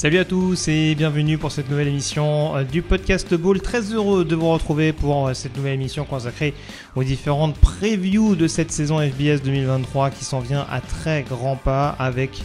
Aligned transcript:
Salut 0.00 0.16
à 0.16 0.24
tous 0.24 0.66
et 0.68 0.94
bienvenue 0.94 1.36
pour 1.36 1.52
cette 1.52 1.68
nouvelle 1.68 1.88
émission 1.88 2.56
euh, 2.56 2.64
du 2.64 2.80
podcast 2.80 3.34
Ball. 3.34 3.60
Très 3.60 3.82
heureux 3.92 4.24
de 4.24 4.34
vous 4.34 4.48
retrouver 4.48 4.94
pour 4.94 5.28
euh, 5.28 5.34
cette 5.34 5.54
nouvelle 5.58 5.74
émission 5.74 6.06
consacrée 6.06 6.54
aux 6.96 7.04
différentes 7.04 7.54
previews 7.58 8.34
de 8.34 8.48
cette 8.48 8.72
saison 8.72 8.98
FBS 8.98 9.42
2023 9.44 10.08
qui 10.08 10.24
s'en 10.24 10.40
vient 10.40 10.66
à 10.70 10.80
très 10.80 11.22
grands 11.22 11.56
pas 11.56 11.90
avec 11.98 12.42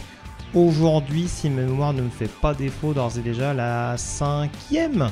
aujourd'hui, 0.52 1.28
si 1.28 1.48
ma 1.48 1.62
mémoire 1.62 1.94
ne 1.94 2.02
me 2.02 2.10
fait 2.10 2.30
pas 2.30 2.52
défaut, 2.52 2.92
d'ores 2.92 3.16
et 3.16 3.22
déjà 3.22 3.54
la 3.54 3.96
cinquième 3.96 5.08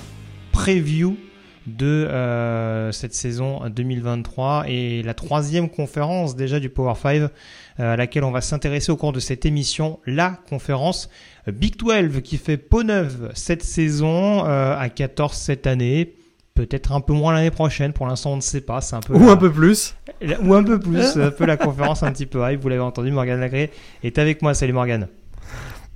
preview 0.52 1.16
de 1.66 1.86
euh, 1.86 2.92
cette 2.92 3.14
saison 3.14 3.60
2023 3.68 4.64
et 4.68 5.02
la 5.02 5.14
troisième 5.14 5.68
conférence 5.70 6.36
déjà 6.36 6.60
du 6.60 6.68
Power 6.68 6.95
5 6.95 7.22
euh, 7.22 7.28
à 7.78 7.97
laquelle 7.97 8.25
on 8.25 8.30
va 8.30 8.41
s'intéresser 8.41 8.92
au 8.92 8.97
cours 8.97 9.12
de 9.12 9.20
cette 9.20 9.47
émission, 9.47 9.98
la 10.06 10.38
conférence 10.48 11.08
Big 11.47 11.77
12 11.77 12.20
qui 12.22 12.36
fait 12.36 12.56
peau 12.58 12.83
neuve 12.83 13.30
cette 13.34 13.62
saison 13.62 14.44
euh, 14.47 14.77
à 14.78 14.88
14 14.88 15.33
cette 15.34 15.66
année. 15.66 16.14
Peut-être 16.55 16.92
un 16.92 17.00
peu 17.00 17.12
moins 17.12 17.33
l'année 17.34 17.50
prochaine, 17.50 17.92
pour 17.92 18.06
l'instant 18.06 18.33
on 18.33 18.36
ne 18.36 18.41
sait 18.41 18.60
pas, 18.60 18.81
c'est 18.81 18.94
un 18.94 19.00
peu 19.00 19.14
Ou 19.14 19.27
la- 19.27 19.33
un 19.33 19.36
peu 19.36 19.50
plus. 19.50 19.97
la- 20.20 20.41
ou 20.41 20.55
un 20.55 20.62
peu 20.62 20.78
plus, 20.78 21.03
c'est 21.03 21.22
un 21.22 21.31
peu 21.33 21.47
la 21.47 21.56
conférence 21.56 22.03
un 22.05 22.12
petit 22.12 22.27
peu 22.27 22.48
hype, 22.48 22.60
vous 22.60 22.69
l'avez 22.69 22.81
entendu, 22.81 23.10
Morgane 23.10 23.41
Lagré 23.41 23.70
est 24.05 24.19
avec 24.19 24.41
moi, 24.41 24.55
salut 24.55 24.72
Morgane. 24.72 25.08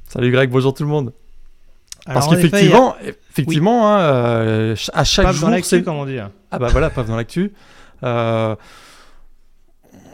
Salut 0.08 0.32
Greg, 0.32 0.50
bonjour 0.50 0.74
tout 0.74 0.82
le 0.82 0.88
monde. 0.88 1.12
Parce 2.14 2.26
il 2.26 2.30
y 2.30 2.32
a- 2.34 2.36
qu'effectivement, 2.42 2.96
effectivement, 3.30 3.88
hein, 3.94 4.00
euh, 4.00 4.76
à 4.92 5.04
chaque 5.04 5.26
Paf 5.26 5.36
jour, 5.36 5.48
dans 5.48 5.54
l'actu, 5.54 5.68
c'est 5.68 5.82
comme 5.82 5.96
on 5.96 6.06
dit. 6.06 6.18
hein. 6.18 6.30
ah 6.50 6.58
bah 6.58 6.68
voilà, 6.70 6.90
paf 6.90 7.06
dans 7.06 7.16
l'actu. 7.16 7.52
Euh, 8.04 8.54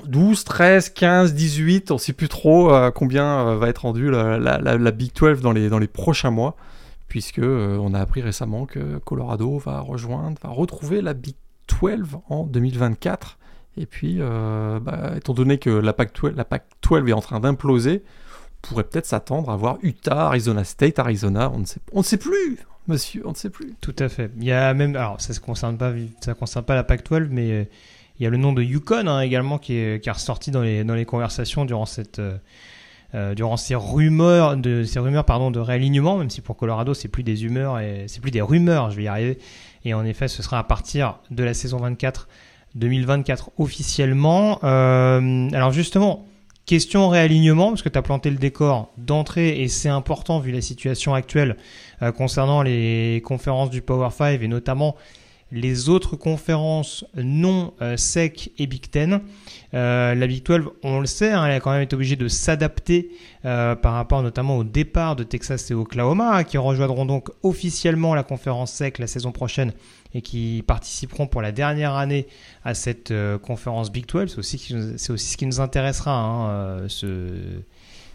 12, 0.06 0.44
13, 0.44 0.90
15, 0.90 1.34
18, 1.34 1.90
on 1.90 1.98
sait 1.98 2.12
plus 2.12 2.28
trop 2.28 2.72
euh, 2.74 2.90
combien 2.90 3.48
euh, 3.48 3.56
va 3.56 3.68
être 3.68 3.78
rendu 3.82 4.10
la, 4.10 4.38
la- 4.38 4.58
la- 4.58 4.76
la 4.76 4.90
Big 4.90 5.12
12 5.14 5.40
dans 5.40 5.52
les, 5.52 5.68
dans 5.70 5.78
les 5.78 5.86
prochains 5.86 6.30
mois, 6.30 6.56
puisque 7.08 7.38
euh, 7.38 7.78
on 7.80 7.94
a 7.94 8.00
appris 8.00 8.20
récemment 8.20 8.66
que 8.66 8.98
Colorado 8.98 9.56
va 9.58 9.80
rejoindre, 9.80 10.36
va 10.42 10.50
retrouver 10.50 11.00
la 11.00 11.14
Big 11.14 11.36
12 11.80 12.18
en 12.28 12.44
2024. 12.44 13.38
Et 13.76 13.86
puis, 13.86 14.20
bah, 14.20 15.14
étant 15.16 15.32
donné 15.34 15.58
que 15.58 15.68
la 15.70 15.92
Pac 15.92 16.12
12, 16.14 16.34
la 16.36 16.44
Pac 16.44 16.64
12 16.88 17.08
est 17.08 17.12
en 17.12 17.20
train 17.20 17.40
d'imploser, 17.40 18.04
pourrait 18.68 18.84
peut-être 18.84 19.06
s'attendre 19.06 19.50
à 19.50 19.56
voir 19.56 19.78
Utah, 19.82 20.26
Arizona 20.26 20.64
State, 20.64 20.98
Arizona, 20.98 21.50
on 21.54 21.58
ne 21.58 21.64
sait, 21.64 21.80
on 21.92 21.98
ne 21.98 22.04
sait 22.04 22.16
plus, 22.16 22.58
monsieur, 22.86 23.22
on 23.26 23.30
ne 23.30 23.36
sait 23.36 23.50
plus. 23.50 23.74
Tout 23.80 23.94
à 23.98 24.08
fait. 24.08 24.30
Il 24.38 24.44
y 24.44 24.52
a 24.52 24.72
même, 24.74 24.96
alors 24.96 25.20
ça 25.20 25.32
ne 25.32 25.38
concerne 25.38 25.76
pas, 25.76 25.92
ça 26.20 26.34
concerne 26.34 26.64
pas 26.64 26.74
la 26.74 26.84
Pac-12, 26.84 27.28
mais 27.30 27.50
euh, 27.50 27.64
il 28.18 28.24
y 28.24 28.26
a 28.26 28.30
le 28.30 28.36
nom 28.36 28.52
de 28.52 28.62
Yukon 28.62 29.06
hein, 29.06 29.20
également 29.20 29.58
qui 29.58 29.74
est, 29.76 30.02
qui 30.02 30.08
est 30.08 30.12
ressorti 30.12 30.50
dans 30.50 30.62
les, 30.62 30.84
dans 30.84 30.94
les 30.94 31.04
conversations 31.04 31.64
durant 31.64 31.86
cette, 31.86 32.18
euh, 32.18 32.36
euh, 33.14 33.34
durant 33.34 33.56
ces 33.56 33.74
rumeurs 33.74 34.56
de, 34.56 34.84
ces 34.84 34.98
rumeurs 34.98 35.24
pardon 35.24 35.50
de 35.50 35.60
réalignement, 35.60 36.16
même 36.18 36.30
si 36.30 36.40
pour 36.40 36.56
Colorado 36.56 36.94
c'est 36.94 37.08
plus 37.08 37.22
des 37.22 37.44
humeurs 37.44 37.78
et 37.80 38.06
c'est 38.08 38.20
plus 38.20 38.30
des 38.30 38.42
rumeurs, 38.42 38.90
je 38.90 38.96
vais 38.96 39.04
y 39.04 39.08
arriver. 39.08 39.38
Et 39.84 39.92
en 39.92 40.04
effet, 40.04 40.28
ce 40.28 40.42
sera 40.42 40.58
à 40.58 40.64
partir 40.64 41.18
de 41.30 41.44
la 41.44 41.52
saison 41.52 41.76
24, 41.78 42.28
2024 42.74 43.50
officiellement. 43.58 44.58
Alors 44.62 45.72
justement. 45.72 46.26
Question 46.66 47.10
réalignement, 47.10 47.68
parce 47.68 47.82
que 47.82 47.90
tu 47.90 47.98
as 47.98 48.02
planté 48.02 48.30
le 48.30 48.36
décor 48.36 48.90
d'entrée 48.96 49.60
et 49.60 49.68
c'est 49.68 49.90
important 49.90 50.38
vu 50.38 50.50
la 50.50 50.62
situation 50.62 51.12
actuelle 51.12 51.58
euh, 52.00 52.10
concernant 52.10 52.62
les 52.62 53.20
conférences 53.22 53.68
du 53.68 53.82
Power 53.82 54.08
5 54.10 54.40
et 54.40 54.48
notamment 54.48 54.96
les 55.54 55.88
autres 55.88 56.16
conférences 56.16 57.04
non 57.14 57.74
euh, 57.80 57.96
SEC 57.96 58.50
et 58.58 58.66
Big 58.66 58.90
Ten. 58.90 59.20
Euh, 59.72 60.14
la 60.14 60.26
Big 60.26 60.44
12, 60.44 60.64
on 60.82 60.98
le 60.98 61.06
sait, 61.06 61.30
hein, 61.30 61.46
elle 61.46 61.52
a 61.52 61.60
quand 61.60 61.70
même 61.70 61.82
été 61.82 61.94
obligée 61.94 62.16
de 62.16 62.26
s'adapter 62.26 63.10
euh, 63.44 63.76
par 63.76 63.94
rapport 63.94 64.22
notamment 64.22 64.58
au 64.58 64.64
départ 64.64 65.14
de 65.14 65.22
Texas 65.22 65.70
et 65.70 65.74
Oklahoma, 65.74 66.42
qui 66.42 66.58
rejoindront 66.58 67.06
donc 67.06 67.30
officiellement 67.44 68.16
la 68.16 68.24
conférence 68.24 68.72
SEC 68.72 68.98
la 68.98 69.06
saison 69.06 69.30
prochaine 69.30 69.72
et 70.12 70.22
qui 70.22 70.64
participeront 70.66 71.28
pour 71.28 71.40
la 71.40 71.52
dernière 71.52 71.94
année 71.94 72.26
à 72.64 72.74
cette 72.74 73.12
conférence 73.42 73.92
Big 73.92 74.06
12. 74.06 74.30
C'est 74.30 74.38
aussi, 74.38 74.74
aussi 75.10 75.32
ce 75.32 75.36
qui 75.36 75.46
nous 75.46 75.60
intéressera, 75.60 76.12
hein, 76.12 76.88
ce, 76.88 77.30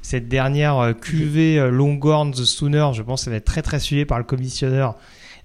cette 0.01 0.27
dernière 0.27 0.93
QV 1.01 1.69
Longhorns 1.69 2.35
Sooners. 2.35 2.91
Je 2.93 3.01
pense 3.01 3.23
qu'elle 3.23 3.31
va 3.31 3.37
être 3.37 3.45
très 3.45 3.61
très 3.61 3.79
suivie 3.79 4.05
par 4.05 4.17
le 4.17 4.23
commissionneur 4.23 4.95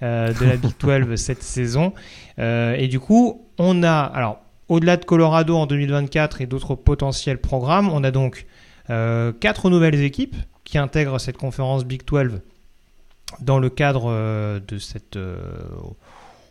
de 0.05 0.45
la 0.45 0.57
Big 0.57 0.73
12 0.79 1.17
cette 1.21 1.43
saison. 1.43 1.93
Euh, 2.39 2.75
et 2.77 2.89
du 2.89 3.01
coup, 3.01 3.43
on 3.59 3.83
a, 3.83 3.93
alors, 4.01 4.41
au-delà 4.69 4.97
de 4.97 5.05
Colorado 5.05 5.57
en 5.57 5.67
2024 5.67 6.41
et 6.41 6.47
d'autres 6.47 6.75
potentiels 6.75 7.39
programmes, 7.39 7.89
on 7.91 8.03
a 8.05 8.11
donc 8.11 8.47
euh, 8.91 9.33
quatre 9.33 9.71
nouvelles 9.71 10.01
équipes 10.03 10.37
qui 10.65 10.79
intègrent 10.79 11.19
cette 11.21 11.37
conférence 11.37 11.85
Big 11.85 12.03
12 12.07 12.41
dans 13.41 13.59
le 13.59 13.69
cadre 13.71 14.05
euh, 14.11 14.61
de 14.67 14.79
cette, 14.79 15.17
euh, 15.17 15.37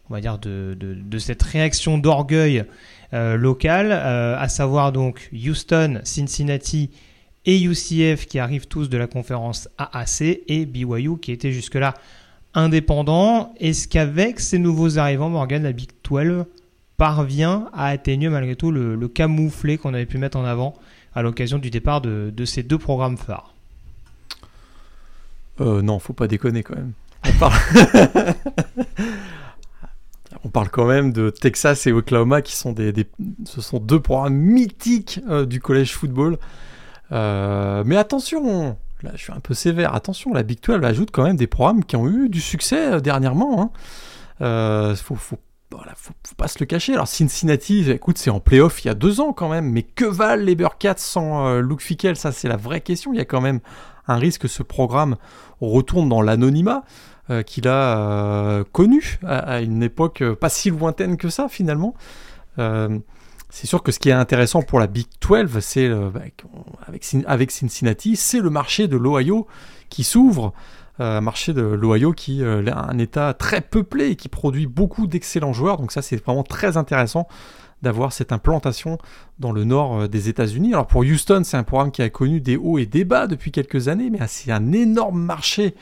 on 0.10 0.14
va 0.14 0.22
dire, 0.22 0.38
de, 0.38 0.76
de- 0.80 0.94
de 0.96 1.18
cette 1.18 1.42
réaction 1.44 1.98
d'orgueil 1.98 2.66
euh, 3.14 3.36
locale, 3.38 3.92
euh, 3.92 4.36
à 4.38 4.48
savoir 4.50 4.92
donc 4.92 5.30
Houston, 5.34 6.00
Cincinnati 6.04 6.90
et 7.46 7.62
UCF 7.62 8.26
qui 8.26 8.40
arrivent 8.40 8.68
tous 8.68 8.90
de 8.90 8.98
la 8.98 9.08
conférence 9.08 9.68
AAC 9.78 10.22
et 10.48 10.66
BYU 10.66 11.18
qui 11.20 11.32
était 11.32 11.52
jusque-là 11.52 11.94
indépendant. 12.54 13.54
Est-ce 13.60 13.88
qu'avec 13.88 14.40
ces 14.40 14.60
nouveaux 14.60 14.98
arrivants, 14.98 15.30
Morgan, 15.30 15.64
la 15.64 15.72
Big 15.72 15.90
12 16.10 16.46
parvient 16.98 17.70
à 17.74 17.88
atténuer 17.88 18.30
malgré 18.30 18.56
tout 18.56 18.72
le, 18.72 18.96
le 18.96 19.08
camouflet 19.08 19.78
qu'on 19.78 19.94
avait 19.94 20.06
pu 20.06 20.18
mettre 20.18 20.38
en 20.38 20.46
avant 20.46 20.76
à 21.16 21.22
l'occasion 21.22 21.58
du 21.58 21.70
départ 21.70 22.02
de, 22.02 22.46
ces 22.46 22.64
deux 22.64 22.78
programmes 22.78 23.18
phares? 23.18 23.54
Euh, 25.62 25.82
non, 25.82 26.00
faut 26.00 26.14
pas 26.14 26.28
déconner 26.28 26.64
quand 26.64 26.76
même. 26.76 26.94
On 27.26 27.40
parle... 27.40 27.54
Quand 30.72 30.86
même 30.86 31.14
de 31.14 31.30
Texas 31.30 31.88
et 31.88 31.92
Oklahoma 31.92 32.42
qui 32.42 32.56
sont 32.56 32.74
des- 32.74 32.94
ce 33.46 33.62
sont 33.62 33.80
deux 33.80 34.00
programmes 34.00 34.36
mythiques 34.36 35.20
euh, 35.30 35.46
du 35.46 35.60
collège 35.60 35.94
football. 35.94 36.38
Euh, 37.12 37.84
mais 37.86 37.98
attention, 37.98 38.78
là 39.04 39.12
je 39.16 39.24
suis 39.24 39.32
un 39.34 39.40
peu 39.40 39.54
sévère. 39.54 39.94
Attention, 39.94 40.34
la 40.34 40.44
Big 40.44 40.60
12 40.62 40.84
ajoute 40.84 41.12
quand 41.12 41.24
même 41.24 41.36
des 41.36 41.48
programmes 41.48 41.84
qui 41.84 41.96
ont 41.96 42.08
eu 42.08 42.30
du 42.30 42.42
succès 42.42 42.94
euh, 42.94 43.00
dernièrement. 43.00 43.62
Hein. 43.62 43.70
Euh, 44.42 44.96
faut, 44.96 45.18
pas 46.38 46.48
se 46.48 46.60
le 46.60 46.66
cacher. 46.66 46.94
Alors 46.94 47.08
Cincinnati, 47.08 47.90
écoute, 47.90 48.18
c'est 48.18 48.30
en 48.30 48.40
playoff 48.40 48.84
il 48.84 48.88
y 48.88 48.92
a 48.92 48.94
deux 48.94 49.22
ans 49.22 49.34
quand 49.34 49.50
même. 49.50 49.70
Mais 49.70 49.84
que 49.84 50.06
valent 50.06 50.44
les 50.44 50.56
Bearcats 50.56 50.96
sans 50.98 51.48
euh, 51.48 51.62
Luke 51.62 51.82
Fickel 51.82 52.16
Ça, 52.16 52.32
c'est 52.32 52.48
la 52.48 52.58
vraie 52.58 52.82
question. 52.82 53.14
Il 53.14 53.18
y 53.18 53.22
a 53.22 53.26
quand 53.26 53.42
même 53.42 53.60
un 54.08 54.18
risque 54.18 54.42
que 54.42 54.48
ce 54.48 54.64
programme 54.64 55.16
retourne 55.62 56.10
dans 56.10 56.22
l'anonymat 56.22 56.84
euh, 57.30 57.42
qu'il 57.42 57.68
a 57.68 58.64
connu 58.72 59.20
à, 59.26 59.62
une 59.62 59.82
époque 59.82 60.24
pas 60.34 60.50
si 60.50 60.70
lointaine 60.70 61.18
que 61.18 61.30
ça 61.30 61.48
finalement. 61.48 61.96
Euh, 63.54 63.58
c'est 63.60 63.68
sûr 63.68 63.84
que 63.84 63.92
ce 63.92 64.00
qui 64.00 64.10
est 64.10 64.14
intéressant 64.14 64.62
pour 64.62 64.80
la 64.80 64.88
Big 64.88 65.08
12, 65.22 65.60
c'est 65.60 65.88
euh, 65.88 66.10
bah, 66.10 66.22
avec, 66.88 67.04
Cin- 67.04 67.26
avec 67.28 67.52
Cincinnati, 67.52 68.16
c'est 68.16 68.40
le 68.40 68.50
marché 68.50 68.88
de 68.88 68.98
l'Ohio 68.98 69.48
qui 69.90 70.04
s'ouvre. 70.04 70.54
Euh, 71.00 71.18
un 71.18 71.22
marché 71.22 71.54
de 71.54 71.62
l'Ohio 71.64 72.14
qui 72.14 72.44
euh, 72.44 72.64
a 72.68 72.92
un 72.92 73.00
état 73.00 73.34
très 73.34 73.62
peuplé 73.62 74.10
et 74.10 74.16
qui 74.16 74.30
produit 74.30 74.68
beaucoup 74.68 75.08
d'excellents 75.08 75.54
joueurs. 75.54 75.78
Donc 75.78 75.92
ça, 75.92 76.04
c'est 76.04 76.24
vraiment 76.24 76.44
très 76.44 76.78
intéressant 76.78 77.28
d'avoir 77.82 78.14
cette 78.14 78.32
implantation 78.32 79.00
dans 79.40 79.52
le 79.52 79.64
nord 79.64 80.02
euh, 80.02 80.08
des 80.08 80.30
États-Unis. 80.30 80.74
Alors 80.74 80.86
pour 80.86 81.02
Houston, 81.02 81.42
c'est 81.44 81.58
un 81.58 81.64
programme 81.64 81.92
qui 81.92 82.04
a 82.04 82.10
connu 82.10 82.42
des 82.42 82.58
hauts 82.58 82.78
et 82.78 82.86
des 82.86 83.06
bas 83.06 83.26
depuis 83.26 83.52
quelques 83.52 83.88
années, 83.88 84.12
mais 84.12 84.20
c'est 84.28 84.52
un 84.52 84.72
énorme 84.72 85.20
marché 85.20 85.74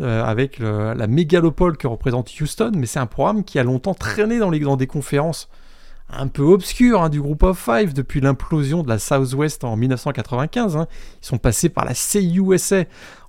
euh, 0.00 0.24
avec 0.24 0.58
la 0.58 1.06
mégalopole 1.06 1.76
que 1.76 1.86
représente 1.86 2.30
Houston, 2.40 2.72
mais 2.74 2.86
c'est 2.86 2.98
un 2.98 3.06
programme 3.06 3.44
qui 3.44 3.58
a 3.58 3.64
longtemps 3.64 3.94
traîné 3.94 4.38
dans, 4.38 4.50
les, 4.50 4.60
dans 4.60 4.76
des 4.76 4.86
conférences 4.88 5.48
un 6.08 6.28
peu 6.28 6.42
obscures 6.42 7.02
hein, 7.02 7.08
du 7.08 7.20
groupe 7.20 7.42
of 7.42 7.58
five 7.58 7.92
depuis 7.92 8.20
l'implosion 8.20 8.82
de 8.82 8.88
la 8.88 8.98
Southwest 8.98 9.64
en 9.64 9.76
1995. 9.76 10.76
hein. 10.76 10.86
Ils 11.22 11.26
sont 11.26 11.38
passés 11.38 11.68
par 11.68 11.84
la 11.84 11.94
CUSA 11.94 12.84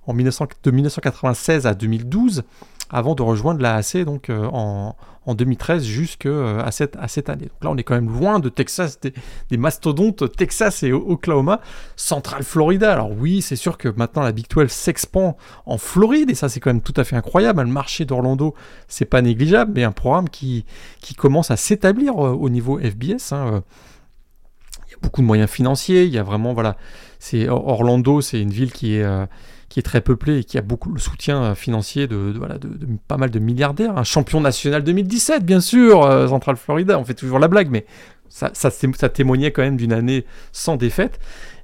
en 0.06 0.12
1900 0.12 0.46
de 0.62 0.70
1996 0.70 1.66
à 1.66 1.74
2012. 1.74 2.44
Avant 2.90 3.14
de 3.14 3.22
rejoindre 3.22 3.60
l'AAC 3.60 4.04
donc 4.04 4.30
en, 4.30 4.94
en 5.26 5.34
2013 5.34 5.84
jusqu'à 5.84 6.70
cette, 6.70 6.96
à 6.96 7.08
cette 7.08 7.28
année. 7.28 7.46
Donc 7.46 7.64
là, 7.64 7.70
on 7.70 7.76
est 7.76 7.82
quand 7.82 7.96
même 7.96 8.08
loin 8.08 8.38
de 8.38 8.48
Texas, 8.48 8.98
des, 9.00 9.56
mastodontes 9.56 10.32
Texas 10.36 10.82
et 10.84 10.92
Oklahoma, 10.92 11.60
Central 11.96 12.44
Florida. 12.44 12.92
Alors 12.92 13.10
oui, 13.10 13.42
c'est 13.42 13.56
sûr 13.56 13.76
que 13.76 13.88
maintenant 13.88 14.22
la 14.22 14.32
Big 14.32 14.46
12 14.48 14.70
s'expand 14.70 15.36
en 15.66 15.78
Floride 15.78 16.30
et 16.30 16.34
ça, 16.34 16.48
c'est 16.48 16.60
quand 16.60 16.70
même 16.70 16.80
tout 16.80 16.94
à 16.96 17.04
fait 17.04 17.16
incroyable. 17.16 17.62
Le 17.62 17.68
marché 17.68 18.04
d'Orlando, 18.04 18.54
c'est 18.86 19.04
pas 19.04 19.20
négligeable, 19.20 19.72
mais 19.74 19.82
un 19.82 19.92
programme 19.92 20.28
qui, 20.28 20.64
qui 21.00 21.14
commence 21.14 21.50
à 21.50 21.56
s'établir 21.56 22.16
au 22.16 22.48
niveau 22.48 22.78
FBS. 22.78 23.32
Hein, 23.32 23.62
il 24.86 24.92
y 24.92 24.94
a 24.94 24.98
beaucoup 25.02 25.22
de 25.22 25.26
moyens 25.26 25.50
financiers. 25.50 26.04
Il 26.04 26.12
y 26.12 26.18
a 26.18 26.22
vraiment, 26.22 26.54
voilà, 26.54 26.76
c'est 27.18 27.48
Orlando, 27.48 28.20
c'est 28.20 28.40
une 28.40 28.50
ville 28.50 28.72
qui 28.72 28.94
est 28.94 29.04
qui 29.68 29.80
est 29.80 29.82
très 29.82 30.00
peuplé 30.00 30.38
et 30.38 30.44
qui 30.44 30.58
a 30.58 30.62
beaucoup 30.62 30.92
le 30.92 31.00
soutien 31.00 31.42
euh, 31.42 31.54
financier 31.54 32.06
de, 32.06 32.34
voilà, 32.36 32.58
de, 32.58 32.68
pas 33.08 33.16
mal 33.16 33.30
de 33.30 33.38
milliardaires. 33.38 33.96
Un 33.96 34.04
champion 34.04 34.40
national 34.40 34.84
2017, 34.84 35.44
bien 35.44 35.60
sûr, 35.60 36.04
euh, 36.04 36.28
Central 36.28 36.56
Florida, 36.56 36.98
on 36.98 37.04
fait 37.04 37.14
toujours 37.14 37.38
la 37.38 37.48
blague, 37.48 37.70
mais 37.70 37.84
ça, 38.28 38.50
ça, 38.54 38.70
témoignait 39.08 39.50
quand 39.50 39.62
même 39.62 39.76
d'une 39.76 39.92
année 39.92 40.24
sans 40.52 40.76
défaite. 40.76 41.18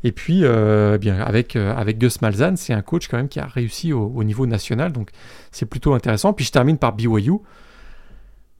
Et 0.04 0.12
puis, 0.12 0.40
euh, 0.43 0.99
bien, 0.99 1.20
avec, 1.20 1.54
avec 1.56 1.99
Gus 1.99 2.22
Malzahn, 2.22 2.56
c'est 2.56 2.72
un 2.72 2.82
coach 2.82 3.08
quand 3.08 3.19
même 3.19 3.28
qui 3.28 3.40
a 3.40 3.46
réussi 3.46 3.93
au, 3.93 4.25
niveau 4.25 4.46
national, 4.46 4.93
donc 4.93 5.10
c'est 5.50 5.66
plutôt 5.66 5.93
intéressant. 5.93 6.32
Puis 6.32 6.44
je 6.44 6.52
termine 6.52 6.78
par 6.78 6.94
BYU. 6.94 7.38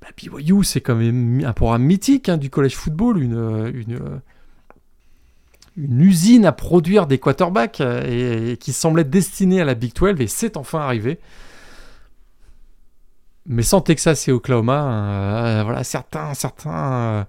Bah, 0.01 0.09
BYU, 0.17 0.63
c'est 0.63 0.81
quand 0.81 0.97
même 0.97 1.43
un 1.45 1.53
programme 1.53 1.85
mythique 1.85 2.29
hein, 2.29 2.37
du 2.37 2.51
college 2.51 2.75
football, 2.75 3.23
une, 3.23 3.73
une 5.77 6.01
usine 6.03 6.45
à 6.45 6.53
produire 6.53 7.07
des 7.07 7.19
quarterbacks 7.19 7.81
euh, 7.81 8.53
et, 8.53 8.57
qui 8.57 8.73
semblait 8.73 9.05
destinée 9.05 9.61
à 9.61 9.65
la 9.65 9.75
Big 9.75 9.95
12 9.95 10.21
et 10.21 10.27
c'est 10.27 10.57
enfin 10.57 10.81
arrivé. 10.81 11.19
Mais 13.47 13.63
sans 13.63 13.81
Texas 13.81 14.29
et 14.29 14.33
Oklahoma, 14.33 14.85
euh, 14.85 15.63
voilà, 15.65 15.83
certains, 15.83 16.35
certains 16.35 16.93
euh, 16.93 17.25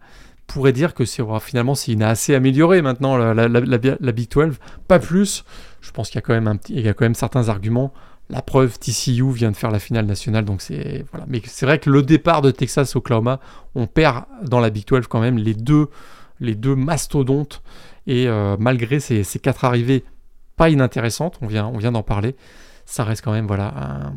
pourraient 0.46 0.74
dire 0.74 0.94
que 0.94 1.06
c'est 1.06 1.24
finalement 1.42 1.74
c'est 1.74 1.94
une 1.94 2.04
assez 2.04 2.36
amélioré 2.36 2.82
maintenant 2.84 3.18
la, 3.18 4.12
Big 4.12 4.30
12, 4.30 4.58
pas 4.88 5.00
plus. 5.00 5.44
Je 5.82 5.92
pense 5.92 6.10
qu'il 6.10 6.16
y 6.16 6.20
a 6.20 6.22
quand 6.22 6.34
même 6.34 6.48
un 6.48 6.56
petit, 6.56 6.74
il 6.74 6.82
y 6.82 6.90
a 6.90 6.94
quand 6.94 7.06
même 7.06 7.16
certains 7.16 7.50
arguments. 7.50 7.94
La 8.30 8.42
preuve, 8.42 8.80
TCU 8.80 9.32
vient 9.32 9.52
de 9.52 9.56
faire 9.56 9.72
la 9.72 9.80
finale 9.80 10.06
nationale, 10.06 10.46
donc 10.46 10.62
c'est 10.62 11.04
voilà. 11.12 11.26
Mais 11.28 11.42
c'est 11.46 11.66
vrai 11.66 11.80
que 11.80 11.90
le 11.90 12.04
départ 12.04 12.42
de 12.42 12.52
Texas 12.52 12.96
Oklahoma, 12.96 13.40
on 13.76 13.88
perd 13.88 14.26
dans 14.44 14.60
la 14.60 14.70
Big 14.70 14.86
12 14.88 15.08
quand 15.08 15.20
même 15.20 15.38
les 15.38 15.54
deux, 15.54 15.90
les 16.44 16.56
deux 16.56 16.76
mastodontes 16.76 17.64
et 18.06 18.28
euh, 18.28 18.56
malgré 18.60 19.00
ces, 19.00 19.24
quatre 19.42 19.66
arrivées 19.66 20.04
pas 20.56 20.70
inintéressantes, 20.70 21.40
on 21.42 21.48
vient, 21.48 21.92
d'en 21.92 22.04
parler, 22.04 22.36
ça 22.86 23.04
reste 23.04 23.24
quand 23.24 23.32
même 23.32 23.48
voilà, 23.48 24.14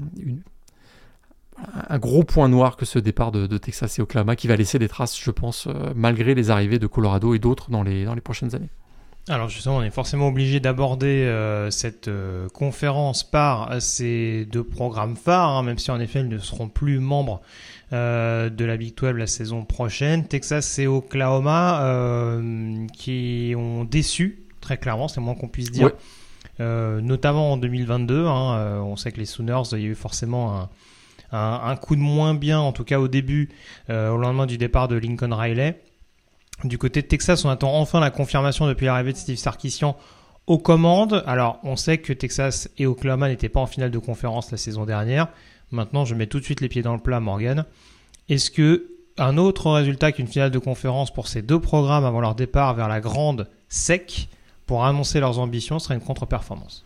un, 1.88 1.98
gros 1.98 2.24
point 2.24 2.48
noir 2.48 2.76
que 2.76 2.84
ce 2.84 2.98
départ 2.98 3.32
de, 3.32 3.56
Texas 3.56 3.98
et 3.98 4.02
Oklahoma 4.02 4.36
qui 4.36 4.48
va 4.48 4.56
laisser 4.56 4.78
des 4.78 4.88
traces, 4.88 5.18
je 5.18 5.30
pense, 5.30 5.66
euh, 5.66 5.92
malgré 5.94 6.34
les 6.34 6.50
arrivées 6.50 6.78
de 6.78 6.86
Colorado 6.86 7.32
et 7.32 7.38
d'autres 7.38 7.70
dans 7.70 7.82
les 7.82 8.20
prochaines 8.22 8.54
années. 8.54 8.70
Alors 9.28 9.48
justement, 9.48 9.78
on 9.78 9.82
est 9.82 9.90
forcément 9.90 10.28
obligé 10.28 10.60
d'aborder 10.60 11.24
euh, 11.24 11.70
cette 11.70 12.08
conférence 12.52 13.24
par 13.24 13.82
ces 13.82 14.44
deux 14.44 14.62
programmes 14.62 15.16
phares, 15.16 15.50
hein, 15.50 15.62
même 15.64 15.78
si 15.78 15.90
en 15.90 15.98
effet 15.98 16.20
ils 16.20 16.28
ne 16.28 16.38
seront 16.38 16.68
plus 16.68 17.00
membres 17.00 17.42
euh, 17.92 18.50
de 18.50 18.64
la 18.64 18.76
Big 18.76 18.96
12 18.96 19.12
la 19.12 19.28
saison 19.28 19.64
prochaine. 19.64 20.26
Texas 20.26 20.80
et 20.80 20.88
Oklahoma 20.88 21.84
euh, 21.84 22.84
qui 22.92 23.54
ont 23.56 23.84
déçu, 23.84 24.42
très 24.60 24.76
clairement, 24.76 25.06
c'est 25.06 25.20
moins 25.20 25.36
qu'on 25.36 25.46
puisse 25.48 25.70
dire. 25.70 25.92
Euh, 26.58 27.00
notamment 27.00 27.52
en 27.52 27.56
2022. 27.56 28.26
Hein, 28.26 28.80
on 28.82 28.96
sait 28.96 29.12
que 29.12 29.18
les 29.18 29.26
Sooners, 29.26 29.62
il 29.72 29.78
y 29.78 29.84
a 29.84 29.86
eu 29.86 29.94
forcément 29.94 30.68
un, 31.30 31.76
coup 31.76 31.94
de 31.94 32.00
moins 32.00 32.34
bien, 32.34 32.58
en 32.58 32.72
tout 32.72 32.82
cas 32.82 32.98
au 32.98 33.06
début, 33.06 33.50
au 33.88 34.16
lendemain 34.16 34.46
du 34.46 34.58
départ 34.58 34.88
de 34.88 34.96
Lincoln 34.96 35.32
Riley. 35.32 35.80
Du 36.64 36.78
côté 36.78 37.02
de 37.02 37.06
Texas, 37.06 37.44
on 37.44 37.50
attend 37.50 37.74
enfin 37.74 38.00
la 38.00 38.10
confirmation 38.10 38.66
depuis 38.66 38.86
l'arrivée 38.86 39.12
de 39.12 39.18
Steve 39.18 39.36
Sarkisian 39.36 39.96
aux 40.46 40.58
commandes. 40.58 41.22
Alors, 41.26 41.58
on 41.64 41.76
sait 41.76 41.98
que 41.98 42.12
Texas 42.12 42.70
et 42.78 42.86
Oklahoma 42.86 43.28
n'étaient 43.28 43.48
pas 43.48 43.60
en 43.60 43.66
finale 43.66 43.90
de 43.90 43.98
conférence 43.98 44.50
la 44.50 44.56
saison 44.56 44.86
dernière. 44.86 45.28
Maintenant, 45.70 46.04
je 46.04 46.14
mets 46.14 46.26
tout 46.26 46.40
de 46.40 46.44
suite 46.44 46.60
les 46.60 46.68
pieds 46.68 46.82
dans 46.82 46.94
le 46.94 47.00
plat, 47.00 47.20
Morgan. 47.20 47.66
Est-ce 48.28 48.50
que 48.50 48.88
un 49.18 49.36
autre 49.36 49.70
résultat 49.70 50.12
qu'une 50.12 50.28
finale 50.28 50.50
de 50.50 50.58
conférence 50.58 51.12
pour 51.12 51.28
ces 51.28 51.42
deux 51.42 51.60
programmes 51.60 52.04
avant 52.04 52.20
leur 52.20 52.34
départ 52.34 52.74
vers 52.74 52.88
la 52.88 53.00
grande 53.00 53.48
sec 53.68 54.28
pour 54.66 54.84
annoncer 54.84 55.20
leurs 55.20 55.38
ambitions 55.38 55.78
serait 55.78 55.94
une 55.94 56.00
contre-performance? 56.00 56.85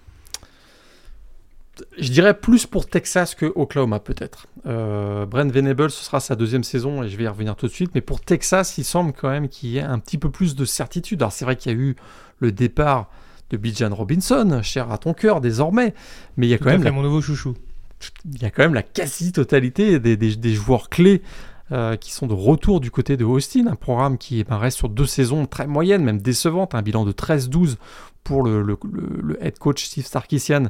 Je 1.98 2.10
dirais 2.10 2.38
plus 2.38 2.66
pour 2.66 2.86
Texas 2.86 3.34
que 3.34 3.46
Oklahoma 3.54 4.00
peut-être. 4.00 4.46
Euh, 4.66 5.26
Brent 5.26 5.50
Venable, 5.50 5.90
ce 5.90 6.04
sera 6.04 6.20
sa 6.20 6.36
deuxième 6.36 6.64
saison 6.64 7.02
et 7.02 7.08
je 7.08 7.16
vais 7.16 7.24
y 7.24 7.28
revenir 7.28 7.56
tout 7.56 7.66
de 7.66 7.72
suite. 7.72 7.90
Mais 7.94 8.00
pour 8.00 8.20
Texas, 8.20 8.78
il 8.78 8.84
semble 8.84 9.12
quand 9.12 9.30
même 9.30 9.48
qu'il 9.48 9.70
y 9.70 9.78
ait 9.78 9.82
un 9.82 9.98
petit 9.98 10.18
peu 10.18 10.30
plus 10.30 10.54
de 10.54 10.64
certitude. 10.64 11.22
Alors 11.22 11.32
c'est 11.32 11.44
vrai 11.44 11.56
qu'il 11.56 11.72
y 11.72 11.74
a 11.74 11.78
eu 11.78 11.96
le 12.38 12.52
départ 12.52 13.10
de 13.50 13.56
Bijan 13.56 13.94
Robinson, 13.94 14.60
cher 14.62 14.92
à 14.92 14.98
ton 14.98 15.12
cœur 15.12 15.40
désormais, 15.40 15.94
mais 16.36 16.46
il 16.46 16.50
y 16.50 16.54
a 16.54 16.58
quand 16.58 16.70
même 16.70 16.88
mon 16.94 17.02
nouveau 17.02 17.20
chouchou 17.20 17.54
il 18.24 18.42
y 18.42 18.44
a 18.44 18.50
quand 18.50 18.62
même 18.62 18.74
la 18.74 18.82
quasi-totalité 18.82 19.98
des, 19.98 20.54
joueurs 20.54 20.88
clés 20.88 21.22
euh, 21.72 21.96
qui 21.96 22.12
sont 22.12 22.26
de 22.26 22.34
retour 22.34 22.80
du 22.80 22.90
côté 22.90 23.16
de 23.16 23.24
Austin, 23.24 23.66
un 23.66 23.76
programme 23.76 24.18
qui 24.18 24.42
ben, 24.44 24.56
reste 24.56 24.78
sur 24.78 24.88
deux 24.88 25.06
saisons 25.06 25.46
très 25.46 25.66
moyennes, 25.66 26.02
même 26.02 26.20
décevantes, 26.20 26.74
un 26.74 26.82
bilan 26.82 27.04
de 27.04 27.12
13-12 27.12 27.76
pour 28.24 28.42
le, 28.42 28.78
head 29.40 29.58
coach 29.58 29.84
Steve 29.84 30.06
Sarkisian. 30.06 30.68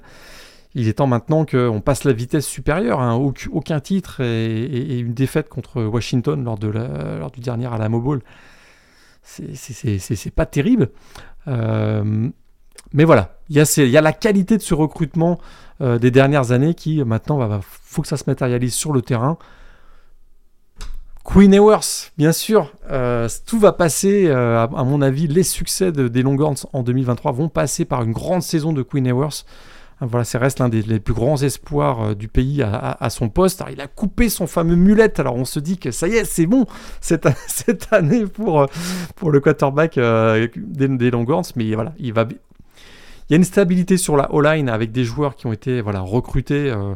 Il 0.75 0.87
est 0.87 0.95
temps 0.95 1.09
maintenant 1.09 1.45
qu'on 1.45 1.81
passe 1.81 2.05
la 2.05 2.13
vitesse 2.13 2.47
supérieure, 2.47 3.01
hein. 3.01 3.15
aucun 3.51 3.81
titre 3.81 4.21
et, 4.21 5.01
une 5.01 5.15
défaite 5.15 5.49
contre 5.49 5.83
Washington 5.83 6.45
lors, 6.45 6.59
de 6.59 6.69
lors 6.69 7.31
du 7.31 7.41
dernier 7.41 7.67
Alamo 7.67 8.01
Bowl. 8.01 8.23
C'est 9.23 10.35
pas 10.35 10.47
terrible. 10.47 10.91
Euh, 11.49 12.29
mais 12.93 13.05
voilà, 13.05 13.39
il 13.49 13.57
y, 13.57 13.97
a 13.97 14.01
la 14.01 14.13
qualité 14.13 14.57
de 14.57 14.63
ce 14.63 14.75
recrutement 14.75 15.39
euh, 15.81 15.99
des 15.99 16.11
dernières 16.11 16.53
années 16.53 16.75
qui 16.75 17.03
maintenant 17.05 17.61
faut 17.63 18.03
que 18.03 18.09
ça 18.09 18.17
se 18.17 18.25
matérialise 18.27 18.75
sur 18.75 18.93
le 18.93 19.03
terrain. 19.03 19.39
Queen 21.23 21.53
Ewers, 21.55 22.11
bien 22.17 22.33
sûr, 22.33 22.73
euh, 22.91 23.29
tout 23.47 23.59
va 23.59 23.73
passer, 23.73 24.31
à, 24.31 24.69
mon 24.69 25.03
avis, 25.03 25.29
les 25.29 25.43
succès 25.43 25.93
des 25.93 26.23
Longhorns 26.23 26.67
en 26.73 26.83
2023 26.83 27.33
vont 27.33 27.49
passer 27.49 27.85
par 27.85 28.03
une 28.03 28.13
grande 28.13 28.43
saison 28.43 28.73
de 28.73 28.83
Queen 28.83 29.07
Ewers. 29.07 29.45
Voilà, 30.01 30.25
c'est 30.25 30.39
reste 30.39 30.61
l'un 30.61 30.69
des 30.69 31.01
plus 31.01 31.15
grands 31.15 31.37
espoirs 31.43 32.17
du 32.17 32.29
pays 32.29 32.63
à, 32.63 33.11
son 33.11 33.29
poste. 33.29 33.63
il 33.71 33.81
a 33.81 33.87
coupé 33.87 34.29
son 34.29 34.47
fameux 34.47 34.77
mulette. 34.77 35.21
Alors 35.21 35.37
on 35.37 35.45
se 35.45 35.61
dit 35.61 35.79
que 35.79 35.91
ça 35.91 36.09
y 36.09 36.15
est, 36.15 36.25
c'est 36.25 36.47
bon 36.47 36.67
cette, 37.01 37.29
cette 37.47 37.93
année 37.93 38.27
pour, 38.27 38.67
pour 39.17 39.31
le 39.31 39.41
quarterback 39.41 39.97
des, 39.97 40.89
des 40.89 41.11
Longhorns. 41.11 41.53
Mais 41.57 41.75
voilà, 41.75 41.93
il 41.99 42.13
va, 42.13 42.27
il 43.31 43.35
y 43.35 43.35
a 43.35 43.37
une 43.37 43.45
stabilité 43.45 43.97
sur 43.97 44.17
la 44.17 44.35
O-line 44.35 44.69
avec 44.69 44.91
des 44.91 45.05
joueurs 45.05 45.37
qui 45.37 45.47
ont 45.47 45.53
été 45.53 45.81
voilà, 45.83 46.01
recrutés 46.01 46.69
euh, 46.69 46.95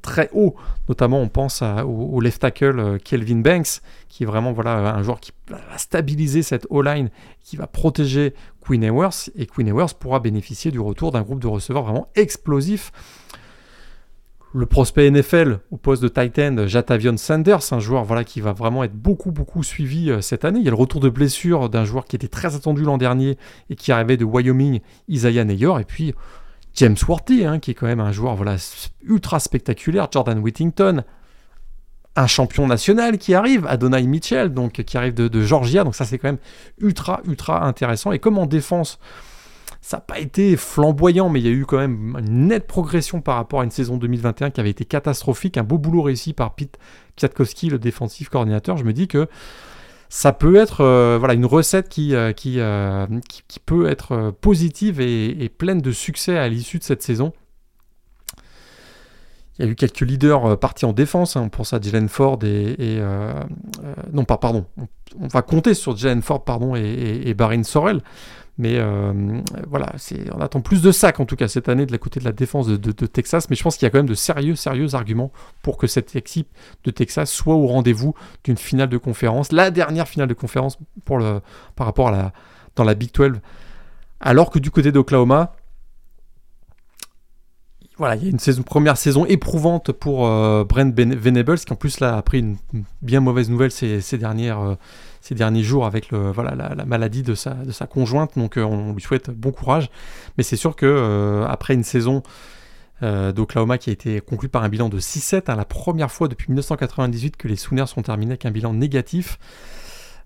très 0.00 0.30
haut. 0.32 0.54
Notamment, 0.88 1.20
on 1.20 1.28
pense 1.28 1.62
au, 1.62 2.20
left 2.20 2.40
tackle 2.40 2.78
euh, 2.78 2.98
Kelvin 2.98 3.40
Banks, 3.40 3.80
qui 4.08 4.22
est 4.22 4.26
vraiment 4.26 4.52
voilà, 4.52 4.94
un 4.94 5.02
joueur 5.02 5.20
qui 5.20 5.32
va 5.48 5.58
stabiliser 5.76 6.42
cette 6.42 6.66
O-line, 6.70 7.10
qui 7.42 7.56
va 7.56 7.66
protéger 7.66 8.34
Queen 8.60 8.82
Ewers. 8.84 9.30
Et 9.36 9.46
Queen 9.46 9.68
Ewers 9.68 9.94
pourra 9.98 10.20
bénéficier 10.20 10.70
du 10.70 10.80
retour 10.80 11.12
d'un 11.12 11.22
groupe 11.22 11.40
de 11.40 11.48
receveurs 11.48 11.82
vraiment 11.82 12.08
explosif 12.14 12.92
le 14.54 14.66
prospect 14.66 15.10
NFL 15.10 15.60
au 15.70 15.76
poste 15.76 16.02
de 16.02 16.08
tight 16.08 16.38
end, 16.38 16.66
Jatavion 16.66 17.16
Sanders, 17.16 17.72
un 17.72 17.80
joueur 17.80 18.04
voilà, 18.04 18.24
qui 18.24 18.40
va 18.40 18.52
vraiment 18.52 18.84
être 18.84 18.94
beaucoup, 18.94 19.32
beaucoup 19.32 19.62
suivi 19.62 20.10
euh, 20.10 20.20
cette 20.20 20.44
année. 20.44 20.58
Il 20.58 20.64
y 20.64 20.68
a 20.68 20.70
le 20.70 20.76
retour 20.76 21.00
de 21.00 21.08
blessure 21.08 21.70
d'un 21.70 21.84
joueur 21.84 22.04
qui 22.04 22.16
était 22.16 22.28
très 22.28 22.54
attendu 22.54 22.82
l'an 22.82 22.98
dernier 22.98 23.38
et 23.70 23.76
qui 23.76 23.92
arrivait 23.92 24.16
de 24.16 24.24
Wyoming, 24.24 24.80
Isaiah 25.08 25.44
Neyor. 25.44 25.80
Et 25.80 25.84
puis 25.84 26.14
James 26.74 26.96
Worthy, 27.06 27.44
hein, 27.44 27.58
qui 27.58 27.72
est 27.72 27.74
quand 27.74 27.86
même 27.86 28.00
un 28.00 28.12
joueur 28.12 28.38
ultra 29.02 29.40
spectaculaire. 29.40 30.08
Jordan 30.10 30.38
Whittington, 30.38 31.04
un 32.16 32.26
champion 32.26 32.66
national 32.66 33.18
qui 33.18 33.34
arrive, 33.34 33.66
Adonai 33.66 34.02
Mitchell, 34.02 34.52
donc, 34.52 34.72
qui 34.72 34.96
arrive 34.96 35.14
de, 35.14 35.28
de 35.28 35.42
Georgia. 35.42 35.84
Donc 35.84 35.94
ça, 35.94 36.04
c'est 36.04 36.18
quand 36.18 36.28
même 36.28 36.38
ultra, 36.80 37.20
ultra 37.26 37.64
intéressant. 37.64 38.12
Et 38.12 38.18
comme 38.18 38.38
en 38.38 38.46
défense, 38.46 38.98
ça 39.80 39.96
n'a 39.96 40.00
pas 40.02 40.20
été 40.20 40.56
flamboyant, 40.56 41.28
mais 41.28 41.40
il 41.40 41.46
y 41.46 41.48
a 41.48 41.52
eu 41.52 41.66
quand 41.66 41.78
même 41.78 42.16
une 42.18 42.46
nette 42.48 42.66
progression 42.66 43.20
par 43.20 43.36
rapport 43.36 43.60
à 43.60 43.64
une 43.64 43.70
saison 43.70 43.96
2021 43.96 44.50
qui 44.50 44.60
avait 44.60 44.70
été 44.70 44.84
catastrophique. 44.84 45.58
Un 45.58 45.64
beau 45.64 45.76
boulot 45.76 46.02
réussi 46.02 46.32
par 46.32 46.54
Pete 46.54 46.78
Kwiatkowski, 47.18 47.68
le 47.68 47.78
défensif 47.78 48.28
coordinateur. 48.28 48.76
Je 48.76 48.84
me 48.84 48.92
dis 48.92 49.08
que 49.08 49.28
ça 50.14 50.34
peut 50.34 50.56
être 50.56 50.82
euh, 50.82 51.16
voilà, 51.18 51.32
une 51.32 51.46
recette 51.46 51.88
qui, 51.88 52.14
euh, 52.14 52.34
euh, 52.46 53.06
qui, 53.26 53.42
qui, 53.48 53.60
peut 53.60 53.88
être 53.88 54.30
positive 54.42 55.00
et, 55.00 55.48
pleine 55.48 55.80
de 55.80 55.90
succès 55.90 56.36
à 56.36 56.50
l'issue 56.50 56.78
de 56.78 56.84
cette 56.84 57.02
saison. 57.02 57.32
il 59.58 59.64
y 59.64 59.68
a 59.68 59.70
eu 59.70 59.74
quelques 59.74 60.02
leaders 60.02 60.58
partis 60.58 60.84
en 60.84 60.92
défense. 60.92 61.36
Hein, 61.36 61.48
pour 61.48 61.64
ça, 61.66 61.80
Jalen 61.80 62.10
Ford 62.10 62.38
et, 62.44 63.00
non 64.12 64.26
pas 64.26 64.36
pardon. 64.36 64.66
On, 65.18 65.28
va 65.28 65.40
compter 65.40 65.72
sur 65.72 65.96
Jalen 65.96 66.20
Ford 66.20 66.44
pardon 66.44 66.76
et, 66.76 67.22
et, 67.24 67.32
Barin 67.32 67.62
Sorel. 67.62 68.02
Mais 68.62 68.78
voilà, 69.68 69.92
on 70.32 70.40
attend 70.40 70.60
plus 70.60 70.82
de 70.82 70.92
sacs 70.92 71.18
en 71.18 71.24
tout 71.24 71.34
cas 71.34 71.48
cette 71.48 71.68
année 71.68 71.84
de 71.84 71.90
la 71.90 71.98
côté 71.98 72.20
de 72.20 72.24
la 72.24 72.30
défense 72.30 72.68
de, 72.68 73.06
Texas. 73.06 73.50
Mais 73.50 73.56
je 73.56 73.62
pense 73.64 73.76
qu'il 73.76 73.86
y 73.86 73.88
a 73.88 73.90
quand 73.90 73.98
même 73.98 74.06
de 74.06 74.14
sérieux, 74.14 74.54
sérieux 74.54 74.94
arguments 74.94 75.32
pour 75.62 75.76
que 75.78 75.88
cette 75.88 76.14
équipe 76.14 76.46
de 76.84 76.92
Texas 76.92 77.28
soit 77.28 77.56
au 77.56 77.66
rendez-vous 77.66 78.14
d'une 78.44 78.56
finale 78.56 78.88
de 78.88 78.98
conférence, 78.98 79.50
la 79.50 79.72
dernière 79.72 80.06
finale 80.06 80.28
de 80.28 80.34
conférence 80.34 80.78
pour 81.04 81.18
le, 81.18 81.40
par 81.74 81.86
rapport 81.86 82.08
à 82.08 82.12
la, 82.12 82.32
dans 82.76 82.84
la 82.84 82.94
Big 82.94 83.12
12. 83.12 83.40
Alors 84.20 84.50
que 84.50 84.60
du 84.60 84.70
côté 84.70 84.92
d'Oklahoma, 84.92 85.56
voilà, 87.98 88.14
il 88.14 88.22
y 88.22 88.26
a 88.26 88.30
une 88.30 88.64
première 88.64 88.96
saison 88.96 89.26
éprouvante 89.26 89.90
pour 89.90 90.28
euh, 90.28 90.62
Brent 90.62 90.94
Venables, 90.94 91.58
qui 91.58 91.72
en 91.72 91.76
plus 91.76 91.98
là, 91.98 92.16
a 92.16 92.22
pris 92.22 92.38
une 92.38 92.56
bien 93.02 93.18
mauvaise 93.18 93.50
nouvelle 93.50 93.72
ces, 93.72 94.18
dernières, 94.18 94.60
euh, 94.60 94.74
ces 95.22 95.34
derniers 95.34 95.62
jours 95.62 95.86
avec 95.86 96.10
le, 96.10 96.30
voilà, 96.30 96.54
la, 96.54 96.84
maladie 96.84 97.22
de 97.22 97.34
sa, 97.34 97.54
de 97.54 97.72
sa 97.72 97.86
conjointe. 97.86 98.36
Donc 98.36 98.58
euh, 98.58 98.62
on 98.62 98.92
lui 98.92 99.00
souhaite 99.00 99.30
bon 99.30 99.52
courage. 99.52 99.90
Mais 100.36 100.44
c'est 100.44 100.56
sûr 100.56 100.76
que 100.76 101.44
après 101.48 101.74
une 101.74 101.84
saison 101.84 102.22
d'Oklahoma 103.00 103.78
qui 103.78 103.90
a 103.90 103.92
été 103.92 104.20
conclue 104.20 104.48
par 104.48 104.62
un 104.62 104.68
bilan 104.68 104.88
de 104.88 105.00
6-7, 105.00 105.50
hein, 105.50 105.56
la 105.56 105.64
première 105.64 106.12
fois 106.12 106.28
depuis 106.28 106.46
1998 106.50 107.36
que 107.36 107.48
les 107.48 107.56
Sooners 107.56 107.88
sont 107.88 108.02
terminés 108.02 108.32
avec 108.32 108.46
un 108.46 108.52
bilan 108.52 108.74
négatif. 108.74 109.38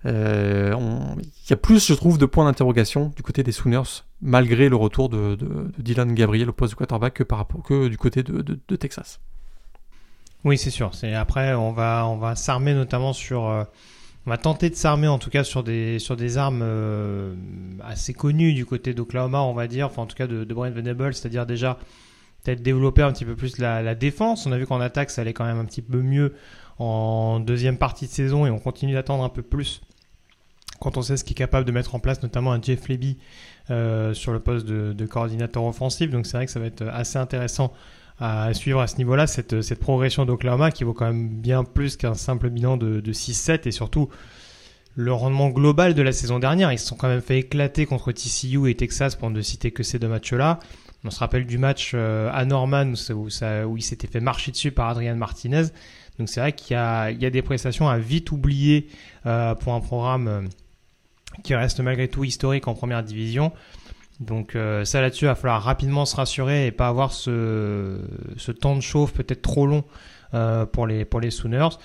Euh, 0.05 0.75
il 1.19 1.51
y 1.51 1.53
a 1.53 1.57
plus, 1.57 1.87
je 1.87 1.95
trouve, 1.95 2.19
de 2.19 2.27
points 2.27 2.45
d'interrogation 2.45 3.13
du 3.17 3.23
côté 3.23 3.43
des 3.43 3.53
Sooners, 3.53 4.05
malgré 4.21 4.69
le 4.69 4.77
retour 4.77 5.09
de, 5.09 5.37
Dylan 5.79 6.15
Gabriel 6.15 6.51
au 6.51 6.53
poste 6.53 6.75
de 6.75 6.77
quarterback 6.77 7.15
que, 7.15 7.23
par 7.23 7.39
rapport, 7.39 7.63
que 7.63 7.89
du 7.89 7.99
côté 7.99 8.23
de, 8.23 8.77
Texas. 8.77 9.21
Oui, 10.45 10.59
c'est 10.59 10.71
sûr. 10.71 10.91
Après, 11.15 11.55
on 11.55 11.73
va, 11.73 12.07
on 12.07 12.19
va 12.19 12.37
s'armer 12.37 12.75
notamment 12.75 13.13
sur. 13.13 13.47
Euh, 13.47 13.65
on 14.27 14.31
va 14.31 14.39
tenter 14.39 14.71
de 14.71 14.75
s'armer 14.75 15.09
en 15.09 15.19
tout 15.19 15.31
cas 15.31 15.45
sur 15.45 15.63
des, 15.63 16.39
armes 16.39 16.63
euh, 16.63 17.35
assez 17.83 18.13
connues 18.13 18.55
du 18.55 18.67
côté 18.67 18.93
d'Oklahoma, 18.93 19.43
on 19.43 19.55
va 19.55 19.69
dire, 19.69 19.87
enfin 19.87 20.03
en 20.03 20.07
tout 20.07 20.17
cas 20.17 20.27
de, 20.27 20.45
Brent 20.45 20.71
Venable, 20.71 21.15
c'est-à-dire 21.15 21.47
déjà 21.47 21.79
peut-être 22.43 22.63
développer 22.63 23.03
un 23.03 23.13
petit 23.13 23.25
peu 23.25 23.37
plus 23.37 23.59
la, 23.59 23.83
la 23.83 23.95
défense. 23.95 24.47
On 24.47 24.53
a 24.53 24.59
vu 24.59 24.67
qu'en 24.67 24.81
attaque, 24.81 25.11
ça 25.11 25.23
allait 25.23 25.33
quand 25.33 25.45
même 25.45 25.59
un 25.59 25.65
petit 25.65 25.83
peu 25.83 26.03
mieux 26.03 26.35
en 26.79 27.41
deuxième 27.41 27.79
partie 27.79 28.07
de 28.07 28.11
saison 28.11 28.47
et 28.47 28.51
on 28.51 28.59
continue 28.59 28.95
d'attendre 28.95 29.25
un 29.25 29.29
peu 29.29 29.43
plus 29.43 29.81
quand 30.81 30.97
on 30.97 31.03
sait 31.03 31.17
ce 31.17 31.25
qu'il 31.25 31.33
est 31.33 31.39
capable 31.39 31.65
de 31.65 31.73
mettre 31.73 31.95
en 31.95 32.01
place, 32.01 32.23
notamment 32.23 32.53
un 32.53 32.61
Jeff 32.61 32.89
Leby 32.89 33.19
euh, 33.71 34.15
sur 34.15 34.33
le 34.33 34.41
poste 34.41 34.67
de, 34.67 35.07
coordinateur 35.07 35.65
offensif. 35.65 36.11
Donc 36.11 36.27
c'est 36.27 36.37
vrai 36.37 36.47
que 36.47 36.53
ça 36.53 36.61
va 36.61 36.67
être 36.67 36.87
assez 36.89 37.19
intéressant 37.19 37.73
à 38.19 38.55
suivre 38.55 38.81
à 38.81 38.87
ce 38.87 38.97
niveau-là, 38.97 39.27
cette, 39.27 39.61
cette 39.63 39.79
progression 39.79 40.25
d'Oklahoma 40.25 40.71
qui 40.71 40.85
vaut 40.85 40.95
quand 40.95 41.07
même 41.07 41.29
bien 41.29 41.65
plus 41.65 41.97
qu'un 41.97 42.15
simple 42.15 42.49
bilan 42.49 42.77
de, 42.77 43.01
6-7 43.01 43.69
et 43.69 43.71
surtout 43.71 44.09
le 44.95 45.13
rendement 45.13 45.51
global 45.51 45.93
de 45.93 46.01
la 46.01 46.13
saison 46.13 46.39
dernière. 46.39 46.73
Ils 46.73 46.79
se 46.79 46.87
sont 46.87 46.97
quand 46.97 47.09
même 47.09 47.21
fait 47.21 47.41
éclater 47.41 47.85
contre 47.85 48.13
TCU 48.13 48.71
et 48.71 48.75
Texas 48.75 49.15
pour 49.17 49.31
ne 49.31 49.41
citer 49.43 49.71
que 49.71 49.83
ces 49.83 49.99
deux 49.99 50.09
matchs-là. 50.09 50.61
On 51.05 51.11
se 51.11 51.21
rappelle 51.21 51.47
du 51.47 51.59
match 51.59 51.93
euh, 51.95 52.31
à 52.33 52.45
Norman 52.47 52.95
où, 53.15 53.31
ça, 53.31 53.67
où 53.69 53.77
il 53.77 53.83
s'était 53.83 54.09
fait 54.09 54.21
marcher 54.21 54.51
dessus 54.51 54.73
par 54.73 54.89
Adrian 54.89 55.15
Martinez. 55.15 55.65
Donc 56.19 56.31
c'est 56.31 56.41
vrai 56.41 56.53
qu'il 56.53 56.75
y 56.75 57.23
y 57.23 57.27
a 57.27 57.31
des 57.31 57.43
prestations 57.43 57.89
à 57.89 57.99
vite 57.99 58.33
oublier 58.33 58.89
euh, 59.27 59.55
pour 59.55 59.75
un 59.75 59.81
programme 59.81 60.49
qui 61.45 61.55
reste 61.55 61.81
malgré 61.81 62.09
tout 62.09 62.25
historique 62.25 62.67
en 62.67 62.75
première 62.75 63.03
division. 63.03 63.53
Donc 64.21 64.57
euh, 64.57 64.85
ça 64.85 65.01
là-dessus, 65.01 65.25
il 65.25 65.29
va 65.29 65.35
falloir 65.35 65.63
rapidement 65.63 66.07
se 66.07 66.17
rassurer 66.17 66.67
et 66.67 66.73
pas 66.73 66.89
avoir 66.89 67.13
ce, 67.13 67.99
ce 68.37 68.53
temps 68.53 68.75
de 68.75 68.81
chauffe 68.81 69.13
peut-être 69.13 69.43
trop 69.43 69.67
long 69.67 69.85
euh, 70.35 70.65
pour, 70.67 70.87
les, 70.87 71.05
pour 71.05 71.21
les 71.21 71.31
Sooners. 71.31 71.77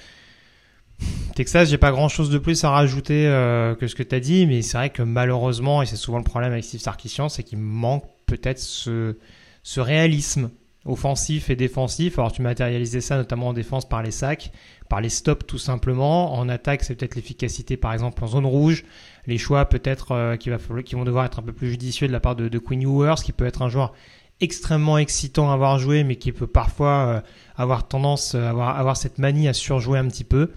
Texas, 1.36 1.70
j'ai 1.70 1.78
pas 1.78 1.92
grand-chose 1.92 2.30
de 2.30 2.38
plus 2.38 2.64
à 2.64 2.70
rajouter 2.70 3.28
euh, 3.28 3.76
que 3.76 3.88
ce 3.88 3.96
que 3.96 4.04
tu 4.04 4.16
as 4.16 4.20
dit, 4.20 4.46
mais 4.46 4.62
c'est 4.62 4.78
vrai 4.78 4.90
que 4.92 5.02
malheureusement, 5.02 5.82
et 5.82 5.86
c'est 5.86 5.96
souvent 5.96 6.20
le 6.20 6.24
problème 6.24 6.52
avec 6.52 6.64
Steve 6.64 6.80
Sarkisian, 6.80 7.28
c'est 7.28 7.44
qu'il 7.44 7.58
manque 7.58 8.06
peut-être 8.28 8.60
ce, 8.60 9.18
ce 9.64 9.80
réalisme 9.80 10.52
offensif 10.86 11.50
et 11.50 11.56
défensif. 11.56 12.18
Alors 12.18 12.32
tu 12.32 12.42
matérialisais 12.42 13.02
ça 13.02 13.18
notamment 13.18 13.50
en 13.50 13.54
défense 13.54 13.88
par 13.88 14.04
les 14.04 14.12
sacs, 14.12 14.52
par 14.90 15.02
les 15.02 15.10
stops 15.10 15.46
tout 15.46 15.58
simplement. 15.58 16.34
En 16.36 16.50
attaque, 16.50 16.84
c'est 16.84 16.96
peut-être 16.96 17.16
l'efficacité 17.16 17.78
par 17.78 17.94
exemple 17.94 18.24
en 18.24 18.28
zone 18.28 18.46
rouge 18.46 18.84
les 19.28 19.38
choix 19.38 19.66
peut-être 19.66 20.12
euh, 20.12 20.36
qui, 20.36 20.50
va, 20.50 20.58
qui 20.84 20.96
vont 20.96 21.04
devoir 21.04 21.26
être 21.26 21.40
un 21.40 21.44
peu 21.44 21.54
plus 21.54 21.70
judicieux 21.70 22.08
de 22.08 22.14
la 22.14 22.20
part 22.20 22.36
de, 22.36 22.48
de 22.48 22.60
Quinn 22.60 22.82
Ewers, 22.82 23.24
qui 23.24 23.32
peut 23.32 23.46
être 23.46 23.62
un 23.62 23.70
joueur 23.70 23.94
extrêmement 24.40 24.98
excitant 24.98 25.52
à 25.52 25.54
avoir 25.54 25.78
joué, 25.78 26.04
mais 26.04 26.16
qui 26.16 26.32
peut 26.32 26.48
parfois 26.48 26.90
euh, 26.90 27.22
avoir 27.56 27.88
tendance, 27.88 28.36
à 28.36 28.40
euh, 28.40 28.50
avoir, 28.50 28.78
avoir 28.78 28.98
cette 28.98 29.20
manie 29.20 29.48
à 29.48 29.54
surjouer 29.54 30.00
un 30.00 30.08
petit 30.08 30.24
peu. 30.24 30.52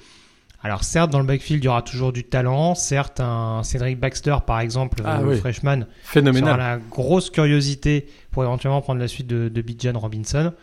Alors 0.63 0.83
certes, 0.83 1.11
dans 1.11 1.19
le 1.19 1.27
backfield, 1.27 1.63
il 1.63 1.67
y 1.67 1.69
aura 1.69 1.83
toujours 1.83 2.11
du 2.11 2.25
talent. 2.25 2.75
Certes, 2.75 3.21
un 3.21 3.63
Cédric 3.63 4.01
Baxter, 4.01 4.37
par 4.47 4.61
exemple, 4.61 5.03
ah 5.05 5.21
le 5.21 5.37
freshman, 5.37 5.85
Phénoménal. 6.05 6.55
sera 6.55 6.57
la 6.57 6.79
grosse 6.79 7.29
curiosité 7.29 8.07
pour 8.31 8.45
éventuellement 8.45 8.81
prendre 8.81 8.99
la 8.99 9.09
suite 9.09 9.27
de, 9.27 9.51
de 9.51 9.63
Bijan 9.63 9.99
Robinson. 9.99 10.55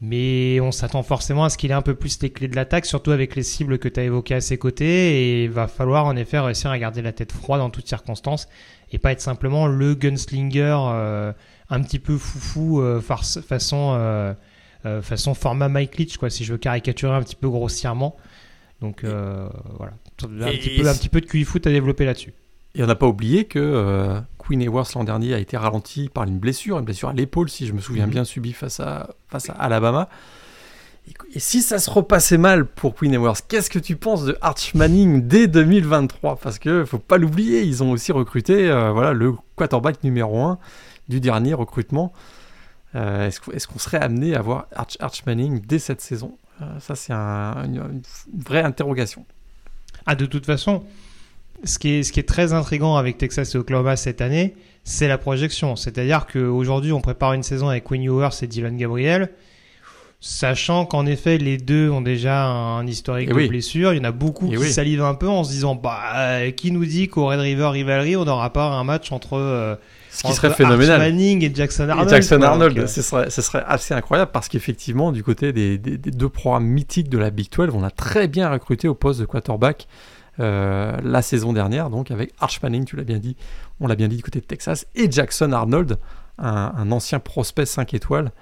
Mais 0.00 0.60
on 0.60 0.72
s'attend 0.72 1.02
forcément 1.02 1.44
à 1.44 1.50
ce 1.50 1.56
qu'il 1.56 1.70
ait 1.70 1.74
un 1.74 1.82
peu 1.82 1.94
plus 1.94 2.20
les 2.20 2.30
clés 2.30 2.48
de 2.48 2.56
l'attaque, 2.56 2.84
surtout 2.84 3.10
avec 3.10 3.36
les 3.36 3.42
cibles 3.42 3.78
que 3.78 3.88
tu 3.88 4.00
as 4.00 4.04
évoquées 4.04 4.34
à 4.34 4.40
ses 4.40 4.58
côtés. 4.58 4.84
Et 4.84 5.44
il 5.44 5.50
va 5.50 5.68
falloir 5.68 6.06
en 6.06 6.16
effet 6.16 6.38
réussir 6.38 6.70
à 6.70 6.78
garder 6.78 7.00
la 7.00 7.12
tête 7.12 7.32
froide 7.32 7.60
en 7.60 7.70
toutes 7.70 7.86
circonstances 7.86 8.48
et 8.94 8.98
pas 8.98 9.12
être 9.12 9.20
simplement 9.20 9.66
le 9.66 9.94
gunslinger 9.94 10.76
euh, 10.88 11.32
un 11.68 11.82
petit 11.82 11.98
peu 11.98 12.16
foufou 12.16 12.80
euh, 12.80 13.00
façon, 13.00 13.94
euh, 13.98 14.34
façon 15.02 15.34
format 15.34 15.68
Mike 15.68 15.96
Leach, 15.96 16.16
quoi, 16.16 16.30
si 16.30 16.44
je 16.44 16.52
veux 16.52 16.58
caricaturer 16.58 17.12
un 17.12 17.22
petit 17.22 17.36
peu 17.36 17.48
grossièrement. 17.48 18.16
Donc 18.80 19.04
voilà, 19.04 19.94
un, 20.22 20.50
petit 20.50 20.76
peu, 20.80 20.88
un 20.88 20.94
petit 20.94 21.08
peu 21.08 21.20
de 21.20 21.26
QI 21.26 21.44
foot 21.44 21.66
à 21.66 21.70
développer 21.70 22.04
là-dessus. 22.04 22.34
Et 22.74 22.82
on 22.82 22.86
n'a 22.86 22.94
pas 22.94 23.06
oublié 23.06 23.44
que 23.44 24.22
Queen 24.46 24.60
Ewers 24.62 24.84
l'an 24.94 25.04
dernier 25.04 25.34
a 25.34 25.38
été 25.38 25.56
ralenti 25.56 26.08
par 26.08 26.24
une 26.24 26.38
blessure, 26.38 26.78
une 26.78 26.84
blessure 26.84 27.08
à 27.08 27.12
l'épaule, 27.12 27.48
si 27.48 27.66
je 27.66 27.72
me 27.72 27.80
souviens 27.80 28.06
mhm. 28.06 28.12
bien, 28.12 28.24
subie 28.24 28.52
face 28.52 28.80
à, 28.80 29.10
face 29.28 29.48
à 29.50 29.54
Alabama. 29.54 30.08
Et, 31.34 31.38
si 31.40 31.62
ça 31.62 31.78
se 31.78 31.90
repassait 31.90 32.38
mal 32.38 32.66
pour 32.66 32.94
Queen 32.94 33.14
Ewers, 33.14 33.34
qu'est-ce 33.46 33.70
que 33.70 33.78
tu 33.78 33.96
penses 33.96 34.24
de 34.24 34.36
Arch 34.40 34.74
Manning 34.74 35.26
dès 35.26 35.46
2023 35.48 36.36
Parce 36.36 36.58
que 36.58 36.84
faut 36.84 36.98
pas 36.98 37.18
l'oublier, 37.18 37.62
ils 37.62 37.82
ont 37.82 37.90
aussi 37.90 38.12
recruté 38.12 38.70
euh, 38.70 38.90
voilà, 38.90 39.12
le 39.12 39.34
quarterback 39.56 40.02
numéro 40.02 40.42
1 40.42 40.58
du 41.08 41.20
dernier 41.20 41.54
recrutement. 41.54 42.12
Euh, 42.94 43.28
est-ce, 43.28 43.66
qu'on 43.66 43.78
serait 43.78 44.00
amené 44.00 44.34
à 44.34 44.40
voir 44.40 44.66
Arch, 44.74 44.96
Arch 45.00 45.26
Manning 45.26 45.60
dès 45.60 45.78
cette 45.78 46.00
saison? 46.00 46.38
Euh, 46.62 46.78
Ça, 46.80 46.94
c'est 46.94 47.12
une, 47.12 47.76
une 47.76 48.02
vraie 48.42 48.62
interrogation. 48.62 49.26
Ah, 50.06 50.14
de 50.14 50.26
toute 50.26 50.46
façon, 50.46 50.84
ce 51.64 51.78
qui, 51.78 51.90
est, 51.90 52.02
ce 52.02 52.12
qui 52.12 52.20
est 52.20 52.28
très 52.28 52.52
intriguant 52.52 52.96
avec 52.96 53.18
Texas 53.18 53.54
et 53.54 53.58
Oklahoma 53.58 53.96
cette 53.96 54.20
année, 54.20 54.54
c'est 54.84 55.08
la 55.08 55.18
projection. 55.18 55.76
C'est-à-dire 55.76 56.26
qu'aujourd'hui, 56.30 56.92
on 56.92 57.00
prépare 57.00 57.32
une 57.32 57.42
saison 57.42 57.68
avec 57.68 57.84
Quinn 57.84 58.02
Ewers 58.02 58.30
et 58.42 58.46
Dylan 58.46 58.76
Gabriel, 58.76 59.30
sachant 60.20 60.86
qu'en 60.86 61.06
effet, 61.06 61.38
les 61.38 61.58
deux 61.58 61.90
ont 61.90 62.00
déjà 62.00 62.46
un 62.46 62.86
historique 62.86 63.28
de 63.28 63.48
blessure. 63.48 63.92
Il 63.92 63.98
y 63.98 64.00
en 64.00 64.04
a 64.04 64.12
beaucoup 64.12 64.48
qui 64.48 64.70
salivent 64.70 65.02
un 65.02 65.14
peu 65.14 65.28
en 65.28 65.44
se 65.44 65.50
disant 65.50 65.74
bah, 65.74 66.50
qui 66.52 66.70
nous 66.70 66.84
dit 66.84 67.08
qu'au 67.08 67.26
Red 67.26 67.40
River 67.40 67.66
Rivalry, 67.66 68.16
on 68.16 68.24
n'aura 68.24 68.52
pas 68.52 68.66
un 68.66 68.84
match 68.84 69.12
entre. 69.12 69.36
Euh, 69.38 69.76
ce 70.10 70.22
qui 70.22 70.32
serait 70.32 70.50
phénoménal. 70.50 71.00
Manning 71.00 71.44
et 71.44 71.52
Jackson 71.52 71.88
Arnold. 71.88 72.08
Jackson 72.08 72.40
Arnold, 72.40 72.78
euh, 72.78 72.86
ce, 72.86 73.02
serait, 73.02 73.30
ce 73.30 73.42
serait 73.42 73.64
assez 73.66 73.94
incroyable 73.94 74.30
parce 74.32 74.48
qu'effectivement, 74.48 75.10
du 75.10 75.24
côté 75.24 75.52
des, 75.52 75.76
des, 75.76 75.98
deux 75.98 76.28
programmes 76.28 76.66
mythiques 76.66 77.08
de 77.08 77.18
la 77.18 77.30
Big 77.30 77.48
12, 77.50 77.70
on 77.74 77.82
a 77.82 77.90
très 77.90 78.28
bien 78.28 78.48
recruté 78.48 78.86
au 78.86 78.94
poste 78.94 79.18
de 79.18 79.24
quarterback. 79.24 79.88
Euh, 80.40 80.96
la 81.04 81.22
saison 81.22 81.52
dernière, 81.52 81.90
donc 81.90 82.10
avec 82.10 82.32
Arch 82.40 82.60
Manning, 82.62 82.84
tu 82.84 82.96
l'as 82.96 83.04
bien 83.04 83.18
dit, 83.18 83.36
on 83.78 83.86
l'a 83.86 83.94
bien 83.94 84.08
dit 84.08 84.16
du 84.16 84.22
côté 84.22 84.40
de 84.40 84.44
Texas, 84.44 84.86
et 84.96 85.10
Jackson 85.10 85.52
Arnold, 85.52 85.98
un, 86.38 86.90
ancien 86.90 87.20
prospect 87.20 87.66
5 87.66 87.94
étoiles, 87.94 88.32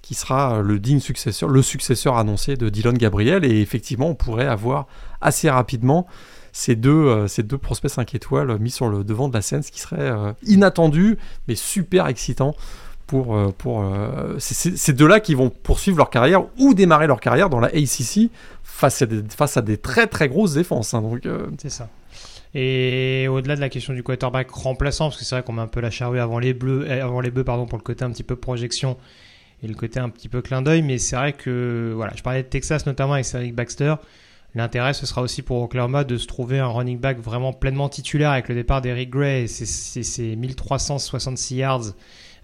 qui 0.00 0.14
sera 0.14 0.60
le 0.62 0.78
digne 0.78 1.00
successeur, 1.00 1.48
le 1.48 1.60
successeur 1.60 2.16
annoncé 2.16 2.56
de 2.56 2.68
Dylan 2.68 2.96
Gabriel, 2.96 3.44
et 3.44 3.60
effectivement, 3.60 4.08
on 4.08 4.14
pourrait 4.14 4.46
avoir 4.46 4.86
assez 5.20 5.50
rapidement 5.50 6.06
ces 6.52 6.76
deux, 6.76 6.90
euh, 6.90 7.26
ces 7.26 7.42
deux 7.42 7.58
prospects 7.58 7.90
5 7.90 8.14
étoiles 8.14 8.56
mis 8.60 8.70
sur 8.70 8.88
le 8.88 9.02
devant 9.02 9.28
de 9.28 9.34
la 9.34 9.42
scène, 9.42 9.62
ce 9.62 9.72
qui 9.72 9.80
serait 9.80 9.98
euh, 9.98 10.32
inattendu, 10.44 11.18
mais 11.48 11.56
super 11.56 12.06
excitant 12.06 12.54
pour, 13.08 13.36
pour 13.54 13.84
ces 14.38 14.92
deux-là 14.92 15.18
qui 15.18 15.34
vont 15.34 15.50
poursuivre 15.50 15.96
leur 15.96 16.10
carrière 16.10 16.44
ou 16.60 16.74
démarrer 16.74 17.08
leur 17.08 17.18
carrière 17.18 17.50
dans 17.50 17.58
la 17.58 17.66
ACC 17.66 18.30
face 18.80 19.02
à 19.02 19.06
des, 19.06 19.22
face 19.28 19.56
à 19.56 19.62
des 19.62 19.76
très 19.76 20.06
très 20.06 20.28
grosses 20.28 20.54
défenses. 20.54 20.94
Hein, 20.94 21.02
donc, 21.02 21.26
euh. 21.26 21.46
C'est 21.60 21.70
ça. 21.70 21.88
Et 22.54 23.28
au-delà 23.28 23.54
de 23.54 23.60
la 23.60 23.68
question 23.68 23.92
du 23.92 24.02
quarterback 24.02 24.50
remplaçant, 24.50 25.08
parce 25.08 25.18
que 25.18 25.24
c'est 25.24 25.36
vrai 25.36 25.44
qu'on 25.44 25.52
met 25.52 25.62
un 25.62 25.68
peu 25.68 25.80
la 25.80 25.90
charrue 25.90 26.18
avant 26.18 26.38
les 26.40 26.54
bleus, 26.54 26.84
euh, 26.88 27.04
avant 27.04 27.20
les 27.20 27.30
bœufs, 27.30 27.44
pardon, 27.44 27.66
pour 27.66 27.78
le 27.78 27.84
côté 27.84 28.04
un 28.04 28.10
petit 28.10 28.24
peu 28.24 28.34
projection 28.34 28.96
et 29.62 29.68
le 29.68 29.74
côté 29.74 30.00
un 30.00 30.08
petit 30.08 30.28
peu 30.28 30.40
clin 30.40 30.62
d'œil, 30.62 30.82
mais 30.82 30.98
c'est 30.98 31.16
vrai 31.16 31.34
que 31.34 31.92
voilà, 31.94 32.12
je 32.16 32.22
parlais 32.22 32.42
de 32.42 32.48
Texas 32.48 32.86
notamment 32.86 33.12
avec 33.12 33.26
Cedric 33.26 33.54
Baxter. 33.54 33.96
L'intérêt, 34.54 34.94
ce 34.94 35.06
sera 35.06 35.22
aussi 35.22 35.42
pour 35.42 35.62
Oklahoma 35.62 36.02
de 36.02 36.16
se 36.16 36.26
trouver 36.26 36.58
un 36.58 36.66
running 36.66 36.98
back 36.98 37.20
vraiment 37.20 37.52
pleinement 37.52 37.88
titulaire 37.88 38.30
avec 38.30 38.48
le 38.48 38.54
départ 38.54 38.80
d'Eric 38.80 39.10
Gray 39.10 39.42
et 39.42 39.46
ses, 39.46 40.34
1366 40.34 41.54
yards 41.54 41.82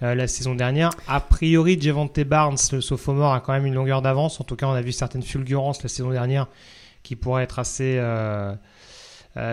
la 0.01 0.27
saison 0.29 0.55
dernière. 0.55 0.91
A 1.09 1.21
priori, 1.21 1.81
Javante 1.81 2.21
Barnes, 2.21 2.59
le 2.73 2.81
sophomore, 2.81 3.33
a 3.33 3.41
quand 3.41 3.53
même 3.53 3.67
une 3.67 3.75
longueur 3.75 4.03
d'avance. 4.03 4.41
En 4.41 4.45
tout 4.45 4.57
cas, 4.57 4.67
on 4.67 4.73
a 4.73 4.83
vu 4.83 4.93
certaines 4.93 5.23
fulgurances 5.23 5.83
la 5.83 5.89
saison 5.89 6.11
dernière 6.11 6.49
qui 7.03 7.17
pourraient 7.17 7.45
être 7.45 7.59
assez 7.59 8.01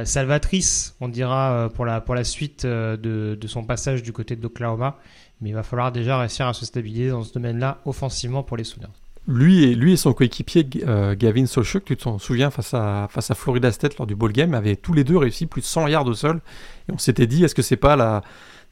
salvatrices, 0.04 0.96
on 1.02 1.08
dira, 1.08 1.70
pour, 1.74 1.86
la, 1.86 2.02
pour 2.02 2.16
la 2.16 2.24
suite 2.24 2.66
de, 2.66 2.98
de 3.40 3.48
son 3.48 3.64
passage 3.64 4.04
du 4.04 4.12
côté 4.12 4.36
de 4.36 4.42
l'Oklahoma. 4.42 4.98
Mais 5.44 5.50
il 5.50 5.56
va 5.56 5.64
falloir 5.64 5.92
déjà 5.92 6.18
réussir 6.18 6.48
à 6.48 6.54
se 6.54 6.66
stabiliser 6.66 7.10
dans 7.10 7.24
ce 7.24 7.34
domaine-là 7.34 7.80
offensivement 7.86 8.44
pour 8.44 8.58
les 8.58 8.64
Sooners. 8.64 8.88
Lui 9.28 9.64
et, 9.64 9.76
lui 9.76 9.94
et 9.94 9.98
son 9.98 10.12
coéquipier 10.14 10.68
euh, 10.86 11.16
Gavin 11.16 11.46
Solchuk, 11.46 11.86
tu 11.86 11.96
te 11.96 12.18
souviens, 12.18 12.50
face 12.50 12.74
à, 12.74 13.08
face 13.10 13.32
à 13.32 13.36
Florida 13.36 13.72
State 13.72 13.98
lors 13.98 14.06
du 14.06 14.16
ball 14.16 14.34
game, 14.34 14.54
avaient 14.54 14.76
tous 14.76 14.94
les 14.94 15.06
deux 15.06 15.18
réussi 15.18 15.46
plus 15.46 15.62
de 15.62 15.66
100 15.66 15.88
yards 15.88 16.08
au 16.08 16.14
sol. 16.14 16.42
Et 16.90 16.94
on 16.94 16.98
s'était 16.98 17.28
dit, 17.28 17.44
est-ce 17.44 17.56
que 17.56 17.62
c'est 17.62 17.78
pas 17.78 17.96
la, 17.96 18.22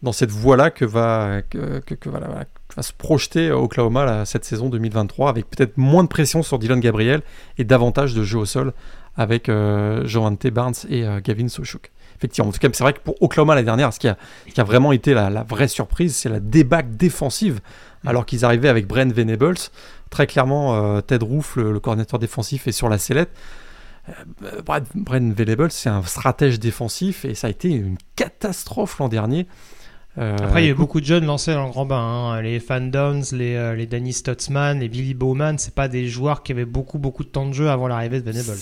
dans 0.03 0.11
cette 0.11 0.31
voie-là 0.31 0.71
que 0.71 0.85
va, 0.85 1.41
que, 1.49 1.79
que, 1.79 2.09
va 2.09 2.81
se 2.81 2.93
projeter 2.93 3.51
Oklahoma 3.51 4.25
cette 4.25 4.45
saison 4.45 4.69
2023, 4.69 5.29
avec 5.29 5.49
peut-être 5.49 5.77
moins 5.77 6.03
de 6.03 6.09
pression 6.09 6.43
sur 6.43 6.59
Dylan 6.59 6.79
Gabriel 6.79 7.21
et 7.57 7.63
davantage 7.63 8.13
de 8.13 8.23
jeu 8.23 8.39
au 8.39 8.45
sol 8.45 8.73
avec 9.17 9.49
euh, 9.49 10.35
T. 10.39 10.51
Barnes 10.51 10.73
et 10.89 11.05
euh, 11.05 11.19
Gavin 11.21 11.47
Solchuk 11.47 11.91
effectivement. 12.21 12.49
En 12.49 12.51
tout 12.51 12.59
cas, 12.59 12.69
c'est 12.71 12.83
vrai 12.83 12.93
que 12.93 12.99
pour 12.99 13.19
Oklahoma 13.21 13.55
la 13.55 13.63
dernière, 13.63 13.91
ce 13.91 13.99
qui 13.99 14.07
a, 14.07 14.15
qui 14.53 14.61
a 14.61 14.63
vraiment 14.63 14.91
été 14.91 15.15
la, 15.15 15.31
la 15.31 15.43
vraie 15.43 15.67
surprise, 15.67 16.15
c'est 16.15 16.29
la 16.29 16.39
débâcle 16.39 16.89
défensive, 16.91 17.61
mm. 18.03 18.07
alors 18.07 18.25
qu'ils 18.27 18.45
arrivaient 18.45 18.69
avec 18.69 18.87
Brent 18.87 19.11
Venables. 19.11 19.57
Très 20.11 20.27
clairement, 20.27 20.75
euh, 20.75 21.01
Ted 21.01 21.25
Roof, 21.25 21.55
le, 21.55 21.79
coordinateur 21.79 22.19
défensif, 22.19 22.67
est 22.67 22.71
sur 22.71 22.89
la 22.89 22.99
sellette. 22.99 23.31
Euh, 24.43 24.61
Brent 24.93 25.33
Venables, 25.35 25.71
c'est 25.71 25.89
un 25.89 26.03
stratège 26.03 26.59
défensif 26.59 27.25
et 27.25 27.33
ça 27.33 27.47
a 27.47 27.49
été 27.49 27.69
une 27.69 27.97
catastrophe 28.15 28.99
l'an 28.99 29.07
dernier. 29.07 29.47
Euh, 30.17 30.35
Après, 30.37 30.63
il 30.63 30.65
y 30.65 30.69
a 30.69 30.71
eu 30.71 30.75
beaucoup 30.75 30.99
de 30.99 31.05
jeunes 31.05 31.25
lancés 31.25 31.53
dans 31.53 31.65
le 31.65 31.71
grand 31.71 31.85
bain. 31.85 31.99
Hein. 31.99 32.41
Les 32.41 32.59
Fan 32.59 32.91
Downs, 32.91 33.23
les, 33.31 33.55
euh, 33.55 33.75
les 33.75 33.85
Danny 33.85 34.11
Stotzman, 34.13 34.79
les 34.79 34.89
Billy 34.89 35.13
Bowman, 35.13 35.57
c'est 35.57 35.73
pas 35.73 35.87
des 35.87 36.07
joueurs 36.07 36.43
qui 36.43 36.51
avaient 36.51 36.65
beaucoup 36.65 36.99
beaucoup 36.99 37.23
de 37.23 37.29
temps 37.29 37.47
de 37.47 37.53
jeu 37.53 37.69
avant 37.69 37.87
l'arrivée 37.87 38.19
de 38.19 38.29
Venables. 38.29 38.59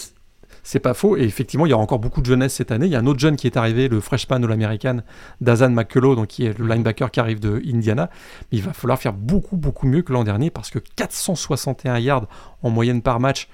C'est 0.61 0.79
pas 0.79 0.93
faux. 0.93 1.17
Et 1.17 1.23
effectivement, 1.23 1.65
il 1.65 1.69
y 1.69 1.73
aura 1.73 1.81
encore 1.81 1.99
beaucoup 1.99 2.21
de 2.21 2.27
jeunesse 2.27 2.53
cette 2.53 2.71
année. 2.71 2.85
Il 2.85 2.91
y 2.91 2.95
a 2.95 2.99
un 2.99 3.05
autre 3.07 3.19
jeune 3.19 3.35
qui 3.35 3.47
est 3.47 3.57
arrivé, 3.57 3.87
le 3.87 3.99
freshman 4.01 4.43
all 4.43 4.51
américain 4.51 5.01
Dazan 5.41 5.69
McCullough, 5.69 6.15
donc 6.15 6.27
qui 6.27 6.45
est 6.45 6.57
le 6.57 6.67
linebacker 6.67 7.09
qui 7.09 7.19
arrive 7.19 7.39
de 7.39 7.61
Indiana. 7.65 8.09
Mais 8.51 8.59
il 8.59 8.63
va 8.63 8.73
falloir 8.73 8.99
faire 8.99 9.13
beaucoup, 9.13 9.57
beaucoup 9.57 9.87
mieux 9.87 10.03
que 10.03 10.13
l'an 10.13 10.23
dernier 10.23 10.51
parce 10.51 10.69
que 10.69 10.79
461 10.79 11.97
yards 11.99 12.27
en 12.61 12.69
moyenne 12.69 13.01
par 13.01 13.19
match, 13.19 13.47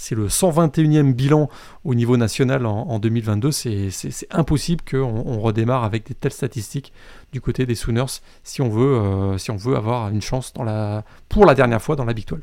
c'est 0.00 0.14
le 0.14 0.28
121e 0.28 1.12
bilan 1.12 1.50
au 1.82 1.96
niveau 1.96 2.16
national 2.16 2.66
en, 2.66 3.00
2022. 3.00 3.50
C'est 3.50 3.90
impossible 4.30 4.84
qu'on 4.88 5.24
on 5.26 5.40
redémarre 5.40 5.82
avec 5.82 6.06
des 6.06 6.14
telles 6.14 6.32
statistiques 6.32 6.92
du 7.32 7.40
côté 7.40 7.66
des 7.66 7.74
Sooners 7.74 8.20
si 8.44 8.62
on 8.62 8.68
veut, 8.68 8.94
euh, 8.94 9.38
si 9.38 9.50
on 9.50 9.56
veut 9.56 9.74
avoir 9.74 10.10
une 10.10 10.22
chance 10.22 10.52
dans 10.52 10.62
la, 10.62 11.04
pour 11.28 11.46
la 11.46 11.56
dernière 11.56 11.82
fois 11.82 11.96
dans 11.96 12.04
la 12.04 12.14
Big 12.14 12.28
12. 12.28 12.38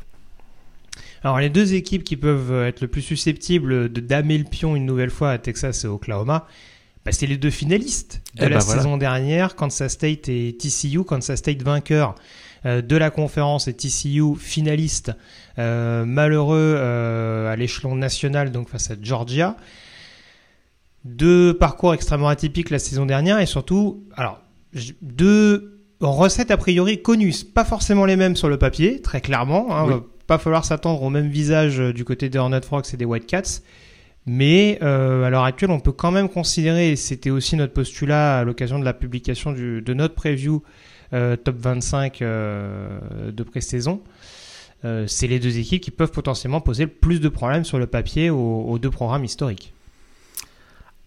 Alors 1.24 1.40
les 1.40 1.50
deux 1.50 1.76
équipes 1.76 2.04
qui 2.04 2.18
peuvent 2.18 2.52
être 2.66 2.82
le 2.82 2.90
plus 2.90 3.02
susceptibles 3.02 3.90
de 3.90 4.02
damer 4.02 4.38
le 4.38 4.44
pion 4.44 4.76
une 4.76 4.86
nouvelle 4.86 5.10
fois 5.10 5.32
à 5.32 5.38
Texas 5.38 5.86
et 5.86 5.88
Oklahoma, 5.88 6.48
bah, 7.06 7.14
c'est 7.14 7.26
les 7.26 7.38
deux 7.38 7.52
finalistes 7.52 8.22
de 8.36 8.48
eh 8.48 8.50
la 8.50 8.58
ben 8.58 8.60
saison 8.60 8.98
dernière, 8.98 9.56
Kansas 9.56 9.94
State 9.94 10.28
et 10.28 10.58
TCU. 10.60 11.06
Kansas 11.06 11.40
State 11.40 11.62
vainqueur 11.62 12.16
euh, 12.66 12.82
de 12.82 12.98
la 12.98 13.12
conférence 13.12 13.70
et 13.70 13.74
TCU 13.74 14.36
finaliste 14.38 15.14
malheureux 15.58 16.76
euh, 16.78 17.52
à 17.52 17.56
l'échelon 17.56 17.96
national 17.96 18.52
donc 18.52 18.70
face 18.70 18.92
à 18.92 18.96
Georgia. 19.02 19.56
Deux 21.04 21.56
parcours 21.56 21.94
extrêmement 21.94 22.30
atypiques 22.30 22.72
la 22.72 22.80
saison 22.80 23.06
dernière 23.06 23.40
et 23.40 23.46
surtout, 23.46 24.04
alors 24.16 24.42
deux 25.02 25.82
recettes 26.02 26.52
a 26.52 26.58
priori 26.58 27.02
connues, 27.02 27.34
pas 27.54 27.64
forcément 27.64 28.06
les 28.06 28.16
mêmes 28.16 28.36
sur 28.36 28.50
le 28.50 28.58
papier, 28.58 29.02
très 29.02 29.22
clairement. 29.22 29.76
Hein, 29.76 30.04
pas 30.28 30.38
falloir 30.38 30.66
s'attendre 30.66 31.02
au 31.04 31.10
même 31.10 31.30
visage 31.30 31.80
euh, 31.80 31.94
du 31.94 32.04
côté 32.04 32.30
des 32.30 32.38
Hornet 32.38 32.62
Frogs 32.62 32.86
et 32.94 32.98
des 32.98 33.06
White 33.06 33.28
Cats. 33.28 33.62
Mais 34.26 34.80
euh, 34.82 35.24
à 35.24 35.30
l'heure 35.30 35.44
actuelle, 35.44 35.70
on 35.70 35.80
peut 35.80 35.92
quand 35.92 36.10
même 36.10 36.30
considérer, 36.30 36.92
et 36.92 36.96
c'était 36.96 37.30
aussi 37.30 37.56
notre 37.56 37.74
postulat 37.74 38.40
à 38.40 38.44
l'occasion 38.44 38.80
de 38.80 38.86
la 38.86 38.94
publication 38.94 39.52
de 39.52 39.94
notre 39.94 40.16
preview 40.16 40.64
euh, 41.14 41.36
top 41.36 41.58
25 41.60 42.22
de 42.22 43.44
pré-saison, 43.44 44.02
c'est 45.08 45.28
les 45.28 45.40
deux 45.40 45.58
équipes 45.58 45.82
qui 45.82 45.92
peuvent 45.92 46.12
potentiellement 46.12 46.62
poser 46.62 46.88
plus 46.88 47.20
de 47.20 47.30
problèmes 47.30 47.64
sur 47.64 47.80
le 47.80 47.88
papier 47.88 48.30
aux, 48.30 48.78
deux 48.80 48.92
programmes 48.92 49.26
historiques. 49.26 49.74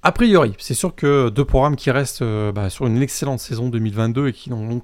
A 0.02 0.12
priori, 0.12 0.54
c'est 0.58 0.75
sûr 0.75 0.94
que 0.94 1.28
deux 1.28 1.44
programmes 1.44 1.76
qui 1.76 1.90
restent 1.90 2.25
bah, 2.25 2.70
sur 2.70 2.87
une 2.87 3.02
excellente 3.02 3.40
saison 3.40 3.68
2022 3.68 4.28
et 4.28 4.32
qui 4.32 4.50
n'ont 4.50 4.82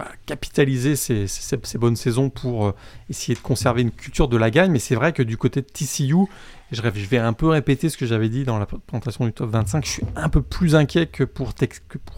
bah, 0.00 0.08
capitaliser 0.24 0.96
ces, 0.96 1.26
bonnes 1.74 1.94
saisons 1.94 2.30
pour 2.30 2.68
euh, 2.68 2.74
essayer 3.10 3.34
de 3.34 3.40
conserver 3.40 3.82
une 3.82 3.90
culture 3.90 4.28
de 4.28 4.38
la 4.38 4.50
gagne. 4.50 4.70
Mais 4.70 4.78
c'est 4.78 4.94
vrai 4.94 5.12
que 5.12 5.22
du 5.22 5.36
côté 5.36 5.60
de 5.60 5.66
TCU, 5.66 6.26
je, 6.72 6.80
vais 6.80 7.18
un 7.18 7.34
peu 7.34 7.48
répéter 7.48 7.90
ce 7.90 7.98
que 7.98 8.06
j'avais 8.06 8.30
dit 8.30 8.44
dans 8.44 8.58
la 8.58 8.64
présentation 8.64 9.26
du 9.26 9.34
top 9.34 9.50
25, 9.50 9.84
je 9.84 9.90
suis 9.90 10.02
un 10.16 10.30
peu 10.30 10.40
plus 10.40 10.74
inquiet 10.74 11.06
que 11.06 11.22
pour, 11.22 11.54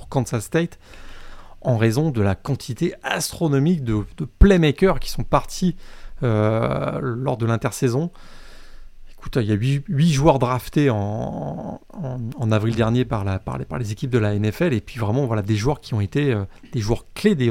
Kansas 0.08 0.44
State 0.44 0.78
en 1.61 1.76
raison 1.76 2.11
de 2.11 2.22
la 2.22 2.37
quantité 2.37 2.94
astronomique 3.02 3.82
de, 3.82 4.04
playmakers 4.38 5.00
qui 5.00 5.11
sont 5.11 5.24
partis 5.24 5.74
euh, 5.74 6.01
lors 6.22 7.37
de 7.37 7.46
l'intersaison. 7.46 8.11
Il 9.37 9.42
y 9.44 9.52
a 9.52 9.54
8, 9.54 10.12
joueurs 10.12 10.38
draftés 10.38 10.90
en, 10.90 11.80
avril 12.50 12.74
dernier 12.74 13.04
par, 13.04 13.24
les, 13.78 13.92
équipes 13.92 14.11
de 14.11 14.18
la 14.18 14.38
NFL, 14.38 14.74
et 14.74 14.80
puis 14.80 14.98
vraiment 14.98 15.26
voilà, 15.26 15.42
des 15.42 15.56
joueurs 15.56 15.80
qui 15.80 15.94
ont 15.94 16.00
été 16.00 16.32
euh, 16.32 16.44
des 16.72 16.80
joueurs 16.80 17.06
clés, 17.14 17.35
des, 17.35 17.50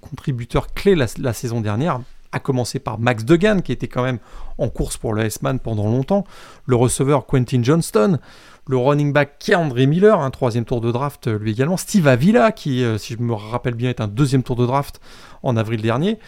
contributeurs 0.00 0.72
clés 0.74 0.96
la, 0.96 1.32
saison 1.32 1.60
dernière, 1.60 2.00
à 2.32 2.40
commencer 2.40 2.80
par 2.80 2.98
Max 2.98 3.24
Degan, 3.24 3.62
qui 3.62 3.70
était 3.70 3.86
quand 3.86 4.02
même 4.02 4.18
en 4.58 4.68
course 4.68 4.96
pour 4.96 5.14
le 5.14 5.22
S-Man 5.22 5.60
pendant 5.60 5.86
longtemps, 5.86 6.24
le 6.66 6.74
receveur 6.74 7.26
Quentin 7.26 7.62
Johnston, 7.62 8.18
le 8.66 8.76
running 8.76 9.12
back 9.12 9.38
Keandre 9.38 9.86
Miller, 9.86 10.18
un 10.18 10.30
troisième 10.30 10.64
tour 10.64 10.80
de 10.80 10.90
draft 10.90 11.28
lui 11.28 11.52
également, 11.52 11.76
Steve 11.76 12.08
Avila, 12.08 12.50
qui, 12.50 12.82
euh, 12.82 12.98
si 12.98 13.14
je 13.14 13.20
me 13.20 13.34
rappelle 13.34 13.74
bien, 13.74 13.90
est 13.90 14.00
un 14.00 14.08
deuxième 14.08 14.42
tour 14.42 14.56
de 14.56 14.66
draft 14.66 15.00
en 15.44 15.56
avril 15.56 15.80
dernier 15.80 16.18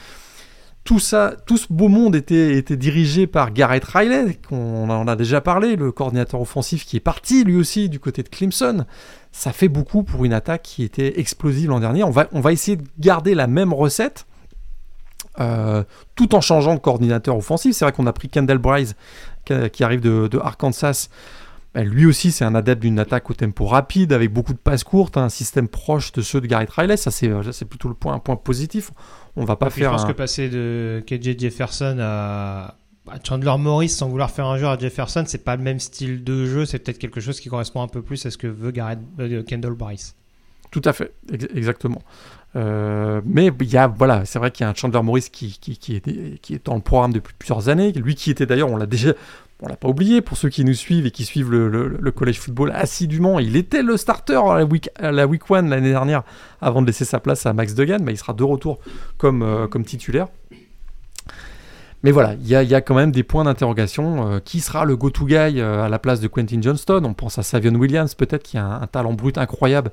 tout 0.87 0.99
ce 0.99 1.66
beau 1.68 1.88
monde 1.88 2.16
était, 2.16 2.62
dirigé 2.62 3.27
par 3.27 3.53
Garrett 3.53 3.85
Riley, 3.85 4.38
qu'on 4.49 4.88
en 4.88 5.09
a 5.09 5.16
déjà 5.16 5.40
parlé, 5.40 5.77
le 5.77 5.92
coordinateur 5.92 6.40
offensif 6.40 6.87
qui 6.87 6.96
est 6.96 7.01
parti 7.01 7.44
lui 7.44 7.57
aussi 7.57 7.88
du 7.88 8.01
côté 8.01 8.22
de 8.22 8.29
Clemson. 8.29 8.87
Ça 9.33 9.53
fait 9.53 9.68
beaucoup 9.68 10.03
pour 10.03 10.25
une 10.25 10.33
attaque 10.33 10.62
qui 10.62 10.83
était 10.83 11.20
explosive 11.20 11.68
l'an 11.68 11.81
dernier. 11.81 12.05
On 12.05 12.11
va, 12.11 12.29
on 12.33 12.49
essayer 12.49 12.77
de 12.77 12.85
garder 12.99 13.35
la 13.35 13.46
même 13.46 13.72
recette. 13.72 14.27
Euh, 15.38 15.85
tout 16.14 16.35
en 16.35 16.40
changeant 16.40 16.75
de 16.75 16.81
coordinateur 16.81 17.37
offensif. 17.37 17.77
C'est 17.77 17.85
vrai 17.85 17.92
qu'on 17.92 18.07
a 18.07 18.12
pris 18.14 18.31
Kendall 18.31 18.57
Bryce 18.57 18.94
qui 19.44 19.85
arrive 19.85 20.01
de, 20.01 20.38
Arkansas. 20.38 21.09
Ben, 21.77 21.87
lui 21.87 22.07
aussi, 22.07 22.33
c'est 22.33 22.47
un 22.47 22.55
adepte 22.55 22.81
d'une 22.81 22.99
attaque 22.99 23.29
au 23.29 23.35
tempo 23.35 23.67
rapide, 23.67 24.15
avec 24.15 24.33
beaucoup 24.33 24.55
de 24.55 24.59
passes 24.59 24.83
courtes, 24.83 25.19
un 25.19 25.29
système 25.29 25.69
proche 25.69 26.11
de 26.12 26.23
ceux 26.23 26.41
de 26.41 26.47
Garrett 26.47 26.71
Riley. 26.71 26.97
Ça, 26.97 27.11
c'est 27.11 27.29
plutôt 27.67 27.91
le 27.91 27.95
point, 27.95 28.15
un 28.15 28.19
point 28.19 28.37
positif. 28.37 28.93
On 29.37 29.45
va 29.45 29.57
pas 29.57 29.69
faire. 29.69 29.93
Je 29.93 29.97
pense 29.99 30.07
que 30.07 30.12
passer 30.12 30.49
de 30.49 31.05
KJ 31.07 31.39
Jefferson 31.39 31.99
à 32.01 32.77
Chandler 33.23 33.53
Morris 33.59 33.91
sans 33.91 34.09
vouloir 34.09 34.31
faire 34.31 34.47
un 34.47 34.57
jeu 34.57 34.67
à 34.67 34.79
Jefferson, 34.79 35.25
c'est 35.27 35.45
pas 35.45 35.55
le 35.55 35.62
même 35.62 35.79
style 35.79 36.25
de 36.25 36.47
jeu. 36.47 36.65
C'est 36.65 36.79
peut-être 36.79 36.97
quelque 36.97 37.21
chose 37.21 37.41
qui 37.41 37.51
correspond 37.51 37.83
un 37.83 37.89
peu 37.89 38.01
plus 38.01 38.25
à 38.25 38.31
ce 38.31 38.39
que 38.39 38.47
veut 38.47 38.71
Garrett, 38.71 38.99
euh, 39.21 39.43
Kendall 39.43 39.75
Bryce. 39.75 40.17
Tout 40.71 40.83
à 40.83 40.95
fait, 40.95 41.12
exactement. 41.31 42.01
Euh, 42.57 43.21
mais 43.27 43.51
il 43.61 43.71
y 43.71 43.77
a, 43.77 43.87
voilà, 43.87 44.25
c'est 44.25 44.39
vrai 44.39 44.51
qu'il 44.51 44.65
y 44.65 44.67
a 44.67 44.71
un 44.71 44.75
Chandler 44.75 45.03
Morris 45.03 45.29
qui, 45.31 45.59
qui, 45.61 45.77
qui, 45.77 45.97
est, 45.97 46.41
qui 46.41 46.55
est 46.55 46.65
dans 46.65 46.75
le 46.75 46.81
programme 46.81 47.12
depuis 47.12 47.35
plusieurs 47.39 47.69
années. 47.69 47.93
Lui 47.93 48.15
qui 48.15 48.31
était 48.31 48.47
d'ailleurs, 48.47 48.71
on 48.71 48.77
l'a 48.77 48.87
déjà, 48.87 49.12
on 49.62 49.69
l'a 49.69 49.77
pas 49.77 49.88
oublié, 49.88 50.21
pour 50.21 50.37
ceux 50.37 50.51
qui 50.51 50.64
nous 50.64 50.75
suivent 50.75 51.07
et 51.07 51.11
qui 51.11 51.25
suivent 51.25 51.51
le, 51.51 51.69
le, 51.69 52.12
collège 52.12 52.40
football 52.40 52.73
assidûment, 52.73 53.38
il 53.38 53.57
était 53.57 53.83
le 53.83 53.97
starter 53.97 54.40
la 55.01 55.27
week, 55.27 55.51
one 55.51 55.71
l'année 55.71 55.90
dernière 55.90 56.25
avant 56.61 56.83
de 56.83 56.87
laisser 56.87 57.07
sa 57.07 57.21
place 57.21 57.47
à 57.47 57.55
Max 57.55 57.75
Degan, 57.75 58.03
mais 58.03 58.12
il 58.12 58.19
sera 58.19 58.35
de 58.35 58.45
retour 58.45 58.79
comme, 59.16 59.42
euh, 59.42 59.66
titulaire. 59.85 60.29
Mais 62.03 62.11
voilà, 62.11 62.35
il 62.35 62.47
y, 62.47 62.55
a, 62.55 62.81
quand 62.83 62.95
même 62.95 63.11
des 63.11 63.23
points 63.23 63.45
d'interrogation. 63.45 64.31
Euh, 64.31 64.38
qui 64.38 64.61
sera 64.61 64.85
le 64.85 64.95
go-to 64.97 65.25
guy 65.25 65.61
euh, 65.61 65.85
à 65.85 65.88
la 65.88 65.99
place 65.99 66.21
de 66.21 66.29
Quentin 66.29 66.61
Johnston? 66.61 67.03
On 67.05 67.14
pense 67.14 67.38
à 67.38 67.42
Savion 67.42 67.75
Williams, 67.75 68.14
peut-être, 68.14 68.42
qui 68.42 68.59
a 68.59 68.64
un, 68.64 68.87
talent 68.87 69.14
brut 69.14 69.38
incroyable, 69.38 69.90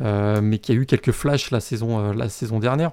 mais 0.00 0.58
qui 0.58 0.70
a 0.70 0.74
eu 0.76 0.86
quelques 0.86 1.12
flashs 1.12 1.50
la 1.50 1.60
saison 1.60 2.60
dernière. 2.60 2.92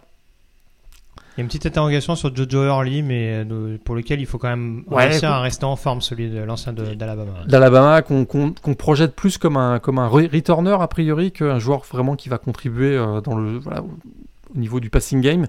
Il 1.38 1.40
y 1.40 1.42
a 1.42 1.44
une 1.44 1.48
petite 1.48 1.66
interrogation 1.66 2.16
sur 2.16 2.36
Jojo 2.36 2.66
Early, 2.66 3.04
mais 3.04 3.46
euh, 3.50 3.78
pour 3.86 3.96
lequel 3.96 4.20
il 4.20 4.26
faut 4.26 4.38
quand 4.38 4.50
même 4.50 4.84
réussir 4.92 5.32
à 5.32 5.40
rester 5.40 5.64
en 5.64 5.78
forme, 5.78 6.02
celui 6.02 6.30
de 6.30 6.40
l'ancien 6.40 6.74
d'Alabama. 6.74 7.46
D'Alabama, 7.48 8.02
qu'on 8.02 8.74
projette 8.78 9.16
plus 9.16 9.38
comme 9.38 9.56
un, 9.56 9.80
comme 9.80 9.98
un 9.98 10.08
returner, 10.08 10.76
a 10.78 10.88
priori, 10.88 11.32
qu'un 11.32 11.58
joueur 11.58 11.84
vraiment 11.90 12.18
qui 12.18 12.28
va 12.28 12.38
contribuer 12.38 12.98
euh, 12.98 13.22
dans 13.22 13.38
le, 13.38 13.60
au 14.54 14.58
niveau 14.58 14.82
du 14.82 14.90
passing 14.90 15.22
game. 15.22 15.48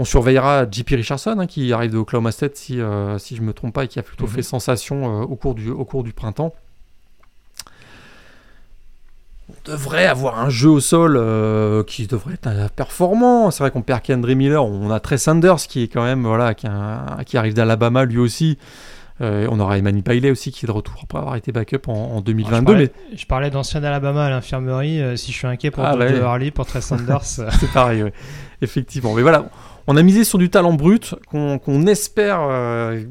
On 0.00 0.04
surveillera 0.04 0.66
JP 0.68 0.88
Richardson, 0.90 1.36
hein, 1.38 1.46
qui 1.46 1.72
arrive 1.72 1.92
de 1.92 1.98
Oklahoma 1.98 2.32
State, 2.32 2.56
si, 2.56 2.80
euh, 2.80 3.16
si 3.18 3.36
je 3.36 3.42
ne 3.42 3.46
me 3.46 3.52
trompe 3.52 3.74
pas, 3.74 3.84
et 3.84 3.88
qui 3.88 4.00
a 4.00 4.02
plutôt 4.02 4.26
mhm. 4.26 4.32
fait 4.32 4.42
sensation 4.42 5.22
au, 5.22 5.36
cours 5.36 5.54
du, 5.54 5.70
au 5.70 5.84
cours 5.84 6.02
du 6.02 6.12
printemps. 6.12 6.52
Devrait 9.64 10.06
avoir 10.06 10.40
un 10.40 10.50
jeu 10.50 10.68
au 10.68 10.80
sol 10.80 11.16
euh, 11.16 11.82
qui 11.84 12.06
devrait 12.06 12.34
être 12.34 12.70
performant. 12.70 13.50
C'est 13.50 13.62
vrai 13.62 13.70
qu'on 13.70 13.82
perd 13.82 14.02
Kendry 14.02 14.34
Miller, 14.34 14.64
on 14.64 14.90
a 14.90 15.00
Trey 15.00 15.18
Sanders 15.18 15.66
qui 15.68 15.84
est 15.84 15.88
quand 15.88 16.04
même 16.04 16.24
voilà 16.24 16.54
qui, 16.54 16.66
qui 17.26 17.36
arrive 17.36 17.54
d'Alabama 17.54 18.04
lui 18.04 18.18
aussi. 18.18 18.58
Euh, 19.22 19.48
on 19.50 19.58
aura 19.60 19.78
Emmanuel 19.78 20.02
Bailey 20.02 20.30
aussi 20.30 20.52
qui 20.52 20.66
est 20.66 20.68
de 20.68 20.72
retour 20.72 21.00
après 21.02 21.18
avoir 21.18 21.36
été 21.36 21.50
backup 21.50 21.88
en, 21.88 22.20
2022. 22.20 22.58
je 22.58 22.64
parlais, 22.64 22.92
mais... 23.10 23.16
je 23.16 23.26
parlais 23.26 23.50
d'ancien 23.50 23.82
Alabama 23.82 24.26
à 24.26 24.30
l'infirmerie. 24.30 25.00
Euh, 25.00 25.16
si 25.16 25.32
je 25.32 25.38
suis 25.38 25.46
inquiet 25.46 25.70
pour 25.70 25.84
ah, 25.84 25.96
ouais. 25.96 26.50
pour 26.50 26.66
Trey 26.66 26.82
Sanders. 26.82 27.22
c'est 27.24 27.72
pareil, 27.72 28.02
oui. 28.02 28.10
effectivement. 28.60 29.14
Mais 29.14 29.22
voilà, 29.22 29.46
on 29.86 29.96
a 29.96 30.02
misé 30.02 30.24
sur 30.24 30.38
du 30.38 30.50
talent 30.50 30.72
brut 30.72 31.14
qu'on 31.30 31.86
espère 31.86 32.40
euh, 32.42 33.04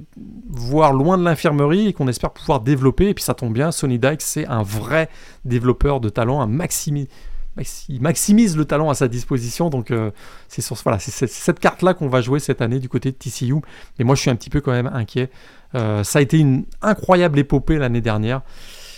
voir 0.50 0.94
loin 0.94 1.18
de 1.18 1.24
l'infirmerie 1.24 1.88
et 1.88 1.94
qu'on 1.94 2.08
espère 2.08 2.32
pouvoir 2.32 2.60
développer. 2.60 3.10
Et 3.10 3.14
puis 3.14 3.24
ça 3.24 3.34
tombe 3.34 3.54
bien, 3.54 3.72
Sonny 3.72 3.98
Dykes, 3.98 4.22
c'est 4.22 4.46
un 4.48 4.64
vrai 4.64 5.10
développeur 5.46 6.02
de 6.02 6.10
talent, 6.10 6.46
il 7.88 8.02
maximise 8.02 8.58
le 8.58 8.66
talent 8.66 8.90
à 8.90 8.94
sa 8.94 9.08
disposition. 9.08 9.70
Donc 9.70 9.92
euh, 9.92 10.12
c'est 10.50 10.62
sur 10.62 10.76
voilà, 10.84 11.00
c'est 11.00 11.28
cette 11.28 11.60
carte-là 11.60 11.94
qu'on 11.94 12.10
va 12.10 12.22
jouer 12.22 12.40
cette 12.40 12.62
année 12.62 12.80
du 12.80 12.90
côté 12.90 13.12
de 13.12 13.16
TCU. 13.16 13.56
Mais 13.98 14.06
moi, 14.06 14.16
je 14.16 14.22
suis 14.22 14.30
un 14.30 14.36
petit 14.36 14.50
peu 14.50 14.60
quand 14.60 14.74
même 14.74 14.90
inquiet. 14.94 15.30
Euh, 15.76 16.04
ça 16.04 16.20
a 16.20 16.22
été 16.22 16.38
une 16.38 16.66
incroyable 16.82 17.40
épopée 17.40 17.78
l'année 17.78 18.02
dernière. 18.02 18.42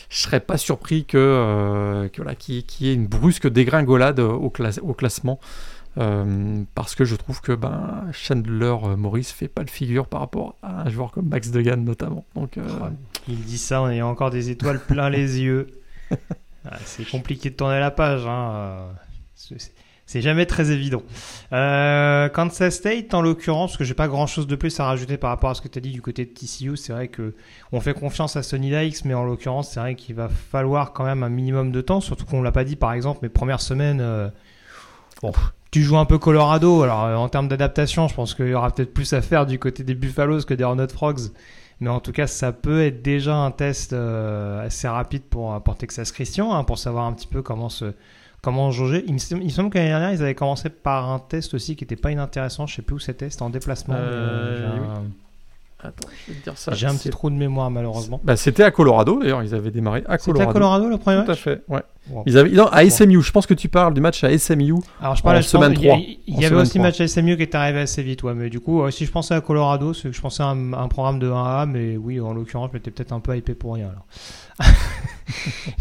Je 0.10 0.20
serais 0.20 0.40
pas 0.40 0.58
surpris 0.58 1.04
que, 1.04 2.10
qu'il 2.40 2.64
y 2.80 2.90
ait 2.90 2.94
une 2.94 3.08
brusque 3.08 3.48
dégringolade 3.48 4.22
au 4.22 4.50
classement. 4.50 5.38
Euh, 5.98 6.64
parce 6.76 6.94
que 6.96 7.06
je 7.06 7.16
trouve 7.16 7.42
que 7.42 7.54
ben, 7.54 8.06
Chandler 8.12 8.76
euh, 8.84 8.96
Maurice 8.96 9.32
fait 9.32 9.48
pas 9.48 9.64
le 9.64 9.70
figure 9.70 10.08
par 10.08 10.20
rapport 10.20 10.56
à 10.62 10.84
un 10.84 10.90
joueur 10.90 11.12
comme 11.12 11.30
Max 11.30 11.50
Degan 11.50 11.84
notamment. 11.84 12.26
Donc, 12.36 12.58
euh, 12.58 12.62
Il 13.28 13.44
dit 13.44 13.58
ça 13.58 13.82
en 13.82 13.90
ayant 13.90 14.10
encore 14.10 14.30
des 14.30 14.50
étoiles 14.50 14.80
plein 14.80 15.10
les 15.10 15.40
yeux. 15.40 15.68
Ah, 16.70 16.80
c'est 16.84 17.10
compliqué 17.10 17.50
de 17.50 17.56
tourner 17.56 17.80
la 17.80 17.92
page. 17.92 18.26
Hein. 18.28 18.90
C'est 20.06 20.20
jamais 20.20 20.46
très 20.46 20.70
évident. 20.70 21.02
Kansas 21.50 22.76
State, 22.76 23.14
en 23.14 23.22
l'occurrence, 23.22 23.72
parce 23.72 23.78
que 23.78 23.84
j'ai 23.86 23.94
pas 23.94 24.10
grand 24.10 24.28
chose 24.28 24.48
de 24.48 24.56
plus 24.58 24.78
à 24.82 24.86
rajouter 24.86 25.16
par 25.16 25.30
rapport 25.30 25.50
à 25.50 25.54
ce 25.54 25.62
que 25.62 25.70
tu 25.70 25.78
as 25.78 25.82
dit 25.82 25.92
du 25.92 26.02
côté 26.02 26.26
de 26.26 26.30
TCU, 26.30 26.76
c'est 26.76 26.92
vrai 26.92 27.08
que 27.08 27.36
on 27.72 27.80
fait 27.80 27.94
confiance 27.94 28.36
à 28.36 28.44
Sonny 28.44 28.70
Dykes, 28.70 29.06
mais 29.06 29.14
en 29.14 29.24
l'occurrence, 29.24 29.72
c'est 29.72 29.80
vrai 29.80 29.96
qu'il 29.96 30.16
va 30.16 30.28
falloir 30.28 30.92
quand 30.92 31.06
même 31.06 31.24
un 31.24 31.30
minimum 31.30 31.72
de 31.72 31.80
temps, 31.80 32.02
surtout 32.02 32.26
qu'on 32.26 32.42
l'a 32.42 32.52
pas 32.52 32.66
dit 32.66 32.76
par 32.76 32.92
exemple, 32.92 33.20
mes 33.22 33.30
premières 33.30 33.62
semaines. 33.62 34.32
bon, 35.22 35.32
tu 35.78 35.84
joues 35.84 35.98
un 35.98 36.06
peu 36.06 36.18
Colorado. 36.18 36.82
Alors, 36.82 37.04
euh, 37.04 37.16
en 37.16 37.30
termes 37.30 37.48
d'adaptation, 37.48 38.08
je 38.08 38.16
pense 38.16 38.34
qu'il 38.34 38.48
y 38.48 38.54
aura 38.56 38.72
peut-être 38.72 38.96
plus 38.96 39.14
à 39.14 39.22
faire 39.22 39.46
du 39.46 39.60
côté 39.60 39.84
des 39.84 39.94
Buffaloes 39.94 40.42
que 40.42 40.56
des 40.56 40.64
Hornet 40.64 40.88
Frogs. 40.88 41.30
Mais 41.82 41.90
en 41.90 42.00
tout 42.00 42.12
cas, 42.12 42.26
ça 42.26 42.52
peut 42.52 42.82
être 42.84 43.04
déjà 43.04 43.36
un 43.36 43.52
test 43.52 43.94
euh, 43.94 44.66
assez 44.66 44.88
rapide 44.88 45.22
pour, 45.30 45.62
pour 45.62 45.76
Texas 45.76 46.12
Christian, 46.12 46.52
hein, 46.52 46.64
pour 46.64 46.80
savoir 46.80 47.06
un 47.06 47.14
petit 47.14 47.28
peu 47.28 47.44
comment 47.44 47.70
se 47.70 47.94
comment 48.42 48.72
jauger. 48.72 49.04
Il 49.06 49.14
me, 49.14 49.50
semble 49.50 49.70
qu'année 49.70 49.90
dernière, 49.90 50.12
ils 50.12 50.24
avaient 50.24 50.34
commencé 50.34 50.70
par 50.70 51.12
un 51.12 51.20
test 51.20 51.54
aussi 51.54 51.76
qui 51.76 51.84
n'était 51.84 51.96
pas 51.96 52.12
inintéressant. 52.12 52.66
Je 52.66 52.76
sais 52.76 52.82
plus 52.82 52.96
où 52.96 53.00
c'était, 53.00 53.30
c'était 53.30 53.44
en 53.44 53.52
déplacement. 53.52 53.94
Euh, 53.96 54.96
Attends, 55.80 56.10
je 56.26 56.34
vais 56.34 56.40
te 56.40 56.44
dire 56.44 56.58
ça. 56.58 56.74
J'ai 56.74 56.88
un 56.88 56.96
petit 56.96 57.12
trou 57.12 57.30
de 57.30 57.36
mémoire 57.36 57.70
malheureusement. 57.70 58.20
Bah, 58.24 58.36
c'était 58.36 58.64
à 58.64 58.72
Colorado 58.72 59.20
d'ailleurs, 59.20 59.44
ils 59.44 59.54
avaient 59.54 59.70
démarré 59.70 60.00
à 60.08 60.18
Colorado. 60.18 60.40
C'était 60.40 60.42
à 60.42 60.54
Colorado 60.54 60.90
le 60.90 60.98
premier 60.98 61.18
match 61.18 61.26
Tout 61.28 61.32
à 61.32 61.36
fait, 61.36 61.64
ouais. 61.68 61.82
Ils 62.26 62.38
avaient... 62.38 62.50
Non, 62.50 62.68
à 62.68 62.90
SMU, 62.90 63.22
je 63.22 63.32
pense 63.32 63.46
que 63.46 63.54
tu 63.54 63.70
parles 63.70 63.94
du 63.94 64.02
match 64.02 64.24
à 64.24 64.36
SMU. 64.36 64.74
Alors 65.02 65.16
je 65.16 65.22
parle 65.22 65.38
en 65.38 65.42
semaine 65.42 65.74
3. 65.74 65.98
Il 66.26 66.40
y, 66.40 66.46
avait 66.46 66.56
aussi 66.56 66.80
le 66.80 66.84
match 66.84 67.00
à 67.00 67.08
SMU 67.08 67.36
qui 67.36 67.44
est 67.44 67.54
arrivé 67.54 67.82
assez 67.82 68.02
vite, 68.02 68.24
ouais, 68.24 68.34
mais 68.34 68.50
du 68.50 68.60
coup, 68.60 68.90
si 68.90 69.06
je 69.06 69.12
pensais 69.12 69.36
à 69.36 69.42
Colorado, 69.42 69.94
c'est 69.94 70.10
que 70.10 70.16
je 70.16 70.22
pensais 70.22 70.42
à 70.42 70.48
un, 70.48 70.88
programme 70.88 71.20
de 71.20 71.30
1A, 71.30 71.68
mais 71.68 71.96
oui, 71.98 72.20
en 72.20 72.34
l'occurrence, 72.34 72.70
je 72.72 72.78
m'étais 72.78 72.92
peut-être 72.92 73.12
un 73.12 73.20
peu 73.20 73.36
hypé 73.38 73.54
pour 73.54 73.76
rien 73.76 73.90
alors. 73.90 74.06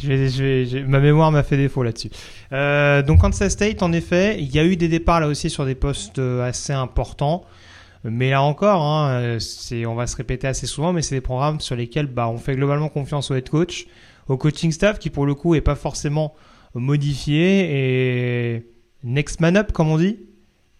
je 0.02 0.08
vais, 0.08 0.28
je 0.28 0.42
vais, 0.42 0.84
ma 0.84 1.00
mémoire 1.00 1.32
m'a 1.32 1.42
fait 1.42 1.56
défaut 1.56 1.82
là-dessus. 1.82 2.10
Euh, 2.52 3.02
donc 3.02 3.20
Kansas 3.20 3.50
State, 3.50 3.82
en 3.82 3.92
effet, 3.92 4.36
il 4.38 4.54
y 4.54 4.58
a 4.58 4.64
eu 4.64 4.76
des 4.76 4.88
départs 4.88 5.20
là 5.20 5.28
aussi 5.28 5.48
sur 5.48 5.64
des 5.64 5.74
postes 5.74 6.18
euh, 6.18 6.46
assez 6.46 6.72
importants. 6.72 7.44
Mais 8.08 8.30
là 8.30 8.42
encore, 8.42 8.82
hein, 8.82 9.38
on 9.86 9.94
va 9.94 10.06
se 10.06 10.16
répéter 10.16 10.46
assez 10.46 10.66
souvent, 10.66 10.92
mais 10.92 11.02
c'est 11.02 11.14
des 11.14 11.20
programmes 11.20 11.60
sur 11.60 11.76
lesquels 11.76 12.06
bah, 12.06 12.28
on 12.28 12.38
fait 12.38 12.54
globalement 12.54 12.88
confiance 12.88 13.30
au 13.30 13.34
head 13.34 13.48
coach, 13.48 13.86
au 14.28 14.36
coaching 14.36 14.70
staff 14.72 14.98
qui 14.98 15.10
pour 15.10 15.26
le 15.26 15.34
coup 15.34 15.54
est 15.54 15.60
pas 15.60 15.74
forcément 15.74 16.34
modifié 16.74 18.54
et 18.54 18.66
next 19.02 19.40
man 19.40 19.56
up 19.56 19.72
comme 19.72 19.88
on 19.88 19.98
dit. 19.98 20.18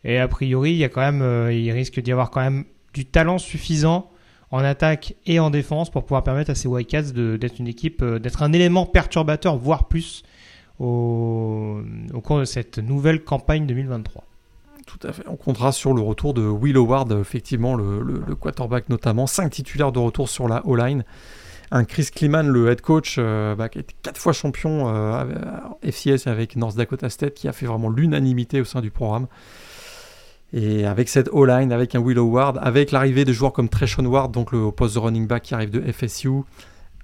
Et 0.05 0.19
a 0.19 0.29
priori, 0.29 0.73
il 0.73 0.77
y 0.77 0.85
a 0.85 0.89
quand 0.89 1.01
même, 1.01 1.23
euh, 1.23 1.53
il 1.53 1.71
risque 1.73 2.01
d'y 2.01 2.13
avoir 2.13 2.31
quand 2.31 2.41
même 2.41 2.65
du 2.95 3.07
talent 3.07 3.39
suffisant 3.39 4.11
en 4.53 4.59
attaque 4.59 5.17
et 5.27 5.41
en 5.41 5.51
défense 5.51 5.91
pour 5.91 6.05
pouvoir 6.05 6.23
permettre 6.23 6.51
à 6.51 6.55
ces 6.55 6.69
Wildcats 6.69 7.13
d'être 7.13 7.59
une 7.59 7.67
équipe, 7.67 8.03
euh, 8.03 8.19
d'être 8.21 8.43
un 8.43 8.53
élément 8.53 8.87
perturbateur, 8.87 9.57
voire 9.57 9.89
plus, 9.89 10.23
au, 10.79 11.81
au 12.15 12.21
cours 12.21 12.39
de 12.39 12.45
cette 12.45 12.79
nouvelle 12.79 13.25
campagne 13.25 13.67
2023. 13.67 14.26
Tout 14.87 15.01
à 15.03 15.13
fait. 15.13 15.25
On 15.27 15.37
comptera 15.37 15.73
sur 15.73 15.93
le 15.93 16.01
retour 16.01 16.33
de 16.33 16.43
Will 16.43 16.77
Howard, 16.77 17.13
effectivement, 17.13 17.75
le, 17.75 18.35
quarterback 18.37 18.89
notamment. 18.89 19.27
Cinq 19.27 19.51
titulaires 19.51 19.93
de 19.93 19.99
retour 19.99 20.29
sur 20.29 20.49
la 20.49 20.65
O-line. 20.67 21.05
Un 21.73 21.85
Chris 21.85 22.09
Kliman, 22.15 22.47
le 22.47 22.71
head 22.71 22.81
coach, 22.81 23.17
euh, 23.19 23.57
bah, 23.57 23.69
qui 23.69 23.79
a 23.79 23.81
été 23.81 23.95
quatre 24.03 24.19
fois 24.19 24.33
champion 24.33 24.89
euh, 24.89 25.25
FCS 25.83 26.29
avec 26.29 26.55
North 26.55 26.77
Dakota 26.77 27.11
State, 27.11 27.35
qui 27.35 27.49
a 27.49 27.53
fait 27.53 27.67
vraiment 27.67 27.91
l'unanimité 27.91 28.61
au 28.61 28.65
sein 28.65 28.81
du 28.81 28.93
programme. 28.93 29.27
Et 30.53 30.87
avec 30.87 31.09
cette 31.09 31.29
O-line, 31.33 31.73
avec 31.73 31.97
un 31.97 31.99
Will 31.99 32.19
Howard, 32.19 32.61
avec 32.63 32.93
l'arrivée 32.93 33.25
de 33.25 33.33
joueurs 33.33 33.53
comme 33.53 33.69
Treshon 33.69 34.07
Ward, 34.07 34.31
donc 34.31 34.53
le 34.53 34.71
poste 34.71 34.95
de 34.95 35.01
running 35.01 35.27
back 35.27 35.43
qui 35.43 35.55
arrive 35.55 35.71
de 35.71 35.81
FSU, 35.93 36.43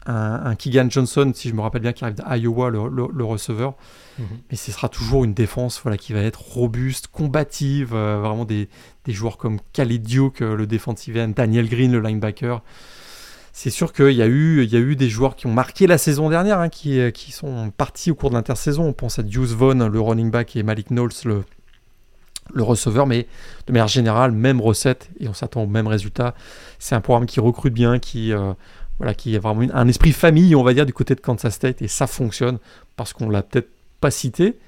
un, 0.06 0.54
Keegan 0.54 0.88
Johnson, 0.90 1.32
si 1.34 1.48
je 1.48 1.54
me 1.54 1.60
rappelle 1.60 1.82
bien, 1.82 1.92
qui 1.92 2.04
arrive 2.04 2.16
d'Iowa, 2.16 2.70
le, 2.70 3.24
receveur. 3.24 3.74
Mhm. 4.18 4.26
Mais 4.50 4.56
ce 4.56 4.72
sera 4.72 4.88
toujours 4.88 5.24
une 5.24 5.34
défense 5.34 5.80
voilà, 5.82 5.96
qui 5.96 6.12
va 6.12 6.20
être 6.20 6.40
robuste, 6.40 7.08
combative. 7.08 7.94
Euh, 7.94 8.18
vraiment 8.20 8.44
des, 8.44 8.68
joueurs 9.08 9.38
comme 9.38 9.58
Khalid 9.72 10.02
Duke, 10.02 10.40
le 10.40 10.66
defensive 10.66 11.16
end, 11.16 11.32
Daniel 11.34 11.68
Green, 11.68 11.92
le 11.92 12.00
linebacker. 12.00 12.62
C'est 13.54 13.70
sûr 13.70 13.92
qu'il 13.92 14.12
y, 14.12 14.22
a 14.22 14.26
eu, 14.26 14.62
il 14.62 14.72
y 14.72 14.76
a 14.76 14.80
eu 14.80 14.96
des 14.96 15.10
joueurs 15.10 15.36
qui 15.36 15.46
ont 15.46 15.52
marqué 15.52 15.86
la 15.86 15.98
saison 15.98 16.30
dernière, 16.30 16.58
hein, 16.58 16.70
qui, 16.70 17.00
qui 17.12 17.32
sont 17.32 17.70
partis 17.70 18.10
au 18.10 18.14
cours 18.14 18.30
de 18.30 18.34
l'intersaison. 18.34 18.84
On 18.84 18.92
pense 18.94 19.18
à 19.18 19.22
Deuce 19.22 19.52
Vaughn, 19.52 19.86
le 19.86 20.00
running 20.00 20.30
back, 20.30 20.56
et 20.56 20.62
Malik 20.62 20.88
Knowles, 20.88 21.12
le, 21.26 21.44
le 22.54 22.62
receveur, 22.62 23.06
mais 23.06 23.26
de 23.66 23.72
manière 23.72 23.88
générale, 23.88 24.32
même 24.32 24.60
recette, 24.60 25.10
et 25.20 25.28
on 25.28 25.34
s'attend 25.34 25.62
au 25.62 25.66
même 25.66 25.86
résultat. 25.86 26.34
C'est 26.78 26.94
un 26.94 27.00
programme 27.00 27.26
qui 27.26 27.40
recrute 27.40 27.74
bien, 27.74 27.98
qui, 27.98 28.32
euh, 28.32 28.52
voilà, 29.02 29.14
qui 29.14 29.34
a 29.34 29.40
vraiment 29.40 29.66
un 29.74 29.88
esprit 29.88 30.12
famille, 30.12 30.54
on 30.54 30.62
va 30.62 30.74
dire, 30.74 30.86
du 30.86 30.92
côté 30.92 31.16
de 31.16 31.20
Kansas 31.20 31.52
State, 31.52 31.82
et 31.82 31.88
ça 31.88 32.06
fonctionne 32.06 32.58
parce 32.94 33.12
qu'on 33.12 33.28
l'a 33.28 33.42
peut-être 33.42 33.68
pas 34.00 34.12
cité, 34.12 34.60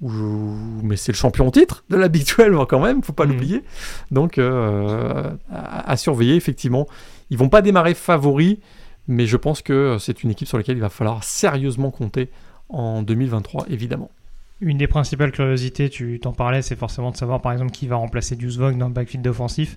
mais 0.00 0.96
c'est 0.96 1.12
le 1.12 1.16
champion 1.16 1.50
titre 1.50 1.84
de 1.90 1.96
la 1.96 2.08
Big 2.08 2.26
12 2.26 2.64
quand 2.66 2.80
même, 2.80 3.02
faut 3.02 3.12
pas 3.12 3.26
mhm. 3.26 3.32
l'oublier. 3.32 3.62
Donc 4.10 4.38
euh, 4.38 5.30
à, 5.52 5.96
surveiller 5.98 6.34
effectivement. 6.34 6.88
Ils 7.28 7.36
vont 7.36 7.50
pas 7.50 7.60
démarrer 7.60 7.92
favoris, 7.92 8.56
mais 9.06 9.26
je 9.26 9.36
pense 9.36 9.60
que 9.60 9.98
c'est 10.00 10.22
une 10.22 10.30
équipe 10.30 10.48
sur 10.48 10.56
laquelle 10.56 10.78
il 10.78 10.80
va 10.80 10.88
falloir 10.88 11.22
sérieusement 11.22 11.90
compter 11.90 12.30
en 12.70 13.02
2023 13.02 13.66
évidemment. 13.68 14.10
Une 14.62 14.78
des 14.78 14.86
principales 14.86 15.30
curiosités, 15.30 15.90
tu 15.90 16.18
t'en 16.20 16.32
parlais, 16.32 16.62
c'est 16.62 16.76
forcément 16.76 17.10
de 17.10 17.18
savoir 17.18 17.42
par 17.42 17.52
exemple 17.52 17.70
qui 17.70 17.86
va 17.86 17.96
remplacer 17.96 18.34
Deuce 18.34 18.56
Vogg 18.56 18.78
dans 18.78 18.88
le 18.88 18.94
backfield 18.94 19.26
offensif. 19.26 19.76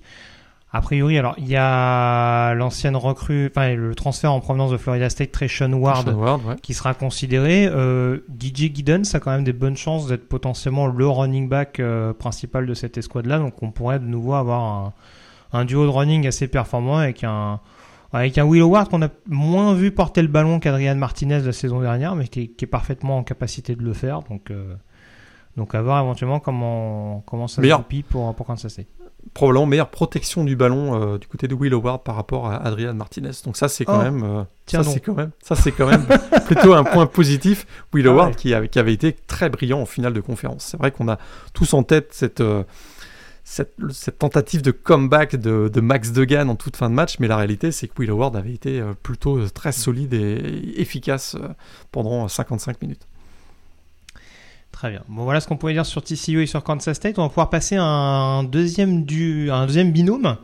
A 0.70 0.82
priori, 0.82 1.16
alors 1.16 1.34
il 1.38 1.48
y 1.48 1.56
a 1.56 2.52
l'ancienne 2.52 2.94
recrue, 2.94 3.46
enfin 3.50 3.74
le 3.74 3.94
transfert 3.94 4.32
en 4.32 4.40
provenance 4.40 4.70
de 4.70 4.76
Florida 4.76 5.08
State, 5.08 5.32
Treshon 5.32 5.72
Ward, 5.72 6.08
Ward 6.08 6.60
qui 6.60 6.74
sera 6.74 6.92
considéré. 6.92 7.66
Euh, 7.66 8.18
DJ 8.38 8.74
Giddens 8.74 9.14
a 9.14 9.20
quand 9.20 9.30
même 9.30 9.44
des 9.44 9.54
bonnes 9.54 9.78
chances 9.78 10.08
d'être 10.08 10.28
potentiellement 10.28 10.86
le 10.86 11.08
running 11.08 11.48
back 11.48 11.80
euh, 11.80 12.12
principal 12.12 12.66
de 12.66 12.74
cette 12.74 12.98
escouade-là, 12.98 13.38
donc 13.38 13.62
on 13.62 13.70
pourrait 13.70 13.98
de 13.98 14.04
nouveau 14.04 14.34
avoir 14.34 14.92
un, 15.54 15.64
duo 15.64 15.86
de 15.86 15.90
running 15.90 16.26
assez 16.26 16.48
performant 16.48 16.98
avec 16.98 17.24
un 17.24 17.60
avec 18.12 18.36
un 18.36 18.44
Will 18.44 18.62
Howard 18.62 18.90
qu'on 18.90 19.02
a 19.02 19.08
moins 19.26 19.72
vu 19.72 19.90
porter 19.90 20.20
le 20.20 20.28
ballon 20.28 20.60
qu'Adrian 20.60 20.96
Martinez 20.96 21.40
la 21.40 21.52
saison 21.52 21.80
dernière, 21.80 22.14
mais 22.14 22.28
qui 22.28 22.40
est, 22.58 22.66
parfaitement 22.66 23.18
en 23.18 23.22
capacité 23.22 23.74
de 23.74 23.82
le 23.82 23.92
faire. 23.92 24.22
Donc, 24.22 24.50
euh, 24.50 24.74
donc 25.56 25.74
à 25.74 25.82
voir 25.82 26.02
éventuellement 26.02 26.40
comment, 26.40 27.22
comment 27.26 27.48
ça 27.48 27.62
se 27.62 27.68
copie 27.68 28.02
pour, 28.02 28.34
pour 28.34 28.46
Kansas 28.46 28.72
State 28.72 28.86
probablement 29.34 29.66
meilleure 29.66 29.90
protection 29.90 30.44
du 30.44 30.56
ballon 30.56 31.00
euh, 31.14 31.18
du 31.18 31.26
côté 31.26 31.48
de 31.48 31.54
Will 31.54 31.74
Howard 31.74 32.02
par 32.02 32.16
rapport 32.16 32.50
à 32.50 32.56
Adrian 32.56 32.94
Martinez. 32.94 33.30
Donc 33.44 33.56
ça 33.56 33.68
c'est 33.68 33.84
quand, 33.84 33.98
oh. 33.98 34.02
même, 34.02 34.22
euh, 34.24 34.42
ça 34.66 34.82
c'est 34.82 35.00
quand 35.00 35.14
même 35.14 35.30
ça 35.42 35.54
c'est 35.54 35.72
quand 35.72 35.86
même 35.86 36.06
plutôt 36.46 36.74
un 36.74 36.84
point 36.84 37.06
positif. 37.06 37.66
Will 37.92 38.06
ah 38.08 38.10
Howard 38.10 38.36
qui, 38.36 38.54
avait, 38.54 38.68
qui 38.68 38.78
avait 38.78 38.92
été 38.92 39.12
très 39.26 39.48
brillant 39.48 39.80
en 39.80 39.86
finale 39.86 40.12
de 40.12 40.20
conférence. 40.20 40.64
C'est 40.70 40.76
vrai 40.76 40.90
qu'on 40.90 41.08
a 41.08 41.18
tous 41.52 41.74
en 41.74 41.82
tête 41.82 42.08
cette, 42.12 42.40
euh, 42.40 42.64
cette, 43.44 43.74
cette, 43.90 44.18
tentative 44.18 44.62
de 44.62 44.70
comeback 44.70 45.36
de, 45.36 45.70
de, 45.72 45.80
Max 45.80 46.12
Degan 46.12 46.48
en 46.48 46.56
toute 46.56 46.76
fin 46.76 46.90
de 46.90 46.94
match, 46.94 47.18
mais 47.18 47.28
la 47.28 47.36
réalité 47.36 47.72
c'est 47.72 47.88
que 47.88 47.94
Will 47.98 48.10
Howard 48.10 48.36
avait 48.36 48.54
été 48.54 48.82
plutôt 49.02 49.48
très 49.48 49.72
solide 49.72 50.14
et 50.14 50.80
efficace 50.80 51.36
pendant 51.92 52.28
55 52.28 52.82
minutes. 52.82 53.06
Très 54.78 54.90
bien. 54.90 55.02
Bon, 55.08 55.24
voilà 55.24 55.40
ce 55.40 55.48
qu'on 55.48 55.56
pouvait 55.56 55.72
dire 55.72 55.84
sur 55.84 56.04
TCU 56.04 56.40
et 56.40 56.46
sur 56.46 56.62
Kansas 56.62 56.94
State. 56.94 57.18
On 57.18 57.22
va 57.22 57.28
pouvoir 57.30 57.50
passer 57.50 57.74
à 57.74 57.82
un 57.82 58.44
deuxième, 58.44 59.04
du, 59.04 59.50
un 59.50 59.66
deuxième 59.66 59.90
binôme. 59.90 60.36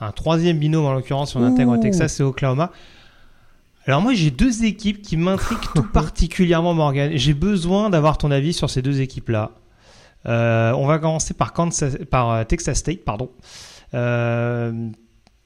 Un 0.00 0.10
troisième 0.10 0.58
binôme, 0.58 0.84
en 0.84 0.92
l'occurrence, 0.92 1.30
si 1.30 1.36
on 1.36 1.44
intègre 1.44 1.76
Texas 1.76 2.18
et 2.18 2.24
Oklahoma. 2.24 2.72
Alors 3.86 4.02
moi 4.02 4.14
j'ai 4.14 4.32
deux 4.32 4.64
équipes 4.64 5.00
qui 5.00 5.16
m'intriguent 5.16 5.72
tout 5.76 5.84
particulièrement 5.92 6.74
Morgan. 6.74 7.12
J'ai 7.14 7.34
besoin 7.34 7.88
d'avoir 7.88 8.18
ton 8.18 8.32
avis 8.32 8.52
sur 8.52 8.68
ces 8.68 8.82
deux 8.82 9.00
équipes-là. 9.00 9.52
Euh, 10.26 10.72
on 10.72 10.88
va 10.88 10.98
commencer 10.98 11.32
par, 11.32 11.52
Kansas, 11.52 11.98
par 12.10 12.30
euh, 12.32 12.42
Texas 12.42 12.78
State, 12.78 13.04
pardon. 13.04 13.30
Euh, 13.94 14.88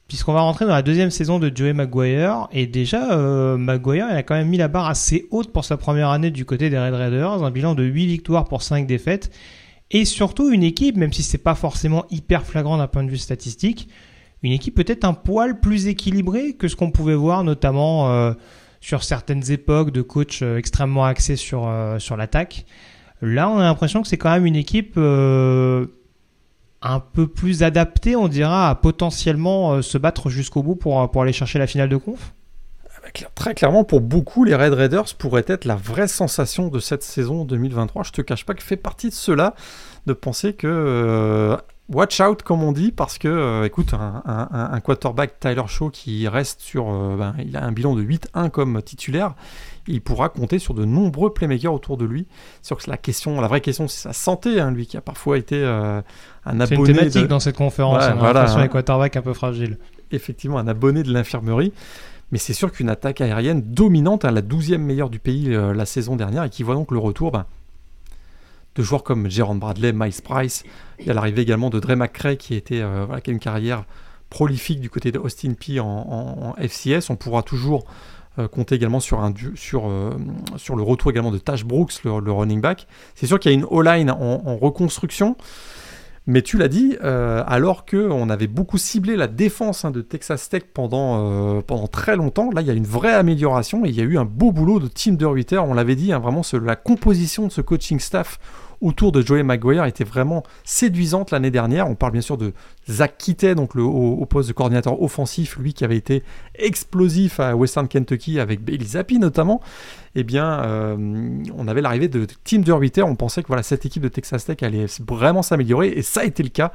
puisqu'on 0.09 0.33
va 0.33 0.41
rentrer 0.41 0.65
dans 0.65 0.75
la 0.75 0.83
deuxième 0.83 1.11
saison 1.11 1.39
de 1.39 1.51
Joey 1.55 1.73
Maguire. 1.73 2.49
Et 2.53 2.67
déjà, 2.67 3.13
euh, 3.13 3.57
Maguire 3.57 4.07
il 4.11 4.17
a 4.17 4.23
quand 4.23 4.35
même 4.35 4.49
mis 4.49 4.59
la 4.59 4.69
barre 4.69 4.89
assez 4.89 5.27
haute 5.31 5.53
pour 5.53 5.65
sa 5.65 5.77
première 5.77 6.11
année 6.11 6.31
du 6.31 6.45
côté 6.45 6.71
des 6.71 6.79
Red 6.79 6.95
Raiders. 6.95 7.43
Un 7.43 7.51
bilan 7.51 7.75
de 7.75 7.83
8 7.83 8.07
victoires 8.07 8.45
pour 8.45 8.63
5 8.63 8.87
défaites. 8.87 9.31
Et 9.91 10.05
surtout 10.05 10.51
une 10.51 10.63
équipe, 10.63 10.97
même 10.97 11.13
si 11.13 11.23
c'est 11.23 11.39
pas 11.39 11.55
forcément 11.55 12.05
hyper 12.11 12.45
flagrant 12.45 12.77
d'un 12.79 12.89
point 12.89 13.05
de 13.05 13.11
vue 13.11 13.19
statistique, 13.19 13.89
une 14.43 14.53
équipe 14.53 14.75
peut-être 14.75 15.05
un 15.05 15.15
poil 15.15 15.61
plus 15.61 15.87
équilibrée 15.87 16.55
que 16.55 16.69
ce 16.69 16.77
qu'on 16.77 16.91
pouvait 16.91 17.15
voir 17.15 17.45
notamment 17.45 18.11
euh, 18.11 18.33
sur 18.81 19.03
certaines 19.03 19.51
époques 19.51 19.91
de 19.91 20.03
coach 20.03 20.41
euh, 20.43 20.57
extrêmement 20.57 21.05
axés 21.05 21.37
sur, 21.37 21.67
euh, 21.67 21.99
sur 21.99 22.17
l'attaque. 22.17 22.67
Là, 23.23 23.49
on 23.49 23.59
a 23.59 23.63
l'impression 23.63 24.03
que 24.03 24.09
c'est 24.09 24.19
quand 24.19 24.31
même 24.31 24.45
une 24.45 24.57
équipe 24.57 24.95
un 26.83 27.01
peu 27.01 27.27
plus 27.27 27.63
adaptée, 27.63 28.17
on 28.17 28.29
dira, 28.29 28.69
à 28.71 28.75
potentiellement 28.75 29.73
euh, 29.75 29.83
se 29.83 29.99
battre 29.99 30.29
jusqu'au 30.31 30.63
bout 30.63 30.77
pour, 30.77 31.11
pour 31.11 31.23
aller 31.23 31.33
chercher 31.33 31.59
la 31.59 31.67
finale 31.67 31.89
de 31.89 31.97
conf. 31.97 32.33
Bah, 33.03 33.11
clair- 33.13 33.31
Très 33.35 33.55
clairement, 33.55 33.85
pour 33.85 34.01
beaucoup, 34.01 34.45
les 34.45 34.55
Red 34.55 34.73
Raiders 34.75 35.15
pourraient 35.19 35.45
être 35.47 35.65
la 35.65 35.77
vraie 35.77 36.09
sensation 36.09 36.69
de 36.69 36.79
cette 36.79 37.03
saison 37.03 37.45
2023. 37.45 38.03
Je 38.05 38.11
te 38.13 38.21
cache 38.23 38.45
pas 38.45 38.55
que 38.55 38.63
fait 38.63 38.77
partie 38.77 39.09
de 39.09 39.15
cela 39.15 39.55
de 40.07 40.13
penser 40.13 40.53
que 40.55 40.67
euh, 40.69 41.57
watch 41.89 42.21
out, 42.21 42.43
comme 42.43 42.63
on 42.63 42.73
dit, 42.73 42.91
parce 42.93 43.19
que, 43.19 43.29
euh, 43.29 43.65
écoute, 43.65 43.95
un, 43.95 44.23
un- 44.25 44.49
un- 44.51 44.73
un 44.73 44.81
quarterback 44.81 45.39
Tyler 45.41 45.63
Shaw 45.67 45.91
qui 45.91 46.27
reste 46.29 46.61
sur, 46.61 46.89
euh, 46.91 47.17
ben, 47.17 47.35
il 47.39 47.57
a 47.57 47.65
un 47.65 47.73
bilan 47.73 47.95
de 47.95 48.03
8-1 48.03 48.49
comme 48.51 48.83
titulaire, 48.83 49.35
il 49.87 50.01
pourra 50.01 50.29
compter 50.29 50.59
sur 50.59 50.75
de 50.75 50.85
nombreux 50.85 51.33
playmakers 51.33 51.73
autour 51.73 51.97
de 51.97 52.05
lui. 52.05 52.27
C'est 52.63 52.69
sûr 52.69 52.77
que 52.79 52.91
la 52.91 52.97
question, 52.97 53.41
la 53.41 53.49
vraie 53.49 53.61
question, 53.61 53.87
c'est 53.89 54.03
sa 54.09 54.13
santé, 54.13 54.61
hein, 54.61 54.71
lui 54.73 54.87
qui 54.87 54.97
a 54.97 55.01
parfois 55.01 55.39
été 55.39 55.57
euh, 55.63 56.01
un 56.45 56.51
C'est 56.67 56.75
une 56.75 56.81
abonné 56.81 56.93
thématique 56.95 57.23
de- 57.23 57.27
dans 57.29 57.41
cette 57.41 57.57
conférence. 57.57 57.99
Ouais, 58.03 58.11
on 58.13 58.17
a 58.17 58.21
voilà, 58.21 58.51
hein. 58.53 58.63
les 58.63 58.69
quarterbacks 58.69 59.17
un 59.17 59.23
peu 59.23 59.33
fragiles. 59.35 59.79
effectivement 60.13 60.59
un 60.59 60.69
abonné 60.69 61.03
de 61.03 61.13
l'infirmerie. 61.13 61.73
Mais 62.33 62.39
c'est 62.39 62.53
sûr 62.55 62.73
qu'une 62.73 62.89
attaque 62.89 63.21
aérienne 63.21 63.63
dominante, 63.63 64.25
hein, 64.25 64.33
la 64.33 64.43
12e 64.43 64.79
meilleure 64.83 65.11
du 65.11 65.21
pays 65.21 65.49
la 65.49 65.87
saison 65.87 66.17
dernière, 66.17 66.43
et 66.43 66.51
qui 66.51 66.65
voit 66.65 66.75
donc 66.75 66.91
le 66.91 66.99
retour 66.99 67.31
ben, 67.31 67.45
de 68.77 68.83
joueurs 68.83 69.03
comme 69.03 69.29
Jaron 69.31 69.57
Bradley, 69.57 69.93
Miles 69.93 70.23
Price. 70.23 70.65
Il 71.01 71.07
y 71.07 71.11
a 71.11 71.15
l'arrivée 71.15 71.43
également 71.43 71.71
de 71.71 71.81
Dre 71.81 71.97
McCray, 71.97 72.37
qui, 72.37 72.55
était, 72.55 72.81
euh, 72.81 73.07
a 73.09 73.21
une 73.27 73.39
carrière 73.39 73.85
prolifique 74.31 74.81
du 74.81 74.91
côté 74.91 75.13
de 75.13 75.19
Austin 75.19 75.55
P 75.55 75.81
en, 75.81 76.55
FCS. 76.59 77.11
On 77.11 77.17
pourra 77.17 77.43
toujours 77.43 77.87
euh, 78.39 78.49
compter 78.49 78.75
également 78.75 78.99
euh, 78.99 80.11
sur 80.57 80.77
le 80.77 80.83
retour 80.83 81.11
également 81.11 81.31
de 81.31 81.39
Tash 81.39 81.65
Brooks, 81.65 82.05
le, 82.05 82.33
running 82.33 82.61
back. 82.61 82.87
C'est 83.15 83.27
sûr 83.27 83.39
qu'il 83.39 83.51
y 83.51 83.55
a 83.55 83.59
une 83.59 83.65
O-line 83.65 84.11
en, 84.11 84.57
reconstruction. 84.57 85.37
Mais 86.29 86.43
tu 86.43 86.59
l'as 86.59 86.67
dit, 86.67 86.97
euh, 87.05 87.45
alors 87.47 87.85
que 87.85 88.11
on 88.11 88.29
avait 88.31 88.49
beaucoup 88.49 88.79
ciblé 88.79 89.15
la 89.15 89.29
défense 89.29 89.85
hein, 89.85 89.93
de 89.93 90.03
Texas 90.03 90.49
Tech 90.49 90.65
pendant, 90.75 91.63
très 91.87 92.17
longtemps, 92.17 92.51
là 92.51 92.63
il 92.63 92.67
y 92.67 92.71
a 92.71 92.75
une 92.75 92.83
vraie 92.83 93.15
amélioration 93.15 93.87
et 93.87 93.91
il 93.91 93.95
y 93.95 94.01
a 94.01 94.05
eu 94.05 94.19
un 94.19 94.25
beau 94.25 94.51
boulot 94.51 94.81
de 94.81 94.89
Tim 94.89 95.13
DeRuyter. 95.13 95.59
On 95.59 95.73
l'avait 95.73 95.95
dit, 95.95 96.13
hein, 96.13 96.19
vraiment 96.19 96.43
la 96.61 96.75
composition 96.75 97.47
de 97.47 97.53
ce 97.53 97.61
coaching 97.61 98.01
staff 98.01 98.41
autour 98.81 99.13
de 99.13 99.23
Joey 99.23 99.43
Maguire 99.43 99.85
était 99.85 100.05
vraiment 100.05 100.43
séduisante 100.65 101.31
l'année 101.31 101.51
dernière. 101.51 101.89
On 101.89 101.95
parle 101.95 102.13
bien 102.13 102.21
sûr 102.21 102.37
de 102.37 102.53
Zach 102.89 103.17
Kittet, 103.19 103.55
donc 103.55 103.75
le, 103.75 103.83
au, 103.83 104.25
poste 104.27 104.49
de 104.49 104.53
coordinateur 104.53 105.01
offensif, 105.03 105.57
lui 105.57 105.75
qui 105.75 105.85
avait 105.85 105.97
été 105.97 106.23
explosif 106.55 107.41
à 107.41 107.57
Western 107.57 107.89
Kentucky 107.89 108.41
avec 108.41 108.63
Bailey 108.63 108.85
Zappi 108.85 109.19
notamment. 109.19 109.61
Eh 110.15 110.25
bien, 110.25 110.61
euh, 110.61 110.97
on 111.55 111.69
avait 111.69 111.83
l'arrivée 111.83 112.09
de 112.09 112.27
Tim 112.45 112.61
DeRuyter. 112.61 113.03
On 113.03 113.17
pensait 113.17 113.43
que 113.43 113.49
voilà, 113.49 113.63
cette 113.63 113.85
équipe 113.85 114.03
de 114.03 114.09
Texas 114.09 114.45
Tech 114.45 114.63
allait 114.63 114.87
vraiment 115.07 115.43
s'améliorer 115.43 115.89
et 115.89 116.03
ça 116.03 116.21
a 116.21 116.25
été 116.25 116.43
le 116.43 116.49
cas. 116.49 116.73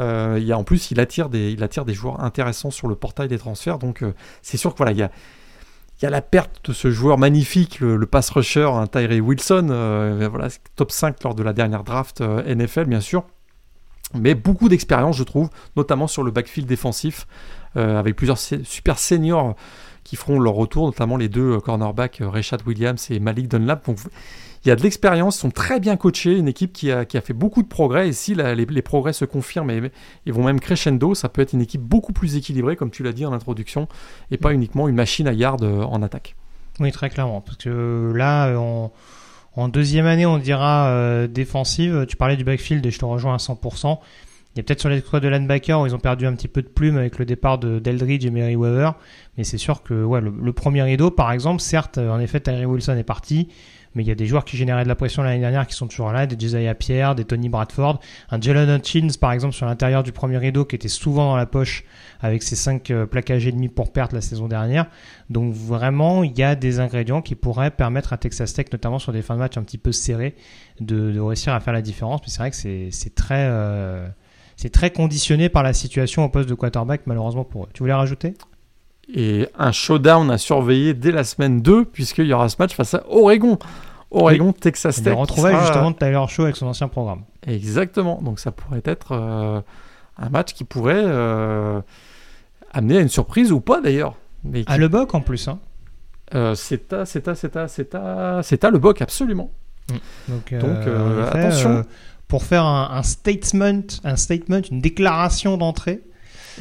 Euh, 0.00 0.38
il 0.40 0.44
y 0.44 0.52
a, 0.52 0.58
en 0.58 0.64
plus, 0.64 0.90
il 0.90 1.00
attire, 1.00 1.28
des, 1.28 1.52
il 1.52 1.62
attire 1.62 1.84
des 1.84 1.94
joueurs 1.94 2.22
intéressants 2.22 2.70
sur 2.70 2.88
le 2.88 2.94
portail 2.94 3.28
des 3.28 3.38
transferts. 3.38 3.78
Donc, 3.78 4.02
euh, 4.02 4.12
c'est 4.42 4.56
sûr 4.56 4.72
que 4.72 4.78
voilà, 4.78 4.92
il 4.92 4.98
y 4.98 5.02
a, 5.02 5.10
il 6.00 6.04
y 6.04 6.06
a 6.06 6.10
la 6.10 6.22
perte 6.22 6.68
de 6.68 6.72
ce 6.72 6.90
joueur 6.90 7.18
magnifique, 7.18 7.80
le, 7.80 8.04
pass 8.06 8.30
rusher, 8.30 8.64
un 8.64 8.86
Tyree 8.86 9.20
Wilson, 9.20 9.68
euh, 9.70 10.28
voilà, 10.28 10.48
top 10.76 10.90
5 10.90 11.22
lors 11.22 11.34
de 11.34 11.42
la 11.42 11.52
dernière 11.52 11.84
draft 11.84 12.20
euh, 12.20 12.42
NFL, 12.54 12.86
bien 12.86 13.00
sûr. 13.00 13.24
Mais 14.12 14.34
beaucoup 14.34 14.68
d'expérience, 14.68 15.16
je 15.16 15.22
trouve, 15.22 15.50
notamment 15.76 16.06
sur 16.06 16.22
le 16.22 16.30
backfield 16.30 16.68
défensif, 16.68 17.26
euh, 17.76 17.98
avec 17.98 18.16
plusieurs 18.16 18.38
super 18.38 18.98
seniors 18.98 19.54
qui 20.02 20.16
feront 20.16 20.38
leur 20.38 20.54
retour, 20.54 20.86
notamment 20.86 21.16
les 21.16 21.28
deux 21.28 21.58
cornerbacks, 21.60 22.20
Rashad 22.20 22.62
Williams 22.66 23.10
et 23.10 23.18
Malik 23.20 23.48
Dunlap. 23.48 23.88
Il 24.64 24.68
y 24.68 24.72
a 24.72 24.76
de 24.76 24.82
l'expérience, 24.82 25.36
ils 25.36 25.40
sont 25.40 25.50
très 25.50 25.78
bien 25.80 25.96
coachés, 25.96 26.36
une 26.38 26.48
équipe 26.48 26.72
qui 26.72 26.90
a, 26.90 27.04
qui 27.04 27.16
a 27.16 27.20
fait 27.20 27.32
beaucoup 27.34 27.62
de 27.62 27.68
progrès. 27.68 28.08
Et 28.08 28.12
si 28.12 28.34
la- 28.34 28.54
les, 28.54 28.64
les 28.64 28.82
progrès 28.82 29.12
se 29.12 29.24
confirment 29.24 29.70
et 29.70 29.90
vont 30.30 30.42
même 30.44 30.60
crescendo, 30.60 31.14
ça 31.14 31.28
peut 31.28 31.42
être 31.42 31.52
une 31.52 31.60
équipe 31.62 31.82
beaucoup 31.82 32.12
plus 32.12 32.36
équilibrée, 32.36 32.74
comme 32.76 32.90
tu 32.90 33.02
l'as 33.02 33.12
dit 33.12 33.26
en 33.26 33.32
introduction, 33.32 33.88
et 34.30 34.36
pas 34.38 34.52
uniquement 34.52 34.88
une 34.88 34.96
machine 34.96 35.28
à 35.28 35.32
yard 35.32 35.62
euh, 35.62 35.82
en 35.82 36.02
attaque. 36.02 36.34
Oui, 36.80 36.90
très 36.92 37.10
clairement. 37.10 37.40
Parce 37.40 37.58
que 37.58 38.12
là, 38.16 38.48
euh, 38.48 38.56
on- 38.56 38.90
en 39.56 39.68
deuxième 39.68 40.06
année, 40.06 40.26
on 40.26 40.38
dira 40.38 40.88
euh, 40.88 41.28
défensive. 41.28 42.06
Tu 42.08 42.16
parlais 42.16 42.36
du 42.36 42.42
backfield 42.44 42.84
et 42.84 42.90
je 42.90 42.98
te 42.98 43.04
rejoins 43.04 43.34
à 43.34 43.38
100%. 43.38 44.00
Il 44.54 44.58
y 44.58 44.60
a 44.60 44.62
peut-être 44.64 44.80
sur 44.80 44.88
les 44.88 45.00
squads 45.00 45.20
de 45.20 45.28
linebacker 45.28 45.80
où 45.80 45.86
ils 45.86 45.94
ont 45.94 45.98
perdu 46.00 46.26
un 46.26 46.32
petit 46.34 46.48
peu 46.48 46.62
de 46.62 46.68
plume 46.68 46.96
avec 46.96 47.18
le 47.18 47.24
départ 47.24 47.58
de 47.58 47.78
Deldridge 47.78 48.24
et 48.24 48.30
Mary 48.30 48.56
Weaver. 48.56 48.90
Mais 49.36 49.44
c'est 49.44 49.58
sûr 49.58 49.82
que 49.82 50.02
ouais, 50.04 50.20
le, 50.20 50.32
le 50.42 50.52
premier 50.52 50.82
rideau, 50.82 51.10
par 51.10 51.30
exemple, 51.32 51.60
certes, 51.60 51.98
euh, 51.98 52.10
en 52.10 52.18
effet, 52.20 52.40
Tyree 52.40 52.64
Wilson 52.64 52.96
est 52.96 53.02
parti. 53.04 53.48
Mais 53.94 54.02
il 54.02 54.08
y 54.08 54.10
a 54.10 54.14
des 54.14 54.26
joueurs 54.26 54.44
qui 54.44 54.56
généraient 54.56 54.84
de 54.84 54.88
la 54.88 54.94
pression 54.94 55.22
l'année 55.22 55.40
dernière 55.40 55.66
qui 55.66 55.74
sont 55.74 55.86
toujours 55.86 56.12
là, 56.12 56.26
des 56.26 56.36
Josiah 56.38 56.74
Pierre, 56.74 57.14
des 57.14 57.24
Tony 57.24 57.48
Bradford, 57.48 58.00
un 58.30 58.40
Jalen 58.40 58.78
Hutchins 58.78 59.08
par 59.20 59.32
exemple 59.32 59.54
sur 59.54 59.66
l'intérieur 59.66 60.02
du 60.02 60.12
premier 60.12 60.38
rideau 60.38 60.64
qui 60.64 60.76
était 60.76 60.88
souvent 60.88 61.30
dans 61.30 61.36
la 61.36 61.46
poche 61.46 61.84
avec 62.20 62.42
ses 62.42 62.56
5 62.56 62.92
plaquages 63.10 63.46
et 63.46 63.52
demi 63.52 63.68
pour 63.68 63.92
perte 63.92 64.12
la 64.12 64.20
saison 64.20 64.48
dernière. 64.48 64.86
Donc 65.30 65.52
vraiment, 65.52 66.22
il 66.22 66.36
y 66.38 66.42
a 66.42 66.54
des 66.54 66.80
ingrédients 66.80 67.22
qui 67.22 67.34
pourraient 67.34 67.70
permettre 67.70 68.12
à 68.12 68.18
Texas 68.18 68.52
Tech, 68.52 68.66
notamment 68.72 68.98
sur 68.98 69.12
des 69.12 69.22
fins 69.22 69.34
de 69.34 69.40
match 69.40 69.56
un 69.56 69.62
petit 69.62 69.78
peu 69.78 69.92
serrés, 69.92 70.34
de, 70.80 71.18
réussir 71.18 71.54
à 71.54 71.60
faire 71.60 71.72
la 71.72 71.82
différence. 71.82 72.20
Mais 72.22 72.28
c'est 72.28 72.38
vrai 72.38 72.50
que 72.50 73.08
très, 73.14 73.46
euh, 73.48 74.08
c'est 74.56 74.70
très 74.70 74.90
conditionné 74.90 75.48
par 75.48 75.62
la 75.62 75.72
situation 75.72 76.24
au 76.24 76.28
poste 76.28 76.48
de 76.48 76.54
quarterback, 76.54 77.02
malheureusement 77.06 77.44
pour 77.44 77.64
eux. 77.64 77.68
Tu 77.72 77.82
voulais 77.82 77.94
rajouter? 77.94 78.34
Et 79.12 79.48
un 79.58 79.72
showdown 79.72 80.30
à 80.30 80.38
surveiller 80.38 80.94
dès 80.94 81.12
la 81.12 81.24
semaine 81.24 81.60
2, 81.60 81.84
puisqu'il 81.84 82.26
y 82.26 82.32
aura 82.32 82.48
ce 82.48 82.56
match 82.58 82.74
face 82.74 82.94
à 82.94 83.04
Oregon. 83.08 83.58
Oregon, 84.14 84.52
Texas 84.52 84.98
On 85.00 85.02
Tech. 85.04 85.14
retrouver 85.16 85.50
sera- 85.52 85.60
justement 85.64 85.90
de 85.90 85.96
Tyler 85.96 86.24
Shaw 86.28 86.42
avec 86.44 86.56
son 86.56 86.66
ancien 86.66 86.88
programme. 86.88 87.22
Exactement. 87.46 88.20
Donc 88.22 88.38
ça 88.40 88.50
pourrait 88.52 88.82
être 88.84 89.12
euh, 89.12 89.60
un 90.18 90.28
match 90.28 90.52
qui 90.54 90.64
pourrait 90.64 91.02
euh, 91.04 91.80
amener 92.72 92.98
à 92.98 93.00
une 93.00 93.08
surprise 93.08 93.52
ou 93.52 93.60
pas 93.60 93.80
d'ailleurs. 93.80 94.14
Qui- 94.52 94.64
À 94.66 94.76
Le 94.78 94.88
Boc 94.88 95.14
en 95.14 95.20
plus. 95.20 95.48
Hein. 95.48 95.58
euh, 96.34 96.54
c'est 96.54 96.92
à, 96.92 97.04
c'est 97.06 97.26
à, 97.28 97.34
c'est 97.34 97.56
à, 97.56 97.68
c'est 97.68 97.94
à, 97.94 98.40
c'est 98.42 98.64
à 98.64 98.70
le 98.70 98.78
boc 98.78 99.00
absolument. 99.02 99.50
Donc, 100.28 100.54
Donc, 100.54 100.86
euh, 100.86 101.30
attention. 101.30 101.70
euh, 101.70 101.82
pour 102.28 102.42
faire 102.44 102.64
un, 102.64 102.90
un 102.92 103.02
statement, 103.02 103.82
un 104.04 104.16
statement, 104.16 104.60
une 104.70 104.80
déclaration 104.80 105.56
d'entrée, 105.58 106.00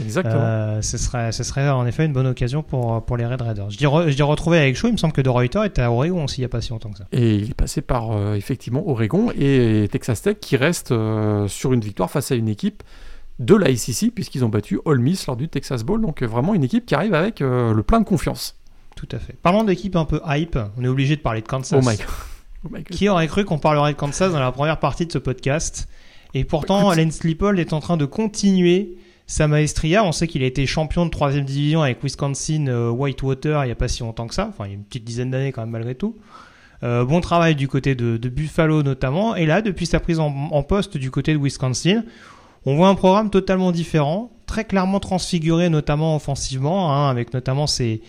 Exactement. 0.01 0.35
Euh, 0.37 0.81
ce, 0.81 0.97
serait, 0.97 1.31
ce 1.31 1.43
serait 1.43 1.69
en 1.69 1.85
effet 1.85 2.05
une 2.05 2.13
bonne 2.13 2.27
occasion 2.27 2.63
pour, 2.63 3.03
pour 3.05 3.17
les 3.17 3.25
Red 3.25 3.41
Raiders. 3.41 3.69
Je 3.69 3.77
dis, 3.77 3.85
re- 3.85 4.09
je 4.09 4.15
dis 4.15 4.21
retrouver 4.21 4.57
avec 4.59 4.75
chaud, 4.75 4.87
il 4.87 4.93
me 4.93 4.97
semble 4.97 5.13
que 5.13 5.21
De 5.21 5.29
Reuter 5.29 5.61
était 5.65 5.81
à 5.81 5.91
Oregon 5.91 6.23
aussi 6.25 6.37
il 6.37 6.41
n'y 6.41 6.45
a 6.45 6.49
pas 6.49 6.61
si 6.61 6.71
longtemps 6.71 6.91
que 6.91 6.97
ça. 6.97 7.05
Et 7.11 7.35
il 7.35 7.51
est 7.51 7.55
passé 7.55 7.81
par 7.81 8.11
euh, 8.11 8.35
effectivement 8.35 8.87
Oregon 8.87 9.31
et 9.37 9.87
Texas 9.91 10.21
Tech 10.21 10.37
qui 10.41 10.57
reste 10.57 10.91
euh, 10.91 11.47
sur 11.47 11.73
une 11.73 11.81
victoire 11.81 12.09
face 12.09 12.31
à 12.31 12.35
une 12.35 12.47
équipe 12.49 12.81
de 13.39 13.55
la 13.55 13.75
SEC 13.75 14.11
puisqu'ils 14.13 14.43
ont 14.45 14.49
battu 14.49 14.79
Ole 14.85 14.99
Miss 14.99 15.27
lors 15.27 15.35
du 15.35 15.49
Texas 15.49 15.83
Bowl. 15.83 16.01
Donc 16.01 16.21
vraiment 16.23 16.53
une 16.53 16.63
équipe 16.63 16.85
qui 16.85 16.95
arrive 16.95 17.13
avec 17.13 17.39
le 17.41 17.81
plein 17.81 17.99
de 17.99 18.05
confiance. 18.05 18.55
Tout 18.95 19.07
à 19.11 19.17
fait. 19.19 19.35
Parlons 19.41 19.63
d'équipe 19.63 19.95
un 19.95 20.05
peu 20.05 20.21
hype, 20.27 20.57
on 20.77 20.83
est 20.83 20.87
obligé 20.87 21.15
de 21.15 21.21
parler 21.21 21.41
de 21.41 21.47
Kansas. 21.47 21.79
Oh 21.83 21.87
my 21.89 21.95
god. 21.97 22.05
Oh 22.65 22.69
my 22.71 22.77
god. 22.81 22.95
Qui 22.95 23.09
aurait 23.09 23.27
cru 23.27 23.43
qu'on 23.43 23.57
parlerait 23.59 23.91
de 23.91 23.97
Kansas 23.97 24.31
dans 24.31 24.39
la 24.39 24.53
première 24.53 24.79
partie 24.79 25.05
de 25.05 25.11
ce 25.11 25.17
podcast? 25.17 25.89
Et 26.33 26.45
pourtant, 26.45 26.93
Écoute- 26.93 27.23
Leipold 27.25 27.59
est 27.59 27.73
en 27.73 27.81
train 27.81 27.97
de 27.97 28.05
continuer 28.05 28.95
sa 29.27 29.47
maestria. 29.47 30.03
On 30.03 30.11
sait 30.11 30.27
qu'il 30.27 30.43
a 30.43 30.45
été 30.45 30.65
champion 30.65 31.05
de 31.05 31.11
troisième 31.11 31.45
division 31.45 31.81
avec 31.81 32.03
Wisconsin 32.03 32.67
euh, 32.67 32.89
Whitewater 32.89 33.63
il 33.63 33.67
n'y 33.67 33.71
a 33.71 33.75
pas 33.75 33.87
si 33.87 34.01
longtemps 34.01 34.27
que 34.27 34.35
ça. 34.35 34.47
Enfin, 34.49 34.65
il 34.65 34.69
y 34.69 34.71
a 34.71 34.75
une 34.75 34.83
petite 34.83 35.03
dizaine 35.03 35.31
d'années 35.31 35.51
quand 35.51 35.61
même 35.61 35.71
malgré 35.71 35.95
tout. 35.95 36.15
Euh, 36.83 37.05
bon 37.05 37.21
travail 37.21 37.55
du 37.55 37.67
côté 37.67 37.95
de, 37.95 38.17
Buffalo 38.29 38.83
notamment. 38.83 39.35
Et 39.35 39.45
là, 39.45 39.61
depuis 39.61 39.85
sa 39.85 39.99
prise 39.99 40.19
en, 40.19 40.63
poste 40.63 40.97
du 40.97 41.11
côté 41.11 41.33
de 41.33 41.37
Wisconsin, 41.37 42.03
on 42.65 42.75
voit 42.75 42.89
un 42.89 42.95
programme 42.95 43.29
totalement 43.29 43.71
différent, 43.71 44.31
très 44.45 44.65
clairement 44.65 44.99
transfiguré 44.99 45.69
notamment 45.69 46.15
offensivement, 46.15 46.93
hein, 46.93 47.09
avec 47.09 47.33
notamment 47.33 47.67
ces, 47.67 48.01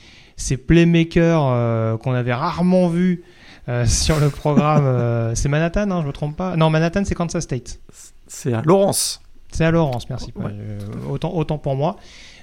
playmakers 0.66 1.42
euh, 1.44 1.96
qu'on 1.96 2.12
avait 2.12 2.34
rarement 2.34 2.88
vus 2.88 3.22
sur 3.86 4.18
le 4.18 4.28
programme. 4.28 5.34
c'est 5.36 5.48
Manhattan, 5.48 5.90
hein, 5.90 6.00
je 6.02 6.08
me 6.08 6.12
trompe 6.12 6.36
pas. 6.36 6.56
Non, 6.56 6.68
Manhattan, 6.68 7.04
c'est 7.04 7.14
Kansas 7.14 7.44
State. 7.44 7.78
C'est 8.26 8.52
à 8.52 8.62
Lawrence. 8.62 9.23
C'est 9.54 9.64
à 9.64 9.70
Laurence, 9.70 10.10
merci. 10.10 10.32
Ouais. 10.34 10.46
Euh, 10.50 10.78
autant, 11.08 11.32
autant 11.32 11.58
pour 11.58 11.76
moi. 11.76 11.96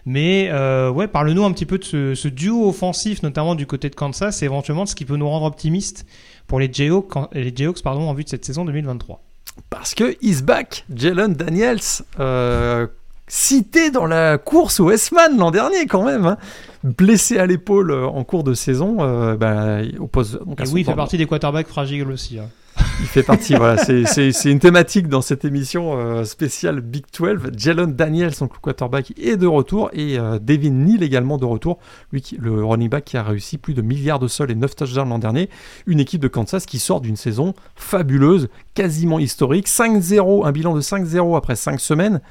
Mais 0.06 0.50
euh, 0.50 0.90
ouais, 0.90 1.08
parle-nous 1.08 1.44
un 1.44 1.52
petit 1.52 1.66
peu 1.66 1.78
de 1.78 1.84
ce, 1.84 2.16
ce, 2.16 2.28
duo 2.28 2.70
offensif, 2.70 3.22
notamment 3.22 3.54
du 3.54 3.68
côté 3.68 3.90
de 3.90 3.96
Kansas, 3.96 4.42
et 4.42 4.46
éventuellement 4.46 4.86
de 4.86 4.90
ce 4.90 4.96
qui 4.96 5.06
peut 5.06 5.18
nous 5.18 5.28
rendre 5.28 5.46
optimistes 5.46 6.06
pour 6.48 6.60
les 6.60 6.72
Jayhawks, 6.72 7.14
les 7.34 7.54
Jayhawks 7.56 7.84
pardon, 7.84 8.10
en 8.10 8.14
vue 8.14 8.24
de 8.24 8.30
cette 8.30 8.46
saison 8.46 8.66
2023. 8.66 9.22
Parce 9.70 9.94
que 9.94 10.16
is 10.22 10.42
back, 10.42 10.86
Jalen 10.94 11.34
Daniels, 11.34 11.80
euh, 12.20 12.88
cité 13.28 13.92
dans 13.92 14.06
la 14.06 14.38
course 14.38 14.80
au 14.80 14.90
S-Man 14.90 15.38
l'an 15.38 15.52
dernier 15.52 15.86
quand 15.88 16.04
même, 16.04 16.26
hein. 16.26 16.38
blessé 16.84 17.38
à 17.38 17.46
l'épaule 17.46 17.92
en 17.92 18.24
cours 18.24 18.44
de 18.44 18.54
saison, 18.54 18.98
euh, 19.02 19.36
bah. 19.36 19.84
Donc 19.84 20.62
et 20.62 20.70
oui, 20.70 20.82
il 20.82 20.86
fait 20.86 20.96
partie 20.96 21.18
des 21.18 21.28
quarterbacks 21.28 21.68
fragiles 21.68 22.10
aussi. 22.10 22.40
Hein. 22.40 22.50
Il 23.00 23.08
fait 23.08 23.24
partie, 23.24 23.56
voilà. 23.56 23.78
C'est 23.78 24.52
une 24.52 24.60
thématique 24.60 25.08
dans 25.08 25.22
cette 25.22 25.46
émission 25.46 25.98
euh, 25.98 26.24
spéciale 26.24 26.82
Big 26.82 27.06
12. 27.18 27.52
Jalen 27.58 27.94
Daniels, 27.94 28.34
son 28.34 28.48
quarterback, 28.48 29.14
est 29.20 29.38
de 29.38 29.48
retour 29.48 29.90
et 29.94 30.18
euh, 30.20 30.40
Devin 30.40 30.72
Neal 30.72 31.04
également 31.04 31.38
de 31.38 31.46
retour. 31.46 31.80
Lui, 32.12 32.24
le 32.40 32.64
running 32.64 32.90
back 32.90 33.06
qui 33.06 33.18
a 33.18 33.24
réussi 33.24 33.58
plus 33.58 33.74
de 33.74 33.82
milliards 33.82 34.20
de 34.20 34.28
sols 34.28 34.52
et 34.52 34.56
9 34.56 34.76
touchdowns 34.76 35.10
l'an 35.10 35.20
dernier. 35.20 35.50
Une 35.88 36.00
équipe 36.00 36.22
de 36.22 36.28
Kansas 36.28 36.66
qui 36.66 36.80
sort 36.80 37.02
d'une 37.02 37.16
saison 37.16 37.54
fabuleuse, 37.76 38.50
quasiment 38.74 39.20
historique. 39.20 39.68
5-0, 39.68 40.46
un 40.46 40.52
bilan 40.52 40.76
de 40.76 40.82
5-0 40.82 41.38
après 41.38 41.56
5 41.56 41.80
semaines 41.80 42.22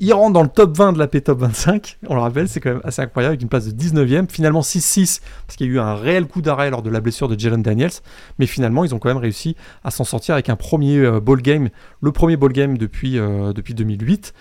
il 0.00 0.12
rentre 0.12 0.32
dans 0.32 0.42
le 0.42 0.48
top 0.48 0.76
20 0.76 0.92
de 0.94 0.98
la 0.98 1.06
P-Top 1.06 1.38
25, 1.38 1.98
on 2.08 2.14
le 2.14 2.20
rappelle, 2.20 2.48
c'est 2.48 2.60
quand 2.60 2.70
même 2.70 2.80
assez 2.84 3.00
incroyable, 3.00 3.32
avec 3.32 3.42
une 3.42 3.48
place 3.48 3.66
de 3.66 3.72
19e. 3.72 4.28
Finalement 4.28 4.60
6-6, 4.60 5.20
parce 5.46 5.56
qu'il 5.56 5.68
y 5.68 5.70
a 5.70 5.72
eu 5.72 5.78
un 5.78 5.94
réel 5.94 6.26
coup 6.26 6.42
d'arrêt 6.42 6.70
lors 6.70 6.82
de 6.82 6.90
la 6.90 7.00
blessure 7.00 7.28
de 7.28 7.38
Jalen 7.38 7.62
Daniels. 7.62 7.92
Mais 8.38 8.46
finalement, 8.46 8.84
ils 8.84 8.94
ont 8.94 8.98
quand 8.98 9.08
même 9.08 9.18
réussi 9.18 9.56
à 9.84 9.90
s'en 9.90 10.04
sortir 10.04 10.34
avec 10.34 10.48
un 10.48 10.56
premier 10.56 10.98
euh, 10.98 11.20
ball 11.20 11.40
game, 11.40 11.68
le 12.00 12.12
premier 12.12 12.36
ball 12.36 12.52
game 12.52 12.76
depuis, 12.76 13.18
euh, 13.18 13.52
depuis 13.52 13.74
2008. 13.74 14.34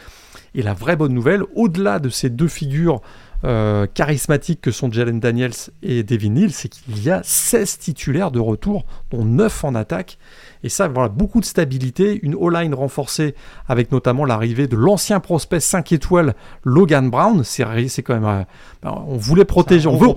Et 0.55 0.61
la 0.61 0.73
vraie 0.73 0.95
bonne 0.95 1.13
nouvelle, 1.13 1.43
au-delà 1.55 1.99
de 1.99 2.09
ces 2.09 2.29
deux 2.29 2.47
figures 2.47 3.01
euh, 3.45 3.87
charismatiques 3.93 4.61
que 4.61 4.71
sont 4.71 4.91
Jalen 4.91 5.19
Daniels 5.19 5.51
et 5.81 6.03
Devin 6.03 6.29
Neal, 6.29 6.51
c'est 6.51 6.69
qu'il 6.69 7.03
y 7.03 7.09
a 7.09 7.21
16 7.23 7.77
titulaires 7.77 8.31
de 8.31 8.39
retour, 8.39 8.85
dont 9.11 9.25
9 9.25 9.65
en 9.65 9.75
attaque. 9.75 10.17
Et 10.63 10.69
ça, 10.69 10.87
voilà, 10.87 11.09
beaucoup 11.09 11.41
de 11.41 11.45
stabilité, 11.45 12.19
une 12.23 12.35
O-line 12.35 12.73
renforcée 12.73 13.35
avec 13.67 13.91
notamment 13.91 14.23
l'arrivée 14.23 14.67
de 14.67 14.77
l'ancien 14.77 15.19
prospect 15.19 15.59
5 15.59 15.91
étoiles 15.91 16.35
Logan 16.63 17.09
Brown. 17.09 17.43
C'est 17.43 17.63
quand 18.01 18.13
même. 18.13 18.25
Euh, 18.25 18.43
ben, 18.81 19.03
on 19.07 19.17
voulait 19.17 19.45
protéger. 19.45 19.87
On 19.87 19.97
veut, 19.97 20.07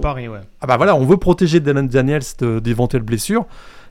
ah 0.60 0.66
bah 0.66 0.76
voilà, 0.76 0.94
on 0.94 1.04
veut 1.04 1.16
protéger 1.16 1.58
Dylan 1.58 1.88
Daniels 1.88 2.22
d'éventuelles 2.62 3.02
blessures. 3.02 3.46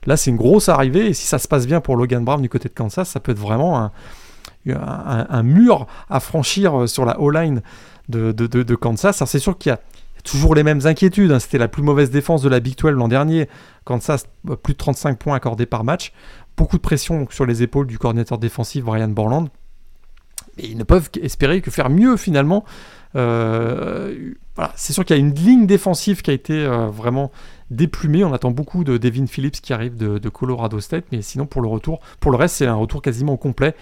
Là, 0.06 0.16
c'est 0.16 0.30
une 0.30 0.36
grosse 0.36 0.70
arrivée. 0.70 1.08
Et 1.08 1.12
si 1.12 1.26
ça 1.26 1.38
se 1.38 1.46
passe 1.46 1.66
bien 1.66 1.80
pour 1.82 1.96
Logan 1.96 2.24
Brown 2.24 2.40
du 2.40 2.48
côté 2.48 2.68
de 2.70 2.74
Kansas, 2.74 3.10
ça 3.10 3.20
peut 3.20 3.32
être 3.32 3.38
vraiment 3.38 3.78
un, 3.78 3.92
un, 4.74 5.42
mur 5.42 5.86
à 6.08 6.20
franchir 6.20 6.80
euh, 6.80 6.86
sur 6.86 7.04
la 7.04 7.20
O-line 7.20 7.62
de, 8.08 8.74
Kansas. 8.74 9.22
c'est 9.24 9.38
sûr 9.38 9.58
qu'il 9.58 9.70
y 9.70 9.72
a 9.72 9.80
toujours 10.24 10.54
les 10.54 10.62
mêmes 10.62 10.80
inquiétudes. 10.84 11.30
Hein. 11.30 11.38
C'était 11.38 11.58
la 11.58 11.68
plus 11.68 11.82
mauvaise 11.82 12.10
défense 12.10 12.42
de 12.42 12.48
la 12.48 12.60
Big 12.60 12.76
12 12.76 12.92
l'an 12.92 13.08
dernier. 13.08 13.48
Kansas, 13.84 14.26
euh, 14.50 14.56
plus 14.56 14.72
de 14.74 14.78
35 14.78 15.18
points 15.18 15.36
accordés 15.36 15.66
par 15.66 15.84
match 15.84 16.12
beaucoup 16.56 16.76
de 16.76 16.82
pression 16.82 17.26
sur 17.30 17.46
les 17.46 17.62
épaules 17.62 17.86
du 17.86 17.98
coordinateur 17.98 18.38
défensif 18.38 18.84
Brian 18.84 19.08
Borland. 19.08 19.48
Et 20.58 20.68
ils 20.68 20.78
ne 20.78 20.84
peuvent 20.84 21.10
espérer 21.20 21.60
que 21.60 21.70
faire 21.70 21.90
mieux 21.90 22.16
finalement. 22.16 22.64
Euh, 23.14 24.32
c'est 24.74 24.92
sûr 24.92 25.04
qu'il 25.04 25.16
y 25.16 25.18
a 25.18 25.20
une 25.20 25.34
ligne 25.34 25.66
défensive 25.66 26.22
qui 26.22 26.30
a 26.30 26.34
été 26.34 26.54
euh, 26.54 26.88
vraiment 26.88 27.30
déplumée. 27.70 28.24
On 28.24 28.32
attend 28.32 28.50
beaucoup 28.50 28.82
de 28.82 28.96
Devin 28.96 29.26
Phillips 29.26 29.60
qui 29.60 29.72
arrive 29.74 29.96
de, 29.96 30.28
Colorado 30.30 30.80
State, 30.80 31.04
mais 31.12 31.20
sinon 31.20 31.46
pour 31.46 31.60
le 31.60 31.68
retour, 31.68 32.00
pour 32.20 32.30
le 32.30 32.38
reste, 32.38 32.56
c'est 32.56 32.66
un 32.66 32.74
retour 32.74 33.02
quasiment 33.02 33.36
complet. 33.36 33.74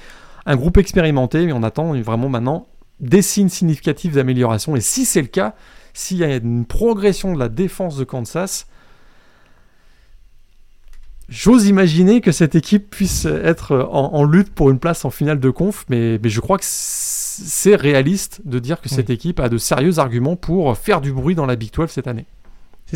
Un 0.46 0.56
groupe 0.56 0.76
expérimenté, 0.76 1.46
mais 1.46 1.52
on 1.52 1.62
attend 1.62 1.94
vraiment 2.00 2.28
maintenant 2.28 2.66
des 3.04 3.22
signes 3.22 3.48
significatifs 3.48 4.14
d'amélioration. 4.14 4.76
Et 4.76 4.80
si 4.80 5.04
c'est 5.04 5.22
le 5.22 5.28
cas, 5.28 5.54
s'il 5.92 6.18
y 6.18 6.24
a 6.24 6.36
une 6.36 6.66
progression 6.66 7.32
de 7.32 7.38
la 7.38 7.48
défense 7.48 7.96
de 7.96 8.04
Kansas, 8.04 8.66
J'ose 11.28 11.66
imaginer 11.68 12.20
que 12.20 12.32
cette 12.32 12.54
équipe 12.54 12.90
puisse 12.90 13.24
être 13.24 13.88
en, 13.90 14.24
lutte 14.24 14.54
pour 14.54 14.70
une 14.70 14.78
place 14.78 15.06
en 15.06 15.10
finale 15.10 15.40
de 15.40 15.48
conf, 15.48 15.86
mais, 15.88 16.20
je 16.22 16.40
crois 16.40 16.58
que 16.58 16.64
c'est 16.66 17.76
réaliste 17.76 18.42
de 18.44 18.58
dire 18.58 18.80
que 18.80 18.90
cette 18.90 19.08
équipe 19.08 19.40
a 19.40 19.48
de 19.48 19.56
sérieux 19.56 19.98
arguments 19.98 20.36
pour 20.36 20.76
faire 20.76 21.00
du 21.00 21.12
bruit 21.12 21.34
dans 21.34 21.46
la 21.46 21.56
Big 21.56 21.72
12 21.72 21.88
cette 21.88 22.06
année. 22.08 22.26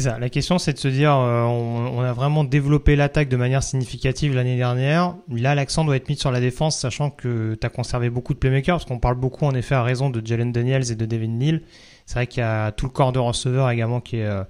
La 0.07 0.29
question, 0.29 0.59
c'est 0.59 0.73
de 0.73 0.79
se 0.79 0.87
dire, 0.87 1.13
euh, 1.13 1.43
on, 1.43 2.01
a 2.01 2.13
vraiment 2.13 2.45
développé 2.45 2.95
l'attaque 2.95 3.29
de 3.29 3.37
manière 3.37 3.65
significative 3.65 4.33
l'année 4.33 4.57
dernière. 4.57 5.17
Là, 5.29 5.57
l'accent 5.57 5.85
doit 5.85 5.97
être 5.97 6.09
mis 6.09 6.17
sur 6.17 6.31
la 6.31 6.41
défense, 6.41 6.79
sachant 6.79 7.11
que 7.11 7.57
tu 7.61 7.67
as 7.67 7.71
conservé 7.71 8.09
beaucoup 8.09 8.33
de 8.33 8.39
playmakers, 8.39 8.77
parce 8.77 8.85
qu'on 8.85 9.01
parle 9.01 9.17
beaucoup, 9.17 9.45
en 9.45 9.55
effet, 9.55 9.75
à 9.75 9.83
raison 9.83 10.09
de 10.09 10.25
Jalen 10.25 10.53
Daniels 10.53 10.93
et 10.93 10.95
de 10.95 11.05
Devin 11.05 11.29
Neal. 11.29 11.63
C'est 12.07 12.15
vrai 12.15 12.27
qu'il 12.29 12.43
y 12.43 12.47
a 12.47 12.71
tout 12.71 12.87
le 12.87 12.93
corps 12.93 13.11
de 13.13 13.19
receveurs 13.19 13.71
également 13.71 14.01
qui 14.01 14.19
est, 14.19 14.25
euh, 14.25 14.45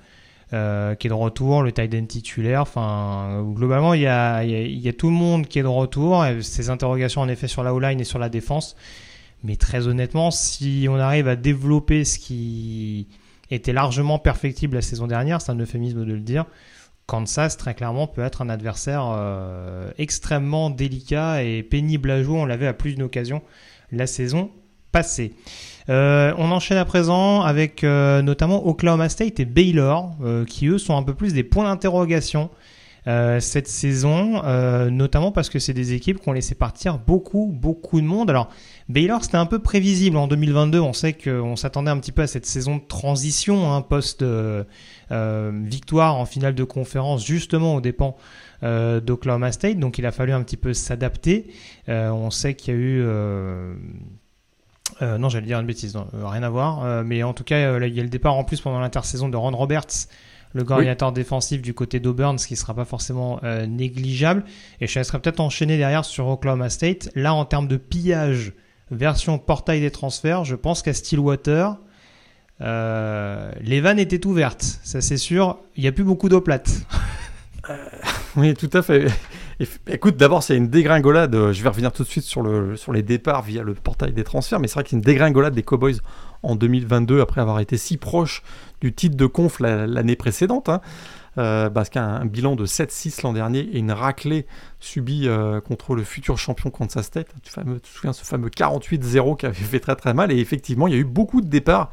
euh, 0.52 0.94
qui 0.94 1.06
est 1.06 1.10
de 1.10 1.14
retour, 1.14 1.62
le 1.62 1.72
tight 1.72 1.94
end 1.94 2.04
titulaire. 2.04 2.60
Enfin, 2.62 3.42
globalement, 3.54 3.94
il 3.94 4.02
y 4.02 4.06
a, 4.06 4.44
il 4.44 4.78
y 4.78 4.88
a, 4.88 4.92
tout 4.92 5.08
le 5.08 5.16
monde 5.16 5.46
qui 5.46 5.58
est 5.58 5.62
de 5.62 5.66
retour. 5.66 6.26
Ces 6.42 6.68
interrogations 6.68 7.22
en 7.22 7.28
effet 7.28 7.48
sur 7.48 7.62
la 7.62 7.72
O-line 7.72 8.00
et 8.00 8.04
sur 8.04 8.18
la 8.18 8.28
défense. 8.28 8.76
Mais 9.44 9.56
très 9.56 9.86
honnêtement, 9.88 10.30
si 10.30 10.86
on 10.90 10.96
arrive 10.96 11.26
à 11.26 11.36
développer 11.36 12.04
ce 12.04 12.18
qui 12.18 13.06
était 13.50 13.72
largement 13.72 14.18
perfectible 14.18 14.76
la 14.76 14.82
saison 14.82 15.06
dernière, 15.06 15.40
c'est 15.40 15.52
un 15.52 15.58
euphémisme 15.58 16.04
de 16.04 16.12
le 16.12 16.20
dire, 16.20 16.46
Kansas, 17.08 17.56
très 17.56 17.72
clairement, 17.72 18.06
peut 18.06 18.20
être 18.20 18.42
un 18.42 18.50
adversaire 18.50 19.02
euh, 19.10 19.90
extrêmement 19.96 20.68
délicat 20.68 21.42
et 21.42 21.62
pénible 21.62 22.10
à 22.10 22.22
jouer. 22.22 22.38
On 22.38 22.44
l'avait 22.44 22.66
à 22.66 22.74
plus 22.74 22.92
d'une 22.94 23.02
occasion 23.02 23.40
la 23.90 24.06
saison 24.06 24.50
passée. 24.92 25.32
Euh, 25.88 26.34
on 26.36 26.50
enchaîne 26.52 26.76
à 26.76 26.84
présent 26.84 27.40
avec 27.40 27.82
euh, 27.82 28.20
notamment 28.20 28.66
Oklahoma 28.66 29.08
State 29.08 29.40
et 29.40 29.46
Baylor, 29.46 30.16
qui 30.46 30.66
eux 30.66 30.76
sont 30.76 30.98
un 30.98 31.02
peu 31.02 31.14
plus 31.14 31.32
des 31.32 31.44
points 31.44 31.64
d'interrogation 31.64 32.50
cette 33.40 33.68
saison, 33.68 34.42
notamment 34.90 35.32
parce 35.32 35.48
que 35.48 35.58
c'est 35.58 35.72
des 35.72 35.94
équipes 35.94 36.20
qui 36.20 36.28
ont 36.28 36.34
laissé 36.34 36.54
partir 36.54 36.98
beaucoup, 36.98 37.50
beaucoup 37.50 38.02
de 38.02 38.06
monde. 38.06 38.28
Alors, 38.28 38.50
Baylor, 38.88 39.22
c'était 39.22 39.36
un 39.36 39.46
peu 39.46 39.58
prévisible 39.58 40.16
en 40.16 40.28
2022. 40.28 40.80
On 40.80 40.92
sait 40.92 41.12
qu'on 41.12 41.56
s'attendait 41.56 41.90
un 41.90 41.98
petit 41.98 42.12
peu 42.12 42.22
à 42.22 42.26
cette 42.26 42.46
saison 42.46 42.76
de 42.76 42.82
transition, 42.82 43.72
hein, 43.72 43.82
post-victoire 43.82 46.16
en 46.16 46.24
finale 46.24 46.54
de 46.54 46.64
conférence, 46.64 47.26
justement 47.26 47.74
aux 47.74 47.80
dépens 47.80 48.16
d'Oklahoma 48.62 49.52
State. 49.52 49.78
Donc, 49.78 49.98
il 49.98 50.06
a 50.06 50.12
fallu 50.12 50.32
un 50.32 50.42
petit 50.42 50.56
peu 50.56 50.72
s'adapter. 50.72 51.48
on 51.86 52.30
sait 52.30 52.54
qu'il 52.54 52.74
y 52.74 52.76
a 52.76 52.80
eu 52.80 53.04
euh, 55.02 55.18
non, 55.18 55.28
j'allais 55.28 55.46
dire 55.46 55.60
une 55.60 55.66
bêtise, 55.66 55.96
euh, 55.96 56.26
rien 56.26 56.42
à 56.42 56.48
voir. 56.48 56.84
Euh, 56.84 57.02
mais 57.04 57.22
en 57.22 57.32
tout 57.32 57.44
cas, 57.44 57.78
il 57.78 57.94
y 57.94 58.00
a 58.00 58.02
le 58.02 58.08
départ 58.08 58.36
en 58.36 58.44
plus 58.44 58.60
pendant 58.60 58.80
l'intersaison 58.80 59.28
de 59.28 59.36
Ron 59.36 59.56
Roberts, 59.56 60.08
le 60.54 60.64
coordinateur 60.64 61.12
défensif 61.12 61.62
du 61.62 61.74
côté 61.74 62.00
d'Auburn, 62.00 62.38
ce 62.38 62.46
qui 62.46 62.54
ne 62.54 62.58
sera 62.58 62.74
pas 62.74 62.86
forcément 62.86 63.38
négligeable. 63.66 64.44
Et 64.80 64.86
je 64.86 64.98
laisserai 64.98 65.20
peut-être 65.20 65.40
enchaîner 65.40 65.76
derrière 65.76 66.06
sur 66.06 66.26
Oklahoma 66.26 66.70
State. 66.70 67.10
Là, 67.14 67.34
en 67.34 67.44
termes 67.44 67.68
de 67.68 67.76
pillage, 67.76 68.54
version 68.90 69.38
portail 69.38 69.80
des 69.80 69.90
transferts, 69.90 70.44
je 70.44 70.54
pense 70.54 70.82
qu'à 70.82 70.94
Stillwater, 70.94 71.76
les 72.60 73.80
vannes 73.80 73.98
étaient 73.98 74.26
ouvertes, 74.26 74.80
ça 74.82 75.00
c'est 75.00 75.16
sûr. 75.16 75.58
Il 75.76 75.82
n'y 75.82 75.88
a 75.88 75.92
plus 75.92 76.04
beaucoup 76.04 76.28
d'eau 76.28 76.40
plate. 76.40 76.70
oui, 78.36 78.54
tout 78.54 78.70
à 78.72 78.82
fait 78.82 79.08
écoute, 79.88 80.16
d'abord, 80.16 80.42
c'est 80.42 80.56
une 80.56 80.68
dégringolade. 80.68 81.34
Euh, 81.34 81.52
je 81.52 81.62
vais 81.62 81.68
revenir 81.68 81.92
tout 81.92 82.04
de 82.04 82.08
suite 82.08 82.24
sur, 82.24 82.42
le, 82.42 82.76
sur 82.76 82.92
les 82.92 83.02
départs 83.02 83.42
via 83.42 83.62
le 83.62 83.74
portail 83.74 84.12
des 84.12 84.24
transferts, 84.24 84.60
mais 84.60 84.68
c'est 84.68 84.74
vrai 84.74 84.84
que 84.84 84.90
c'est 84.90 84.96
une 84.96 85.02
dégringolade 85.02 85.54
des 85.54 85.62
Cowboys 85.62 85.96
en 86.42 86.54
2022 86.54 87.20
après 87.20 87.40
avoir 87.40 87.58
été 87.60 87.76
si 87.76 87.96
proche 87.96 88.42
du 88.80 88.92
titre 88.92 89.16
de 89.16 89.26
conf 89.26 89.58
l'année 89.60 90.16
précédente. 90.16 90.68
Hein. 90.68 90.80
Euh, 91.38 91.70
parce 91.70 91.90
bilan 92.24 92.56
de 92.56 92.66
7-6 92.66 93.22
l'an 93.22 93.32
dernier 93.32 93.60
et 93.60 93.78
une 93.78 93.92
raclée 93.92 94.46
subie 94.80 95.28
euh, 95.28 95.60
contre 95.60 95.94
le 95.94 96.02
futur 96.02 96.36
champion 96.36 96.70
Kansas 96.70 97.06
State. 97.06 97.28
Tu, 97.44 97.52
fameux, 97.52 97.78
te 97.78 97.86
souviens 97.86 98.12
ce 98.12 98.24
fameux 98.24 98.48
48-0 98.48 99.36
qui 99.36 99.46
avait 99.46 99.54
fait 99.54 99.78
très 99.78 99.94
très 99.94 100.14
mal. 100.14 100.32
Et 100.32 100.38
effectivement, 100.38 100.88
il 100.88 100.94
y 100.94 100.96
a 100.96 101.00
eu 101.00 101.04
beaucoup 101.04 101.40
de 101.40 101.46
départs 101.46 101.92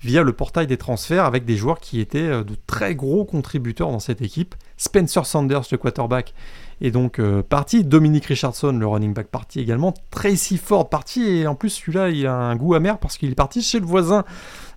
via 0.00 0.22
le 0.22 0.32
portail 0.32 0.66
des 0.66 0.78
transferts 0.78 1.26
avec 1.26 1.44
des 1.44 1.56
joueurs 1.56 1.78
qui 1.78 2.00
étaient 2.00 2.42
de 2.42 2.56
très 2.66 2.94
gros 2.94 3.26
contributeurs 3.26 3.90
dans 3.90 3.98
cette 3.98 4.22
équipe. 4.22 4.54
Spencer 4.78 5.26
Sanders, 5.26 5.64
le 5.70 5.76
quarterback, 5.76 6.32
et 6.80 6.90
donc 6.90 7.18
euh, 7.18 7.42
parti. 7.42 7.84
Dominique 7.84 8.26
Richardson, 8.26 8.72
le 8.72 8.86
running 8.86 9.12
back, 9.12 9.28
parti 9.28 9.60
également. 9.60 9.94
Tracy 10.10 10.56
Ford, 10.56 10.88
parti. 10.88 11.22
Et 11.24 11.46
en 11.46 11.54
plus, 11.54 11.70
celui-là, 11.70 12.10
il 12.10 12.26
a 12.26 12.34
un 12.34 12.56
goût 12.56 12.74
amer 12.74 12.98
parce 12.98 13.18
qu'il 13.18 13.30
est 13.30 13.34
parti 13.34 13.62
chez 13.62 13.80
le 13.80 13.86
voisin 13.86 14.20
euh, 14.20 14.22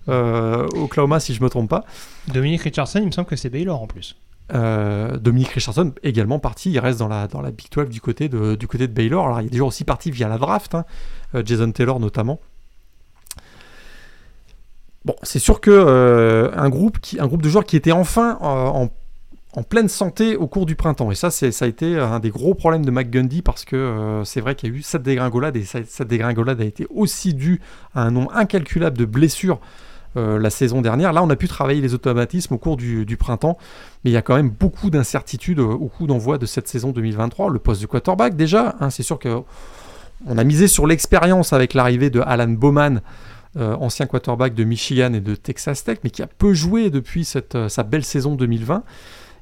Oklahoma, 0.08 1.20
si 1.20 1.34
je 1.34 1.42
me 1.42 1.48
trompe 1.48 1.70
pas. 1.70 1.84
Dominique 2.28 2.62
Richardson, 2.62 3.00
il 3.00 3.06
me 3.06 3.10
semble 3.10 3.28
que 3.28 3.36
c'est 3.36 3.50
Baylor 3.50 3.80
en 3.80 3.86
plus. 3.86 4.16
Euh, 4.52 5.16
Dominique 5.16 5.48
Richardson 5.48 5.92
également 6.02 6.38
parti, 6.38 6.70
il 6.70 6.78
reste 6.78 6.98
dans 6.98 7.08
la, 7.08 7.28
dans 7.28 7.40
la 7.40 7.50
Big 7.50 7.68
12 7.70 7.88
du 7.88 8.00
côté 8.00 8.28
de, 8.28 8.54
du 8.54 8.66
côté 8.66 8.86
de 8.86 8.92
Baylor. 8.92 9.26
Alors 9.26 9.40
il 9.40 9.46
est 9.46 9.50
déjà 9.50 9.64
aussi 9.64 9.84
parti 9.84 10.10
via 10.10 10.28
la 10.28 10.38
draft, 10.38 10.74
hein. 10.74 10.84
Jason 11.44 11.72
Taylor 11.72 11.98
notamment. 11.98 12.40
Bon, 15.04 15.16
c'est 15.22 15.38
sûr 15.38 15.60
que 15.60 16.50
un, 16.54 16.68
groupe 16.68 16.98
qui, 17.00 17.20
un 17.20 17.26
groupe 17.26 17.42
de 17.42 17.48
joueurs 17.48 17.64
qui 17.64 17.76
était 17.76 17.92
enfin 17.92 18.38
en 18.40 18.90
en 19.56 19.62
pleine 19.62 19.88
santé 19.88 20.36
au 20.36 20.46
cours 20.46 20.66
du 20.66 20.74
printemps. 20.74 21.10
Et 21.10 21.14
ça, 21.14 21.30
ça 21.30 21.46
a 21.64 21.68
été 21.68 21.98
un 21.98 22.18
des 22.18 22.30
gros 22.30 22.54
problèmes 22.54 22.84
de 22.84 22.90
McGundy 22.90 23.42
parce 23.42 23.64
que 23.64 23.76
euh, 23.76 24.24
c'est 24.24 24.40
vrai 24.40 24.54
qu'il 24.54 24.70
y 24.70 24.72
a 24.72 24.76
eu 24.76 24.82
cette 24.82 25.02
dégringolade 25.02 25.56
et 25.56 25.64
cette 25.64 26.08
dégringolade 26.08 26.60
a 26.60 26.64
été 26.64 26.86
aussi 26.90 27.34
due 27.34 27.60
à 27.94 28.02
un 28.02 28.10
nombre 28.10 28.34
incalculable 28.34 28.98
de 28.98 29.04
blessures 29.04 29.60
euh, 30.16 30.38
la 30.38 30.50
saison 30.50 30.80
dernière. 30.80 31.12
Là, 31.12 31.22
on 31.22 31.30
a 31.30 31.36
pu 31.36 31.48
travailler 31.48 31.80
les 31.80 31.94
automatismes 31.94 32.54
au 32.54 32.58
cours 32.58 32.76
du, 32.76 33.16
printemps, 33.18 33.58
mais 34.04 34.10
il 34.10 34.14
y 34.14 34.16
a 34.16 34.22
quand 34.22 34.36
même 34.36 34.50
beaucoup 34.50 34.90
d'incertitudes 34.90 35.60
au 35.60 35.88
coup 35.88 36.06
d'envoi 36.06 36.38
de 36.38 36.46
cette 36.46 36.68
saison 36.68 36.90
2023. 36.92 37.50
Le 37.50 37.58
poste 37.58 37.82
de 37.82 37.86
quarterback, 37.86 38.36
déjà, 38.36 38.76
hein, 38.80 38.90
c'est 38.90 39.02
sûr 39.02 39.18
que 39.18 39.40
on 40.26 40.38
a 40.38 40.44
misé 40.44 40.68
sur 40.68 40.86
l'expérience 40.86 41.52
avec 41.52 41.74
l'arrivée 41.74 42.10
de 42.10 42.20
Alan 42.20 42.48
Bowman. 42.48 43.00
Euh, 43.56 43.76
ancien 43.76 44.06
quarterback 44.06 44.52
de 44.54 44.64
Michigan 44.64 45.12
et 45.12 45.20
de 45.20 45.36
Texas 45.36 45.84
Tech, 45.84 45.98
mais 46.02 46.10
qui 46.10 46.22
a 46.22 46.26
peu 46.26 46.54
joué 46.54 46.90
depuis 46.90 47.24
cette, 47.24 47.68
sa 47.68 47.84
belle 47.84 48.04
saison 48.04 48.34
2020. 48.34 48.82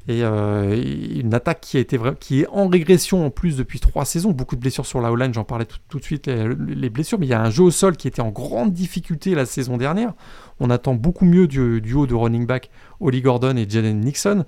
Euh, 0.08 0.74
et 0.74 1.20
une 1.20 1.32
attaque 1.32 1.60
qui, 1.60 1.76
a 1.76 1.80
été 1.80 1.98
qui 2.18 2.40
est 2.40 2.46
en 2.48 2.66
régression 2.66 3.24
en 3.24 3.30
plus 3.30 3.56
depuis 3.56 3.78
trois 3.78 4.04
saisons. 4.04 4.32
Beaucoup 4.32 4.56
de 4.56 4.60
blessures 4.60 4.86
sur 4.86 5.00
la 5.00 5.12
O-line, 5.12 5.32
j'en 5.32 5.44
parlais 5.44 5.66
tout, 5.88 5.98
de 5.98 6.04
suite, 6.04 6.26
les, 6.26 6.90
blessures. 6.90 7.18
Mais 7.18 7.26
il 7.26 7.30
y 7.30 7.34
a 7.34 7.40
un 7.40 7.50
jeu 7.50 7.62
au 7.62 7.70
sol 7.70 7.96
qui 7.96 8.08
était 8.08 8.22
en 8.22 8.30
grande 8.30 8.72
difficulté 8.72 9.34
la 9.34 9.46
saison 9.46 9.76
dernière. 9.76 10.12
On 10.60 10.70
attend 10.70 10.94
beaucoup 10.94 11.24
mieux 11.24 11.46
du 11.46 11.80
duo 11.80 12.06
de 12.06 12.14
running 12.14 12.46
back 12.46 12.70
Oli 13.00 13.22
Gordon 13.22 13.56
et 13.56 13.68
Jalen 13.68 14.00
Nixon. 14.00 14.44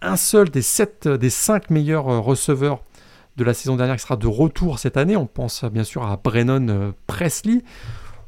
un 0.00 0.16
seul 0.16 0.48
des, 0.48 0.62
sept, 0.62 1.08
cinq 1.28 1.70
meilleurs 1.70 2.08
euh, 2.08 2.20
receveurs 2.20 2.82
de 3.36 3.44
la 3.44 3.54
saison 3.54 3.76
dernière 3.76 3.96
qui 3.96 4.02
sera 4.02 4.16
de 4.16 4.26
retour 4.26 4.78
cette 4.78 4.96
année. 4.96 5.16
On 5.16 5.26
pense 5.26 5.64
bien 5.64 5.84
sûr 5.84 6.04
à 6.04 6.16
Brennan 6.16 6.70
euh, 6.70 6.92
Presley. 7.06 7.62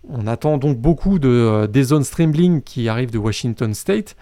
On 0.09 0.27
attend 0.27 0.59
donc 0.59 0.79
beaucoup 0.79 1.19
de 1.19 1.69
Deson 1.71 2.03
Streamling 2.03 2.63
qui 2.63 2.89
arrive 2.89 3.11
de 3.11 3.19
Washington 3.19 3.75
State. 3.75 4.17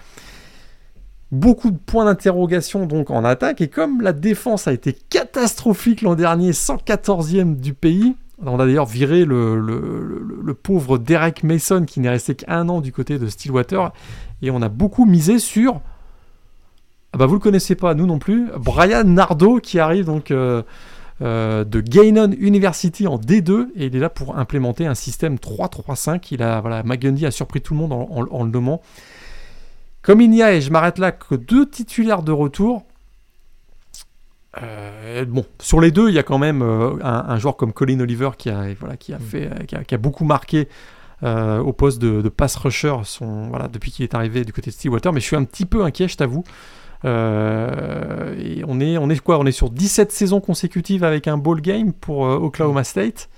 Beaucoup 1.31 1.71
de 1.71 1.77
points 1.77 2.07
d'interrogation 2.07 2.87
donc 2.87 3.11
en 3.11 3.23
attaque 3.23 3.61
et 3.61 3.69
comme 3.69 4.01
la 4.01 4.15
défense 4.15 4.67
a 4.67 4.73
été 4.73 4.95
catastrophique 4.95 6.01
l'an 6.01 6.15
dernier, 6.15 6.53
114e 6.53 7.57
du 7.57 7.75
pays, 7.75 8.17
on 8.45 8.59
a 8.59 8.67
d'ailleurs 8.67 8.87
viré 8.87 9.25
le, 9.27 10.55
pauvre 10.63 10.97
Derek 10.97 11.43
Mason 11.43 11.85
qui 11.85 12.01
n'est 12.01 12.09
resté 12.09 12.35
qu'un 12.35 12.69
an 12.69 12.81
du 12.81 12.93
côté 12.93 13.19
de 13.19 13.27
Stillwater 13.27 13.93
et 14.41 14.51
on 14.51 14.63
a 14.63 14.69
beaucoup 14.69 15.05
misé 15.05 15.39
sur 15.39 15.81
ah 17.13 17.19
bah 17.19 17.27
vous 17.27 17.35
le 17.35 17.41
connaissez 17.41 17.75
pas, 17.75 17.95
nous 17.95 18.07
non 18.07 18.19
plus, 18.19 18.49
Brian 18.59 19.05
Nardo 19.05 19.59
qui 19.59 19.79
arrive 19.79 20.05
donc 20.05 20.31
euh, 20.31 20.63
euh, 21.21 21.65
de 21.65 21.81
Gainon 21.81 22.31
University 22.39 23.07
en 23.07 23.19
D2 23.19 23.69
et 23.77 23.87
il 23.87 23.97
est 23.97 24.01
là 24.01 24.11
pour 24.11 24.39
implémenter 24.39 24.87
un 24.87 24.95
système 24.95 25.37
3-3-5. 25.37 26.29
Il 26.33 26.43
a 26.43 26.61
voilà, 26.61 26.83
McGundy 26.83 27.25
a 27.25 27.31
surpris 27.31 27.63
tout 27.63 27.75
le 27.75 27.81
monde 27.81 27.93
en 27.93 28.45
le 28.45 28.51
nommant. 28.51 28.83
Comme 30.03 30.21
il 30.21 30.31
n'y 30.31 30.43
a, 30.43 30.53
et 30.55 30.61
je 30.61 30.71
m'arrête 30.71 30.99
là, 30.99 31.13
que 31.13 31.35
deux 31.35 31.69
titulaires 31.69 32.23
de 32.23 32.33
retour, 32.33 32.85
euh, 34.63 35.25
bon, 35.25 35.45
sur 35.61 35.81
les 35.81 35.91
deux, 35.91 36.09
il 36.09 36.15
y 36.15 36.19
a 36.19 36.23
quand 36.23 36.39
même 36.39 36.63
euh, 36.63 36.97
un, 37.03 37.39
joueur 37.39 37.57
comme 37.57 37.73
Colin 37.73 38.01
Oliver 38.01 38.31
qui 38.37 38.51
a, 38.51 38.67
voilà, 38.81 38.97
qui 38.97 39.13
a, 39.13 39.19
mm. 39.19 39.23
fait, 39.23 39.47
euh, 39.47 39.83
qui 39.85 39.95
a, 39.95 39.99
beaucoup 39.99 40.25
marqué 40.25 40.69
au 41.23 41.73
poste 41.73 42.01
de, 42.01 42.29
pass 42.29 42.57
rusher 42.57 42.95
son, 43.05 43.49
voilà, 43.49 43.69
depuis 43.69 43.91
qu'il 43.91 44.05
est 44.05 44.15
arrivé 44.15 44.45
du 44.45 44.53
côté 44.53 44.71
de 44.71 44.75
Stillwater. 44.75 45.13
Mais 45.13 45.21
je 45.21 45.27
suis 45.27 45.37
un 45.37 45.45
petit 45.45 45.67
peu 45.67 45.85
inquiet, 45.85 46.09
je 46.09 46.17
t'avoue. 46.17 46.45
et 47.05 48.63
on 48.67 48.81
est, 48.81 48.99
on 48.99 49.11
est 49.11 49.21
quoi? 49.21 49.39
On 49.39 49.47
est 49.47 49.53
sur 49.53 49.71
17 49.71 50.13
saisons 50.13 50.41
consécutives 50.41 51.05
avec 51.05 51.29
un 51.29 51.37
ball 51.37 51.61
game 51.61 51.93
pour 51.93 52.21
Oklahoma 52.21 52.85
State. 52.85 53.29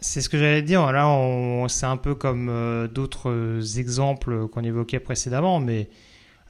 C'est 0.00 0.20
ce 0.20 0.28
que 0.28 0.38
j'allais 0.38 0.62
dire. 0.62 0.92
Là, 0.92 1.66
c'est 1.68 1.86
un 1.86 1.96
peu 1.96 2.14
comme 2.14 2.48
euh, 2.48 2.86
d'autres 2.86 3.78
exemples 3.78 4.46
qu'on 4.46 4.62
évoquait 4.62 5.00
précédemment, 5.00 5.58
mais 5.58 5.88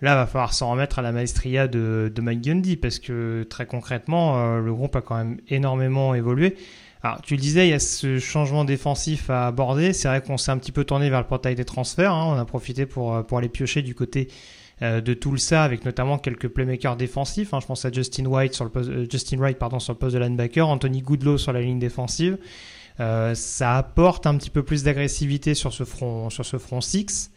là, 0.02 0.14
va 0.16 0.26
falloir 0.26 0.52
s'en 0.52 0.70
remettre 0.70 0.98
à 0.98 1.02
la 1.02 1.12
maestria 1.12 1.66
de, 1.66 2.12
de 2.14 2.20
Mike 2.20 2.42
Gundy 2.42 2.76
parce 2.76 2.98
que 2.98 3.46
très 3.48 3.64
concrètement, 3.64 4.38
euh, 4.38 4.60
le 4.60 4.74
groupe 4.74 4.96
a 4.96 5.00
quand 5.00 5.16
même 5.16 5.38
énormément 5.48 6.14
évolué. 6.14 6.56
Alors, 7.02 7.22
tu 7.22 7.36
le 7.36 7.40
disais, 7.40 7.66
il 7.68 7.70
y 7.70 7.74
a 7.74 7.78
ce 7.78 8.18
changement 8.18 8.66
défensif 8.66 9.30
à 9.30 9.46
aborder. 9.46 9.94
C'est 9.94 10.08
vrai 10.08 10.20
qu'on 10.20 10.36
s'est 10.36 10.50
un 10.50 10.58
petit 10.58 10.72
peu 10.72 10.84
tourné 10.84 11.08
vers 11.08 11.20
le 11.20 11.26
portail 11.26 11.54
des 11.54 11.64
transferts. 11.64 12.12
Hein. 12.12 12.34
On 12.34 12.38
a 12.38 12.44
profité 12.44 12.84
pour, 12.84 13.14
euh, 13.14 13.22
pour 13.22 13.38
aller 13.38 13.48
piocher 13.48 13.82
du 13.82 13.94
côté 13.94 14.28
de 14.80 15.12
Tulsa 15.12 15.64
avec 15.64 15.84
notamment 15.84 16.18
quelques 16.18 16.46
playmakers 16.46 16.94
défensifs. 16.94 17.52
Hein. 17.52 17.58
Je 17.60 17.66
pense 17.66 17.84
à 17.84 17.90
Justin 17.90 18.26
White 18.26 18.54
sur 18.54 18.62
le 18.62 18.70
poste, 18.70 19.10
Justin 19.10 19.38
Wright 19.38 19.58
pardon 19.58 19.80
sur 19.80 19.92
le 19.92 19.98
poste 19.98 20.14
de 20.14 20.20
linebacker, 20.20 20.68
Anthony 20.68 21.02
Goodlow 21.02 21.36
sur 21.36 21.52
la 21.52 21.62
ligne 21.62 21.80
défensive. 21.80 22.38
Euh, 23.00 23.34
ça 23.34 23.76
apporte 23.76 24.26
un 24.26 24.36
petit 24.36 24.50
peu 24.50 24.62
plus 24.62 24.82
d'agressivité 24.82 25.54
sur 25.54 25.72
ce 25.72 25.84
front, 25.84 26.30
sur 26.30 26.44
ce 26.44 26.58
front 26.58 26.80
6. 26.80 27.30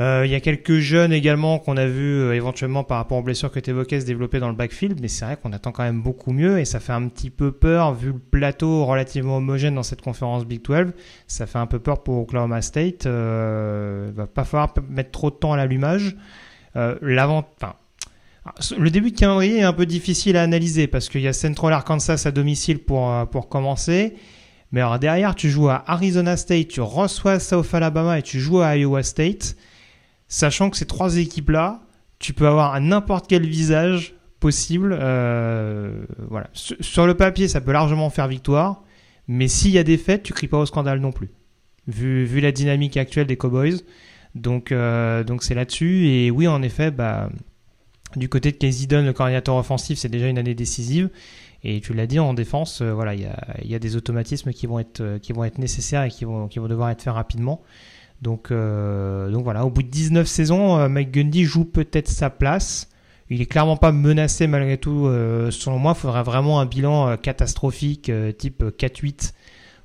Euh, 0.00 0.22
il 0.24 0.30
y 0.30 0.34
a 0.34 0.40
quelques 0.40 0.78
jeunes 0.78 1.12
également 1.12 1.58
qu'on 1.58 1.76
a 1.76 1.86
vu 1.86 2.20
euh, 2.20 2.34
éventuellement 2.34 2.84
par 2.84 2.96
rapport 2.96 3.18
aux 3.18 3.22
blessures 3.22 3.50
que 3.50 3.60
tu 3.60 3.70
évoquais 3.70 4.00
se 4.00 4.06
développer 4.06 4.38
dans 4.38 4.48
le 4.48 4.54
backfield, 4.54 4.98
mais 5.00 5.08
c'est 5.08 5.26
vrai 5.26 5.36
qu'on 5.36 5.52
attend 5.52 5.72
quand 5.72 5.82
même 5.82 6.00
beaucoup 6.00 6.32
mieux 6.32 6.58
et 6.58 6.64
ça 6.64 6.80
fait 6.80 6.92
un 6.92 7.06
petit 7.08 7.28
peu 7.28 7.52
peur 7.52 7.92
vu 7.92 8.12
le 8.12 8.18
plateau 8.18 8.86
relativement 8.86 9.38
homogène 9.38 9.74
dans 9.74 9.82
cette 9.82 10.00
conférence 10.00 10.46
Big 10.46 10.62
12. 10.62 10.92
Ça 11.26 11.46
fait 11.46 11.58
un 11.58 11.66
peu 11.66 11.80
peur 11.80 12.02
pour 12.02 12.18
Oklahoma 12.22 12.62
State. 12.62 13.04
Euh, 13.04 14.10
va 14.14 14.26
pas 14.26 14.44
falloir 14.44 14.72
mettre 14.88 15.10
trop 15.10 15.30
de 15.30 15.36
temps 15.36 15.52
à 15.52 15.56
l'allumage. 15.58 16.16
Enfin, 16.76 17.74
le 18.78 18.90
début 18.90 19.10
de 19.10 19.18
calendrier 19.18 19.58
est 19.58 19.62
un 19.62 19.72
peu 19.72 19.86
difficile 19.86 20.36
à 20.36 20.42
analyser 20.42 20.86
parce 20.86 21.08
qu'il 21.08 21.20
y 21.20 21.28
a 21.28 21.32
Central 21.32 21.72
Arkansas 21.72 22.22
à 22.24 22.30
domicile 22.30 22.78
pour, 22.78 23.10
euh, 23.10 23.24
pour 23.26 23.48
commencer. 23.48 24.14
Mais 24.72 24.80
alors 24.80 24.98
derrière, 24.98 25.34
tu 25.34 25.50
joues 25.50 25.68
à 25.68 25.84
Arizona 25.86 26.36
State, 26.36 26.68
tu 26.68 26.80
reçois 26.80 27.38
South 27.38 27.74
Alabama 27.74 28.18
et 28.18 28.22
tu 28.22 28.40
joues 28.40 28.60
à 28.60 28.76
Iowa 28.76 29.02
State. 29.02 29.56
Sachant 30.28 30.70
que 30.70 30.76
ces 30.76 30.86
trois 30.86 31.16
équipes-là, 31.16 31.80
tu 32.18 32.32
peux 32.32 32.46
avoir 32.46 32.80
n'importe 32.80 33.26
quel 33.28 33.46
visage 33.46 34.14
possible. 34.38 34.96
Euh, 34.98 36.04
voilà. 36.28 36.48
Sur, 36.52 37.06
le 37.06 37.14
papier, 37.14 37.48
ça 37.48 37.60
peut 37.60 37.72
largement 37.72 38.10
faire 38.10 38.28
victoire. 38.28 38.82
Mais 39.26 39.48
s'il 39.48 39.72
y 39.72 39.78
a 39.78 39.84
des 39.84 39.98
fêtes, 39.98 40.22
tu 40.22 40.32
cries 40.32 40.48
pas 40.48 40.58
au 40.58 40.66
scandale 40.66 41.00
non 41.00 41.12
plus. 41.12 41.30
Vu, 41.88 42.24
vu 42.24 42.40
la 42.40 42.52
dynamique 42.52 42.96
actuelle 42.96 43.26
des 43.26 43.36
Cowboys. 43.36 43.78
Donc 44.36 44.70
euh, 44.70 45.24
donc 45.24 45.42
c'est 45.42 45.54
là-dessus. 45.54 46.06
Et 46.08 46.30
oui, 46.30 46.46
en 46.46 46.62
effet, 46.62 46.90
bah 46.92 47.28
du 48.16 48.28
côté 48.28 48.52
de 48.52 48.56
Casey 48.56 48.86
Dunn, 48.86 49.04
le 49.04 49.12
coordinateur 49.12 49.56
offensif, 49.56 49.98
c'est 49.98 50.08
déjà 50.08 50.28
une 50.28 50.38
année 50.38 50.54
décisive. 50.54 51.10
Et 51.62 51.80
tu 51.80 51.92
l'as 51.92 52.06
dit 52.06 52.18
en 52.18 52.32
défense, 52.32 52.80
euh, 52.80 52.92
voilà, 52.92 53.14
il 53.14 53.28
y 53.64 53.74
a, 53.74 53.78
des 53.78 53.96
automatismes 53.96 54.52
qui 54.52 54.66
vont 54.66 54.78
être 54.78 55.00
euh, 55.00 55.50
nécessaires 55.58 56.04
et 56.04 56.10
qui 56.10 56.24
vont 56.24 56.48
devoir 56.48 56.90
être 56.90 57.02
faits 57.02 57.12
rapidement. 57.12 57.62
Donc 58.22 58.50
euh, 58.50 59.30
donc 59.30 59.44
voilà, 59.44 59.64
au 59.64 59.70
bout 59.70 59.82
de 59.82 59.88
19 59.88 60.26
saisons, 60.26 60.88
Mike 60.88 61.10
Gundy 61.10 61.44
joue 61.44 61.64
peut-être 61.64 62.08
sa 62.08 62.30
place. 62.30 62.88
Il 63.30 63.40
est 63.40 63.46
clairement 63.46 63.76
pas 63.76 63.92
menacé 63.92 64.46
malgré 64.46 64.76
tout. 64.76 65.04
selon 65.50 65.78
moi, 65.78 65.94
il 65.96 66.00
faudrait 66.00 66.22
vraiment 66.22 66.60
un 66.60 66.66
bilan 66.66 67.16
catastrophique 67.16 68.10
type 68.38 68.62
4-8 68.62 69.32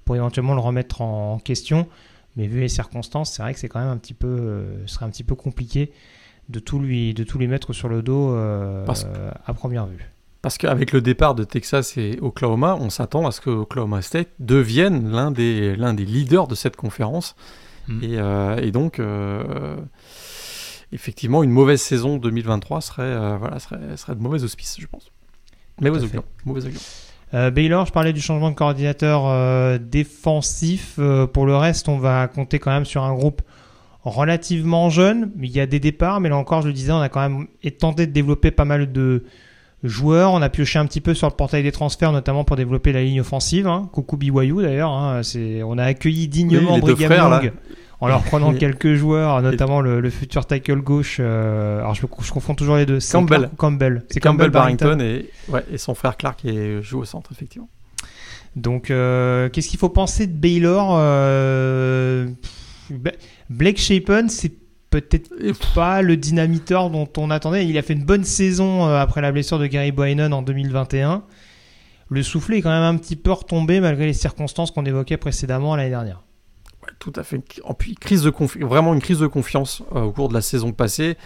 pour 0.04 0.16
éventuellement 0.16 0.54
le 0.56 0.62
remettre 0.62 1.02
en, 1.02 1.38
question. 1.40 1.88
Mais 2.36 2.48
vu 2.48 2.60
les 2.60 2.70
circonstances, 2.70 3.32
c'est 3.34 3.42
vrai 3.42 3.54
que 3.54 3.60
c'est 3.60 3.70
quand 3.70 3.80
même 3.80 3.90
un 3.90 3.98
petit 3.98 4.16
peu, 4.16 4.66
ce 4.86 4.96
serait 4.96 5.06
un 5.06 5.10
petit 5.10 5.24
peu 5.24 5.36
compliqué 5.36 5.92
de 6.50 6.60
tout 6.60 6.80
lui, 6.80 7.14
de 7.14 7.24
tout 7.24 7.38
lui 7.38 7.48
mettre 7.48 7.74
sur 7.74 7.90
le 7.90 8.02
dos 8.02 8.32
euh, 8.32 8.86
à 9.46 9.54
première 9.54 9.88
vue. 9.88 10.10
Parce 10.42 10.58
qu'avec 10.58 10.92
le 10.92 11.02
départ 11.02 11.34
de 11.34 11.44
Texas 11.44 11.98
et 11.98 12.20
Oklahoma, 12.22 12.78
on 12.80 12.92
s'attend 12.92 13.26
à 13.26 13.32
ce 13.32 13.42
que 13.42 13.50
Oklahoma 13.50 14.04
State 14.04 14.30
devienne 14.40 15.10
l'un 15.12 15.32
des, 15.32 15.76
l'un 15.76 15.96
des 15.96 16.06
leaders 16.06 16.48
de 16.48 16.54
cette 16.54 16.76
conférence. 16.76 17.36
Hmm. 17.88 18.04
Et, 18.04 18.18
euh, 18.20 18.58
et, 18.58 18.72
donc, 18.72 19.00
euh, 19.00 19.76
effectivement, 20.92 21.42
une 21.42 21.50
mauvaise 21.50 21.82
saison 21.82 22.18
2023 22.18 22.82
serait, 22.82 23.38
voilà, 23.38 23.58
serait, 23.58 23.98
serait 23.98 24.16
de 24.16 24.22
mauvais 24.22 24.44
auspices, 24.44 24.78
je 24.80 24.86
pense. 24.86 25.12
Mauvais 25.82 26.04
augure. 26.04 26.24
Mauvais 26.46 26.62
Baylor, 27.52 27.86
je 27.86 27.92
parlais 27.92 28.14
du 28.14 28.22
changement 28.22 28.50
de 28.50 28.56
coordinateur 28.56 29.80
défensif. 29.80 31.00
pour 31.34 31.46
le 31.48 31.56
reste, 31.56 31.90
on 31.90 31.98
va 31.98 32.28
compter 32.28 32.60
quand 32.60 32.72
même 32.72 32.86
sur 32.86 33.04
un 33.04 33.14
groupe 33.14 33.42
relativement 34.06 34.90
jeune. 34.90 35.32
Il 35.42 35.52
y 35.52 35.60
a 35.60 35.66
des 35.66 35.80
départs, 35.80 36.20
mais 36.22 36.30
là 36.30 36.38
encore, 36.38 36.62
je 36.62 36.68
le 36.68 36.74
disais, 36.74 36.92
on 36.92 37.02
a 37.02 37.10
quand 37.10 37.22
même 37.22 37.48
tenté 37.80 38.08
de 38.08 38.12
développer 38.12 38.52
pas 38.52 38.66
mal 38.66 38.92
de 38.92 39.24
joueurs. 39.84 40.32
On 40.32 40.42
a 40.42 40.50
pioché 40.50 40.80
un 40.80 40.86
petit 40.86 41.02
peu 41.02 41.14
sur 41.14 41.28
le 41.28 41.34
portail 41.34 41.64
des 41.64 41.72
transferts, 41.72 42.12
notamment 42.12 42.44
pour 42.44 42.56
développer 42.56 42.94
la 42.94 43.04
ligne 43.04 43.22
offensive. 43.22 43.68
Hein. 43.68 43.90
Coucou 43.92 44.18
BYU 44.18 44.62
d'ailleurs. 44.62 44.92
Hein. 44.92 45.22
On 45.66 45.78
a 45.78 45.84
accueilli 45.84 46.28
dignement 46.28 46.80
Brigham 46.80 47.12
Young 47.12 47.52
en 48.02 48.08
leur 48.08 48.24
prenant 48.24 48.54
quelques 48.60 48.94
joueurs, 48.94 49.42
notamment 49.42 49.82
le, 49.82 50.10
futur 50.10 50.46
tackle 50.46 50.82
gauche. 50.82 51.18
Euh, 51.20 51.80
alors 51.80 51.96
je, 51.96 52.02
je, 52.02 52.32
confonds 52.32 52.56
toujours 52.56 52.78
les 52.78 52.86
deux. 52.86 53.00
Campbell. 53.12 53.50
Campbell. 53.58 54.04
C'est 54.10 54.20
Campbell, 54.20 54.52
Barrington, 54.52 55.00
et, 55.00 55.30
ouais, 55.50 55.64
et 55.72 55.78
son 55.78 55.96
frère 55.96 56.18
Clark 56.18 56.40
qui 56.40 56.82
joue 56.82 57.00
au 57.00 57.06
centre 57.06 57.32
effectivement. 57.32 57.70
Donc, 58.56 58.90
euh, 58.90 59.50
qu'est-ce 59.50 59.68
qu'il 59.68 59.80
faut 59.80 59.90
penser 59.90 60.28
de 60.28 60.34
Baylor 60.34 60.96
euh, 60.98 62.28
Blake 63.50 63.78
Shapen, 63.78 64.30
c'est 64.30 64.54
peut-être 64.90 65.30
pas 65.74 66.02
le 66.02 66.18
dynamiteur 66.18 66.90
dont 66.90 67.10
on 67.18 67.30
attendait. 67.30 67.68
Il 67.68 67.78
a 67.78 67.82
fait 67.82 67.94
une 67.94 68.06
bonne 68.06 68.24
saison 68.24 68.88
euh, 68.88 69.00
après 69.00 69.22
la 69.22 69.32
blessure 69.32 69.60
de 69.60 69.68
Gary 69.68 69.92
Boynon 69.92 70.32
en 70.32 70.42
2021. 70.42 71.24
Le 72.10 72.24
soufflet 72.24 72.60
est 72.60 72.62
quand 72.62 72.70
même 72.70 72.96
un 72.96 72.98
petit 72.98 73.16
peu 73.16 73.32
retombé 73.32 73.80
malgré 73.80 74.06
les 74.06 74.14
circonstances 74.14 74.72
qu'on 74.72 74.86
évoquait 74.86 75.18
précédemment 75.18 75.76
l'année 75.76 75.90
dernière. 75.90 76.24
tout 77.00 77.14
à 77.16 77.24
fait. 77.24 77.42
En 77.64 77.74
puis, 77.74 77.96
crise 77.96 78.22
de 78.24 78.34
vraiment 78.64 78.94
une 78.94 79.02
crise 79.02 79.20
de 79.20 79.28
confiance 79.28 79.82
euh, 79.96 80.04
au 80.04 80.12
cours 80.12 80.30
de 80.30 80.34
la 80.34 80.42
saison 80.42 80.72
passée. 80.72 81.18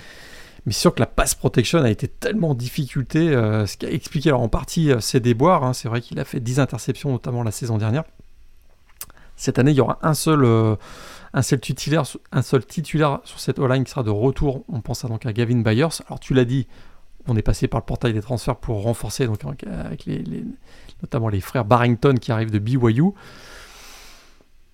Mais 0.65 0.73
sûr 0.73 0.93
que 0.93 0.99
la 0.99 1.05
pass 1.05 1.35
protection 1.35 1.81
a 1.81 1.89
été 1.89 2.07
tellement 2.07 2.51
en 2.51 2.55
difficulté, 2.55 3.29
euh, 3.29 3.65
ce 3.65 3.77
qui 3.77 3.85
a 3.85 3.91
expliqué 3.91 4.29
alors 4.29 4.41
en 4.41 4.49
partie 4.49 4.91
euh, 4.91 4.99
ses 4.99 5.19
déboires. 5.19 5.63
Hein. 5.63 5.73
C'est 5.73 5.87
vrai 5.87 6.01
qu'il 6.01 6.19
a 6.19 6.25
fait 6.25 6.39
10 6.39 6.59
interceptions, 6.59 7.11
notamment 7.11 7.43
la 7.43 7.51
saison 7.51 7.77
dernière. 7.77 8.03
Cette 9.35 9.57
année, 9.57 9.71
il 9.71 9.77
y 9.77 9.81
aura 9.81 9.99
un 10.01 10.13
seul, 10.13 10.45
un 11.33 11.41
seul, 11.41 11.59
titulaire, 11.59 12.03
un 12.31 12.41
seul 12.41 12.65
titulaire 12.65 13.19
sur 13.23 13.39
cette 13.39 13.59
O-line 13.59 13.83
qui 13.83 13.91
sera 13.91 14.03
de 14.03 14.09
retour. 14.09 14.63
On 14.67 14.81
pense 14.81 15.05
à, 15.05 15.07
donc 15.07 15.25
à 15.25 15.33
Gavin 15.33 15.61
Byers. 15.61 16.01
Alors 16.07 16.19
tu 16.19 16.33
l'as 16.33 16.45
dit, 16.45 16.67
on 17.27 17.35
est 17.35 17.41
passé 17.41 17.67
par 17.67 17.79
le 17.79 17.85
portail 17.85 18.13
des 18.13 18.21
transferts 18.21 18.57
pour 18.57 18.81
renforcer, 18.81 19.27
donc 19.27 19.43
avec 19.65 20.05
les, 20.05 20.23
notamment 21.01 21.29
les 21.29 21.41
frères 21.41 21.65
Barrington 21.65 22.15
qui 22.19 22.31
arrivent 22.31 22.51
de 22.51 22.59
BYU. 22.59 23.11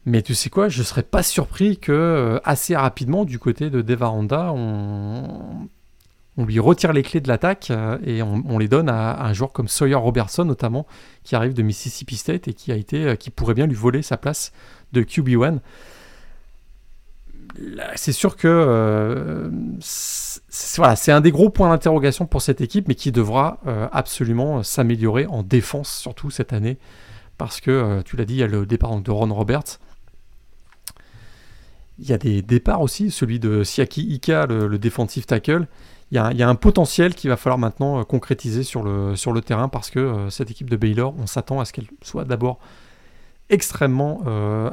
Mais 0.06 0.22
tu 0.22 0.36
sais 0.36 0.52
quoi, 0.52 0.70
je 0.70 0.84
serais 0.84 1.04
pas 1.04 1.24
surpris 1.24 1.78
que 1.78 2.40
assez 2.44 2.76
rapidement 2.76 3.26
du 3.26 3.40
côté 3.40 3.72
de 3.72 3.82
Devaranda, 3.82 4.52
on, 4.54 5.68
on 6.38 6.46
lui 6.46 6.60
retire 6.60 6.92
les 6.94 7.04
clés 7.04 7.22
de 7.22 7.28
l'attaque 7.28 7.72
euh, 7.72 7.98
et 8.04 8.22
on, 8.22 8.58
les 8.58 8.68
donne 8.68 8.90
à, 8.90 9.24
un 9.24 9.34
joueur 9.34 9.54
comme 9.54 9.68
Sawyer 9.68 9.96
Robertson 9.96 10.46
notamment, 10.46 10.86
qui 11.24 11.36
arrive 11.36 11.54
de 11.54 11.62
Mississippi 11.62 12.18
State 12.18 12.48
et 12.48 12.54
qui 12.54 12.72
a 12.72 12.76
été, 12.76 13.06
euh, 13.06 13.16
qui 13.16 13.30
pourrait 13.30 13.54
bien 13.54 13.68
lui 13.68 13.76
voler 13.76 14.02
sa 14.02 14.18
place 14.18 14.52
de 14.92 15.02
QB1. 15.02 15.60
C'est 17.96 18.12
sûr 18.12 18.36
que 18.36 18.48
euh, 18.48 19.50
c'est 19.80 21.12
un 21.12 21.22
des 21.22 21.32
gros 21.32 21.50
points 21.50 21.70
d'interrogation 21.70 22.26
pour 22.26 22.42
cette 22.42 22.62
équipe, 22.62 22.88
mais 22.88 22.96
qui 22.96 23.12
devra 23.12 23.60
absolument 23.92 24.64
s'améliorer 24.64 25.26
en 25.28 25.44
défense, 25.44 25.92
surtout 25.92 26.30
cette 26.30 26.54
année, 26.54 26.78
parce 27.38 27.62
que 27.62 28.02
tu 28.04 28.18
l'as 28.18 28.26
dit, 28.26 28.36
il 28.36 28.40
y 28.40 28.44
a 28.44 28.48
le 28.48 28.66
départ 28.66 29.00
de 29.00 29.12
Ron 29.12 29.34
Roberts. 29.34 29.80
Il 31.98 32.10
y 32.10 32.14
a 32.14 32.18
des 32.18 32.42
départs 32.42 32.82
aussi, 32.82 33.10
celui 33.10 33.40
de 33.40 33.64
Siaki 33.64 34.02
Ika, 34.02 34.48
le, 34.48 34.68
le 34.68 34.80
tackle, 35.26 35.68
il 36.12 36.18
y, 36.18 36.44
a, 36.44 36.50
un 36.50 36.56
potentiel 36.56 37.16
qu'il 37.16 37.30
va 37.30 37.36
falloir 37.38 37.58
maintenant 37.58 38.00
euh, 38.00 38.04
concrétiser 38.04 38.64
sur 38.64 38.84
le, 38.84 39.42
terrain 39.42 39.68
parce 39.68 39.90
que 39.90 40.00
euh, 40.00 40.30
cette 40.30 40.52
équipe 40.52 40.70
de 40.70 40.78
Baylor, 40.78 41.16
on 41.18 41.26
s'attend 41.26 41.60
à 41.60 41.66
ce 41.66 41.74
qu'elle 41.74 41.88
soit 42.04 42.26
d'abord 42.26 42.60
extrêmement 43.50 44.22
euh, 44.26 44.70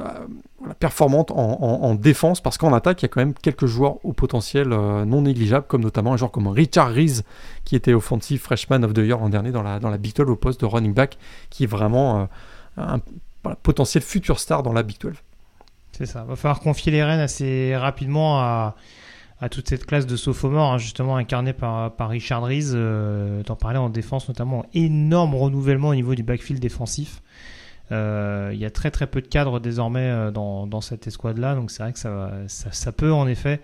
performante 0.79 1.31
en, 1.31 1.93
défense 1.95 2.41
parce 2.41 2.57
qu'en 2.57 2.73
attaque, 2.73 3.01
il 3.01 3.05
y 3.05 3.07
a 3.07 3.09
quand 3.09 3.21
même 3.21 3.33
quelques 3.33 3.65
joueurs 3.65 4.03
au 4.03 4.13
potentiel 4.13 4.69
non 4.69 5.21
négligeable, 5.21 5.67
comme 5.67 5.81
notamment 5.81 6.13
un 6.13 6.17
joueur 6.17 6.31
comme 6.31 6.47
Richard 6.47 6.91
Reese 6.91 7.23
qui 7.65 7.75
était 7.75 7.93
offensive 7.93 8.39
freshman 8.39 8.83
of 8.83 8.93
the 8.93 8.99
year 8.99 9.19
l'an 9.19 9.29
dernier 9.29 9.51
dans 9.51 9.61
la, 9.61 9.79
dans 9.79 9.89
la 9.89 9.97
Big 9.97 10.15
12 10.15 10.29
au 10.29 10.35
poste 10.35 10.61
de 10.61 10.65
running 10.65 10.93
back, 10.93 11.17
qui 11.49 11.65
est 11.65 11.67
vraiment 11.67 12.27
un 12.77 12.99
potentiel 13.61 14.03
futur 14.03 14.39
star 14.39 14.63
dans 14.63 14.73
la 14.73 14.83
Big 14.83 14.97
12. 14.99 15.13
C'est 15.91 16.07
ça, 16.07 16.23
va 16.23 16.35
falloir 16.35 16.59
confier 16.59 16.91
les 16.91 17.03
rênes 17.03 17.19
assez 17.19 17.75
rapidement 17.75 18.39
à 18.39 18.75
à 19.43 19.49
toute 19.49 19.67
cette 19.67 19.85
classe 19.85 20.07
de 20.07 20.15
sophomores, 20.15 20.71
hein, 20.71 20.77
justement 20.77 21.17
incarnée 21.17 21.51
par, 21.51 21.91
par 21.91 22.07
Richard 22.07 22.43
Rees. 22.43 22.71
Euh, 22.73 23.43
T'en 23.43 23.57
parlais 23.57 23.77
en 23.77 23.89
défense, 23.89 24.29
notamment 24.29 24.65
énorme 24.73 25.35
renouvellement 25.35 25.89
au 25.89 25.95
niveau 25.95 26.15
du 26.15 26.23
backfield 26.23 26.61
défensif. 26.61 27.21
Euh, 27.91 28.51
il 28.53 28.59
y 28.59 28.65
a 28.65 28.71
très 28.71 28.91
très 28.91 29.07
peu 29.07 29.21
de 29.21 29.27
cadres 29.27 29.59
désormais 29.59 30.09
euh, 30.09 30.31
dans, 30.31 30.67
dans 30.67 30.81
cette 30.81 31.05
escouade-là, 31.05 31.53
donc 31.55 31.69
c'est 31.69 31.83
vrai 31.83 31.93
que 31.93 31.99
ça, 31.99 32.31
ça, 32.47 32.71
ça, 32.71 32.91
peut 32.91 33.11
en 33.11 33.27
effet 33.27 33.59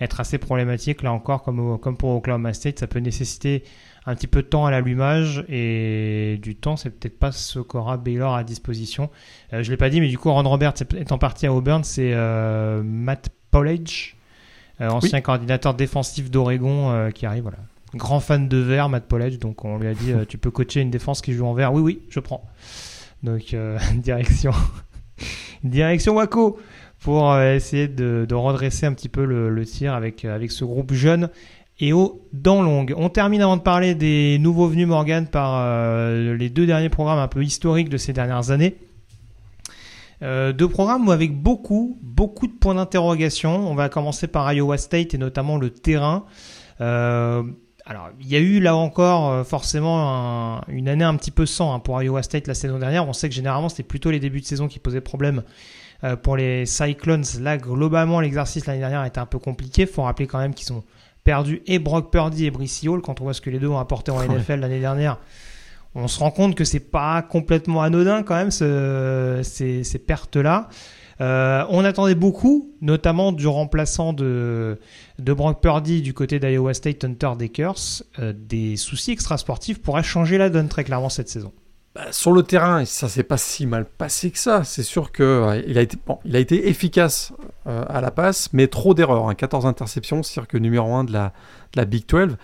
être 0.00 0.20
assez 0.20 0.38
problématique. 0.38 1.02
Là 1.02 1.12
encore, 1.12 1.42
comme, 1.42 1.78
comme 1.78 1.96
pour 1.96 2.10
Oklahoma 2.10 2.52
State, 2.52 2.80
ça 2.80 2.86
peut 2.86 2.98
nécessiter 2.98 3.62
un 4.06 4.14
petit 4.14 4.26
peu 4.26 4.42
de 4.42 4.46
temps 4.46 4.66
à 4.66 4.70
l'allumage 4.70 5.44
et 5.48 6.38
du 6.42 6.56
temps, 6.56 6.76
c'est 6.76 6.90
peut-être 6.90 7.18
pas 7.18 7.32
ce 7.32 7.58
qu'aura 7.58 7.96
Baylor 7.96 8.34
à 8.34 8.44
disposition. 8.44 9.10
Euh, 9.52 9.62
je 9.62 9.70
l'ai 9.70 9.76
pas 9.76 9.90
dit, 9.90 10.00
mais 10.00 10.08
du 10.08 10.18
coup, 10.18 10.30
Ron 10.30 10.42
Roberts 10.42 10.74
étant 10.96 11.18
parti 11.18 11.46
à 11.46 11.52
Auburn, 11.52 11.84
c'est 11.84 12.12
euh, 12.14 12.82
Matt 12.82 13.30
Pollage 13.50 14.16
euh, 14.80 14.88
ancien 14.88 15.20
coordinateur 15.20 15.74
défensif 15.74 16.30
d'Oregon 16.30 17.10
qui 17.14 17.26
arrive. 17.26 17.42
Voilà. 17.42 17.58
Grand 17.94 18.20
fan 18.20 18.48
de 18.48 18.56
vert, 18.56 18.88
Matt 18.88 19.06
Pollage, 19.06 19.38
donc 19.38 19.64
on 19.64 19.76
lui 19.76 19.88
a 19.88 19.94
dit 19.94 20.12
tu 20.28 20.38
peux 20.38 20.50
coacher 20.50 20.80
une 20.80 20.90
défense 20.90 21.20
qui 21.20 21.32
joue 21.32 21.46
en 21.46 21.54
vert. 21.54 21.72
Oui, 21.72 21.82
oui, 21.82 22.00
je 22.08 22.20
prends. 22.20 22.48
Donc 23.22 23.54
direction, 23.96 24.52
direction 25.64 26.14
Waco 26.14 26.58
pour 27.00 27.38
essayer 27.38 27.88
de, 27.88 28.26
redresser 28.30 28.86
un 28.86 28.92
petit 28.92 29.08
peu 29.08 29.24
le, 29.24 29.64
tir 29.64 29.94
avec, 29.94 30.24
avec 30.24 30.50
ce 30.50 30.64
groupe 30.64 30.92
jeune 30.92 31.30
et 31.78 31.92
au 31.94 32.20
dents 32.32 32.62
longues. 32.62 32.94
On 32.96 33.08
termine 33.08 33.40
avant 33.40 33.56
de 33.56 33.62
parler 33.62 33.94
des 33.94 34.38
nouveaux 34.38 34.68
venus 34.68 34.86
Morgan 34.86 35.26
par 35.26 35.64
les 36.12 36.50
deux 36.50 36.66
derniers 36.66 36.90
programmes 36.90 37.18
un 37.18 37.28
peu 37.28 37.42
historiques 37.42 37.88
de 37.88 37.96
ces 37.96 38.12
dernières 38.12 38.50
années. 38.50 38.76
Euh, 40.22 40.52
deux 40.52 40.68
programmes 40.68 41.08
avec 41.08 41.34
beaucoup, 41.34 41.98
beaucoup 42.02 42.46
de 42.46 42.52
points 42.52 42.74
d'interrogation. 42.74 43.70
On 43.70 43.74
va 43.74 43.88
commencer 43.88 44.26
par 44.26 44.52
Iowa 44.52 44.76
State 44.76 45.14
et 45.14 45.18
notamment 45.18 45.56
le 45.56 45.70
terrain. 45.70 46.24
Euh, 46.80 47.42
alors, 47.90 48.10
il 48.20 48.28
y 48.28 48.36
a 48.36 48.38
eu 48.38 48.60
là 48.60 48.76
encore 48.76 49.30
euh, 49.30 49.42
forcément 49.42 50.60
une 50.68 50.88
année 50.88 51.02
un 51.02 51.16
petit 51.16 51.32
peu 51.32 51.44
sans 51.44 51.74
hein, 51.74 51.80
pour 51.80 52.00
Iowa 52.00 52.22
State 52.22 52.46
la 52.46 52.54
saison 52.54 52.78
dernière. 52.78 53.08
On 53.08 53.12
sait 53.12 53.28
que 53.28 53.34
généralement 53.34 53.68
c'était 53.68 53.82
plutôt 53.82 54.12
les 54.12 54.20
débuts 54.20 54.40
de 54.40 54.46
saison 54.46 54.68
qui 54.68 54.78
posaient 54.78 55.00
problème 55.00 55.42
pour 56.22 56.36
les 56.36 56.66
Cyclones. 56.66 57.24
Là, 57.40 57.58
globalement, 57.58 58.20
l'exercice 58.20 58.66
l'année 58.66 58.78
dernière 58.78 59.04
été 59.04 59.18
un 59.18 59.26
peu 59.26 59.40
compliqué. 59.40 59.86
Faut 59.86 60.02
rappeler 60.02 60.28
quand 60.28 60.38
même 60.38 60.54
qu'ils 60.54 60.72
ont 60.72 60.84
perdu 61.24 61.62
et 61.66 61.80
Brock 61.80 62.12
Purdy 62.12 62.46
et 62.46 62.52
Brice 62.52 62.86
Hall 62.86 63.02
quand 63.02 63.20
on 63.20 63.24
voit 63.24 63.34
ce 63.34 63.40
que 63.40 63.50
les 63.50 63.58
deux 63.58 63.68
ont 63.68 63.78
apporté 63.80 64.12
en 64.12 64.22
NFL 64.22 64.60
l'année 64.60 64.80
dernière 64.80 65.18
on 65.94 66.08
se 66.08 66.18
rend 66.18 66.30
compte 66.30 66.54
que 66.54 66.64
c'est 66.64 66.78
pas 66.78 67.22
complètement 67.22 67.82
anodin 67.82 68.22
quand 68.22 68.36
même 68.36 68.50
ces, 68.50 70.02
pertes-là. 70.06 70.68
Euh, 71.20 71.64
on 71.68 71.84
attendait 71.84 72.14
beaucoup, 72.14 72.70
notamment 72.80 73.32
du 73.32 73.46
remplaçant 73.46 74.12
de, 74.12 74.78
de 75.18 75.32
Brock 75.32 75.60
Purdy 75.60 76.00
du 76.00 76.14
côté 76.14 76.38
d'Iowa 76.38 76.72
State, 76.72 77.04
Hunter 77.04 77.32
Dekers. 77.38 78.02
Euh, 78.18 78.32
des 78.34 78.76
soucis 78.76 79.12
extrasportifs 79.12 79.82
pourraient 79.82 80.02
changer 80.02 80.38
la 80.38 80.48
donne 80.48 80.68
très 80.68 80.84
clairement 80.84 81.10
cette 81.10 81.28
saison. 81.28 81.52
Bah, 81.94 82.12
sur 82.12 82.32
le 82.32 82.42
terrain, 82.42 82.84
ça 82.84 83.08
s'est 83.08 83.24
pas 83.24 83.36
si 83.36 83.66
mal 83.66 83.84
passé 83.84 84.30
que 84.30 84.38
ça. 84.38 84.64
C'est 84.64 84.82
sûr 84.82 85.10
euh, 85.20 85.60
il 85.66 85.76
a, 85.76 85.82
été, 85.82 85.98
il 86.24 86.36
a 86.36 86.38
été 86.38 86.68
efficace 86.68 87.32
à 87.66 88.00
la 88.00 88.10
passe, 88.10 88.52
mais 88.52 88.68
trop 88.68 88.94
d'erreurs. 88.94 89.34
14 89.36 89.66
hein. 89.66 89.68
interceptions, 89.68 90.22
cirque 90.22 90.54
numéro 90.54 90.94
1 90.94 91.04
de 91.04 91.12
la, 91.12 91.32
de 91.74 91.80
la 91.80 91.84
Big 91.84 92.06
12. 92.06 92.36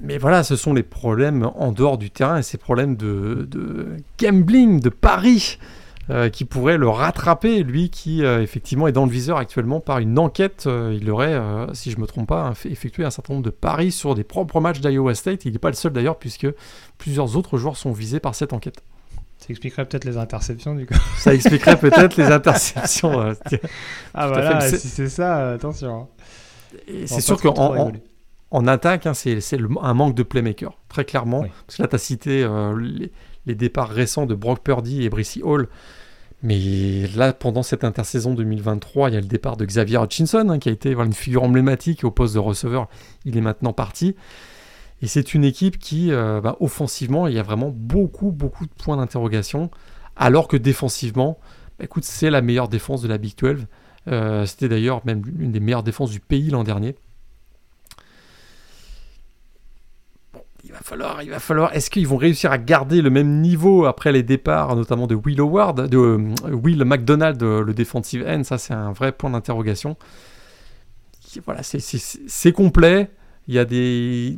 Mais 0.00 0.18
voilà, 0.18 0.42
ce 0.42 0.56
sont 0.56 0.74
les 0.74 0.82
problèmes 0.82 1.48
en 1.54 1.70
dehors 1.70 1.96
du 1.96 2.10
terrain 2.10 2.38
et 2.38 2.42
ces 2.42 2.58
problèmes 2.58 2.96
de, 2.96 3.96
gambling, 4.18 4.80
de 4.80 4.88
paris, 4.88 5.58
euh, 6.08 6.28
qui 6.28 6.44
pourraient 6.44 6.78
le 6.78 6.88
rattraper, 6.88 7.62
lui 7.62 7.90
qui 7.90 8.24
euh, 8.24 8.40
effectivement 8.40 8.86
est 8.86 8.92
dans 8.92 9.06
le 9.06 9.10
viseur 9.10 9.38
actuellement 9.38 9.80
par 9.80 9.98
une 9.98 10.18
enquête. 10.18 10.64
Euh, 10.66 10.96
il 11.00 11.10
aurait, 11.10 11.36
si 11.72 11.90
je 11.90 11.96
ne 11.96 12.02
me 12.02 12.06
trompe 12.06 12.28
pas, 12.28 12.52
effectué 12.64 13.04
un 13.04 13.10
certain 13.10 13.34
nombre 13.34 13.44
de 13.44 13.50
paris 13.50 13.92
sur 13.92 14.14
des 14.14 14.24
propres 14.24 14.60
matchs 14.60 14.80
d'Iowa 14.80 15.14
State. 15.14 15.44
Il 15.44 15.52
n'est 15.52 15.58
pas 15.58 15.70
le 15.70 15.74
seul 15.74 15.92
d'ailleurs, 15.92 16.18
puisque 16.18 16.46
plusieurs 16.98 17.36
autres 17.36 17.58
joueurs 17.58 17.76
sont 17.76 17.92
visés 17.92 18.20
par 18.20 18.34
cette 18.34 18.52
enquête. 18.52 18.82
Ça 19.38 19.48
expliquerait 19.50 19.84
peut-être 19.84 20.04
les 20.04 20.16
interceptions 20.16 20.74
du 20.74 20.86
coup. 20.86 20.94
Ça 21.18 21.34
expliquerait 21.34 21.76
peut-être 21.80 22.16
les 22.16 22.26
interceptions. 22.26 23.34
ah 24.14 24.28
voilà, 24.28 24.60
si 24.60 24.88
c'est 24.88 25.08
ça, 25.08 25.50
attention. 25.52 26.08
c'est 27.06 27.20
sûr 27.20 27.40
qu'en 27.40 27.90
en 28.50 28.66
attaque, 28.66 29.06
hein, 29.06 29.14
c'est 29.14 29.40
un 29.82 29.94
manque 29.94 30.14
de 30.14 30.22
playmaker, 30.22 30.78
très 30.88 31.04
clairement. 31.04 31.44
Parce 31.66 31.76
que 31.76 31.82
là, 31.82 31.88
tu 31.88 31.94
as 31.96 31.98
cité 31.98 32.42
euh, 32.42 32.78
les, 32.78 33.10
départs 33.54 33.90
récents 33.90 34.26
de 34.26 34.34
Brock 34.34 34.60
Purdy 34.62 35.04
et 35.04 35.08
Brissy 35.08 35.42
Hall. 35.42 35.68
Mais 36.42 37.06
là, 37.16 37.32
pendant 37.32 37.62
cette 37.62 37.84
intersaison 37.84 38.34
2023, 38.34 39.10
il 39.10 39.14
y 39.14 39.16
a 39.16 39.20
le 39.20 39.26
départ 39.26 39.56
de 39.56 39.64
Xavier 39.64 39.98
Hutchinson, 39.98 40.48
hein, 40.50 40.58
qui 40.58 40.68
a 40.68 40.72
été 40.72 40.92
une 40.92 41.12
figure 41.12 41.42
emblématique 41.42 42.04
au 42.04 42.10
poste 42.10 42.34
de 42.34 42.38
receveur. 42.38 42.88
Il 43.24 43.36
est 43.36 43.40
maintenant 43.40 43.72
parti. 43.72 44.14
Et 45.02 45.06
c'est 45.06 45.34
une 45.34 45.44
équipe 45.44 45.78
qui, 45.78 46.12
euh, 46.12 46.40
bah, 46.40 46.56
offensivement, 46.60 47.26
il 47.26 47.34
y 47.34 47.38
a 47.38 47.42
vraiment 47.42 47.70
beaucoup, 47.74 48.32
beaucoup 48.32 48.66
de 48.66 48.72
points 48.72 48.96
d'interrogation. 48.96 49.70
Alors 50.14 50.48
que 50.48 50.56
défensivement, 50.56 51.38
bah, 51.78 51.84
écoute, 51.84 52.04
c'est 52.04 52.30
la 52.30 52.42
meilleure 52.42 52.68
défense 52.68 53.02
de 53.02 53.08
la 53.08 53.18
Big 53.18 53.36
12. 53.36 53.66
Euh, 54.08 54.46
c'était 54.46 54.68
d'ailleurs 54.68 55.02
même 55.04 55.22
l'une 55.24 55.52
des 55.52 55.60
meilleures 55.60 55.82
défenses 55.82 56.10
du 56.10 56.20
pays 56.20 56.50
l'an 56.50 56.64
dernier. 56.64 56.96
Il 60.66 60.72
va 60.72 60.80
falloir, 60.80 61.22
il 61.22 61.30
va 61.30 61.38
falloir. 61.38 61.74
Est-ce 61.74 61.90
qu'ils 61.90 62.08
vont 62.08 62.16
réussir 62.16 62.50
à 62.50 62.58
garder 62.58 63.00
le 63.00 63.10
même 63.10 63.40
niveau 63.40 63.86
après 63.86 64.10
les 64.10 64.22
départs, 64.22 64.74
notamment 64.74 65.06
de 65.06 65.14
Will 65.14 65.40
Howard, 65.40 65.88
de 65.88 65.96
euh, 65.96 66.34
Will 66.50 66.84
McDonald, 66.84 67.40
le 67.40 67.72
defensive 67.72 68.24
end 68.26 68.42
Ça, 68.42 68.58
c'est 68.58 68.74
un 68.74 68.92
vrai 68.92 69.12
point 69.12 69.30
d'interrogation. 69.30 69.96
Voilà, 71.44 71.62
c'est 71.62 72.52
complet. 72.52 73.10
Il 73.48 73.54
y 73.54 73.58
a 73.58 73.64
de 73.64 74.36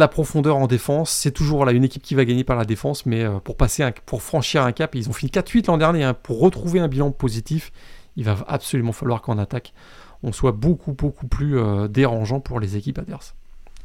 la 0.00 0.08
profondeur 0.08 0.56
en 0.56 0.66
défense. 0.66 1.10
C'est 1.10 1.30
toujours 1.30 1.64
là 1.64 1.72
une 1.72 1.84
équipe 1.84 2.02
qui 2.02 2.14
va 2.14 2.24
gagner 2.24 2.44
par 2.44 2.56
la 2.56 2.64
défense, 2.64 3.06
mais 3.06 3.22
euh, 3.24 3.38
pour 3.38 3.56
passer, 3.56 3.84
pour 4.06 4.22
franchir 4.22 4.62
un 4.62 4.72
cap, 4.72 4.94
ils 4.94 5.08
ont 5.08 5.12
fini 5.12 5.30
4-8 5.30 5.66
l'an 5.66 5.78
dernier. 5.78 6.04
Hein. 6.04 6.14
pour 6.14 6.40
retrouver 6.40 6.80
un 6.80 6.88
bilan 6.88 7.10
positif, 7.10 7.72
il 8.16 8.24
va 8.24 8.36
absolument 8.48 8.92
falloir 8.92 9.22
qu'en 9.22 9.38
attaque, 9.38 9.74
on 10.22 10.32
soit 10.32 10.52
beaucoup 10.52 10.92
beaucoup 10.92 11.26
plus 11.26 11.58
euh, 11.58 11.88
dérangeant 11.88 12.40
pour 12.40 12.60
les 12.60 12.76
équipes 12.76 12.98
adverses. 12.98 13.34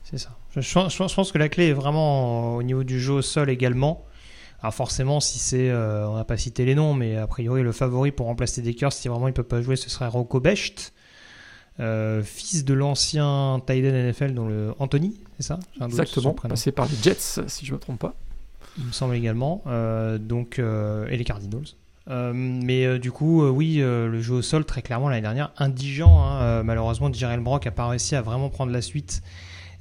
C'est 0.10 0.18
ça. 0.18 0.36
Je, 0.56 1.14
pense 1.14 1.32
que 1.32 1.38
la 1.38 1.50
clé 1.50 1.68
est 1.68 1.74
vraiment 1.74 2.56
au 2.56 2.64
niveau 2.64 2.84
du 2.84 3.00
jeu 3.00 3.14
au 3.14 3.22
sol 3.22 3.50
également. 3.50 4.06
Alors 4.62 4.74
forcément, 4.74 5.20
si 5.20 5.38
c'est, 5.38 5.70
euh, 5.70 6.08
on 6.08 6.16
n'a 6.16 6.24
pas 6.24 6.36
cité 6.36 6.66
les 6.66 6.74
noms, 6.74 6.96
mais 6.96 7.16
a 7.16 7.28
priori 7.28 7.62
le 7.62 7.72
favori 7.72 8.12
pour 8.12 8.26
remplacer 8.26 8.62
Dekers, 8.62 8.92
si 8.92 9.08
vraiment 9.08 9.28
il 9.28 9.34
peut 9.34 9.44
pas 9.44 9.62
jouer, 9.62 9.76
ce 9.76 9.90
serait 9.90 10.08
Rocco 10.08 10.40
Becht. 10.40 10.94
euh, 11.80 12.24
fils 12.24 12.66
de 12.66 12.74
l'ancien 12.74 13.62
Tiden 13.66 14.10
NFL, 14.10 14.34
dont 14.34 14.48
le 14.48 14.74
Anthony, 14.80 15.16
c'est 15.38 15.46
ça? 15.46 15.60
Exactement, 15.80 16.34
passé 16.34 16.72
par 16.72 16.88
les 16.88 16.98
Jets, 17.02 17.42
si 17.48 17.66
je 17.66 17.72
ne 17.72 17.76
me 17.78 17.80
trompe 17.80 18.00
pas. 18.00 18.16
Il 18.80 18.86
me 18.86 18.92
semble 18.92 19.16
également. 19.16 19.64
donc, 20.20 20.60
et 20.60 21.18
les 21.18 21.24
Cardinals. 21.24 21.68
mais 22.34 22.98
du 22.98 23.12
coup, 23.12 23.48
oui, 23.48 23.76
le 23.78 24.22
jeu 24.22 24.34
au 24.34 24.42
sol, 24.42 24.66
très 24.66 24.82
clairement, 24.82 25.08
l'année 25.08 25.22
dernière, 25.22 25.52
indigent. 25.58 26.22
Hein, 26.26 26.64
malheureusement, 26.64 27.14
Jirel 27.14 27.42
Brock 27.42 27.66
n'a 27.66 27.72
pas 27.72 27.88
réussi 27.88 28.16
à 28.16 28.22
vraiment 28.24 28.50
prendre 28.50 28.72
la 28.72 28.82
suite 28.82 29.22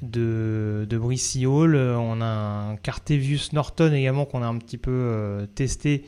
de, 0.02 0.86
de 0.88 1.46
Hall. 1.46 1.76
On 1.76 2.20
a 2.20 2.26
un 2.26 2.76
Cartevius 2.76 3.52
Norton 3.52 3.92
également 3.92 4.24
qu'on 4.24 4.42
a 4.42 4.46
un 4.46 4.58
petit 4.58 4.78
peu 4.78 5.46
testé 5.54 6.04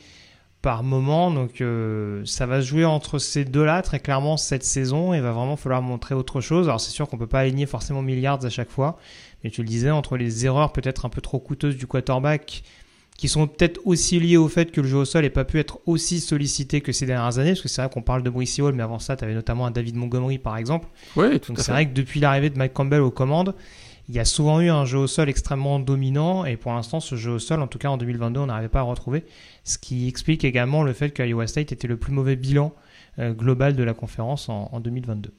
par 0.61 0.83
moment. 0.83 1.31
Donc 1.31 1.61
euh, 1.61 2.23
ça 2.25 2.45
va 2.45 2.61
se 2.61 2.67
jouer 2.67 2.85
entre 2.85 3.19
ces 3.19 3.45
deux-là 3.45 3.81
très 3.81 3.99
clairement 3.99 4.37
cette 4.37 4.63
saison. 4.63 5.13
Il 5.13 5.21
va 5.21 5.31
vraiment 5.31 5.55
falloir 5.55 5.81
montrer 5.81 6.15
autre 6.15 6.41
chose. 6.41 6.67
Alors 6.67 6.79
c'est 6.79 6.91
sûr 6.91 7.07
qu'on 7.07 7.17
peut 7.17 7.27
pas 7.27 7.39
aligner 7.39 7.65
forcément 7.65 8.01
milliards 8.01 8.43
à 8.45 8.49
chaque 8.49 8.69
fois. 8.69 8.97
Mais 9.43 9.49
tu 9.49 9.61
le 9.61 9.67
disais, 9.67 9.89
entre 9.89 10.17
les 10.17 10.45
erreurs 10.45 10.71
peut-être 10.71 11.05
un 11.05 11.09
peu 11.09 11.21
trop 11.21 11.39
coûteuses 11.39 11.75
du 11.75 11.87
quarterback, 11.87 12.63
qui 13.21 13.27
sont 13.27 13.45
peut-être 13.45 13.79
aussi 13.85 14.19
liées 14.19 14.37
au 14.37 14.47
fait 14.47 14.71
que 14.71 14.81
le 14.81 14.87
jeu 14.87 14.97
au 14.97 15.05
sol 15.05 15.21
n'ait 15.21 15.29
pas 15.29 15.45
pu 15.45 15.59
être 15.59 15.79
aussi 15.85 16.19
sollicité 16.19 16.81
que 16.81 16.91
ces 16.91 17.05
dernières 17.05 17.37
années. 17.37 17.51
Parce 17.51 17.61
que 17.61 17.67
c'est 17.67 17.79
vrai 17.79 17.91
qu'on 17.91 18.01
parle 18.01 18.23
de 18.23 18.31
Brice 18.31 18.57
Hall, 18.57 18.73
mais 18.73 18.81
avant 18.81 18.97
ça, 18.97 19.15
tu 19.15 19.23
avais 19.23 19.35
notamment 19.35 19.67
un 19.67 19.71
David 19.71 19.95
Montgomery 19.95 20.39
par 20.39 20.57
exemple. 20.57 20.87
Oui, 21.15 21.39
tout 21.39 21.53
Donc 21.53 21.59
c'est 21.63 21.71
vrai 21.71 21.87
que 21.87 21.93
depuis 21.93 22.19
l'arrivée 22.19 22.49
de 22.49 22.57
Mike 22.57 22.73
Campbell 22.73 23.01
aux 23.01 23.11
commandes, 23.11 23.53
il 24.09 24.15
y 24.15 24.19
a 24.19 24.25
souvent 24.25 24.59
eu 24.59 24.71
un 24.71 24.85
jeu 24.85 24.97
au 24.97 25.05
sol 25.05 25.29
extrêmement 25.29 25.79
dominant 25.79 26.45
et 26.45 26.57
pour 26.57 26.73
l'instant 26.73 26.99
ce 26.99 27.15
jeu 27.15 27.33
au 27.33 27.37
sol, 27.37 27.61
en 27.61 27.67
tout 27.67 27.77
cas 27.77 27.89
en 27.89 27.97
2022, 27.97 28.39
on 28.39 28.47
n'arrivait 28.47 28.69
pas 28.69 28.79
à 28.79 28.83
retrouver, 28.83 29.23
ce 29.65 29.77
qui 29.77 30.07
explique 30.07 30.43
également 30.43 30.81
le 30.81 30.91
fait 30.91 31.11
que 31.11 31.21
Iowa 31.21 31.45
State 31.45 31.71
était 31.71 31.87
le 31.87 31.97
plus 31.97 32.13
mauvais 32.13 32.35
bilan 32.35 32.73
euh, 33.19 33.33
global 33.33 33.75
de 33.75 33.83
la 33.83 33.93
conférence 33.93 34.49
en, 34.49 34.79
2022. 34.79 35.31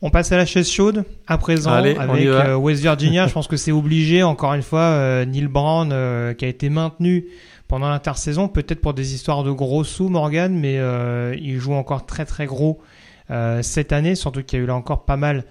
On 0.00 0.10
passe 0.10 0.30
à 0.30 0.36
la 0.36 0.46
chaise 0.46 0.70
chaude 0.70 1.04
à 1.26 1.38
présent 1.38 1.72
avec 1.72 1.98
euh, 1.98 2.54
West 2.54 2.82
Virginia. 2.82 3.26
je 3.26 3.32
pense 3.34 3.48
que 3.48 3.56
c'est 3.56 3.72
obligé. 3.72 4.22
Encore 4.22 4.54
une 4.54 4.62
fois, 4.62 4.80
euh, 4.80 5.24
Neil 5.24 5.48
Brown 5.48 5.88
qui 6.36 6.44
a 6.44 6.48
été 6.48 6.70
maintenu 6.70 7.26
pendant 7.66 7.90
l'intersaison, 7.90 8.48
peut-être 8.48 8.80
pour 8.80 8.94
des 8.94 9.14
histoires 9.14 9.42
de 9.42 9.50
gros 9.50 9.84
sous, 9.84 10.08
Morgan, 10.08 10.54
mais 10.54 10.78
il 11.38 11.58
joue 11.58 11.74
encore 11.74 12.06
très 12.06 12.24
très 12.24 12.46
gros 12.46 12.80
cette 13.60 13.92
année, 13.92 14.14
surtout 14.14 14.42
qu'il 14.42 14.58
y 14.58 14.62
a 14.62 14.64
eu 14.64 14.66
là 14.68 14.74
encore 14.74 15.04
pas 15.04 15.16
mal 15.16 15.44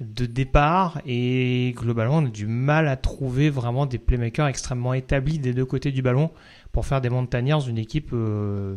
de 0.00 0.26
départ 0.26 1.00
et 1.06 1.72
globalement 1.76 2.16
on 2.16 2.26
a 2.26 2.30
du 2.30 2.46
mal 2.46 2.88
à 2.88 2.96
trouver 2.96 3.48
vraiment 3.48 3.86
des 3.86 3.98
playmakers 3.98 4.48
extrêmement 4.48 4.92
établis 4.92 5.38
des 5.38 5.52
deux 5.52 5.64
côtés 5.64 5.92
du 5.92 6.02
ballon 6.02 6.30
pour 6.72 6.84
faire 6.84 7.00
des 7.00 7.10
Montagnards 7.10 7.68
une 7.68 7.78
équipe, 7.78 8.10
euh, 8.12 8.76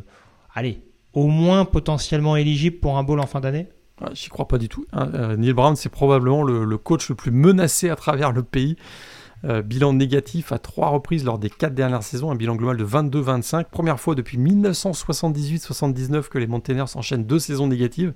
allez, 0.53 0.81
au 1.13 1.27
moins 1.27 1.65
potentiellement 1.65 2.37
éligible 2.37 2.77
pour 2.77 2.97
un 2.97 3.03
bowl 3.03 3.19
en 3.19 3.25
fin 3.25 3.39
d'année 3.39 3.67
ah, 4.01 4.09
J'y 4.13 4.29
crois 4.29 4.47
pas 4.47 4.57
du 4.57 4.69
tout. 4.69 4.85
Hein. 4.93 5.09
Euh, 5.13 5.37
Neil 5.37 5.53
Brown, 5.53 5.75
c'est 5.75 5.89
probablement 5.89 6.43
le, 6.43 6.77
coach 6.77 7.09
le 7.09 7.15
plus 7.15 7.31
menacé 7.31 7.89
à 7.89 7.95
travers 7.95 8.31
le 8.31 8.43
pays. 8.43 8.75
Euh, 9.45 9.61
bilan 9.61 9.93
négatif 9.93 10.51
à 10.51 10.57
trois 10.57 10.89
reprises 10.89 11.23
lors 11.23 11.37
des 11.37 11.51
quatre 11.51 11.75
dernières 11.75 12.01
saisons, 12.01 12.31
un 12.31 12.35
bilan 12.35 12.55
global 12.55 12.75
de 12.75 12.85
22-25. 12.85 13.65
Première 13.65 13.99
fois 13.99 14.15
depuis 14.15 14.39
1978-79 14.39 16.29
que 16.29 16.39
les 16.39 16.47
Mountaineers 16.47 16.95
enchaînent 16.95 17.25
deux 17.25 17.37
saisons 17.37 17.67
négatives. 17.67 18.13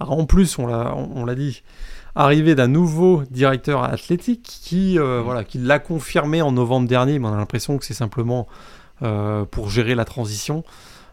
en 0.00 0.24
plus, 0.24 0.58
on 0.58 0.66
l'a 0.66 1.34
dit, 1.34 1.62
arrivée 2.16 2.54
d'un 2.54 2.66
nouveau 2.66 3.22
directeur 3.30 3.84
athlétique 3.84 4.42
qui, 4.42 4.98
euh, 4.98 5.20
voilà, 5.22 5.44
qui 5.44 5.58
l'a 5.58 5.78
confirmé 5.78 6.40
en 6.40 6.50
novembre 6.50 6.88
dernier, 6.88 7.18
mais 7.18 7.28
on 7.28 7.34
a 7.34 7.36
l'impression 7.36 7.76
que 7.76 7.84
c'est 7.84 7.94
simplement 7.94 8.48
euh, 9.02 9.44
pour 9.44 9.68
gérer 9.68 9.94
la 9.94 10.06
transition, 10.06 10.64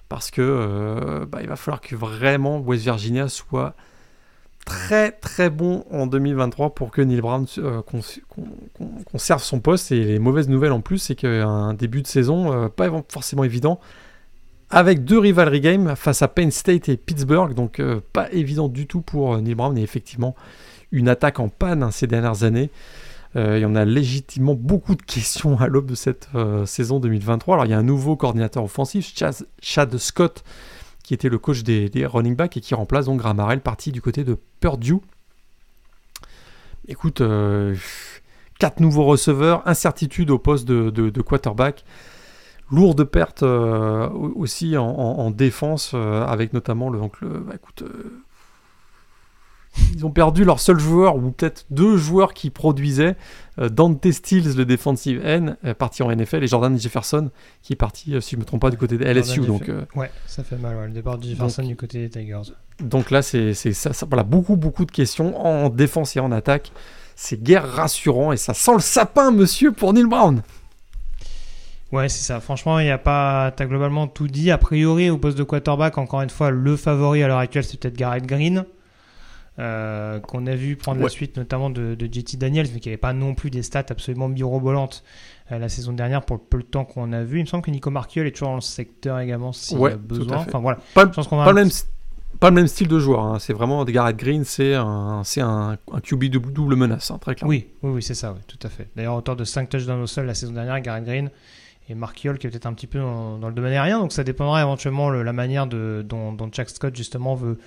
parce 0.07 0.31
que 0.31 0.41
euh, 0.41 1.25
bah, 1.25 1.39
il 1.41 1.49
va 1.49 1.57
falloir 1.57 1.81
que 1.81 1.95
vraiment 1.95 2.59
West 2.59 2.83
Virginia 2.83 3.27
soit 3.27 3.75
très 4.65 5.11
très 5.11 5.49
bon 5.49 5.83
en 5.91 6.07
2023 6.07 6.73
pour 6.73 6.91
que 6.91 7.01
Neil 7.01 7.21
Brown 7.21 7.45
conserve 9.11 9.43
son 9.43 9.59
poste. 9.59 9.91
Et 9.91 10.03
les 10.03 10.19
mauvaises 10.19 10.49
nouvelles 10.49 10.71
en 10.71 10.81
plus, 10.81 10.99
c'est 10.99 11.15
qu'un 11.15 11.73
début 11.73 12.01
de 12.01 12.07
saison 12.07 12.69
pas 12.69 12.89
forcément 13.09 13.43
évident 13.43 13.79
avec 14.69 15.03
deux 15.03 15.19
rivalry 15.19 15.61
games 15.61 15.95
face 15.95 16.21
à 16.23 16.27
Penn 16.27 16.49
State 16.49 16.89
et 16.89 16.97
Pittsburgh, 16.97 17.53
donc 17.53 17.81
pas 18.13 18.31
évident 18.31 18.69
du 18.69 18.87
tout 18.87 19.01
pour 19.01 19.37
Neil 19.39 19.53
Brown. 19.53 19.77
Et 19.77 19.83
effectivement, 19.83 20.35
une 20.93 21.09
attaque 21.09 21.39
en 21.39 21.49
panne 21.49 21.83
hein, 21.83 21.91
ces 21.91 22.07
dernières 22.07 22.43
années. 22.43 22.69
Euh, 23.35 23.57
il 23.57 23.61
y 23.61 23.65
en 23.65 23.75
a 23.75 23.83
légitimement 23.83 24.53
beaucoup 24.53 24.95
de 24.95 25.01
questions 25.01 25.59
à 25.59 25.67
l'aube 25.67 25.87
de 25.87 25.95
cette 25.95 26.29
euh, 26.35 26.65
saison 26.65 26.99
2023. 26.99 27.55
Alors 27.55 27.65
il 27.65 27.71
y 27.71 27.73
a 27.73 27.77
un 27.77 27.83
nouveau 27.83 28.15
coordinateur 28.15 28.63
offensif, 28.63 29.11
Chad, 29.61 29.97
Scott, 29.97 30.43
qui 31.03 31.13
était 31.13 31.29
le 31.29 31.37
coach 31.37 31.63
des, 31.63 31.89
running 32.05 32.35
backs 32.35 32.57
et 32.57 32.61
qui 32.61 32.73
remplace 32.73 33.05
donc 33.05 33.19
Gramarel, 33.19 33.61
parti 33.61 33.91
du 33.91 34.01
côté 34.01 34.23
de 34.23 34.37
Purdue. 34.59 34.99
Écoute, 36.87 37.21
euh, 37.21 37.75
quatre 38.59 38.79
nouveaux 38.79 39.05
receveurs, 39.05 39.61
incertitude 39.67 40.31
au 40.31 40.39
poste 40.39 40.67
de, 40.67 41.21
quarterback, 41.21 41.85
lourde 42.71 43.03
perte 43.03 43.43
aussi 43.43 44.77
en, 44.77 45.31
défense, 45.31 45.93
avec 45.93 46.53
notamment 46.53 46.89
le, 46.89 46.99
bah, 46.99 47.53
écoute, 47.55 47.83
ils 49.95 50.05
ont 50.05 50.11
perdu 50.11 50.43
leur 50.43 50.59
seul 50.59 50.79
joueur, 50.79 51.15
ou 51.15 51.31
peut-être 51.31 51.65
deux 51.69 51.97
joueurs 51.97 52.33
qui 52.33 52.49
produisaient. 52.49 53.15
Euh, 53.59 53.69
Dante 53.69 54.11
Stills, 54.11 54.55
le 54.55 54.65
defensive 54.65 55.21
end, 55.25 55.55
est 55.63 55.73
parti 55.73 56.03
en 56.03 56.11
NFL, 56.13 56.43
et 56.43 56.47
Jordan 56.47 56.77
Jefferson, 56.79 57.29
qui 57.61 57.73
est 57.73 57.77
parti, 57.77 58.15
euh, 58.15 58.21
si 58.21 58.31
je 58.31 58.35
ne 58.37 58.41
me 58.41 58.45
trompe 58.45 58.61
pas, 58.61 58.69
du 58.69 58.77
côté 58.77 58.97
de 58.97 59.05
LSU. 59.05 59.41
donc, 59.41 59.69
euh, 59.69 59.85
ouais, 59.95 60.11
ça 60.25 60.43
fait 60.43 60.57
mal, 60.57 60.87
le 60.87 60.91
départ 60.91 61.17
de 61.17 61.23
Jefferson 61.23 61.63
du 61.63 61.75
côté 61.75 61.99
des 61.99 62.09
Tigers. 62.09 62.53
Donc 62.79 63.11
là, 63.11 63.21
c'est 63.21 63.53
ça, 63.53 63.93
ça, 63.93 64.05
voilà, 64.05 64.23
beaucoup, 64.23 64.55
beaucoup 64.55 64.85
de 64.85 64.91
questions 64.91 65.39
en 65.45 65.69
défense 65.69 66.15
et 66.15 66.19
en 66.19 66.31
attaque. 66.31 66.71
C'est 67.15 67.41
guère 67.41 67.67
rassurant, 67.67 68.31
et 68.31 68.37
ça 68.37 68.53
sent 68.53 68.73
le 68.73 68.79
sapin, 68.79 69.31
monsieur, 69.31 69.71
pour 69.71 69.93
Neil 69.93 70.05
Brown. 70.05 70.41
Ouais, 71.91 72.09
c'est 72.09 72.23
ça. 72.23 72.39
Franchement, 72.39 72.79
il 72.79 72.87
y 72.87 72.89
a 72.89 72.97
pas. 72.97 73.51
T'as 73.55 73.65
globalement 73.67 74.07
tout 74.07 74.27
dit. 74.27 74.49
A 74.49 74.57
priori, 74.57 75.11
au 75.11 75.19
poste 75.19 75.37
de 75.37 75.43
quarterback, 75.43 75.99
encore 75.99 76.23
une 76.23 76.31
fois, 76.31 76.49
le 76.49 76.75
favori 76.75 77.21
à 77.21 77.27
l'heure 77.27 77.37
actuelle, 77.37 77.63
c'est 77.63 77.79
peut-être 77.79 77.95
Garrett 77.95 78.25
Green. 78.25 78.65
Euh, 79.59 80.19
qu'on 80.19 80.47
a 80.47 80.55
vu 80.55 80.75
prendre 80.75 80.99
la 80.99 81.09
suite 81.09 81.37
notamment 81.37 81.69
de, 81.69 81.93
de 81.93 82.11
JT 82.11 82.37
Daniels, 82.37 82.67
mais 82.73 82.79
qui 82.79 82.89
n'avait 82.89 82.97
pas 82.97 83.13
non 83.13 83.35
plus 83.35 83.51
des 83.51 83.61
stats 83.61 83.85
absolument 83.89 84.27
mirobolantes 84.27 85.03
euh, 85.51 85.59
la 85.59 85.69
saison 85.69 85.93
dernière 85.93 86.23
pour 86.25 86.37
le 86.37 86.41
peu 86.41 86.57
de 86.57 86.63
temps 86.63 86.85
qu'on 86.85 87.13
a 87.13 87.23
vu. 87.23 87.37
Il 87.37 87.41
me 87.43 87.45
semble 87.45 87.63
que 87.63 87.69
Nico 87.69 87.91
Marquiol 87.91 88.25
est 88.25 88.31
toujours 88.31 88.47
dans 88.47 88.55
le 88.55 88.61
secteur 88.61 89.19
également 89.19 89.53
s'il 89.53 89.79
y 89.79 89.85
a 89.85 89.95
besoin. 89.95 90.37
Enfin 90.37 90.57
voilà. 90.57 90.79
Pas, 90.95 91.05
le 91.05 91.53
même, 91.53 91.69
pas 92.39 92.49
le 92.49 92.55
même 92.55 92.65
style 92.65 92.87
de 92.87 92.97
joueur. 92.97 93.19
Hein. 93.19 93.37
C'est 93.37 93.53
vraiment 93.53 93.85
Garrett 93.85 94.17
Green, 94.17 94.43
c'est 94.43 94.73
un, 94.73 95.21
c'est 95.23 95.41
un, 95.41 95.77
un, 95.91 95.99
QB 95.99 96.23
de 96.23 96.39
double 96.39 96.75
menace, 96.75 97.11
hein, 97.11 97.19
très 97.21 97.35
clairement. 97.35 97.51
Oui, 97.51 97.67
oui, 97.83 97.91
oui 97.91 98.01
c'est 98.01 98.15
ça, 98.15 98.33
tout 98.47 98.59
à 98.63 98.69
fait. 98.69 98.87
D'ailleurs, 98.95 99.15
auteur 99.15 99.35
de 99.35 99.43
5 99.43 99.69
touchdowns 99.69 100.01
au 100.01 100.07
sol 100.07 100.25
la 100.25 100.33
saison 100.33 100.53
dernière, 100.53 100.81
Garrett 100.81 101.05
Green 101.05 101.29
et 101.89 101.95
Marquiol 101.95 102.37
qui 102.37 102.47
est 102.47 102.49
peut-être 102.49 102.65
un 102.65 102.73
petit 102.73 102.87
peu 102.87 102.97
dans, 102.99 103.37
le 103.47 103.53
domaine 103.53 103.73
aérien. 103.73 103.99
Donc 103.99 104.13
ça 104.13 104.23
dépendra 104.23 104.61
éventuellement 104.61 105.11
de 105.11 105.17
la 105.17 105.33
manière 105.33 105.67
de, 105.67 106.03
dont, 106.03 106.33
dont 106.33 106.49
Jack 106.51 106.69
Scott 106.69 106.95
justement 106.95 107.35
veut 107.35 107.59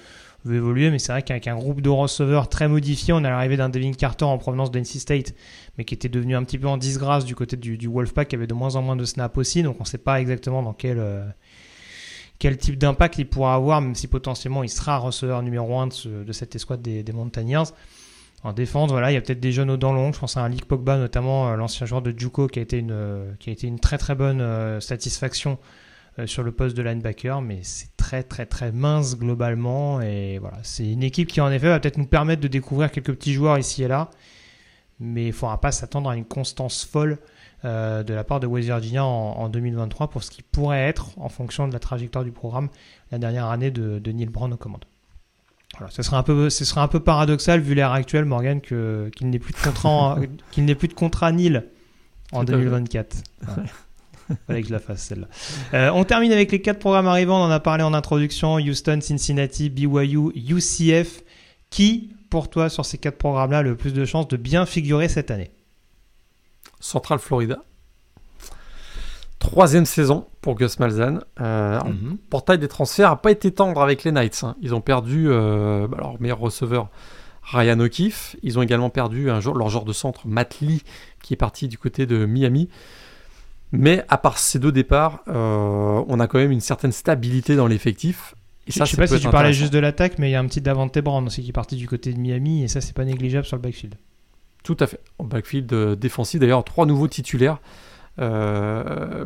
évoluer, 0.54 0.90
mais 0.90 0.98
c'est 0.98 1.12
vrai 1.12 1.22
qu'avec 1.22 1.46
un 1.46 1.56
groupe 1.56 1.80
de 1.80 1.88
receveurs 1.88 2.48
très 2.48 2.68
modifié, 2.68 3.12
on 3.12 3.18
a 3.18 3.30
l'arrivée 3.30 3.56
d'un 3.56 3.68
Devin 3.68 3.92
Carter 3.92 4.24
en 4.24 4.38
provenance 4.38 4.70
d'NC 4.70 4.84
State, 4.84 5.34
mais 5.76 5.84
qui 5.84 5.94
était 5.94 6.08
devenu 6.08 6.36
un 6.36 6.44
petit 6.44 6.58
peu 6.58 6.68
en 6.68 6.76
disgrâce 6.76 7.24
du 7.24 7.34
côté 7.34 7.56
du, 7.56 7.88
Wolfpack, 7.88 8.28
qui 8.28 8.36
avait 8.36 8.46
de 8.46 8.54
moins 8.54 8.76
en 8.76 8.82
moins 8.82 8.96
de 8.96 9.04
snaps 9.04 9.36
aussi, 9.38 9.62
donc 9.62 9.76
on 9.78 9.84
ne 9.84 9.88
sait 9.88 9.98
pas 9.98 10.20
exactement 10.20 10.62
dans 10.62 10.72
quel, 10.72 10.98
euh, 10.98 11.24
quel 12.38 12.56
type 12.56 12.78
d'impact 12.78 13.18
il 13.18 13.26
pourra 13.26 13.54
avoir, 13.54 13.80
même 13.80 13.94
si 13.94 14.06
potentiellement 14.06 14.62
il 14.62 14.70
sera 14.70 14.98
receveur 14.98 15.42
numéro 15.42 15.78
1 15.78 15.86
de, 15.86 16.32
cette 16.32 16.54
escouade 16.54 16.82
des, 16.82 17.02
des. 17.02 17.12
En 18.44 18.52
défense, 18.52 18.90
voilà, 18.90 19.10
il 19.10 19.14
y 19.14 19.16
a 19.16 19.20
peut-être 19.20 19.40
des 19.40 19.50
jeunes 19.50 19.70
aux 19.70 19.76
dents 19.76 19.92
longues. 19.92 20.14
Je 20.14 20.20
pense 20.20 20.36
à 20.36 20.42
un 20.42 20.48
League 20.48 20.66
Pogba, 20.66 20.98
notamment 20.98 21.48
euh, 21.48 21.56
l'ancien 21.56 21.84
joueur 21.86 22.02
de 22.02 22.16
Juco, 22.16 22.46
qui 22.46 22.60
a 22.60 22.62
été 22.62 22.78
une, 22.78 22.92
euh, 22.92 23.32
qui 23.40 23.50
a 23.50 23.52
été 23.52 23.66
une 23.66 23.80
très 23.80 23.98
très 23.98 24.14
bonne 24.14 24.80
satisfaction 24.80 25.58
sur 26.24 26.42
le 26.42 26.52
poste 26.52 26.76
de 26.76 26.82
linebacker, 26.82 27.42
mais 27.42 27.58
c'est 27.62 27.94
très 27.96 28.22
très 28.22 28.46
très 28.46 28.72
mince 28.72 29.18
globalement. 29.18 30.00
Et 30.00 30.38
voilà, 30.38 30.58
c'est 30.62 30.90
une 30.90 31.02
équipe 31.02 31.28
qui 31.28 31.40
en 31.40 31.50
effet 31.50 31.68
va 31.68 31.78
peut-être 31.78 31.98
nous 31.98 32.06
permettre 32.06 32.40
de 32.40 32.48
découvrir 32.48 32.90
quelques 32.90 33.12
petits 33.12 33.34
joueurs 33.34 33.58
ici 33.58 33.82
et 33.82 33.88
là, 33.88 34.10
mais 35.00 35.24
il 35.24 35.28
ne 35.28 35.32
faudra 35.32 35.60
pas 35.60 35.72
s'attendre 35.72 36.08
à 36.08 36.16
une 36.16 36.24
constance 36.24 36.84
folle 36.84 37.18
euh, 37.64 38.02
de 38.02 38.14
la 38.14 38.24
part 38.24 38.40
de 38.40 38.46
West 38.46 38.66
Virginia 38.66 39.04
en, 39.04 39.48
2023 39.48 40.08
pour 40.08 40.22
ce 40.22 40.30
qui 40.30 40.42
pourrait 40.42 40.86
être, 40.86 41.18
en 41.18 41.28
fonction 41.28 41.66
de 41.66 41.72
la 41.72 41.78
trajectoire 41.78 42.24
du 42.24 42.30
programme, 42.30 42.68
la 43.10 43.18
dernière 43.18 43.46
année 43.46 43.70
de, 43.70 44.00
Neil 44.12 44.26
Brown 44.26 44.52
aux 44.52 44.56
commandes. 44.56 44.84
Voilà, 45.78 45.90
ce 45.90 46.02
serait 46.02 46.16
un 46.16 46.22
peu, 46.22 46.48
ce 46.48 46.64
serait 46.64 46.80
un 46.80 46.88
peu 46.88 47.00
paradoxal 47.00 47.60
vu 47.60 47.74
l'ère 47.74 47.92
actuelle, 47.92 48.24
Morgan, 48.24 48.60
qu'il 48.60 49.10
n'ait 49.22 49.38
plus 49.38 49.52
de 49.52 49.58
contrat, 49.58 50.18
qu'il 50.52 50.64
n'ait 50.64 50.74
plus 50.74 50.88
de 50.88 50.94
contrat 50.94 51.32
Neil 51.32 51.62
en 52.32 52.44
2024. 52.44 53.16
Fallait 54.46 54.62
que 54.62 54.68
je 54.68 54.72
la 54.72 54.78
fasse 54.80 55.02
celle-là. 55.02 55.28
Euh, 55.74 55.90
on 55.94 56.04
termine 56.04 56.32
avec 56.32 56.50
les 56.52 56.60
quatre 56.60 56.78
programmes 56.78 57.06
arrivants. 57.06 57.40
On 57.40 57.44
en 57.46 57.50
a 57.50 57.60
parlé 57.60 57.82
en 57.84 57.94
introduction. 57.94 58.54
Houston, 58.56 58.98
Cincinnati, 59.00 59.70
BYU, 59.70 60.30
UCF. 60.34 61.22
Qui, 61.70 62.10
pour 62.30 62.48
toi, 62.48 62.68
sur 62.68 62.84
ces 62.84 62.98
quatre 62.98 63.18
programmes-là, 63.18 63.58
a 63.58 63.62
le 63.62 63.76
plus 63.76 63.92
de 63.92 64.04
chances 64.04 64.28
de 64.28 64.36
bien 64.36 64.66
figurer 64.66 65.08
cette 65.08 65.30
année? 65.30 65.50
Central 66.80 67.18
Florida. 67.18 67.58
troisième 69.38 69.84
saison 69.86 70.26
pour 70.40 70.54
Gus 70.56 70.78
Malzahn. 70.78 71.20
Euh, 71.40 71.78
Mhm. 71.84 72.16
portail 72.30 72.58
des 72.58 72.68
transferts 72.68 73.10
n'a 73.10 73.16
pas 73.16 73.30
été 73.30 73.50
tendre 73.52 73.80
avec 73.82 74.02
les 74.04 74.10
Knights. 74.12 74.42
hein. 74.44 74.56
Ils 74.60 74.74
ont 74.74 74.80
perdu 74.80 75.26
euh, 75.28 75.86
bah, 75.86 75.98
leur 76.00 76.20
meilleur 76.20 76.38
receveur 76.38 76.88
Ryan 77.42 77.78
O'Keefe. 77.80 78.36
Ils 78.42 78.58
ont 78.58 78.62
également 78.62 78.90
perdu 78.90 79.30
un 79.30 79.40
jour, 79.40 79.54
leur 79.56 79.68
joueur 79.68 79.84
de 79.84 79.92
centre 79.92 80.26
Matt 80.26 80.60
Lee 80.60 80.82
qui 81.22 81.34
est 81.34 81.36
parti 81.36 81.68
du 81.68 81.78
côté 81.78 82.06
de 82.06 82.26
Miami. 82.26 82.68
Mais 83.72 84.04
à 84.08 84.18
part 84.18 84.38
ces 84.38 84.58
deux 84.58 84.72
départs, 84.72 85.22
euh, 85.28 86.04
on 86.06 86.20
a 86.20 86.26
quand 86.26 86.38
même 86.38 86.52
une 86.52 86.60
certaine 86.60 86.92
stabilité 86.92 87.56
dans 87.56 87.66
l'effectif. 87.66 88.34
Et 88.66 88.72
Je 88.72 88.78
ça, 88.78 88.84
je 88.84 88.92
sais 88.92 88.96
pas 88.96 89.06
si 89.06 89.20
tu 89.20 89.28
parlais 89.28 89.52
juste 89.52 89.72
de 89.72 89.78
l'attaque, 89.78 90.18
mais 90.18 90.28
il 90.28 90.32
y 90.32 90.34
a 90.34 90.40
un 90.40 90.46
petit 90.46 90.60
Davante 90.60 90.98
Brown 90.98 91.24
aussi 91.26 91.42
qui 91.42 91.50
est 91.50 91.52
parti 91.52 91.76
du 91.76 91.88
côté 91.88 92.12
de 92.12 92.18
Miami, 92.18 92.64
et 92.64 92.68
ça, 92.68 92.80
c'est 92.80 92.94
pas 92.94 93.04
négligeable 93.04 93.46
sur 93.46 93.56
le 93.56 93.62
backfield. 93.62 93.94
Tout 94.62 94.76
à 94.80 94.86
fait. 94.86 95.00
En 95.18 95.24
backfield 95.24 95.72
euh, 95.72 95.96
défensif, 95.96 96.40
d'ailleurs, 96.40 96.64
trois 96.64 96.86
nouveaux 96.86 97.08
titulaires. 97.08 97.60
Euh, 98.20 99.24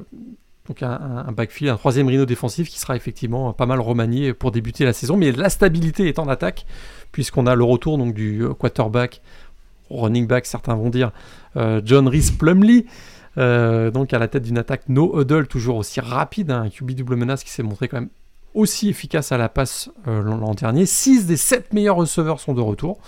donc 0.66 0.82
un, 0.82 1.32
backfield, 1.32 1.72
un 1.72 1.76
troisième 1.76 2.06
rhino 2.06 2.26
défensif 2.26 2.68
qui 2.68 2.78
sera 2.78 2.94
effectivement 2.94 3.52
pas 3.52 3.66
mal 3.66 3.80
remanié 3.80 4.34
pour 4.34 4.52
débuter 4.52 4.84
la 4.84 4.92
saison. 4.92 5.16
Mais 5.16 5.32
la 5.32 5.48
stabilité 5.48 6.08
est 6.08 6.18
en 6.18 6.28
attaque, 6.28 6.66
puisqu'on 7.10 7.46
a 7.46 7.54
le 7.54 7.64
retour 7.64 7.98
donc, 7.98 8.14
du 8.14 8.44
quarterback, 8.58 9.20
running 9.90 10.26
back, 10.26 10.46
certains 10.46 10.74
vont 10.74 10.90
dire, 10.90 11.10
John 11.56 12.06
Reese 12.06 12.30
Plumley. 12.30 12.86
Euh, 13.38 13.90
donc 13.90 14.12
à 14.12 14.18
la 14.18 14.28
tête 14.28 14.42
d'une 14.42 14.58
attaque 14.58 14.88
no 14.88 15.20
huddle 15.20 15.46
toujours 15.46 15.76
aussi 15.76 16.00
rapide, 16.00 16.50
hein, 16.50 16.62
un 16.62 16.70
QB 16.70 16.92
double 16.92 17.16
menace 17.16 17.44
qui 17.44 17.50
s'est 17.50 17.62
montré 17.62 17.88
quand 17.88 18.00
même 18.00 18.10
aussi 18.54 18.88
efficace 18.88 19.30
à 19.32 19.38
la 19.38 19.48
passe 19.48 19.90
euh, 20.08 20.22
l'an 20.22 20.54
dernier. 20.54 20.86
6 20.86 21.26
des 21.26 21.36
7 21.36 21.72
meilleurs 21.72 21.96
receveurs 21.96 22.40
sont 22.40 22.54
de 22.54 22.60
retour, 22.60 22.98